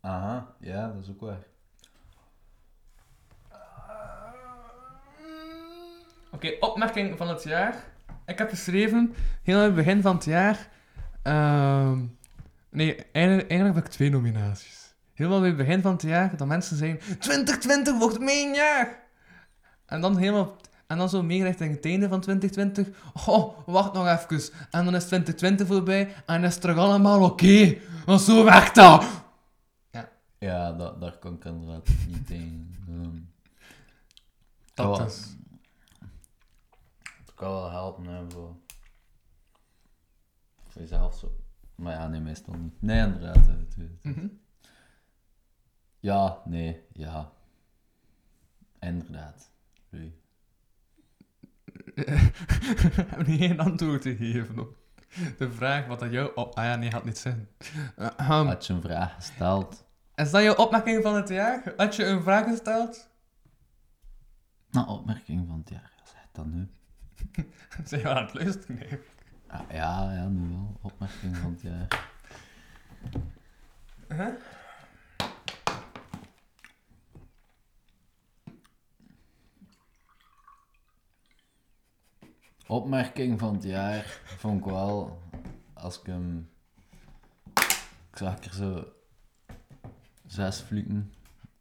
Aha, 0.01 0.53
ja, 0.59 0.87
dat 0.87 1.03
is 1.03 1.09
ook 1.09 1.19
waar. 1.19 1.43
Oké, 6.31 6.55
opmerking 6.59 7.17
van 7.17 7.29
het 7.29 7.43
jaar. 7.43 7.75
Ik 8.25 8.37
heb 8.37 8.49
geschreven, 8.49 9.13
heel 9.43 9.57
aan 9.57 9.63
het 9.63 9.75
begin 9.75 10.01
van 10.01 10.15
het 10.15 10.25
jaar... 10.25 10.69
ehm, 11.23 12.05
nee, 12.69 12.95
eigenlijk, 13.11 13.49
eigenlijk 13.49 13.75
heb 13.75 13.85
ik 13.85 13.91
twee 13.91 14.09
nominaties. 14.09 14.95
Helemaal 15.13 15.39
bij 15.39 15.47
het 15.47 15.57
begin 15.57 15.81
van 15.81 15.91
het 15.91 16.01
jaar, 16.01 16.37
dat 16.37 16.47
mensen 16.47 16.77
zeggen... 16.77 17.19
2020 17.19 17.97
wordt 17.97 18.19
mijn 18.19 18.53
jaar! 18.53 18.99
En 19.85 20.01
dan 20.01 20.17
helemaal... 20.17 20.55
En 20.89 20.97
dan 20.97 21.09
zo 21.09 21.23
meer 21.23 21.43
richting 21.45 21.75
het 21.75 21.85
einde 21.85 22.07
van 22.07 22.21
2020. 22.21 22.87
Oh, 23.27 23.57
wacht 23.67 23.93
nog 23.93 24.07
even. 24.07 24.53
En 24.71 24.85
dan 24.85 24.95
is 24.95 25.05
2020 25.05 25.67
voorbij 25.67 26.15
en 26.25 26.43
is 26.43 26.51
het 26.53 26.61
terug 26.61 26.77
allemaal 26.77 27.23
oké. 27.23 27.77
Want 28.05 28.21
zo 28.21 28.43
werkt 28.43 28.75
dat. 28.75 29.05
Ja, 30.37 30.71
dat, 30.71 31.01
daar 31.01 31.17
kan 31.17 31.33
ik 31.33 31.45
inderdaad 31.45 31.87
niet 32.07 32.27
tegen. 32.27 32.75
Ehm, 32.87 33.17
Dat 34.73 34.97
Ja. 34.97 35.05
is... 35.05 35.35
Het 37.19 37.33
kan 37.35 37.51
wel 37.51 37.69
helpen 37.71 38.05
hè, 38.05 38.29
voor, 38.31 38.55
voor 40.67 40.81
jezelf 40.81 41.15
zo. 41.17 41.35
Maar 41.75 41.93
ja, 41.93 42.07
nee, 42.07 42.19
meestal 42.19 42.53
niet. 42.53 42.81
Nee, 42.81 43.05
inderdaad. 43.05 43.45
hè, 43.45 43.51
het- 43.51 44.03
Mhm. 44.03 44.27
Ja, 45.99 46.41
nee, 46.45 46.81
ja. 46.93 47.31
Inderdaad. 48.79 49.49
Oei. 49.93 50.18
heb 53.15 53.27
niet 53.27 53.39
geen 53.39 53.59
antwoord 53.59 54.01
te 54.01 54.15
geven 54.15 54.59
op 54.59 54.77
de 55.37 55.51
vraag 55.51 55.85
wat 55.85 55.99
dat 55.99 56.11
jou... 56.11 56.31
op- 56.35 56.55
ah 56.55 56.63
ja, 56.63 56.75
nee, 56.75 56.89
had 56.89 57.05
niet 57.05 57.17
zin. 57.17 57.47
Ahem. 58.15 58.47
Had 58.47 58.67
je 58.67 58.73
een 58.73 58.81
vraag 58.81 59.15
gesteld? 59.15 59.85
Is 60.15 60.31
dat 60.31 60.43
jouw 60.43 60.55
opmerking 60.55 61.03
van 61.03 61.15
het 61.15 61.29
jaar? 61.29 61.73
Had 61.77 61.95
je 61.95 62.05
een 62.05 62.23
vraag 62.23 62.45
gesteld? 62.45 63.09
Nou, 64.71 64.87
opmerking 64.87 65.47
van 65.47 65.57
het 65.57 65.69
jaar. 65.69 65.91
Zeg 66.03 66.27
dan 66.31 66.53
nu. 66.53 66.69
Zijn 67.85 68.01
we 68.01 68.09
aan 68.09 68.25
het 68.25 68.33
luisteren? 68.33 68.75
Nee. 68.75 68.99
Ah, 69.47 69.61
ja, 69.71 70.13
ja, 70.13 70.27
nu 70.27 70.49
wel. 70.49 70.77
Opmerking 70.81 71.37
van 71.37 71.51
het 71.51 71.61
jaar. 71.61 71.87
Opmerking 82.69 83.39
van 83.39 83.53
het 83.53 83.63
jaar 83.63 84.21
vond 84.25 84.59
ik 84.59 84.65
wel, 84.65 85.19
als 85.73 85.99
ik 85.99 86.05
hem... 86.05 86.49
Ik 88.11 88.17
zag 88.17 88.43
er 88.43 88.53
zo 88.53 88.85
zes 90.25 90.59
flieken, 90.59 91.13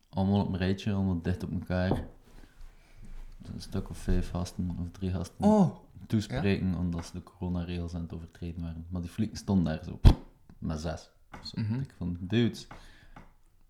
allemaal 0.09 0.41
op 0.41 0.49
een 0.49 0.57
rijtje, 0.59 0.93
allemaal 0.93 1.23
dicht 1.23 1.43
op 1.43 1.53
elkaar. 1.53 1.91
Een 3.53 3.61
stuk 3.61 3.91
of 3.91 3.99
vijf 3.99 4.31
gasten, 4.31 4.77
of 4.81 4.91
drie 4.93 5.11
gasten 5.11 5.45
Oh, 5.45 5.77
toespreken, 6.07 6.75
omdat 6.75 7.07
ze 7.07 7.13
de 7.13 7.23
coronaregels 7.23 7.95
aan 7.95 8.03
het 8.03 8.13
overtreden 8.15 8.63
waren. 8.63 8.87
Maar 8.89 9.01
die 9.01 9.11
flieken 9.11 9.37
stonden 9.37 9.65
daar 9.65 9.85
zo, 9.85 10.01
met 10.59 10.81
zes. 10.81 11.11
Zo, 11.43 11.61
Mhm. 11.61 11.81
Ik 11.81 11.95
van, 11.97 12.17
dudes, 12.21 12.67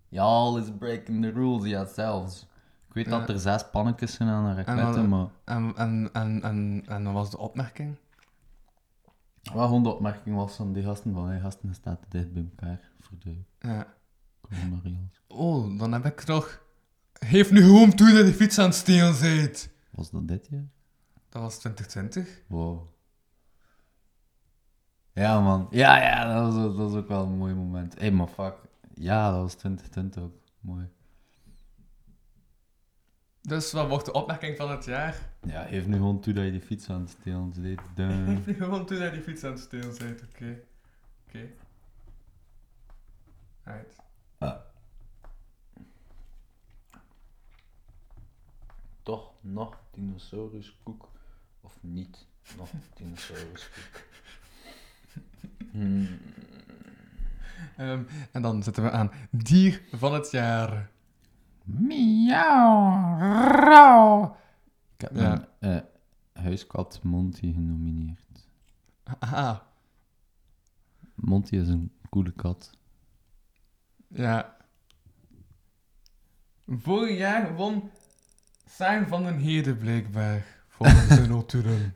y'all 0.08 0.60
is 0.60 0.70
breaking 0.78 1.22
the 1.22 1.30
rules 1.30 1.64
yourselves. 1.64 2.46
Weet 3.04 3.08
dat 3.10 3.28
er 3.28 3.38
zes 3.40 3.70
pannetjes 3.70 4.14
zijn 4.14 4.28
aan 4.28 4.44
een 4.44 4.56
En 4.56 4.64
raketten, 4.64 4.94
dan- 4.94 5.08
maar... 5.08 5.26
en, 5.44 5.72
en, 5.76 6.10
en, 6.12 6.42
en, 6.42 6.82
en 6.86 7.04
wat 7.04 7.12
was 7.12 7.30
de 7.30 7.38
opmerking? 7.38 7.96
Wat 9.52 9.64
gewoon 9.66 9.82
de 9.82 9.88
opmerking 9.94 10.36
was 10.36 10.54
van 10.56 10.72
die 10.72 10.82
gasten 10.82 11.12
van, 11.14 11.28
hey, 11.28 11.40
gasten 11.40 11.74
staan 11.74 11.98
te 12.00 12.06
dicht 12.08 12.32
bij 12.32 12.42
elkaar 12.50 12.90
voor 13.00 13.16
de 13.18 13.36
Ja. 13.58 13.86
coronaregels. 14.40 15.20
Oh, 15.28 15.78
dan 15.78 15.92
heb 15.92 16.04
ik 16.04 16.26
nog... 16.26 16.66
Geef 17.12 17.50
nu 17.50 17.60
gewoon 17.62 17.94
toe 17.94 18.12
dat 18.12 18.26
je 18.26 18.32
fiets 18.34 18.58
aan 18.58 18.64
het 18.64 18.74
stelen 18.74 19.20
bent. 19.20 19.70
Was 19.90 20.10
dat 20.10 20.28
dit 20.28 20.46
jaar? 20.50 20.66
Dat 21.28 21.42
was 21.42 21.58
2020. 21.58 22.42
Wow. 22.46 22.80
Ja, 25.12 25.40
man. 25.40 25.66
Ja, 25.70 25.96
ja, 26.02 26.34
dat 26.34 26.52
was, 26.54 26.62
dat 26.64 26.76
was 26.76 26.94
ook 26.94 27.08
wel 27.08 27.24
een 27.24 27.36
mooi 27.36 27.54
moment. 27.54 27.94
Hé, 27.94 28.00
hey, 28.00 28.10
maar 28.10 28.26
fuck. 28.26 28.54
Ja, 28.94 29.30
dat 29.30 29.40
was 29.40 29.54
2020 29.54 30.22
ook. 30.22 30.34
Mooi. 30.60 30.88
Dus 33.42 33.72
wat 33.72 33.88
wordt 33.88 34.04
de 34.04 34.12
opmerking 34.12 34.56
van 34.56 34.70
het 34.70 34.84
jaar? 34.84 35.30
Ja, 35.46 35.62
geef 35.62 35.86
nu 35.86 35.96
gewoon 35.96 36.20
toe 36.20 36.32
dat 36.32 36.44
je 36.44 36.50
die 36.50 36.60
fiets 36.60 36.90
aan 36.90 37.00
het 37.00 37.10
stelen 37.10 37.52
deed. 37.52 37.80
Heeft 37.96 38.44
hij 38.44 38.54
gewoon 38.54 38.86
toen 38.86 38.98
hij 38.98 39.10
die 39.10 39.22
fiets 39.22 39.44
aan 39.44 39.50
het 39.50 39.60
stelen 39.60 39.98
bent. 39.98 40.22
Oké. 40.22 40.60
Oké. 41.26 41.48
Right. 43.64 43.96
Toch 49.02 49.32
nog 49.40 49.80
dinosauruskoek? 49.90 51.08
Of 51.60 51.78
niet 51.80 52.26
nog 52.56 52.70
dinosauruskoek? 52.96 54.02
Hmm. 55.70 56.08
Ehm, 57.76 58.02
en 58.32 58.42
dan 58.42 58.62
zitten 58.62 58.82
we 58.82 58.90
aan 58.90 59.10
dier 59.30 59.82
van 59.92 60.14
het 60.14 60.30
jaar. 60.30 60.90
Miauw. 61.68 63.18
Rauw. 63.50 64.36
Ik 64.96 65.00
heb 65.00 65.16
Ja. 65.16 65.28
mijn 65.60 65.76
eh, 65.76 66.42
huiskat 66.42 67.00
Monty 67.02 67.52
genomineerd. 67.52 68.48
Ah, 69.18 69.58
Monty 71.14 71.56
is 71.56 71.68
een 71.68 71.92
coole 72.10 72.30
kat. 72.32 72.70
ja. 74.08 74.56
Vorig 76.66 77.18
jaar 77.18 77.54
won 77.54 77.90
Saar 78.66 79.06
van 79.08 79.22
den 79.22 79.38
Heerde 79.38 79.74
blijkbaar. 79.74 80.44
Volgens 80.68 81.06
zijn 81.06 81.28
notulen. 81.28 81.92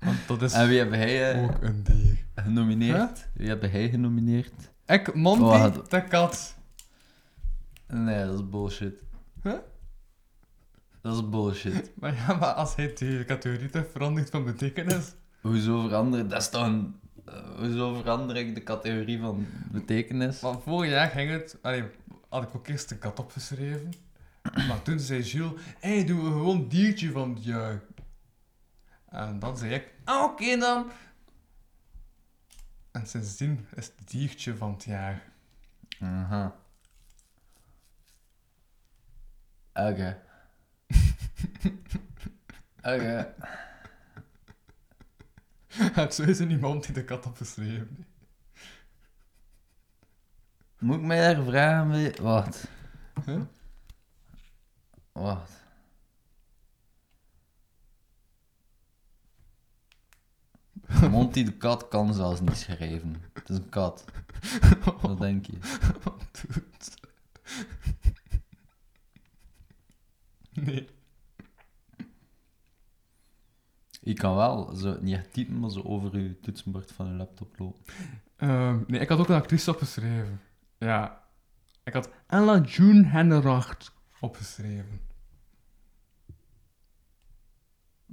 Want 0.00 0.26
dat 0.26 0.42
is 0.42 0.52
En 0.52 0.68
wie 0.68 0.78
heb 0.78 0.90
hij 0.90 1.32
eh, 1.32 1.42
ook 1.42 1.62
een 1.62 1.82
dier. 1.82 2.24
genomineerd? 2.34 3.28
Wie 3.34 3.48
heb 3.48 3.60
hij 3.60 3.90
genomineerd? 3.90 4.70
Ik, 4.86 5.14
Monty, 5.14 5.42
Oh, 5.42 5.88
de 5.88 6.04
kat. 6.04 6.56
Nee, 7.90 8.24
dat 8.26 8.34
is 8.34 8.48
bullshit. 8.48 8.94
Huh? 9.42 9.58
Dat 11.00 11.14
is 11.16 11.28
bullshit. 11.28 11.90
Maar 12.00 12.14
ja, 12.14 12.34
maar 12.36 12.52
als 12.52 12.76
hij 12.76 12.92
de 12.94 13.24
categorie 13.26 13.70
te 13.70 13.84
verandert 13.84 14.30
van 14.30 14.44
betekenis. 14.44 15.14
Hoezo 15.40 15.80
veranderen? 15.82 16.28
Dat 16.28 16.40
is 16.40 16.48
toch 16.48 16.66
een... 16.66 17.00
eh, 17.24 17.34
hoezo 17.58 17.94
verander 17.94 18.36
ik 18.36 18.54
de 18.54 18.62
categorie 18.62 19.18
van 19.20 19.46
betekenis? 19.72 20.40
Want 20.40 20.62
vorig 20.62 20.90
jaar 20.90 21.08
ging 21.08 21.30
het... 21.30 21.58
Allee, 21.62 21.84
had 22.28 22.42
ik 22.42 22.54
ook 22.54 22.68
eerst 22.68 22.88
de 22.88 22.98
kat 22.98 23.18
opgeschreven. 23.18 23.92
Maar 24.68 24.82
toen 24.82 24.98
zei 24.98 25.22
Jules... 25.22 25.52
Hé, 25.78 25.94
hey, 25.96 26.04
doen 26.06 26.24
we 26.24 26.30
gewoon 26.30 26.68
diertje 26.68 27.10
van 27.10 27.34
het 27.34 27.44
jaar. 27.44 27.82
En 29.08 29.38
dan 29.38 29.56
zei 29.56 29.74
ik... 29.74 29.94
"Ah, 30.04 30.22
Oké 30.24 30.56
dan. 30.58 30.90
En 32.90 33.06
sindsdien 33.06 33.66
is 33.74 33.86
het 33.96 34.10
diertje 34.10 34.56
van 34.56 34.72
het 34.72 34.84
jaar. 34.84 35.22
Aha. 36.00 36.56
Oké. 39.88 40.22
Oké. 42.82 43.34
Het 46.00 46.10
is 46.10 46.16
sowieso 46.16 46.44
niemand 46.44 46.84
die 46.84 46.94
de 46.94 47.04
kat 47.04 47.26
opgeschreven. 47.26 48.06
Moet 50.78 50.96
ik 50.96 51.02
mij 51.02 51.34
daar 51.34 51.44
vragen? 51.44 52.22
Wat? 52.22 52.68
Huh? 53.24 53.42
Wat? 55.12 55.50
Monty 61.10 61.44
de 61.44 61.52
kat 61.52 61.88
kan 61.88 62.14
zelfs 62.14 62.40
niet 62.40 62.56
schrijven. 62.56 63.22
Het 63.32 63.48
is 63.48 63.56
een 63.56 63.68
kat. 63.68 64.04
Wat 65.02 65.18
denk 65.18 65.46
je? 65.46 65.58
Nee. 70.66 70.88
Je 74.02 74.14
kan 74.14 74.34
wel 74.34 74.76
zo 74.76 74.96
niet 75.00 75.14
echt 75.14 75.32
typen, 75.32 75.60
maar 75.60 75.70
zo 75.70 75.82
over 75.82 76.18
je 76.18 76.40
toetsenbord 76.40 76.92
van 76.92 77.06
je 77.06 77.12
laptop 77.12 77.58
lopen. 77.58 77.82
Ehm, 78.36 78.78
nee, 78.86 79.00
ik 79.00 79.08
had 79.08 79.18
ook 79.18 79.28
een 79.28 79.34
actrice 79.34 79.70
opgeschreven. 79.70 80.40
Ja. 80.78 81.24
Ik 81.84 81.92
had 81.92 82.10
Ella 82.26 82.60
June 82.60 83.06
Henneracht 83.06 83.92
opgeschreven. 84.20 85.00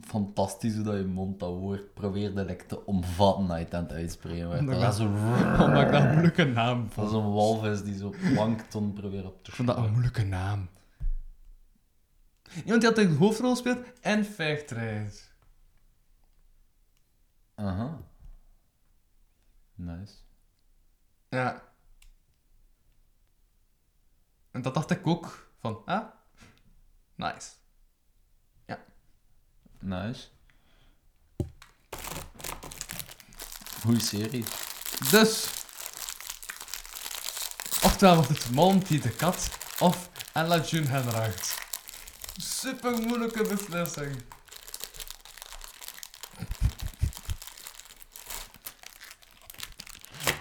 Fantastisch 0.02 0.76
hoe 0.76 0.84
dat 0.84 0.98
je 0.98 1.06
mond 1.06 1.40
dat 1.40 1.50
woord 1.50 1.94
probeerde 1.94 2.46
like, 2.46 2.66
te 2.66 2.86
omvatten 2.86 3.50
als 3.50 3.58
je 3.58 3.64
het 3.64 3.74
aan 3.74 3.84
het 3.84 3.92
uitspreken 3.92 4.50
werd. 4.50 4.68
Dat 4.68 4.94
is. 4.94 5.00
Omdat 5.66 5.82
ik 5.82 5.92
dat 5.92 6.02
een 6.02 6.12
moeilijke 6.12 6.46
naam 6.46 6.88
Dat 6.96 7.08
is 7.08 7.14
een 7.14 7.32
walvis 7.32 7.84
die 7.84 7.98
zo 7.98 8.14
plankton 8.34 8.94
probeert 8.94 9.26
op 9.26 9.44
te 9.44 9.50
Ik 9.50 9.56
vond 9.56 9.68
dat 9.68 9.78
een 9.78 9.92
moeilijke 9.92 10.24
naam. 10.24 10.70
Iemand 12.64 12.82
die 12.82 12.90
altijd 12.90 13.10
de 13.10 13.16
hoofdrol 13.16 13.56
speelt 13.56 13.86
en 14.02 14.26
vechtrijdt. 14.26 15.36
Aha. 17.56 18.02
Nice. 19.76 20.14
Ja. 21.30 21.64
En 24.52 24.62
dat 24.62 24.74
dacht 24.74 24.92
ik 24.92 25.08
ook. 25.08 25.52
Van, 25.60 25.82
ah, 25.86 26.08
nice. 27.16 27.50
Nice. 29.80 30.28
Goeie 33.82 34.00
serie. 34.00 34.46
Dus. 35.12 35.48
Oftewel 37.84 38.16
wordt 38.16 38.30
het 38.30 38.50
Monty 38.52 39.02
de 39.02 39.10
kat 39.10 39.50
of 39.80 40.10
Ella 40.34 40.60
June 40.60 40.88
Henneracht. 40.88 41.67
Super 42.38 43.02
moeilijke 43.02 43.44
beslissing. 43.48 44.24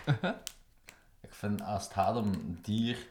Ik 1.20 1.34
vind 1.34 1.62
als 1.62 1.84
het 1.84 1.92
gaat 1.92 2.16
om 2.16 2.58
dier, 2.62 3.08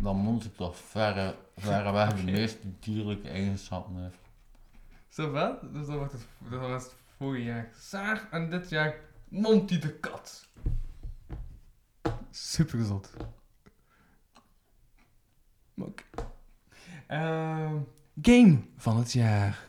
dan 0.00 0.16
moet 0.16 0.42
het 0.42 0.56
toch 0.56 0.76
verre, 0.76 1.36
verreweg 1.56 2.08
de 2.08 2.14
Oké. 2.22 2.30
meest 2.30 2.58
dierlijke 2.80 3.28
eigenschappen 3.28 4.02
heeft. 4.02 4.18
Zo 5.08 5.30
wel? 5.30 5.58
Dus 5.72 5.86
dan 5.86 5.96
wordt 5.96 6.12
het, 6.12 6.26
dat 6.38 6.60
was 6.60 6.82
het 6.82 6.94
vorige 7.16 7.42
jaar 7.44 7.70
Saar 7.78 8.28
en 8.30 8.50
dit 8.50 8.68
jaar 8.68 8.94
Monty 9.28 9.78
de 9.78 9.98
kat. 9.98 10.48
Super 12.30 12.78
gezond. 12.78 13.10
Oké. 15.76 16.02
Ehm, 17.06 17.76
game 18.22 18.58
van 18.76 18.96
het 18.96 19.12
jaar. 19.12 19.68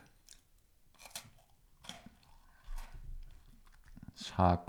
Schaak. 4.13 4.67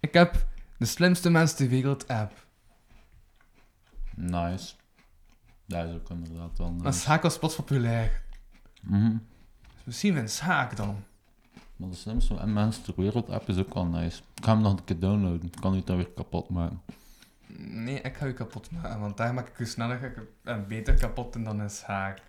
Ik 0.00 0.12
heb 0.14 0.46
de 0.78 0.84
slimste 0.84 1.30
mens 1.30 1.54
ter 1.54 1.68
wereld 1.68 2.08
app. 2.08 2.46
Nice. 4.14 4.74
Dat 5.66 5.88
is 5.88 5.94
ook 5.94 6.10
inderdaad 6.10 6.58
wel 6.58 6.70
Maar 6.70 6.82
nice. 6.84 6.98
schaak 7.00 7.22
was 7.22 7.38
pas 7.38 7.54
populair. 7.56 8.22
Mhm. 8.82 9.16
Dus 9.74 9.84
misschien 9.84 10.16
een 10.16 10.28
schaak 10.28 10.76
dan. 10.76 11.04
Maar 11.76 11.88
de 11.88 11.94
slimste 11.96 12.34
en 12.36 12.52
mensen 12.52 12.82
ter 12.82 12.94
wereld 12.96 13.30
app 13.30 13.48
is 13.48 13.58
ook 13.58 13.74
wel 13.74 13.84
nice. 13.86 14.22
Ik 14.34 14.44
ga 14.44 14.52
hem 14.52 14.62
nog 14.62 14.72
een 14.72 14.84
keer 14.84 14.98
downloaden. 14.98 15.46
Ik 15.46 15.60
kan 15.60 15.74
u 15.74 15.82
dan 15.84 15.96
weer 15.96 16.10
kapot 16.10 16.48
maken. 16.48 16.82
Nee, 17.56 18.00
ik 18.00 18.16
ga 18.16 18.26
je 18.26 18.32
kapot 18.32 18.70
maken, 18.70 19.00
want 19.00 19.16
daar 19.16 19.34
maak 19.34 19.48
ik 19.48 19.58
je 19.58 19.64
sneller 19.64 20.28
en 20.44 20.68
beter 20.68 20.94
kapot 20.94 21.32
dan 21.32 21.58
een 21.58 21.70
schaak. 21.70 22.22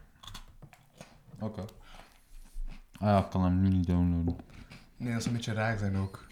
Oké. 1.39 1.61
Ah 1.61 3.07
ja, 3.07 3.23
ik 3.23 3.29
kan 3.29 3.43
hem 3.43 3.61
nu 3.61 3.69
niet 3.69 3.87
downloaden. 3.87 4.37
Nee, 4.97 5.13
dat 5.13 5.21
zou 5.23 5.35
een 5.35 5.41
beetje 5.41 5.53
raar 5.53 5.77
zijn 5.77 5.97
ook. 5.97 6.27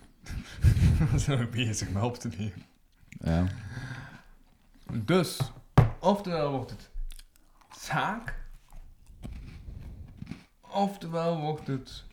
We 1.11 1.19
zijn 1.19 1.41
ook 1.41 1.51
bezig 1.51 1.89
met 1.89 2.03
op 2.03 2.15
te 2.15 2.27
nemen. 2.27 2.63
Ja. 3.09 3.47
Dus, 4.93 5.39
oftewel 5.99 6.51
wordt 6.51 6.71
het 6.71 6.89
schaak. 7.69 8.35
Oftewel 10.61 11.39
wordt 11.39 11.67
het 11.67 12.05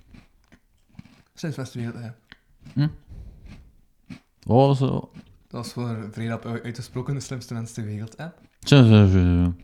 sinds 1.34 1.56
Westwereld 1.56 2.04
app. 2.04 2.16
Oh, 4.46 4.76
zo. 4.76 5.10
Dat 5.54 5.66
is 5.66 5.72
voor 5.72 6.08
vrij 6.10 6.26
rap 6.26 6.46
uit- 6.46 6.62
uitgesproken 6.62 7.14
de 7.14 7.20
slimste 7.20 7.54
mens 7.54 7.72
ter 7.72 7.84
wereld 7.84 8.16
app. 8.16 8.40
Zo, 8.60 8.84
zo, 8.84 9.06
zo, 9.06 9.18
zo. 9.18 9.54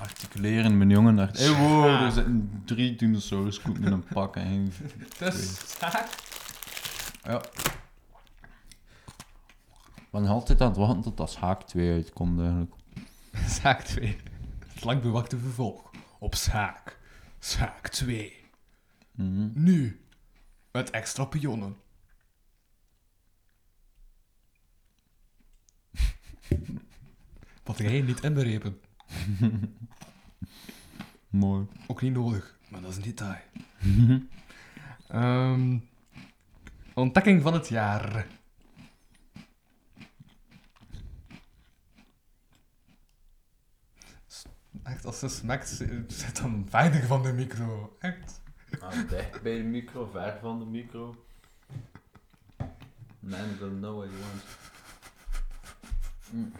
Articuleren, 0.00 0.78
mijn 0.78 0.90
jongen. 0.90 1.18
Art 1.18 1.38
hey, 1.38 1.56
wow, 1.56 1.84
er 2.02 2.12
zitten 2.12 2.62
drie 2.64 2.96
dinosauruskoeken 2.96 3.84
in 3.84 3.92
een 3.92 4.04
pak. 4.04 4.36
En... 4.36 4.72
Dus 5.18 5.70
schaak. 5.70 6.08
Ja. 7.22 7.42
Ik 9.96 10.08
ben 10.10 10.26
altijd 10.26 10.60
aan 10.60 10.68
het 10.68 10.76
wachten 10.76 11.02
tot 11.02 11.16
dat 11.16 11.36
Haak 11.36 11.62
2 11.62 11.92
uitkomt 11.92 12.40
eigenlijk. 12.40 12.72
Schaak 13.56 13.82
2. 13.82 14.16
Het 14.74 14.84
lang 14.84 15.02
bewachte 15.02 15.38
vervolg 15.38 15.90
op 16.18 16.34
Schaak. 16.34 16.98
Schaak 17.38 17.88
2. 17.88 18.32
Mhm. 19.12 19.48
Nu. 19.54 20.00
Met 20.72 20.90
extra 20.90 21.24
pionnen. 21.24 21.76
Batterijen 27.62 28.04
niet 28.04 28.20
inberepen. 28.20 28.80
Mooi. 31.28 31.66
Ook 31.86 32.02
niet 32.02 32.12
nodig, 32.12 32.58
maar 32.68 32.80
dat 32.80 32.90
is 32.90 32.96
een 32.96 33.02
detail. 33.02 33.40
Ehm, 35.08 35.78
ontdekking 36.94 37.42
van 37.42 37.54
het 37.54 37.68
jaar. 37.68 38.26
Echt, 44.82 45.04
als 45.04 45.18
ze 45.18 45.28
smakt, 45.28 45.68
zit 46.08 46.40
dan 46.40 46.70
weinig 46.70 47.06
van 47.06 47.22
de 47.22 47.32
micro. 47.32 47.96
Echt. 47.98 48.42
Ah, 48.80 49.08
dicht 49.08 49.42
bij 49.42 49.56
de 49.56 49.62
micro, 49.62 50.06
ver 50.06 50.38
van 50.40 50.58
de 50.58 50.64
micro. 50.64 51.24
Man 53.20 53.56
don't 53.58 53.78
know 53.78 53.96
what 53.98 54.08
he 54.10 54.18
wants. 54.18 54.67
Mm. 56.30 56.52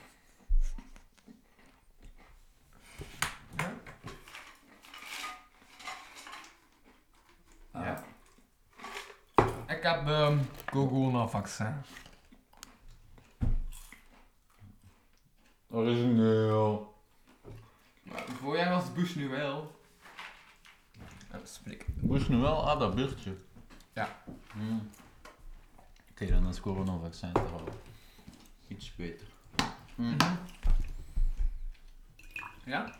Ja. 7.72 8.04
Ik 9.66 9.82
heb 9.82 10.06
de 10.06 10.38
corona-vaccin. 10.70 11.74
Origineel. 15.70 16.94
Maar 18.02 18.24
voor 18.28 18.56
jij 18.56 18.70
was 18.70 18.92
Bush 18.92 19.14
nu 19.14 19.28
wel. 19.28 19.80
Ja, 21.30 21.40
spreek. 21.44 21.86
Moest 22.00 22.28
nu 22.28 22.36
wel 22.36 22.70
aan 22.70 22.78
dat 22.78 22.94
biertje. 22.94 23.36
Ja. 23.92 24.22
Mm. 24.54 24.90
Oké, 26.10 26.26
dan 26.26 26.48
is 26.48 26.60
coronavaccin 26.60 27.32
toch 27.32 27.50
wel 27.50 27.68
iets 28.68 28.94
beter. 28.94 29.26
Mm. 29.98 30.16
Ja? 32.64 32.94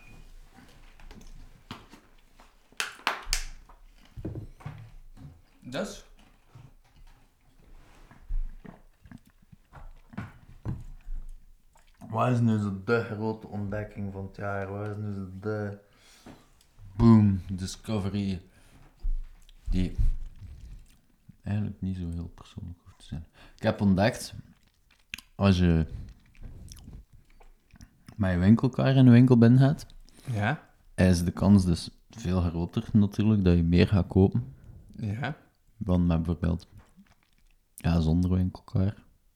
Dus? 5.60 6.04
Wat 12.08 12.30
is 12.30 12.40
nu 12.40 12.58
de 12.84 13.04
grote 13.04 13.46
ontdekking 13.46 14.12
van 14.12 14.26
het 14.26 14.36
jaar? 14.36 14.70
Wat 14.70 14.88
is 14.88 14.96
nu 14.96 15.28
de 15.40 15.78
boom 16.96 17.42
discovery 17.52 18.40
die 19.70 19.96
eigenlijk 21.42 21.80
niet 21.80 21.96
zo 21.96 22.10
heel 22.10 22.30
persoonlijk 22.34 22.78
hoeft 22.84 22.98
te 22.98 23.04
zijn. 23.04 23.26
Ik 23.56 23.62
heb 23.62 23.80
ontdekt, 23.80 24.34
als 25.34 25.58
je 25.58 25.86
met 28.18 28.30
je 28.32 28.38
winkelkar 28.38 28.96
in 28.96 29.04
de 29.04 29.10
winkel 29.10 29.38
binnen 29.38 29.60
gaat, 29.60 29.86
Ja. 30.32 30.60
is 30.94 31.24
de 31.24 31.30
kans 31.30 31.64
dus 31.64 31.90
veel 32.10 32.40
groter 32.40 32.84
natuurlijk 32.92 33.44
dat 33.44 33.56
je 33.56 33.62
meer 33.62 33.88
gaat 33.88 34.06
kopen 34.06 34.44
Ja. 34.96 35.36
dan 35.76 36.06
met 36.06 36.16
bijvoorbeeld 36.22 36.66
ja, 37.74 38.00
zonder 38.00 38.30
winkelkar. 38.30 38.94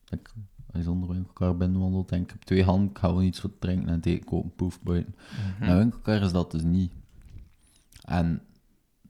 Ik, 0.09 0.32
als 0.66 0.76
je 0.76 0.82
zonder 0.82 1.09
winkelkar 1.09 1.56
binnenwandelt 1.56 2.10
en 2.12 2.20
ik 2.22 2.30
heb 2.30 2.42
twee 2.42 2.64
handen, 2.64 2.90
ik 2.90 2.98
ga 2.98 3.09
wel 3.12 3.22
iets 3.22 3.42
wat 3.42 3.52
drinken 3.60 3.88
en 3.88 4.00
thee 4.00 4.24
kopen, 4.24 4.54
poef, 4.54 4.80
buiten. 4.82 5.14
Met 5.60 5.68
een 5.68 5.78
winkelkar 5.78 6.22
is 6.22 6.32
dat 6.32 6.50
dus 6.50 6.62
niet. 6.62 6.92
En 8.04 8.42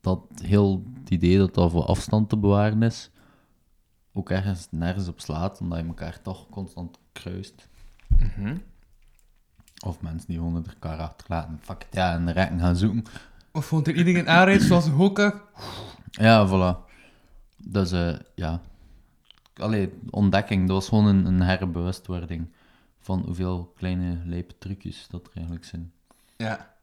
dat 0.01 0.25
heel 0.43 0.85
het 1.01 1.11
idee 1.11 1.39
dat 1.39 1.55
dat 1.55 1.71
voor 1.71 1.85
afstand 1.85 2.29
te 2.29 2.37
bewaren 2.37 2.83
is, 2.83 3.11
ook 4.13 4.31
ergens 4.31 4.69
nergens 4.71 5.09
op 5.09 5.21
slaat, 5.21 5.61
omdat 5.61 5.79
je 5.79 5.85
elkaar 5.87 6.23
toch 6.23 6.49
constant 6.49 6.99
kruist. 7.13 7.69
Of 9.85 10.01
mensen 10.01 10.29
die 10.29 10.37
gewoon 10.37 10.63
de 10.63 10.71
kar 10.79 10.99
achterlaten, 10.99 11.59
fuck 11.63 11.83
it, 11.83 11.95
ja, 11.95 12.13
en 12.13 12.27
de 12.27 12.33
rekken 12.33 12.61
gaan 12.61 12.77
zoeken. 12.77 13.05
Of 13.53 13.67
vond 13.67 13.87
er 13.87 13.95
iedereen 13.95 14.29
aanrijdt 14.29 14.63
zoals 14.63 14.87
een 14.87 14.93
hokker? 14.93 15.43
Ja, 16.11 16.49
voilà. 16.49 16.91
Dus 17.57 17.93
eh, 17.93 18.19
ja. 18.35 18.61
Allee, 19.55 19.99
ontdekking, 20.11 20.67
dat 20.67 20.77
was 20.77 20.89
gewoon 20.89 21.07
een, 21.07 21.25
een 21.27 21.43
herbewustwording 21.43 22.53
van 22.99 23.23
hoeveel 23.25 23.73
kleine 23.77 24.23
lijpe 24.25 24.59
trucjes 24.59 25.07
dat 25.11 25.27
er 25.27 25.33
eigenlijk 25.35 25.65
zijn. 25.65 25.93
Ja. 26.37 26.75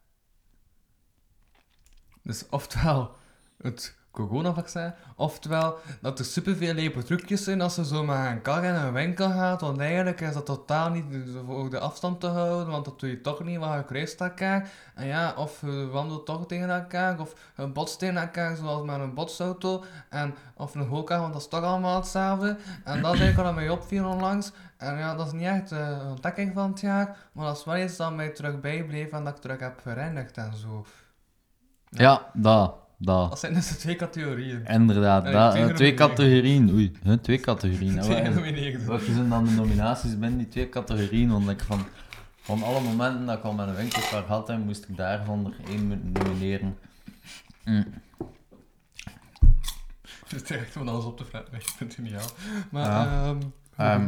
Dus 2.24 2.50
oftewel 2.50 3.16
het 3.62 3.98
coronavaccin, 4.12 4.94
oftewel 5.16 5.78
dat 6.02 6.20
er 6.20 6.26
superveel 6.26 6.74
lijpe 6.74 7.04
trucjes 7.04 7.44
zijn 7.44 7.62
als 7.62 7.74
ze 7.74 7.86
zo 7.86 8.04
met 8.04 8.18
een 8.18 8.42
kar 8.42 8.64
in 8.64 8.74
een 8.74 8.94
winkel 8.94 9.30
gaat, 9.30 9.62
want 9.62 9.80
eigenlijk 9.80 10.22
is 10.22 10.34
dat 10.34 10.46
totaal 10.46 10.90
niet 10.90 11.06
voor 11.46 11.70
de 11.70 11.80
afstand 11.80 12.20
te 12.20 12.28
houden, 12.28 12.68
want 12.68 12.86
dat 12.86 13.00
doe 13.00 13.10
je 13.10 13.22
toch 13.22 13.44
niet, 13.44 13.58
want 13.58 13.74
je 13.74 13.86
kruist 13.86 14.22
elkaar. 14.22 14.70
En 14.96 15.06
ja, 15.06 15.34
of 15.38 15.62
je 15.62 15.88
wandelt 15.88 16.26
toch 16.26 16.46
tegen 16.46 16.70
elkaar, 16.70 17.20
of 17.20 17.34
je 17.56 17.68
botst 17.68 18.00
tegen 18.00 18.18
elkaar 18.18 18.56
zoals 18.56 18.86
met 18.86 19.00
een 19.00 19.14
botsauto, 19.14 19.84
en, 20.10 20.36
of 20.56 20.76
een 20.76 20.88
hoka, 20.88 21.20
want 21.20 21.34
dat 21.34 21.42
is 21.42 21.48
toch 21.48 21.64
allemaal 21.64 21.96
hetzelfde. 21.96 22.58
En 22.84 23.02
dat 23.02 23.14
is 23.14 23.20
eigenlijk 23.20 23.48
wat 23.48 23.56
mij 23.56 23.70
opviel 23.70 24.10
onlangs. 24.10 24.52
En 24.78 24.98
ja, 24.98 25.16
dat 25.16 25.26
is 25.26 25.32
niet 25.32 25.48
echt 25.48 25.70
de 25.70 25.98
ontdekking 26.10 26.54
van 26.54 26.70
het 26.70 26.80
jaar, 26.80 27.18
maar 27.32 27.46
dat 27.46 27.58
is 27.58 27.66
wel 27.66 27.78
iets 27.78 27.98
dat 27.98 28.16
mij 28.16 28.30
terug 28.30 28.60
bijbleef 28.60 29.12
en 29.12 29.24
dat 29.24 29.36
ik 29.36 29.42
terug 29.42 29.60
heb 29.60 29.84
herinnerd 29.84 30.38
en 30.38 30.56
zo. 30.56 30.86
Ja, 31.90 32.30
dat, 32.34 32.76
dat. 33.00 33.30
Dat 33.30 33.40
zijn 33.40 33.54
dus 33.54 33.68
de 33.68 33.76
twee 33.76 33.96
categorieën. 33.96 34.66
Inderdaad, 34.66 35.24
dat, 35.26 35.52
twee 35.52 35.64
eh, 35.64 35.76
twee 35.76 35.92
genomineerden. 35.96 35.96
categorieën. 36.08 36.70
Oei, 36.74 36.92
hè, 37.04 37.18
twee 37.18 37.40
categorieën. 37.40 38.00
Twee. 38.02 38.78
Welke 38.86 39.14
zijn 39.14 39.30
dan 39.30 39.46
de 39.46 39.52
nominaties 39.52 40.20
binnen 40.20 40.38
die 40.38 40.48
twee 40.48 40.70
categorieën? 40.70 41.32
Want 41.32 41.50
ik 41.50 41.62
van, 41.62 41.86
van 42.42 42.64
alle 42.64 42.82
momenten 42.82 43.26
dat 43.26 43.38
ik 43.38 43.44
al 43.44 43.54
met 43.54 43.68
een 43.68 43.76
winkelkar 43.76 44.24
had, 44.24 44.48
hè, 44.48 44.58
moest 44.58 44.86
ik 44.90 44.98
daarvan 44.98 45.46
er 45.46 45.70
één 45.70 45.88
moeten 45.88 46.12
nomineren. 46.12 46.78
Mm. 47.66 47.86
Het 50.28 50.52
is 50.52 50.58
echt 50.58 50.72
van 50.72 50.88
alles 50.88 51.06
op 51.06 51.18
te 51.18 51.26
fretten, 51.26 51.54
ik 51.54 51.62
vind 51.62 51.96
het 51.96 52.06
geniaal. 52.06 52.30
Maar, 52.72 52.86
Ja. 52.86 53.36
Ehm, 53.76 54.08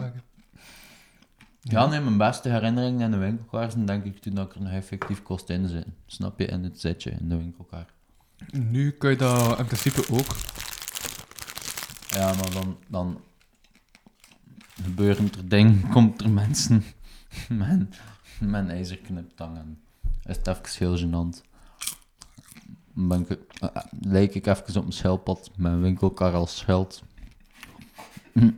Ja, 1.64 1.86
nee, 1.86 2.00
mijn 2.00 2.18
beste 2.18 2.50
herinnering 2.50 3.04
aan 3.04 3.12
de 3.12 3.18
winkelkar 3.18 3.72
zijn 3.72 3.86
denk 3.86 4.06
ik 4.06 4.20
toen 4.20 4.34
dat 4.34 4.46
ik 4.46 4.56
er 4.56 4.62
nog 4.62 4.72
effectief 4.72 5.22
kost 5.24 5.50
in 5.50 5.68
zit. 5.68 5.86
Snap 6.06 6.40
je? 6.40 6.46
In 6.46 6.64
het 6.64 6.80
zetje 6.80 7.12
in 7.12 7.30
de 7.30 7.38
winkelkar. 7.38 7.86
Nu 8.52 8.92
kun 8.92 9.10
je 9.10 9.16
dat 9.16 9.60
in 9.60 9.66
principe 9.66 10.14
ook. 10.14 10.36
Ja, 12.08 12.34
maar 12.34 12.52
dan, 12.52 12.78
dan 12.88 13.22
gebeuren 14.84 15.32
er 15.32 15.48
dingen, 15.50 15.90
komt 15.90 16.22
er 16.22 16.30
mensen 16.30 16.84
met, 17.50 18.00
met 18.40 18.62
een 18.64 18.70
ijzerkniptang 18.70 19.58
en 19.58 19.80
is 20.24 20.38
het 20.38 20.48
even 20.48 20.64
heel 20.78 20.98
gênant. 20.98 21.50
Dan 22.94 23.08
ben 23.08 23.20
ik, 23.30 23.30
eh, 23.60 23.70
lijk 24.00 24.36
ik 24.36 24.46
even 24.46 24.84
op 24.84 24.94
schelpad 24.94 25.52
met 25.56 25.72
een 25.72 25.82
winkelkar 25.82 26.34
als 26.34 26.58
schild. 26.58 27.04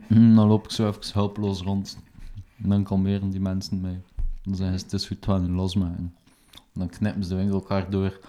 Dan 0.08 0.46
loop 0.46 0.64
ik 0.64 0.70
zo 0.70 0.88
even 0.88 1.12
hulpeloos 1.12 1.60
rond. 1.60 1.98
Dan 2.56 2.84
kalmeren 2.84 3.30
die 3.30 3.40
mensen 3.40 3.80
mij. 3.80 4.02
Dan 4.42 4.56
zeggen 4.56 4.78
ze, 4.78 4.84
het 4.84 4.94
is 4.94 5.06
goed, 5.06 5.26
we 5.26 5.32
gaan 5.32 5.50
losmaken. 5.50 6.14
En 6.52 6.80
dan 6.80 6.88
knippen 6.88 7.22
ze 7.24 7.28
de 7.28 7.34
winkelkar 7.34 7.90
door. 7.90 8.20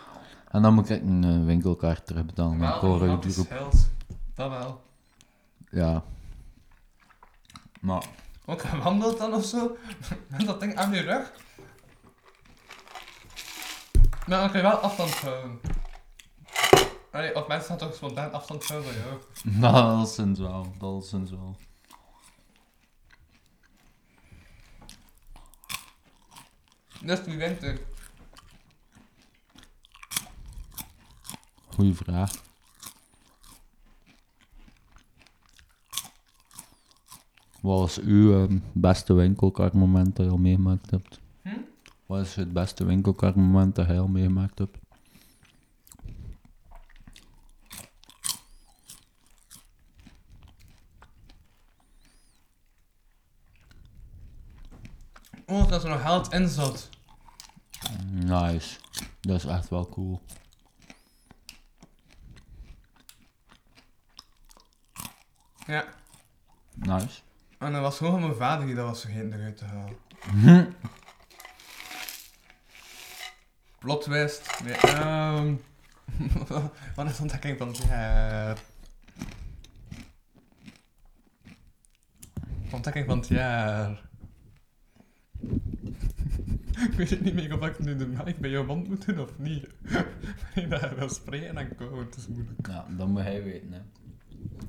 En 0.55 0.61
dan 0.61 0.73
moet 0.73 0.89
ik 0.89 1.01
een 1.01 1.23
eh, 1.23 1.45
winkelkar 1.45 2.03
terugbetalen. 2.03 2.59
Dan 2.59 2.71
hoor 2.71 3.07
ik 3.07 3.21
die 3.21 3.35
roep. 3.35 3.49
Dat 4.35 4.49
wel. 4.49 4.83
Ja. 5.69 6.03
Maar, 7.79 8.05
Ook 8.45 8.61
gewandeld 8.61 9.17
dan 9.17 9.33
of 9.33 9.45
zo? 9.45 9.77
Met 10.29 10.45
dat 10.45 10.59
ding 10.59 10.75
aan 10.75 10.93
je 10.93 11.01
rug? 11.01 11.33
Maar 14.27 14.39
dan 14.39 14.49
kun 14.49 14.59
je 14.59 14.65
wel 14.65 14.77
afstand 14.77 15.11
houden. 15.11 15.59
Allee, 17.11 17.35
of 17.35 17.47
mensen 17.47 17.67
gaan 17.67 17.77
toch 17.77 17.95
spontaan 17.95 18.33
afstand 18.33 18.67
houden 18.67 18.93
van 18.93 19.01
jou. 19.01 19.21
dat 19.97 20.07
is 20.07 20.39
wel. 20.39 20.73
Dat 20.77 21.03
is 21.03 21.31
wel. 21.31 21.55
Dus 27.01 27.23
wie 27.23 27.37
wint 27.37 27.63
er? 27.63 27.79
Goeie 31.75 31.93
vraag. 31.93 32.31
Wat 37.61 37.79
was 37.79 37.99
uw 37.99 38.43
ehm, 38.43 38.59
beste 38.73 39.13
winkelkarmoment 39.13 40.15
dat 40.15 40.25
je 40.25 40.31
al 40.31 40.37
meegemaakt 40.37 40.91
hebt? 40.91 41.19
Hm? 41.41 41.49
Wat 42.05 42.25
is 42.25 42.35
het 42.35 42.53
beste 42.53 42.85
winkelkarmoment 42.85 43.75
dat 43.75 43.87
je 43.87 43.97
al 43.97 44.07
meegemaakt 44.07 44.59
hebt? 44.59 44.77
Oh, 55.45 55.69
dat 55.69 55.83
er 55.83 55.89
nog 55.89 56.01
geld 56.01 56.33
in 56.33 56.47
zat. 56.47 56.89
Nice. 58.11 58.79
Dat 59.21 59.35
is 59.35 59.45
echt 59.45 59.69
wel 59.69 59.89
cool. 59.89 60.21
Ja. 65.65 65.85
Nice. 66.73 67.21
En 67.57 67.71
dat 67.71 67.81
was 67.81 67.97
gewoon 67.97 68.19
mijn 68.19 68.35
vader 68.35 68.65
die 68.65 68.75
dat 68.75 68.87
was 68.87 69.01
vergeten 69.01 69.33
eruit 69.33 69.57
te 69.57 69.65
halen. 69.65 69.97
Plot 73.79 74.01
twist. 74.01 74.63
Nee, 74.63 74.75
ehm... 74.75 75.55
Wat 76.95 77.09
is 77.09 77.15
de 77.15 77.21
ontdekking 77.21 77.57
van 77.57 77.67
het 77.67 77.77
jaar? 77.77 78.59
Ontdekking 82.71 83.05
van 83.05 83.17
het 83.17 83.27
jaar. 83.27 84.09
ik 86.83 86.93
weet 86.95 87.09
het 87.09 87.21
niet 87.21 87.33
meer 87.33 87.53
of 87.53 87.65
ik 87.65 87.79
nu 87.79 87.95
de 87.95 88.07
mic 88.07 88.37
bij 88.37 88.49
jou 88.49 88.65
mond 88.65 88.87
moet 88.87 89.05
doen 89.05 89.19
of 89.19 89.37
niet. 89.37 89.67
ik 90.55 90.69
dat 90.69 90.95
wil 90.95 91.09
spreken 91.09 91.57
en 91.57 91.75
komen, 91.75 92.05
het 92.05 92.15
is 92.15 92.27
moeilijk. 92.27 92.67
Ja, 92.67 92.85
dat 92.89 93.07
moet 93.07 93.21
hij 93.21 93.43
weten, 93.43 93.71
hè. 93.71 93.79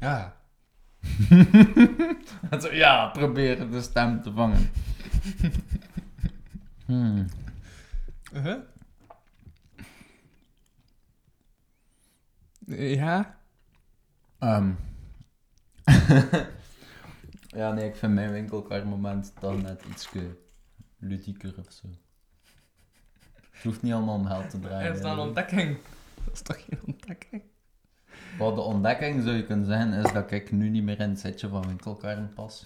Ja. 0.00 0.36
Ja, 2.70 3.06
probeer 3.06 3.70
de 3.70 3.82
stem 3.82 4.22
te 4.22 4.32
vangen. 4.32 4.70
Hmm. 6.86 7.26
Uh-huh. 8.32 8.60
Ja? 12.66 13.38
Ehm. 14.38 14.72
ja, 17.58 17.72
nee, 17.72 17.88
ik 17.88 17.96
vind 17.96 18.12
mijn 18.12 18.32
winkelkarmoment 18.32 19.32
dan 19.40 19.62
net 19.62 19.82
iets 19.90 20.10
ludieker 20.98 21.54
of 21.58 21.72
zo. 21.72 21.88
Het 23.50 23.62
hoeft 23.62 23.82
niet 23.82 23.92
allemaal 23.92 24.14
om 24.14 24.26
geld 24.26 24.50
te 24.50 24.60
draaien. 24.60 24.94
Is 24.94 25.00
dat 25.00 25.12
een 25.12 25.18
ontdekking? 25.18 25.78
Dat 26.24 26.34
is 26.34 26.42
toch 26.42 26.64
geen 26.64 26.80
ontdekking? 26.86 27.42
Wat 28.38 28.54
de 28.54 28.60
ontdekking 28.60 29.22
zou 29.22 29.36
je 29.36 29.44
kunnen 29.44 29.66
zeggen, 29.66 29.92
is 29.92 30.12
dat 30.12 30.30
ik 30.30 30.52
nu 30.52 30.68
niet 30.68 30.82
meer 30.82 31.00
in 31.00 31.08
het 31.08 31.18
setje 31.18 31.48
van 31.48 31.66
winkelkarren 31.66 32.32
pas. 32.32 32.64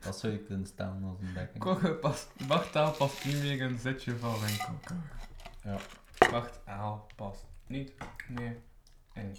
Dat 0.00 0.18
zou 0.18 0.32
je 0.32 0.38
kunnen 0.38 0.66
stellen 0.66 1.02
als 1.04 1.18
ontdekking. 1.18 1.58
Kogge 1.58 1.90
past, 1.92 2.30
wachtaal 2.46 2.92
past 2.92 3.24
niet 3.24 3.42
meer 3.42 3.60
in 3.60 3.62
een 3.62 3.78
zetje 3.78 4.16
van 4.16 4.34
winkelkar. 4.40 4.96
Ja. 5.64 5.78
Wachtaal 6.30 7.06
past 7.16 7.46
niet 7.66 7.92
meer 8.28 8.56
in 9.12 9.36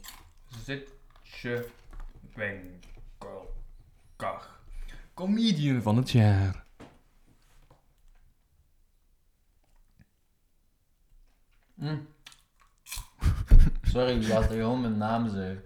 zetje 0.66 1.68
winkelkar. 2.34 2.82
Comedian 5.14 5.82
van 5.82 5.98
het 5.98 6.12
jaar. 6.12 6.66
Hm. 11.76 11.98
Sorry, 13.94 14.26
je 14.26 14.34
had 14.34 14.44
gewoon 14.45 14.82
mijn 14.82 14.98
naam 14.98 15.30
zeggen. 15.30 15.64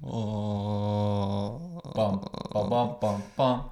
Oh. 0.00 1.76
Pam, 1.92 2.20
pam, 2.48 2.68
pam, 2.68 2.98
pam, 2.98 3.22
pam. 3.34 3.70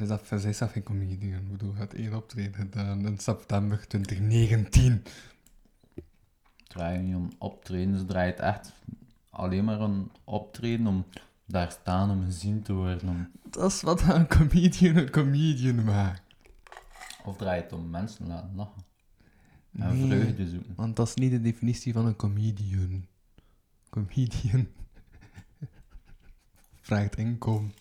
Is 0.00 0.08
dat, 0.08 0.22
zij 0.26 0.54
dat 0.58 0.70
geen 0.70 0.82
comedian? 0.82 1.40
Ik 1.40 1.50
bedoel, 1.50 1.74
het 1.74 1.94
één 1.94 2.14
optreden 2.14 2.54
gedaan 2.54 3.06
in 3.06 3.18
september 3.18 3.86
2019. 3.88 5.02
Het 5.94 6.04
draait 6.68 7.02
niet 7.02 7.14
om 7.14 7.30
optreden, 7.38 7.98
ze 7.98 8.04
draait 8.04 8.40
echt 8.40 8.72
alleen 9.30 9.64
maar 9.64 9.80
om 9.80 10.10
optreden, 10.24 10.86
om 10.86 11.04
daar 11.44 11.70
staan, 11.70 12.10
om 12.10 12.24
gezien 12.24 12.62
te 12.62 12.72
worden. 12.72 13.08
Om, 13.08 13.30
Dat 13.50 13.70
is 13.70 13.82
wat 13.82 14.02
een 14.02 14.26
comedian 14.26 14.96
een 14.96 15.10
comedian 15.10 15.84
maakt. 15.84 16.22
of 17.24 17.36
draait 17.36 17.62
het 17.62 17.72
om 17.72 17.90
mensen 17.90 18.26
laten 18.26 18.54
lachen. 18.56 18.82
En 19.72 20.08
Nee. 20.08 20.20
vreugde 20.20 20.48
zoeken. 20.48 20.74
Want 20.76 20.96
dat 20.96 21.08
is 21.08 21.14
niet 21.14 21.30
de 21.30 21.40
definitie 21.40 21.92
van 21.92 22.06
een 22.06 22.16
comedian. 22.16 23.06
Comedian 23.90 24.66
vraagt 26.80 27.16
inkomen. 27.16 27.72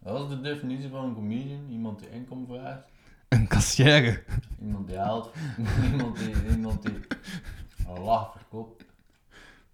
Wat 0.00 0.22
is 0.30 0.36
de 0.36 0.40
definitie 0.40 0.88
van 0.88 1.04
een 1.04 1.14
comedian? 1.14 1.68
Iemand 1.70 1.98
die 1.98 2.10
inkomen 2.10 2.46
vraagt? 2.46 2.88
Een 3.28 3.46
kassière. 3.46 4.22
Iemand 4.60 4.86
die 4.86 4.96
helpt? 4.96 5.36
iemand 5.92 6.16
die, 6.16 6.34
iemand 6.50 6.82
die 6.82 6.92
een 7.86 8.00
lach 8.02 8.32
verkoopt? 8.32 8.84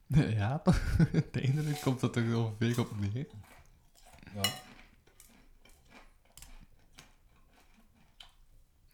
Ja, 0.07 0.59
toch? 0.65 0.97
Uiteindelijk 1.13 1.81
komt 1.81 2.01
dat 2.01 2.17
er 2.17 2.37
ongeveer 2.37 2.81
op 2.81 2.93
neer. 3.01 3.27
Ja. 4.35 4.41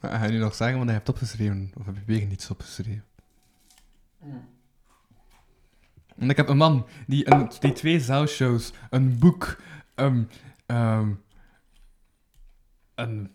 Maar 0.00 0.18
ga 0.18 0.24
je 0.24 0.32
nu 0.32 0.38
nog 0.38 0.54
zeggen 0.54 0.78
wat 0.78 0.86
je 0.86 0.92
hebt 0.92 1.08
opgeschreven? 1.08 1.72
Of 1.78 1.86
heb 1.86 1.94
je 1.94 2.04
weer 2.04 2.26
niets 2.26 2.50
opgeschreven? 2.50 3.04
En 6.16 6.30
ik 6.30 6.36
heb 6.36 6.48
een 6.48 6.56
man 6.56 6.86
die, 7.06 7.32
een, 7.32 7.50
die 7.60 7.72
twee 7.72 8.00
zaalshows, 8.00 8.72
een 8.90 9.18
boek, 9.18 9.60
ehm, 9.94 10.24
ehm, 10.66 11.14
een 12.94 13.34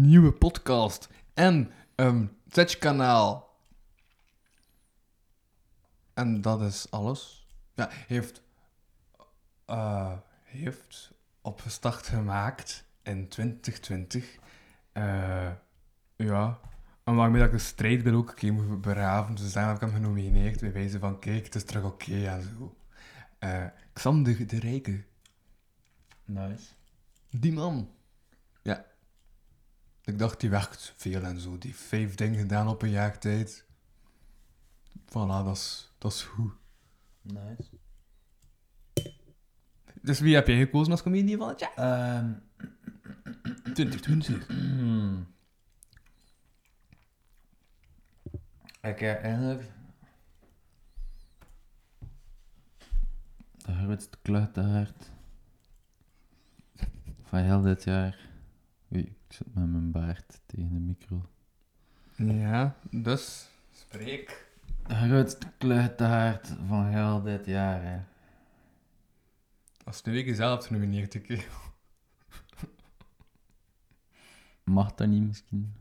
nieuwe 0.00 0.32
podcast 0.32 1.08
en 1.34 1.72
een 1.94 2.36
Twitch-kanaal. 2.48 3.58
En 6.14 6.40
dat 6.40 6.62
is 6.62 6.90
alles. 6.90 7.46
Ja, 7.74 7.88
heeft, 7.90 8.42
eh, 9.64 10.12
heeft 10.42 11.12
opgestart 11.42 12.06
gemaakt 12.06 12.84
in 13.02 13.28
2020. 13.28 14.38
Eh, 14.92 15.50
ja, 16.16 16.60
en 17.04 17.14
waarmee 17.14 17.40
dat 17.40 17.50
ik 17.50 17.56
de 17.58 17.64
strijd 17.64 18.02
ben 18.02 18.14
ook 18.14 18.28
een 18.28 18.34
keer 18.34 18.52
moet 18.52 18.80
beraven. 18.80 19.34
Dus 19.34 19.52
daarom 19.52 19.72
heb 19.72 19.82
ik 19.82 19.88
hem 19.88 20.02
genomineerd 20.02 20.60
bij 20.60 20.72
wijze 20.72 20.98
van, 20.98 21.18
kijk, 21.18 21.44
het 21.44 21.54
is 21.54 21.64
terug 21.64 21.84
oké 21.84 22.26
en 22.26 22.42
zo. 22.42 22.76
Eh, 23.38 23.66
Xander 23.92 24.46
de 24.46 24.58
Rijke, 24.58 25.04
Nice. 26.24 26.66
die 27.30 27.52
man. 27.52 27.90
Ja. 28.62 28.84
Ik 30.04 30.18
dacht, 30.18 30.40
die 30.40 30.50
werkt 30.50 30.94
veel 30.96 31.22
en 31.22 31.40
zo. 31.40 31.58
Die 31.58 31.70
heeft 31.70 31.82
vijf 31.82 32.14
dingen 32.14 32.38
gedaan 32.40 32.68
op 32.68 32.82
een 32.82 32.90
jaar 32.90 33.18
tijd. 33.18 33.64
Voilà, 35.04 35.44
dat 35.44 35.56
is, 35.56 35.92
dat 35.98 36.12
is 36.12 36.22
goed. 36.22 36.52
Nice. 37.22 37.79
Dus 40.02 40.20
wie 40.20 40.34
heb 40.34 40.46
jij 40.46 40.56
gekozen 40.58 40.92
als 40.92 41.02
comedian 41.02 41.38
van 41.38 41.48
het 41.48 41.60
jaar? 41.60 41.74
Ehm 41.76 42.32
2020. 43.62 44.46
hmm. 44.46 45.26
Ik 48.82 48.98
heb 48.98 49.22
eigenlijk... 49.22 49.62
De 53.56 53.74
grootste 53.74 54.18
kluitaard 54.22 55.10
van 57.22 57.38
heel 57.38 57.60
dit 57.60 57.84
jaar. 57.84 58.28
Oei, 58.92 59.02
ik 59.02 59.12
zit 59.28 59.54
met 59.54 59.70
mijn 59.70 59.90
baard 59.90 60.40
tegen 60.46 60.72
de 60.72 60.80
micro. 60.80 61.26
Ja, 62.16 62.76
dus... 62.90 63.48
Spreek. 63.72 64.48
De 64.86 64.94
grootste 64.94 65.46
kluitaard 65.58 66.54
van 66.66 66.86
heel 66.86 67.22
dit 67.22 67.46
jaar, 67.46 67.82
hè. 67.82 68.09
Als 69.90 70.02
de 70.02 70.10
week 70.10 70.34
zelf 70.34 70.66
genomineerd, 70.66 71.14
ik... 71.14 71.28
Mag 74.64 74.94
dat 74.94 75.08
niet 75.08 75.22
misschien? 75.22 75.72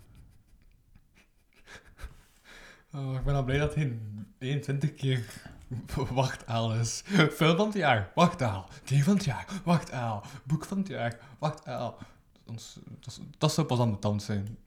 Oh, 2.93 3.13
ik 3.15 3.23
ben 3.23 3.35
al 3.35 3.43
blij 3.43 3.57
dat 3.57 3.75
hij 3.75 3.99
21 4.37 4.93
keer 4.93 5.43
wachtaal 6.13 6.73
is. 6.75 7.01
Film 7.31 7.57
van 7.57 7.65
het 7.67 7.75
jaar, 7.75 8.11
wachtaal. 8.15 8.69
Team 8.83 9.01
van 9.01 9.13
het 9.13 9.23
jaar, 9.25 9.61
wachtaal. 9.63 10.23
Boek 10.45 10.65
van 10.65 10.77
het 10.77 10.87
jaar, 10.87 11.19
wachtaal. 11.39 11.97
Dat, 12.45 12.77
is- 13.05 13.19
dat 13.37 13.51
zou 13.53 13.67
pas 13.67 13.79
aan 13.79 13.91
de 13.91 13.99
tand 13.99 14.23
zijn. 14.23 14.57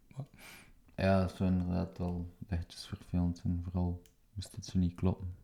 Ja, 0.97 1.21
dat 1.21 1.37
zou 1.37 1.51
inderdaad 1.51 1.99
wel 1.99 2.35
lichtjes 2.49 2.87
vervelend 2.87 3.39
zijn. 3.39 3.61
Vooral 3.63 4.03
moest 4.35 4.55
het 4.57 4.65
zo 4.67 4.79
niet 4.79 4.95
kloppen. 4.95 5.35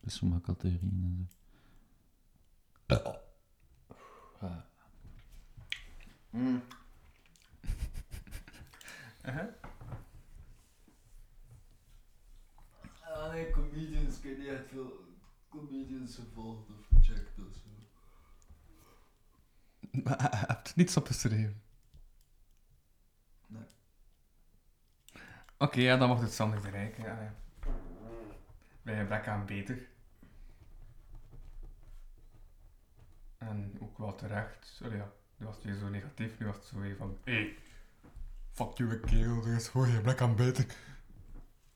Bij 0.00 0.10
sommige 0.10 0.40
categorieën 0.40 1.16
en 1.18 1.28
zo. 1.30 1.35
Mm. 6.30 6.62
Ah, 13.16 13.32
nee, 13.32 13.50
comedians, 13.50 14.18
ik 14.18 14.22
heb 14.22 14.38
niet 14.38 14.46
echt 14.48 14.68
veel 14.68 15.04
comedians 15.48 16.14
gevolgd 16.14 16.70
of 16.70 16.86
gecheckt 16.94 17.38
of 17.38 17.54
zo. 17.54 17.68
Maar 20.04 20.30
hij 20.30 20.44
heeft 20.46 20.76
niets 20.76 20.96
opgeschreven. 20.96 21.62
Nee. 23.46 23.62
Oké, 25.58 25.80
ja, 25.80 25.96
dan 25.96 26.08
mocht 26.08 26.22
het 26.22 26.32
Sander 26.32 26.62
de 26.62 26.70
Rijk. 26.70 26.96
Ja, 26.96 27.22
ja. 27.22 27.34
Bij 28.82 28.98
gebrek 28.98 29.28
aan 29.28 29.46
beter. 29.46 29.88
En 33.38 33.76
ook 33.80 33.98
wel 33.98 34.14
terecht. 34.14 34.66
Sorry, 34.66 34.96
ja. 34.96 35.12
Nu 35.36 35.46
was 35.46 35.54
het 35.54 35.64
weer 35.64 35.74
zo 35.74 35.88
negatief. 35.88 36.38
Nu 36.38 36.46
was 36.46 36.54
het 36.54 36.64
zo 36.64 36.78
weer 36.78 36.96
van... 36.96 37.18
Hé, 37.24 37.32
hey, 37.32 37.56
fuck 38.52 38.76
you, 38.76 39.00
kerel. 39.00 39.44
Er 39.46 39.54
is 39.54 39.68
gewoon 39.68 39.86
gebrek 39.86 40.20
aan 40.20 40.36
beter. 40.36 40.66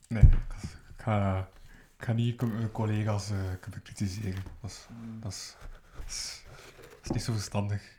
Nee, 0.09 0.23
ik 0.23 0.97
ga, 0.97 1.49
ik 1.97 2.05
ga 2.05 2.12
niet 2.12 2.41
mijn 2.41 2.70
collega's 2.70 3.31
eh, 3.31 3.70
bekritiseren. 3.70 4.43
Dat 4.61 4.70
is, 4.70 4.87
dat, 5.20 5.32
is, 5.32 5.57
dat, 5.95 6.05
is, 6.07 6.43
dat 6.81 7.05
is 7.05 7.11
niet 7.11 7.23
zo 7.23 7.32
verstandig. 7.32 7.99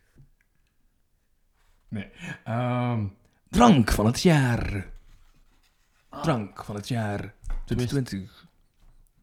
Nee. 1.88 2.12
Ehm, 2.44 3.08
drank 3.50 3.92
van 3.92 4.06
het 4.06 4.22
jaar. 4.22 4.90
Drank 6.10 6.64
van 6.64 6.76
het 6.76 6.88
jaar 6.88 7.34
2020. 7.66 8.48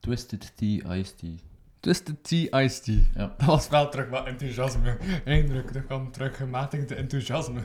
Twisted 0.01 0.56
Tea 0.56 0.94
Iced 0.94 1.19
Tea. 1.19 1.36
Twisted 1.81 2.25
Tea 2.25 2.63
Iced 2.63 2.85
Tea. 2.85 3.01
Ja. 3.15 3.35
Dat 3.37 3.47
was 3.47 3.69
wel 3.69 3.89
terug 3.89 4.09
wat 4.09 4.27
enthousiasme. 4.27 4.97
Eindelijk, 5.25 5.75
er 5.75 5.83
kwam 5.83 6.13
terug 6.13 6.37
gematigde 6.37 6.95
enthousiasme. 6.95 7.61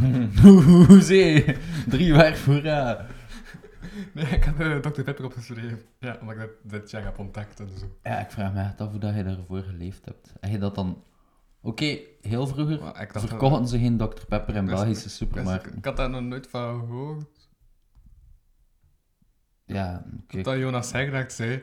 Hoezee! 0.86 1.56
Drie 1.88 2.12
werk 2.12 2.36
voor 2.36 2.64
ja. 2.64 3.06
Nee, 4.14 4.24
ik 4.24 4.44
heb 4.44 4.60
eh, 4.60 4.76
Dr. 4.76 5.02
Pepper 5.02 5.24
opgeschreven. 5.24 5.82
Ja, 5.98 6.18
omdat 6.20 6.36
ik 6.36 6.40
dit, 6.40 6.72
dit 6.72 6.90
jaar 6.90 7.04
heb 7.04 7.18
ontdekt 7.18 7.60
en 7.60 7.68
zo. 7.78 7.96
Ja, 8.02 8.18
ik 8.18 8.30
vraag 8.30 8.52
me 8.52 8.60
echt 8.60 8.80
af 8.80 8.90
hoe 8.90 8.98
dat 8.98 9.14
je 9.14 9.24
daarvoor 9.24 9.62
geleefd 9.62 10.04
hebt. 10.04 10.32
Heb 10.40 10.50
je 10.50 10.58
dat 10.58 10.74
dan... 10.74 11.04
Oké, 11.62 11.98
heel 12.20 12.46
vroeger 12.46 12.80
Maar 12.80 13.02
ik 13.02 13.12
dacht 13.12 13.28
verkochten 13.28 13.68
ze 13.68 13.78
geen 13.78 13.96
Dr. 13.96 14.26
Pepper 14.28 14.56
in 14.56 14.66
Belgische 14.66 15.04
ik, 15.04 15.10
supermarkten. 15.10 15.76
ik 15.76 15.84
had 15.84 15.96
daar 15.96 16.10
nog 16.10 16.22
nooit 16.22 16.46
van 16.46 16.78
gehoord. 16.78 17.48
Ja, 19.64 20.04
oké. 20.22 20.42
Dat 20.42 20.58
Jonas 20.58 20.92
Hegracht 20.92 21.32
zei, 21.32 21.62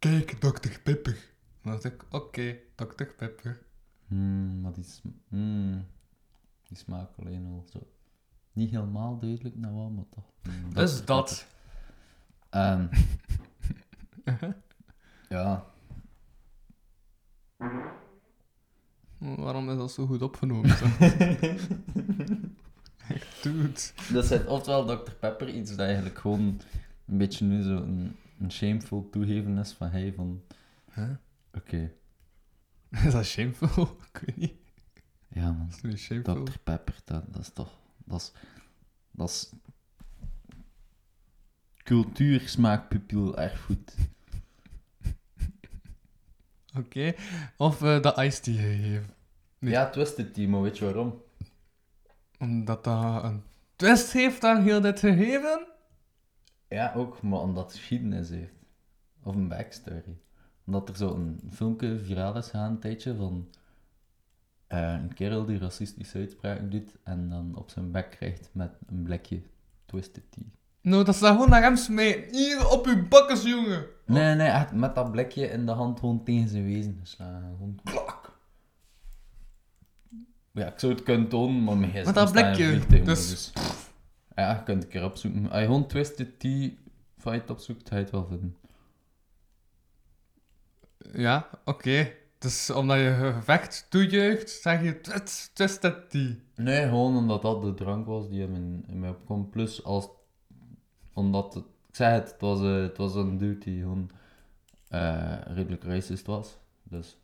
kijk, 0.00 0.30
Dr. 0.40 0.80
Pepper. 0.82 1.16
Dan 1.62 1.72
dacht 1.72 1.84
ik, 1.84 2.04
oké, 2.10 2.56
Dr. 2.74 3.04
Pepper. 3.16 3.62
Hmm, 4.06 4.60
maar 4.60 4.72
die, 4.72 4.84
sm- 4.84 5.08
hmm, 5.28 5.86
die 6.68 6.76
smaak 6.76 7.08
alleen 7.18 7.46
al 7.46 7.66
zo. 7.72 7.78
Niet 8.52 8.70
helemaal 8.70 9.18
duidelijk 9.18 9.56
naar 9.56 9.74
wat, 9.74 9.90
maar 9.90 10.04
toch. 10.10 10.24
Hmm, 10.42 10.74
Dus 10.74 11.04
dat. 11.04 11.46
Ehm, 12.50 12.86
ja, 15.28 15.64
Waarom 19.18 19.70
is 19.70 19.76
dat 19.76 19.92
zo 19.92 20.06
goed 20.06 20.22
opgenomen? 20.22 20.70
zo? 20.76 20.86
Dude. 23.42 23.80
dat 24.12 24.26
zit 24.26 24.46
oftewel 24.46 24.84
Dr. 24.86 25.10
Pepper 25.20 25.48
iets 25.48 25.70
dat 25.70 25.78
eigenlijk 25.78 26.18
gewoon 26.18 26.60
een 27.06 27.18
beetje 27.18 27.44
nu 27.44 27.62
zo 27.62 27.86
een, 28.40 28.52
shameful 28.52 29.08
toegeven 29.10 29.58
is 29.58 29.72
van 29.72 29.90
hey, 29.90 30.12
van 30.12 30.42
Huh? 30.94 31.10
oké, 31.54 31.92
Is 33.06 33.12
dat 33.12 33.24
shameful? 33.24 33.96
Ik 34.12 34.20
weet 34.26 34.36
niet. 34.36 34.54
ja 35.28 35.52
man, 35.52 35.68
Is 35.68 35.80
dat 35.80 35.98
shameful? 35.98 36.44
Dr. 36.44 36.58
Pepper, 36.64 36.94
dat, 37.04 37.32
dat 37.32 37.42
is 37.42 37.50
toch, 37.52 37.78
dat 38.04 38.20
is, 38.20 38.32
dat 39.10 39.28
is 39.28 39.52
cultuur, 41.76 42.40
smaak, 42.48 42.88
pupil, 42.88 43.38
erfgoed. 43.38 43.94
Oké. 46.78 47.14
Of 47.56 47.82
eh 47.82 48.02
dat 48.02 48.18
iced 48.18 48.42
tea 48.42 48.54
gegeven. 48.54 49.10
Nee. 49.58 49.72
Ja, 49.72 49.90
Twisted 49.90 50.34
Tea, 50.34 50.48
maar 50.48 50.62
weet 50.62 50.78
je 50.78 50.84
waarom? 50.84 51.22
Omdat 52.38 52.84
dat 52.84 53.24
een 53.24 53.42
twist 53.76 54.12
heeft 54.12 54.44
aan 54.44 54.62
heel 54.62 54.80
dit 54.80 54.98
gegeven? 55.00 55.66
Ja, 56.70 56.92
ook, 56.96 57.22
maar 57.22 57.40
omdat 57.40 57.64
het 57.64 57.72
geschiedenis 57.72 58.28
heeft. 58.28 58.54
Of 59.22 59.34
een 59.34 59.48
backstory. 59.48 60.18
Omdat 60.66 60.88
er 60.88 60.96
zo 60.96 61.14
een 61.14 61.40
filmpje 61.50 61.98
viraal 61.98 62.36
is 62.36 62.44
gegaan 62.44 62.70
een 62.70 62.78
tijdje 62.78 63.14
van 63.16 63.48
eh, 64.66 64.92
een 64.92 65.14
kerel 65.14 65.44
die 65.44 65.58
racistische 65.58 66.18
uitspraken 66.18 66.70
doet 66.70 66.96
en 67.04 67.28
dan 67.28 67.56
op 67.56 67.70
zijn 67.70 67.90
bek 67.90 68.10
krijgt 68.10 68.50
met 68.52 68.72
een 68.86 69.02
blikje 69.02 69.42
Twisted 69.84 70.22
Tea. 70.30 70.44
Nou, 70.80 71.04
dat 71.04 71.18
dan 71.18 71.32
gewoon 71.32 71.50
naar 71.50 71.62
hem 71.62 71.76
smijten. 71.76 72.34
Hier, 72.34 72.68
op 72.68 72.86
uw 72.86 73.08
bakkes, 73.08 73.42
jongen. 73.42 73.86
Nee, 74.06 74.34
nee, 74.34 74.48
echt 74.48 74.72
met 74.72 74.94
dat 74.94 75.10
blikje 75.10 75.46
in 75.50 75.66
de 75.66 75.72
hand 75.72 75.98
gewoon 75.98 76.24
tegen 76.24 76.48
zijn 76.48 76.64
wezen 76.64 76.98
geslagen. 77.00 77.50
Gewoon 77.56 77.80
klak. 77.84 78.38
Ja, 80.52 80.66
ik 80.66 80.78
zou 80.78 80.92
het 80.92 81.02
kunnen 81.02 81.28
tonen, 81.28 81.64
maar 81.64 81.76
mijn 81.76 82.12
dat 82.12 82.32
blikje, 82.32 83.02
dus- 83.04 83.28
dus... 83.28 83.52
Ja, 84.40 84.54
je 84.56 84.62
kunt 84.62 84.82
het 84.82 84.84
een 84.84 84.90
keer 85.00 85.04
opzoeken. 85.04 85.50
Als 85.50 85.58
je 85.58 85.64
gewoon 85.64 85.86
Twisted 85.86 86.40
Tea 86.40 86.70
fight 87.18 87.50
opzoekt, 87.50 87.88
ga 87.88 87.96
je 87.96 88.02
het 88.02 88.10
wel 88.10 88.26
vinden. 88.26 88.56
Ja, 91.12 91.50
oké. 91.64 92.12
Dus 92.38 92.70
omdat 92.70 92.98
je 92.98 93.32
gevecht 93.34 93.86
toejuicht, 93.90 94.50
zeg 94.50 94.82
je 94.82 95.00
twist, 95.00 95.54
twisted 95.54 96.10
tea. 96.10 96.34
Nee, 96.54 96.88
gewoon 96.88 97.16
omdat 97.16 97.42
dat 97.42 97.62
de 97.62 97.74
drank 97.74 98.06
was 98.06 98.28
die 98.28 98.40
hem 98.40 98.54
in, 98.54 98.84
in 98.86 98.98
mij 99.00 99.10
opkwam. 99.10 99.50
Plus 99.50 99.84
als... 99.84 100.08
Omdat 101.14 101.54
het... 101.54 101.64
Ik 101.88 101.96
zei 101.96 102.14
het, 102.14 102.30
het 102.30 102.40
was, 102.40 102.60
eh, 102.60 102.82
het 102.82 102.96
was 102.96 103.14
een 103.14 103.38
dude 103.38 103.58
die 103.58 103.80
gewoon 103.80 104.10
eh, 104.88 105.40
redelijk 105.44 105.84
racist 105.84 106.26
was. 106.26 106.58
Dus... 106.82 107.18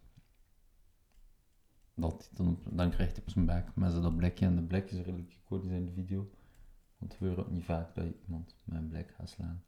Dat 1.94 2.30
dan, 2.32 2.58
dan 2.70 2.90
krijgt 2.90 3.12
hij 3.12 3.22
op 3.26 3.30
zijn 3.30 3.46
bek 3.46 3.64
met 3.74 3.92
zo 3.92 4.00
dat 4.00 4.16
blikje. 4.16 4.46
En 4.46 4.56
de 4.56 4.62
blik 4.62 4.90
is 4.90 4.98
redelijk 4.98 5.32
iconisch 5.44 5.70
in 5.70 5.84
de 5.86 5.92
video. 5.92 6.28
Want 6.98 7.12
het 7.12 7.20
gebeurt 7.20 7.38
ook 7.38 7.50
niet 7.50 7.64
vaak 7.64 7.94
dat 7.94 8.04
iemand 8.26 8.54
met 8.64 8.78
een 8.78 8.88
blik 8.88 9.10
gaat 9.16 9.30
slaan. 9.30 9.64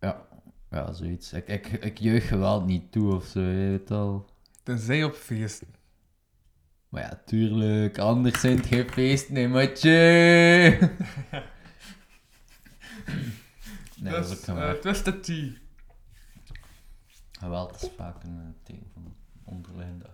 Ja, 0.00 0.26
ja 0.70 0.92
zoiets. 0.92 1.32
Ik, 1.32 1.48
ik, 1.48 1.66
ik 1.66 1.98
jeug 1.98 2.28
geweld 2.28 2.66
niet 2.66 2.92
toe 2.92 3.14
of 3.14 3.24
zo, 3.24 3.40
je 3.40 3.68
weet 3.68 3.88
wel. 3.88 4.30
Tenzij 4.62 5.04
op 5.04 5.14
feesten. 5.14 5.74
Maar 6.88 7.02
ja, 7.02 7.22
tuurlijk, 7.24 7.98
anders 7.98 8.40
zijn 8.40 8.56
het 8.56 8.66
geen 8.66 8.88
feest, 8.88 9.30
nee, 9.30 9.48
matje. 9.48 9.90
nee, 14.00 14.12
dat 14.12 14.26
is 14.26 14.32
ook 14.32 14.44
geen 14.44 14.56
eh, 14.56 14.70
twisted 14.72 15.24
tea. 15.24 15.50
Geweld 17.38 17.82
is 17.82 17.90
vaak 17.96 18.24
een 18.24 18.38
eh, 18.40 18.62
teken 18.62 18.90
van 18.92 19.14
onderliggende. 19.44 20.06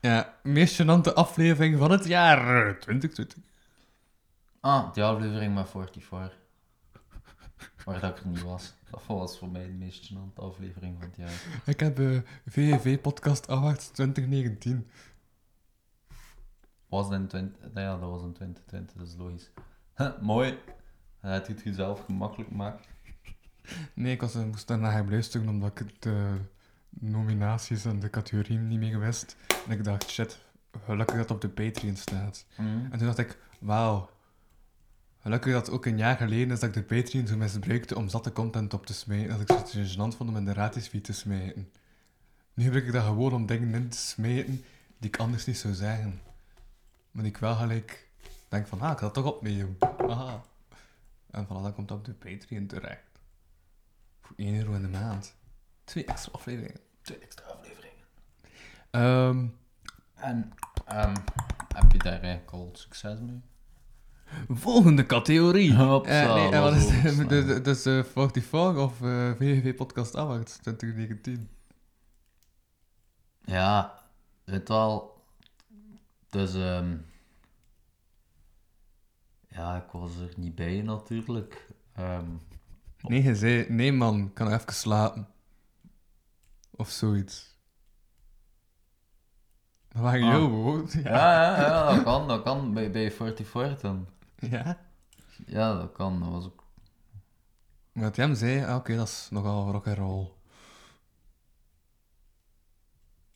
Ja, 0.00 0.34
meest 0.42 0.82
gênante 0.82 1.12
aflevering 1.14 1.78
van 1.78 1.90
het 1.90 2.04
jaar 2.04 2.66
eh, 2.66 2.74
2020. 2.74 3.38
Ah, 4.60 4.92
die 4.92 5.02
aflevering 5.02 5.54
met 5.54 5.68
44. 5.68 6.38
Waar 7.84 8.00
dat 8.00 8.18
ik 8.18 8.24
er 8.24 8.28
niet 8.30 8.42
was. 8.42 8.74
Dat 8.90 9.02
was 9.06 9.38
voor 9.38 9.48
mij 9.48 9.66
de 9.66 9.72
meest 9.72 10.12
gênante 10.12 10.34
aflevering 10.34 10.96
van 10.98 11.08
het 11.08 11.16
jaar. 11.16 11.62
Ik 11.64 11.80
heb 11.80 11.98
eh 11.98 12.18
VVV 12.46 13.00
Podcast 13.00 13.48
Awards 13.48 13.88
2019. 13.88 14.88
Was 16.88 17.08
dat 17.10 17.18
in 17.18 17.26
20... 17.26 17.60
nou 17.72 17.86
Ja, 17.86 17.96
dat 17.98 18.10
was 18.10 18.22
in 18.22 18.32
2020, 18.32 18.96
dat 18.96 19.06
is 19.06 19.14
logisch. 19.16 19.50
Huh, 19.96 20.20
mooi. 20.20 20.58
Hij 21.20 21.32
had 21.32 21.46
het 21.46 21.62
jezelf 21.62 22.04
gemakkelijk 22.04 22.48
gemaakt. 22.48 22.88
Nee, 23.94 24.12
ik 24.12 24.20
was, 24.20 24.34
eh, 24.34 24.44
moest 24.44 24.68
daarna 24.68 24.90
gaan 24.90 25.10
luisteren 25.10 25.48
omdat 25.48 25.80
ik 25.80 26.02
de 26.02 26.36
nominaties 26.90 27.84
en 27.84 28.00
de 28.00 28.10
categorieën 28.10 28.68
niet 28.68 28.78
meer 28.78 29.00
wist. 29.00 29.36
En 29.66 29.72
ik 29.72 29.84
dacht, 29.84 30.10
shit, 30.10 30.38
gelukkig 30.84 31.16
dat 31.16 31.28
het 31.28 31.30
op 31.30 31.40
de 31.40 31.64
Patreon 31.64 31.96
staat. 31.96 32.46
En 32.90 32.98
toen 32.98 33.06
dacht 33.06 33.18
ik, 33.18 33.38
wauw. 33.58 34.10
Gelukkig 35.20 35.52
dat 35.52 35.70
ook 35.70 35.86
een 35.86 35.98
jaar 35.98 36.16
geleden 36.16 36.50
is 36.50 36.60
dat 36.60 36.76
ik 36.76 36.88
de 36.88 36.96
Patreon 36.96 37.26
zo 37.26 37.36
misbruikte 37.36 37.96
om 37.96 38.08
zatte 38.08 38.32
content 38.32 38.74
op 38.74 38.86
te 38.86 38.94
smijten. 38.94 39.28
Dat 39.28 39.40
ik 39.40 39.48
het 39.48 39.68
zo 39.68 39.80
gênant 39.80 40.16
vond 40.16 40.30
om 40.30 40.36
in 40.36 40.44
de 40.44 40.52
gratis 40.52 40.88
feed 40.88 41.04
te 41.04 41.12
smijten. 41.12 41.70
Nu 42.54 42.64
gebruik 42.64 42.86
ik 42.86 42.92
dat 42.92 43.04
gewoon 43.04 43.32
om 43.32 43.46
dingen 43.46 43.74
in 43.74 43.88
te 43.88 43.98
smijten 43.98 44.64
die 44.98 45.08
ik 45.08 45.16
anders 45.16 45.46
niet 45.46 45.58
zou 45.58 45.74
zeggen. 45.74 46.20
Maar 47.10 47.22
die 47.22 47.32
ik 47.32 47.38
wel 47.38 47.54
gelijk 47.54 48.08
denk 48.48 48.66
van, 48.66 48.80
ah, 48.80 48.90
ik 48.90 48.98
ga 48.98 49.04
dat 49.04 49.14
toch 49.14 49.24
opnemen. 49.24 49.76
Aha. 50.08 50.42
En 51.30 51.44
voilà, 51.44 51.62
dat 51.62 51.74
komt 51.74 51.90
op 51.90 52.04
de 52.04 52.12
Patreon 52.12 52.66
terecht. 52.66 53.20
Voor 54.20 54.36
1 54.36 54.54
euro 54.54 54.72
in 54.72 54.82
de 54.82 54.88
maand. 54.88 55.34
Twee 55.90 56.04
extra 56.04 56.32
afleveringen. 56.32 56.80
Twee 57.02 57.18
extra 57.18 57.44
afleveringen. 57.46 58.04
Ehm, 58.90 59.46
En 60.14 60.52
ehm, 60.86 61.14
heb 61.74 61.92
je 61.92 61.98
daar 61.98 62.20
eigenlijk 62.20 62.50
al 62.50 62.70
succes 62.72 63.18
mee? 63.20 63.40
volgende 64.48 65.06
categorie. 65.06 65.74
Hopsa, 65.74 66.22
Eh, 66.22 66.34
nee, 66.34 66.44
en 66.44 66.50
dat 66.50 66.62
wat 66.62 66.74
is 66.74 66.90
het? 66.90 67.28
Dus, 67.28 67.62
dus, 67.62 67.84
eh, 67.84 68.04
44 68.04 68.76
of 68.76 69.02
eh 69.02 69.30
VVV 69.30 69.74
Podcast 69.74 70.16
Awards 70.16 70.56
2019. 70.56 71.48
Ja, 73.44 74.00
weet 74.44 74.68
wel. 74.68 75.22
Dus, 76.28 76.54
ehm 76.54 76.96
ja, 79.48 79.76
ik 79.76 79.90
was 79.92 80.16
er 80.20 80.32
niet 80.36 80.54
bij 80.54 80.82
natuurlijk. 80.82 81.66
Nee, 83.02 83.22
je 83.22 83.34
zei, 83.34 83.66
nee 83.68 83.92
man, 83.92 84.18
ik 84.26 84.34
kan 84.34 84.52
even 84.52 84.72
slapen. 84.74 85.28
Of 86.80 86.90
zoiets. 86.90 87.58
Dat 89.88 90.02
waren 90.02 90.22
Ah. 90.32 90.44
woorden. 90.50 91.02
ja, 91.02 91.10
ja, 91.42 91.60
ja, 91.60 91.94
dat 91.94 92.02
kan, 92.02 92.28
dat 92.28 92.42
kan 92.42 92.74
bij, 92.74 92.90
bij 92.90 93.10
44 93.12 93.80
dan. 93.80 94.08
Ja? 94.38 94.78
Ja, 95.46 95.74
dat 95.74 95.92
kan. 95.92 96.20
Dat 96.20 96.28
was 96.28 96.44
ook... 96.44 96.64
Maar 97.92 98.04
wat 98.04 98.16
hem 98.16 98.34
zei, 98.34 98.64
ah, 98.64 98.76
oké, 98.76 98.96
dat 98.96 99.08
is 99.08 99.28
nogal 99.30 99.70
rock 99.70 99.86
and 99.86 99.96
roll. 99.96 100.28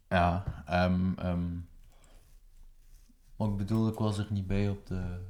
Ja, 0.09 0.45
ehm 0.67 1.13
ehm 1.19 1.53
maar 3.37 3.49
ik 3.49 3.57
bedoel, 3.57 3.89
ik 3.89 3.99
was 3.99 4.19
er 4.19 4.27
niet 4.31 4.47
bij 4.47 4.69
op 4.69 4.87
de, 4.87 5.21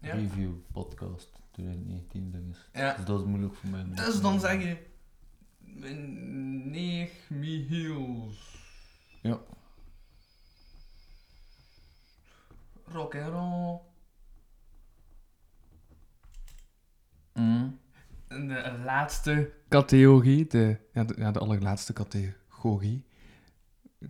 Ja. 0.00 0.14
review 0.14 0.52
podcast 0.72 1.32
2019 1.50 2.30
dinges. 2.30 2.68
Ja. 2.72 2.94
Dus 2.96 3.04
dat 3.04 3.20
is 3.20 3.26
moeilijk 3.26 3.54
voor 3.54 3.68
mij. 3.70 3.84
Dus 3.94 4.20
dan 4.20 4.40
zeg 4.40 4.62
je... 4.62 4.88
Meneer 5.80 7.10
Michiels. 7.28 8.58
Ja. 9.22 9.40
Rock 12.84 13.14
and 13.14 13.32
roll. 13.32 13.80
Mm. 17.32 17.78
En 18.28 18.48
de 18.48 18.80
laatste 18.84 19.52
categorie, 19.68 20.46
de, 20.46 20.78
ja, 20.92 21.04
de, 21.04 21.14
ja, 21.18 21.30
de 21.30 21.38
allerlaatste 21.38 21.92
categorie. 21.92 23.04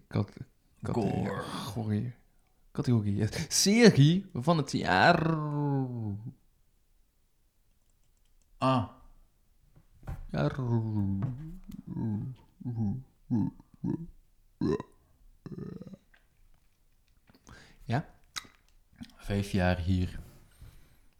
Cat. 0.09 0.33
Categorie. 0.83 2.15
Categorie 2.73 3.21
is 3.21 3.63
serie 3.63 4.27
van 4.33 4.57
het 4.57 4.73
jaar. 4.73 5.35
Ah, 8.59 8.89
jaar. 10.31 10.57
Vijf 19.17 19.51
jaar 19.51 19.79
hier. 19.79 20.19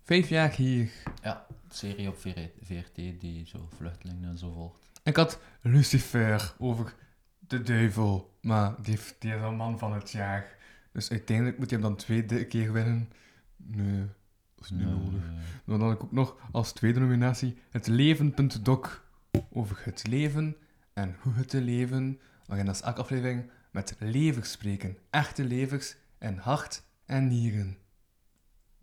Vijf 0.03 0.29
jaar 0.29 0.51
hier. 0.55 0.91
Ja, 1.23 1.47
serie 1.69 2.09
op 2.09 2.19
VR- 2.19 2.51
VRT 2.63 2.95
die 2.95 3.47
zo 3.47 3.69
vluchtelingen 3.77 4.29
en 4.31 4.39
zo 4.39 4.53
volgt. 4.53 4.91
Ik 5.03 5.17
had 5.17 5.41
Lucifer 5.61 6.55
over 6.59 6.95
de 7.39 7.63
duivel, 7.63 8.37
maar 8.41 8.75
die, 8.83 8.95
heeft- 8.95 9.17
die 9.19 9.35
is 9.35 9.41
al 9.43 9.53
man 9.53 9.79
van 9.79 9.93
het 9.95 10.11
jaar. 10.11 10.57
Dus 10.93 11.11
uiteindelijk 11.11 11.59
moet 11.59 11.71
hij 11.71 11.79
hem 11.81 11.89
dan 11.89 11.99
twee 11.99 12.47
keer 12.47 12.73
winnen. 12.73 13.11
Nee, 13.57 14.07
dat 14.55 14.65
is 14.65 14.71
niet 14.71 14.81
Nee, 14.81 14.95
nodig. 14.95 15.23
dan 15.65 15.81
had 15.83 15.93
ik 15.93 16.03
ook 16.03 16.13
nog 16.13 16.37
als 16.53 16.73
tweede 16.73 17.01
nominatie 17.01 17.59
het 17.71 17.87
leven.doc 17.87 19.09
over 19.51 19.81
het 19.85 20.07
leven 20.07 20.57
en 20.93 21.17
hoe 21.21 21.33
het 21.35 21.49
te 21.49 21.61
leven, 21.61 22.21
waarin 22.47 22.69
als 22.69 22.81
elke 22.81 23.01
aflevering 23.01 23.51
met 23.71 23.97
levers 23.99 24.51
spreken. 24.51 24.97
Echte 25.11 25.45
levers 25.45 25.97
en 26.19 26.37
hart 26.39 26.83
en 27.05 27.27
nieren. 27.29 27.77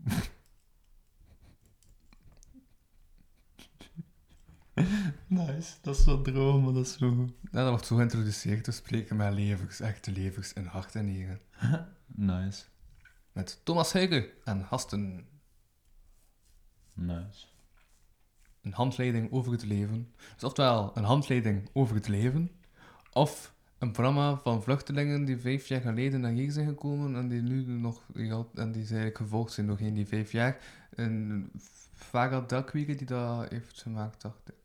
Nice, 5.28 5.74
dat 5.82 5.95
is 5.98 6.03
zo 6.03 6.22
droom, 6.22 6.64
maar 6.64 6.74
dat 6.74 6.86
is 6.86 6.94
zo 6.98 7.11
goed. 7.15 7.32
Ja, 7.41 7.60
dat 7.61 7.69
wordt 7.69 7.86
zo 7.86 7.95
geïntroduceerd, 7.95 8.64
te 8.64 8.72
spreken 8.72 9.15
met 9.15 9.34
levers, 9.34 9.80
echte 9.80 10.11
levers 10.11 10.53
en 10.53 10.65
hart 10.65 10.95
en 10.95 11.06
nieren. 11.06 11.41
Nice, 12.06 12.64
Met 13.32 13.61
Thomas 13.64 13.94
Huiger 13.94 14.30
en 14.44 14.61
Hasten. 14.61 15.28
nice. 16.94 17.45
Een 18.68 18.73
handleiding 18.73 19.31
over 19.31 19.52
het 19.52 19.64
leven. 19.64 20.14
Dus 20.34 20.44
oftewel 20.44 20.91
een 20.94 21.03
handleiding 21.03 21.69
over 21.73 21.95
het 21.95 22.07
leven, 22.07 22.52
of 23.11 23.53
een 23.77 23.91
programma 23.91 24.38
van 24.38 24.64
vluchtelingen 24.64 25.26
die 25.26 25.38
vijf 25.38 25.68
jaar 25.68 25.81
geleden 25.81 26.22
naar 26.22 26.31
hier 26.31 26.52
zijn 26.52 26.68
gekomen 26.68 27.15
en 27.15 27.27
die 27.27 27.41
nu 27.41 27.64
nog, 27.64 28.03
en 28.14 28.72
die 28.72 28.85
zijn 28.85 28.99
eigenlijk 28.99 29.18
gevolgd 29.18 29.52
zijn 29.52 29.65
nog 29.65 29.80
in 29.80 29.94
die 29.94 30.07
vijf 30.07 30.31
jaar. 30.31 30.57
En 30.95 31.49
Farah 31.94 32.48
die 32.72 33.06
dat 33.06 33.49
heeft 33.49 33.81
gemaakt, 33.81 34.22
dacht 34.22 34.49
ik. 34.49 34.56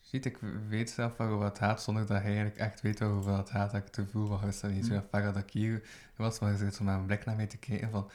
Ziet, 0.00 0.24
ik 0.24 0.38
weet 0.68 0.90
zelf 0.90 1.16
waarover 1.16 1.46
het 1.46 1.58
gaat, 1.58 1.82
zonder 1.82 2.06
dat 2.06 2.16
hij 2.16 2.26
eigenlijk 2.26 2.56
echt 2.56 2.80
weet 2.80 2.98
waarover 2.98 3.36
het 3.36 3.50
gaat. 3.50 3.70
Dat 3.70 3.82
ik 3.82 3.88
te 3.88 4.06
voel 4.06 4.28
was 4.28 4.60
dat 4.60 4.70
niet 4.70 4.86
zo 4.86 5.02
Farah 5.10 5.34
Dakwiege 5.34 5.82
was, 6.16 6.38
maar 6.38 6.48
hij 6.48 6.58
zit 6.58 6.74
zo 6.74 6.84
met 6.84 6.94
een 6.94 7.06
blik 7.06 7.24
naar 7.24 7.36
mij 7.36 7.46
te 7.46 7.58
kijken 7.58 7.90
van... 7.90 8.10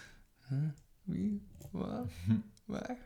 Huh? 0.47 0.69
Wie? 1.03 1.47
Wat? 1.71 2.11
Waar? 2.65 2.97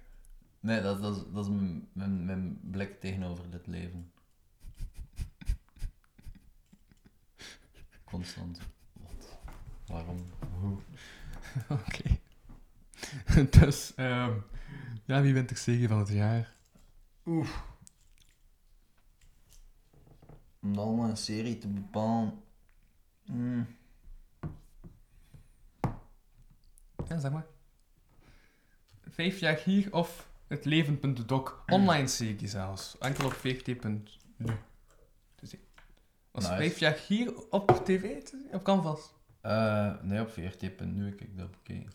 Nee, 0.66 0.82
dat, 0.82 1.02
dat, 1.02 1.16
is, 1.16 1.24
dat 1.34 1.46
is 1.46 1.52
mijn, 1.52 1.90
mijn, 1.94 2.26
mijn 2.26 2.60
blik 2.62 3.00
tegenover 3.00 3.50
dit 3.50 3.68
leven. 3.68 4.12
Constant. 8.04 8.60
Wat? 8.94 9.40
Waarom? 9.86 10.26
Hoe? 10.60 10.78
Oké. 11.86 12.20
dus, 13.60 13.96
ehm 13.96 14.38
ja, 15.04 15.22
wie 15.22 15.34
wint 15.34 15.50
de 15.50 15.56
serie 15.56 15.88
van 15.88 16.00
het 16.00 16.10
jaar? 16.10 16.56
Om 17.24 17.46
dan 20.60 21.00
een 21.00 21.18
serie 21.18 21.58
te 21.58 21.68
bepalen... 21.68 22.44
Mm. 23.26 23.68
Ja, 27.08 27.20
zeg 27.20 27.32
maar. 27.32 27.46
Vijf 29.10 29.40
jaar 29.40 29.58
hier 29.58 29.94
of 29.94 30.34
het 30.48 30.66
leven.doc. 30.66 31.64
Online 31.68 32.08
serie 32.08 32.48
zelfs. 32.48 32.98
Enkel 32.98 33.26
op 33.26 33.34
vrt.nu 33.34 34.04
te 35.36 35.46
zien. 35.46 35.60
Was 36.32 36.44
Nice. 36.44 36.56
vijf 36.56 36.80
jaar 36.80 36.98
hier 37.08 37.34
op 37.50 37.82
tv 37.86 38.24
te? 38.24 38.48
Op 38.52 38.64
Canvas? 38.64 39.14
Eh, 39.42 39.92
nee, 40.02 40.22
op 40.22 40.30
VRT.nu 40.30 41.06
heb 41.06 41.22
ik 41.22 41.38
dat 41.38 41.52
bekeken. 41.52 41.92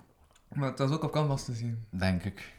Maar 0.54 0.76
dat 0.76 0.88
is 0.90 0.94
ook 0.96 1.02
op 1.02 1.12
Canvas 1.12 1.44
te 1.44 1.52
zien. 1.54 1.84
Denk 1.90 2.24
ik. 2.24 2.54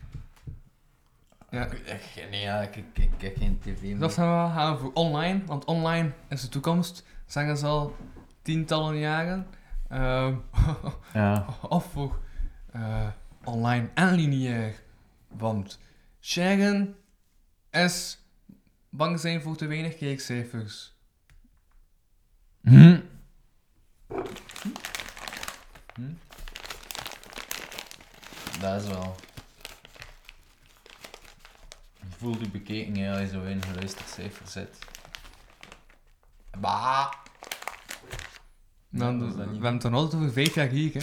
Ja. 1.50 1.66
Ik- 1.66 2.28
Nee, 2.30 2.42
ja, 2.42 2.62
ik 2.62 2.84
kijk 3.18 3.38
geen 3.38 3.60
tv 3.60 3.82
meer. 3.82 4.00
Dat 4.00 4.14
gaan 4.14 4.48
we 4.48 4.54
gaan 4.54 4.78
voor 4.80 4.94
online, 4.94 5.46
want 5.46 5.66
online 5.66 6.12
is 6.30 6.42
de 6.42 6.50
toekomst. 6.50 7.06
Zeggen 7.26 7.58
ze 7.58 7.66
al 7.66 7.96
tientallen 8.42 8.98
jaren. 8.98 9.48
Ehm, 9.90 10.36
Ja. 11.14 11.46
of 11.70 11.92
voor 11.92 12.20
eh, 12.72 13.08
online 13.44 13.90
en 13.94 14.14
lineair. 14.14 14.82
Want 15.32 15.80
sharen 16.20 16.96
is 17.72 18.18
bang 18.90 19.20
zijn 19.20 19.42
voor 19.42 19.56
te 19.58 19.66
weinig 19.66 19.98
kijkcijfers. 19.98 20.96
Hm? 22.62 23.00
Hm? 25.94 26.14
Dat 28.60 28.82
is 28.82 28.88
wel. 28.88 29.16
Je 32.00 32.18
voelt 32.18 32.40
je 32.40 32.50
bekeken 32.50 32.98
hè, 32.98 33.12
als 33.12 33.20
je 33.20 33.28
zo 33.28 33.44
in 33.44 33.62
geluistercijfer 33.62 34.48
zit. 34.48 34.78
Bah! 36.58 37.12
We 38.90 39.00
dat 39.00 39.14
niet. 39.14 39.36
hebben 39.36 39.74
het 39.74 39.82
dan 39.82 39.94
altijd 39.94 40.22
over 40.22 40.34
vijf 40.34 40.56
jaar 40.56 40.68
hier, 40.68 40.94
hè? 40.94 41.00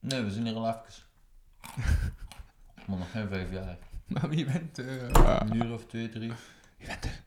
Nee, 0.00 0.22
we 0.22 0.30
zijn 0.30 0.46
hier 0.46 0.54
al 0.54 0.68
even. 0.68 0.82
maar 2.86 2.98
nog 2.98 3.10
geen 3.10 3.28
vijf 3.28 3.50
jaar. 3.50 3.76
Maar 4.06 4.28
wie 4.28 4.44
bent 4.44 4.78
eh, 4.78 5.02
Een 5.40 5.54
uur 5.54 5.72
of 5.72 5.86
twee, 5.86 6.08
drie. 6.08 6.32
Wie 6.76 6.86
bent 6.86 7.04
er? 7.04 7.20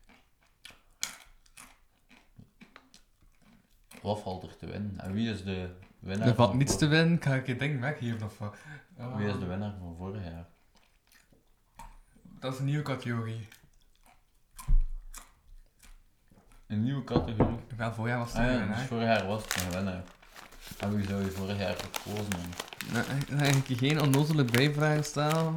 Wat 4.02 4.20
valt 4.22 4.42
er 4.42 4.56
te 4.56 4.66
winnen? 4.66 5.00
En 5.00 5.12
wie 5.12 5.30
is 5.30 5.44
de 5.44 5.74
winnaar? 5.98 6.28
Er 6.28 6.34
valt 6.34 6.48
van 6.48 6.58
niets 6.58 6.76
te 6.78 6.86
winnen, 6.86 7.18
kan 7.18 7.34
ik 7.34 7.46
je 7.46 7.56
ding 7.56 7.80
weggeven 7.80 8.22
of 8.22 8.38
wat? 8.38 8.56
Ah, 8.98 9.16
Wie 9.16 9.26
is 9.28 9.38
de 9.38 9.46
winnaar 9.46 9.74
van 9.78 9.96
vorig 9.98 10.24
jaar? 10.24 10.46
Dat 12.40 12.52
is 12.52 12.58
een 12.58 12.64
nieuwe 12.64 12.82
categorie. 12.82 13.48
Een 16.66 16.82
nieuwe 16.82 17.04
categorie. 17.04 17.58
Wel, 17.76 17.92
voorjaar 17.94 18.18
was 18.18 18.32
het 18.32 18.40
Ah 18.40 18.46
een 18.46 18.58
winnaar. 18.58 18.76
dus 18.78 18.86
vorig 18.86 19.04
jaar 19.04 19.26
was 19.26 19.42
het 19.44 19.60
een 19.62 19.70
winnaar. 19.70 20.02
En 20.78 20.96
wie 20.96 21.06
zou 21.06 21.24
je 21.24 21.30
vorig 21.30 21.58
jaar 21.58 21.76
gekozen 21.76 22.32
hebben? 23.28 23.56
Ik 23.68 23.78
geen 23.78 24.00
onnozele 24.00 24.44
bijvragen 24.44 25.04
staan. 25.04 25.54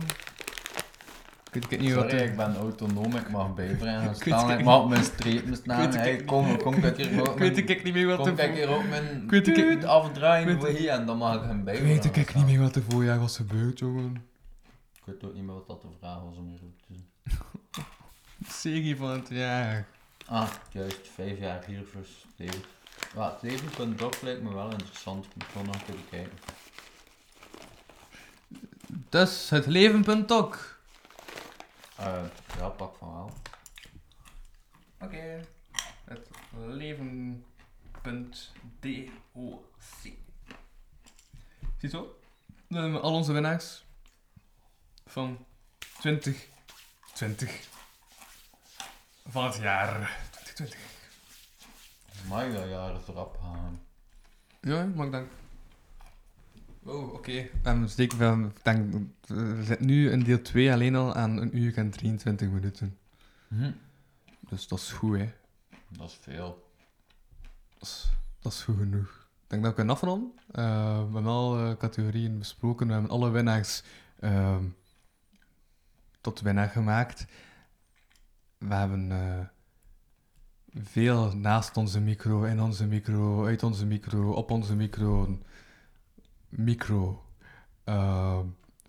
Ik 1.51 1.63
weet 1.63 1.71
ik 1.71 1.79
niet 1.79 1.93
wat 1.93 2.03
Sorry, 2.09 2.17
er- 2.23 2.29
ik 2.29 2.35
ben 2.35 2.55
autonoom, 2.55 3.15
ik 3.15 3.29
mag 3.29 3.53
bijvragen 3.53 4.09
Ik 4.09 4.15
staan. 4.15 4.47
weet- 4.47 4.59
Ik 4.59 4.65
mag 4.65 4.88
mijn 4.88 5.03
strepen 5.03 5.55
staan. 5.55 5.84
Ik 5.84 5.93
Hey, 5.93 6.23
kom, 6.23 6.57
kom 6.61 6.79
kijk 6.81 6.97
hier 6.97 7.31
Ik 7.31 7.38
weet 7.38 7.57
ik 7.57 7.84
niet 7.84 7.93
meer 7.93 8.07
wat 8.07 8.17
Kom 8.17 8.35
kijk 8.35 8.53
hier 8.55 8.67
ook 8.69 8.88
mijn 8.89 9.23
Ik 9.23 9.31
ik- 9.47 9.53
tuut 9.53 9.84
afdraaien 9.84 10.45
weet- 10.47 10.57
voor 10.59 10.67
hier 10.67 10.89
en 10.89 11.05
dan 11.05 11.17
mag 11.17 11.35
ik 11.35 11.41
hem 11.41 11.57
Ik 11.57 11.63
bijvragen 11.65 11.93
weet 12.01 12.05
ik 12.17 12.35
niet 12.35 12.45
meer 12.45 12.59
wat 12.59 12.75
er 12.75 12.84
voorjaar 12.89 13.19
was 13.19 13.35
gebeurd, 13.38 13.79
jongen. 13.79 14.15
Ik 14.95 15.01
weet 15.05 15.23
ook 15.23 15.34
niet 15.34 15.43
meer 15.43 15.53
wat 15.53 15.67
dat 15.67 15.81
de 15.81 15.88
vraag 15.99 16.21
was 16.23 16.38
om 16.38 16.47
hier 16.47 16.59
ook 16.63 16.77
te 16.77 16.84
zien. 16.88 17.07
Serie 18.49 18.95
van 18.95 19.09
het 19.09 19.27
jaar. 19.29 19.88
Ah, 20.25 20.49
juist, 20.71 21.07
vijf 21.15 21.39
jaar 21.39 21.63
hier 21.67 21.84
voor. 21.91 22.05
Ja, 23.15 23.31
het 23.31 23.41
leven.doc 23.41 24.21
lijkt 24.21 24.41
me 24.41 24.53
wel 24.53 24.71
interessant. 24.71 25.25
Ik 25.25 25.35
moet 25.35 25.45
gewoon 25.45 25.65
nog 25.65 25.75
een 25.75 25.85
keer 25.85 25.95
bekijken. 25.95 26.38
Dus 28.88 29.49
het 29.49 29.65
leven.doc. 29.65 30.75
Eh, 31.97 32.23
ja, 32.57 32.69
pak 32.69 32.95
van 32.97 33.13
wel. 33.13 33.34
Oké. 34.99 35.45
Het 36.03 36.29
leven.doc. 36.67 37.47
Ziet 41.77 41.91
zo? 41.91 42.19
Dan 42.67 42.81
hebben 42.81 42.99
we 42.99 43.05
al 43.05 43.13
onze 43.13 43.31
winnaars 43.31 43.85
van 45.05 45.45
2020 45.99 47.67
van 49.27 49.45
het 49.45 49.55
jaar 49.55 50.19
2020. 50.31 50.97
Mag 52.27 52.53
dat 52.53 52.69
jaar 52.69 52.95
is 52.95 53.07
erop 53.07 53.38
gaan. 53.41 53.80
Ja, 54.61 54.85
mag 54.95 55.10
dank. 55.10 55.27
Oh, 56.84 57.14
oké. 57.14 57.49
Okay. 57.64 57.88
zeker 57.88 58.18
van, 58.18 58.45
ik 58.45 58.64
denk, 58.64 58.94
we 59.27 59.64
zitten 59.64 59.85
nu 59.85 60.11
in 60.11 60.23
deel 60.23 60.41
2 60.41 60.72
alleen 60.72 60.95
al 60.95 61.15
aan 61.15 61.38
een 61.38 61.57
uur 61.57 61.77
en 61.77 61.89
23 61.89 62.49
minuten. 62.49 62.98
Hm. 63.48 63.72
Dus 64.49 64.68
dat 64.68 64.80
is 64.80 64.91
goed, 64.91 65.18
hè. 65.18 65.30
Dat 65.89 66.10
is 66.10 66.18
veel. 66.22 66.72
Dat 67.77 67.88
is, 67.88 68.10
dat 68.39 68.52
is 68.52 68.61
goed 68.61 68.77
genoeg. 68.77 69.27
Ik 69.44 69.53
denk 69.53 69.61
dat 69.61 69.72
we 69.72 69.77
kunnen 69.77 69.95
afronden. 69.95 70.31
Uh, 70.52 70.98
we 70.98 71.14
hebben 71.14 71.31
alle 71.31 71.77
categorieën 71.77 72.38
besproken. 72.38 72.88
We 72.88 72.94
hebben 72.94 73.11
alle 73.11 73.30
winnaars 73.30 73.84
uh, 74.19 74.57
tot 76.22 76.41
winnaar 76.41 76.69
gemaakt. 76.69 77.26
We 78.57 78.73
hebben 78.73 79.10
uh, 79.10 79.39
veel 80.84 81.36
naast 81.36 81.78
onze 81.78 81.99
micro, 81.99 82.44
in 82.44 82.62
onze 82.62 82.86
micro, 82.86 83.45
uit 83.45 83.64
onze 83.64 83.86
micro, 83.86 84.32
op 84.32 84.52
onze 84.52 84.76
micro, 84.76 85.38
micro 86.49 87.24
uh, 87.86 88.40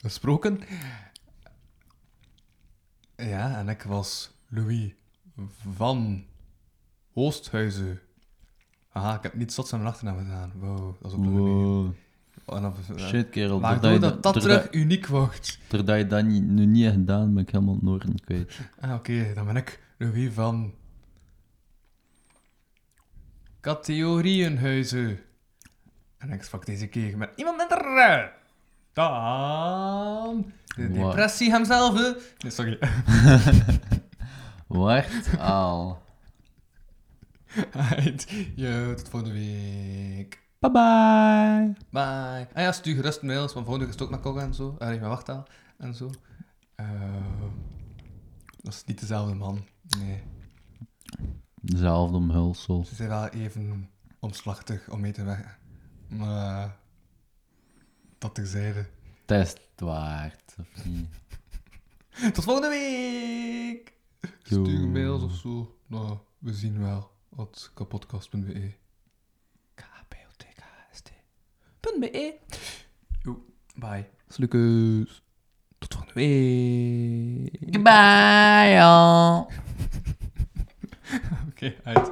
besproken. 0.01 0.61
Ja, 3.17 3.59
en 3.59 3.69
ik 3.69 3.83
was 3.83 4.31
Louis 4.49 4.95
van 5.77 6.25
Oosthuizen. 7.15 8.01
Aha, 8.93 9.17
ik 9.17 9.23
heb 9.23 9.35
niet 9.35 9.53
zot 9.53 9.69
zijn 9.69 9.87
achternaam 9.87 10.19
gedaan. 10.19 10.53
Wow, 10.55 10.95
dat 11.01 11.11
is 11.11 11.19
ook 11.19 11.25
Wow. 11.25 11.93
wow. 12.45 12.75
Shit, 12.97 13.31
kerel. 13.31 13.61
Maar 13.61 13.81
doordat 13.81 14.23
dat 14.23 14.23
dat 14.23 14.43
terug 14.43 14.73
uniek 14.73 15.07
wordt. 15.07 15.59
Doordat 15.69 15.99
je 15.99 16.07
dat 16.07 16.25
niet, 16.25 16.45
nu 16.45 16.67
niet 16.67 16.85
hebt 16.85 16.97
gedaan, 16.97 17.35
ben 17.35 17.43
ik 17.43 17.51
helemaal 17.51 17.75
het 17.75 17.83
noorden 17.83 18.21
kwijt. 18.21 18.61
Ah, 18.81 18.95
oké, 18.95 19.33
dan 19.35 19.47
ben 19.47 19.57
ik 19.57 19.83
Louis 19.99 20.33
van 20.33 20.73
Categorieënhuizen. 23.69 25.21
En 26.19 26.33
ik 26.33 26.43
sprak 26.43 26.67
deze 26.67 26.87
keer 26.87 27.19
met 27.19 27.31
iemand 27.37 27.57
minder 27.57 27.79
eh, 27.79 28.27
dan 28.93 30.53
de 30.77 30.91
depressie 30.91 31.51
hemzelf. 31.51 31.93
Nee, 32.39 32.53
sorry. 32.53 32.79
Wacht 34.67 35.39
al. 35.39 36.03
Right. 37.73 38.31
Yo, 38.55 38.95
tot 38.95 39.09
volgende 39.09 39.35
week. 39.35 40.41
Bye 40.59 40.71
bye. 40.71 41.75
Bye. 41.91 42.49
Ah 42.55 42.63
ja, 42.63 42.73
stuur 42.73 42.95
gerust 42.95 43.23
mails, 43.23 43.53
want 43.53 43.67
volgende 43.67 43.79
week 43.79 43.95
is 43.95 44.01
het 44.01 44.25
ook 44.25 44.35
met 44.35 44.43
en 44.43 44.55
zo. 44.55 44.77
Ah, 44.79 44.91
niet 44.91 45.01
met 45.01 45.09
Wachtaal 45.09 45.47
en 45.79 45.95
zo. 45.95 46.11
Eh, 46.75 46.87
dat 48.61 48.75
is 48.75 48.85
niet 48.85 49.01
dezelfde 49.01 49.35
man. 49.35 49.65
Nee. 49.99 50.23
Dezelfde 51.73 52.17
omhulsel. 52.17 52.85
Ze 52.85 52.95
zijn 52.95 53.09
wel 53.09 53.29
even 53.29 53.91
omslachtig 54.19 54.91
om 54.91 55.01
mee 55.01 55.13
te 55.13 55.25
werken. 55.25 55.57
Maar... 56.09 56.65
eh, 56.65 56.71
dat 58.19 58.35
terzijde. 58.35 58.87
Test 59.25 59.61
waard, 59.77 60.55
of 60.59 60.85
niet? 60.85 61.09
Tot 62.35 62.45
volgende 62.45 62.69
week! 62.69 63.93
Yo. 64.21 64.31
Stuur 64.65 64.89
mails 64.89 65.23
of 65.23 65.35
zo. 65.35 65.77
Nou, 65.87 66.19
we 66.39 66.55
zien 66.55 66.79
wel. 66.81 67.11
At 67.37 67.71
kapodcast.be 67.75 68.73
K-P-O-T-K-S-T.be 69.75 72.39
Yo, 73.23 73.45
bye. 73.77 74.09
Slukes. 74.29 75.23
Tot 75.79 75.95
volgende 75.95 76.15
week. 76.15 77.59
Goodbye, 77.75 78.71
y'all. 78.75 79.47
Oké, 81.59 81.75
uit. 81.85 82.11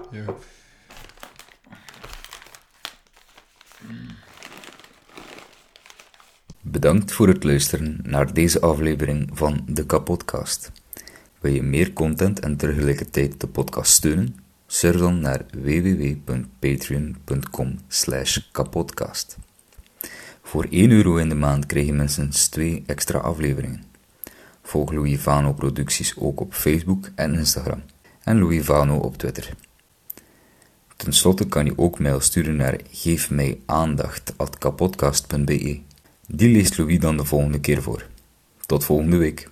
Bedankt 6.61 7.13
voor 7.13 7.29
het 7.29 7.45
luisteren 7.45 7.99
naar 8.03 8.33
deze 8.33 8.61
aflevering 8.61 9.31
van 9.33 9.65
de 9.69 9.87
Kapodcast. 9.87 10.73
Wil 11.41 11.53
je 11.53 11.63
meer 11.63 11.93
content 11.93 12.41
en 12.41 12.57
tegelijkertijd 12.57 13.41
de 13.41 13.47
podcast 13.47 13.93
steunen? 13.93 14.37
Surf 14.67 14.97
dan 14.97 15.21
naar 15.21 15.45
www.patreon.com 15.53 17.79
kapodcast. 18.53 19.39
Voor 20.43 20.67
1 20.71 20.91
euro 20.91 21.17
in 21.17 21.29
de 21.29 21.35
maand 21.35 21.67
krijg 21.67 21.87
je 21.87 21.93
minstens 21.93 22.49
2 22.49 22.83
extra 22.87 23.19
afleveringen. 23.19 23.85
Volg 24.63 24.93
Louis 24.93 25.21
Vano 25.21 25.53
producties 25.53 26.17
ook 26.19 26.41
op 26.41 26.55
Facebook 26.55 27.11
en 27.15 27.35
Instagram. 27.35 27.83
En 28.27 28.39
Louis 28.39 28.65
Vano 28.65 28.97
op 28.97 29.17
Twitter. 29.17 29.55
Ten 30.97 31.13
slotte 31.13 31.47
kan 31.47 31.65
je 31.65 31.79
ook 31.79 31.99
mail 31.99 32.21
sturen 32.21 32.57
naar 32.57 32.81
geefmijaandacht.kapodcast.be. 32.91 35.81
Die 36.27 36.49
leest 36.49 36.79
Louis 36.79 36.99
dan 36.99 37.17
de 37.17 37.25
volgende 37.25 37.61
keer 37.61 37.83
voor. 37.83 38.07
Tot 38.67 38.85
volgende 38.85 39.17
week. 39.17 39.51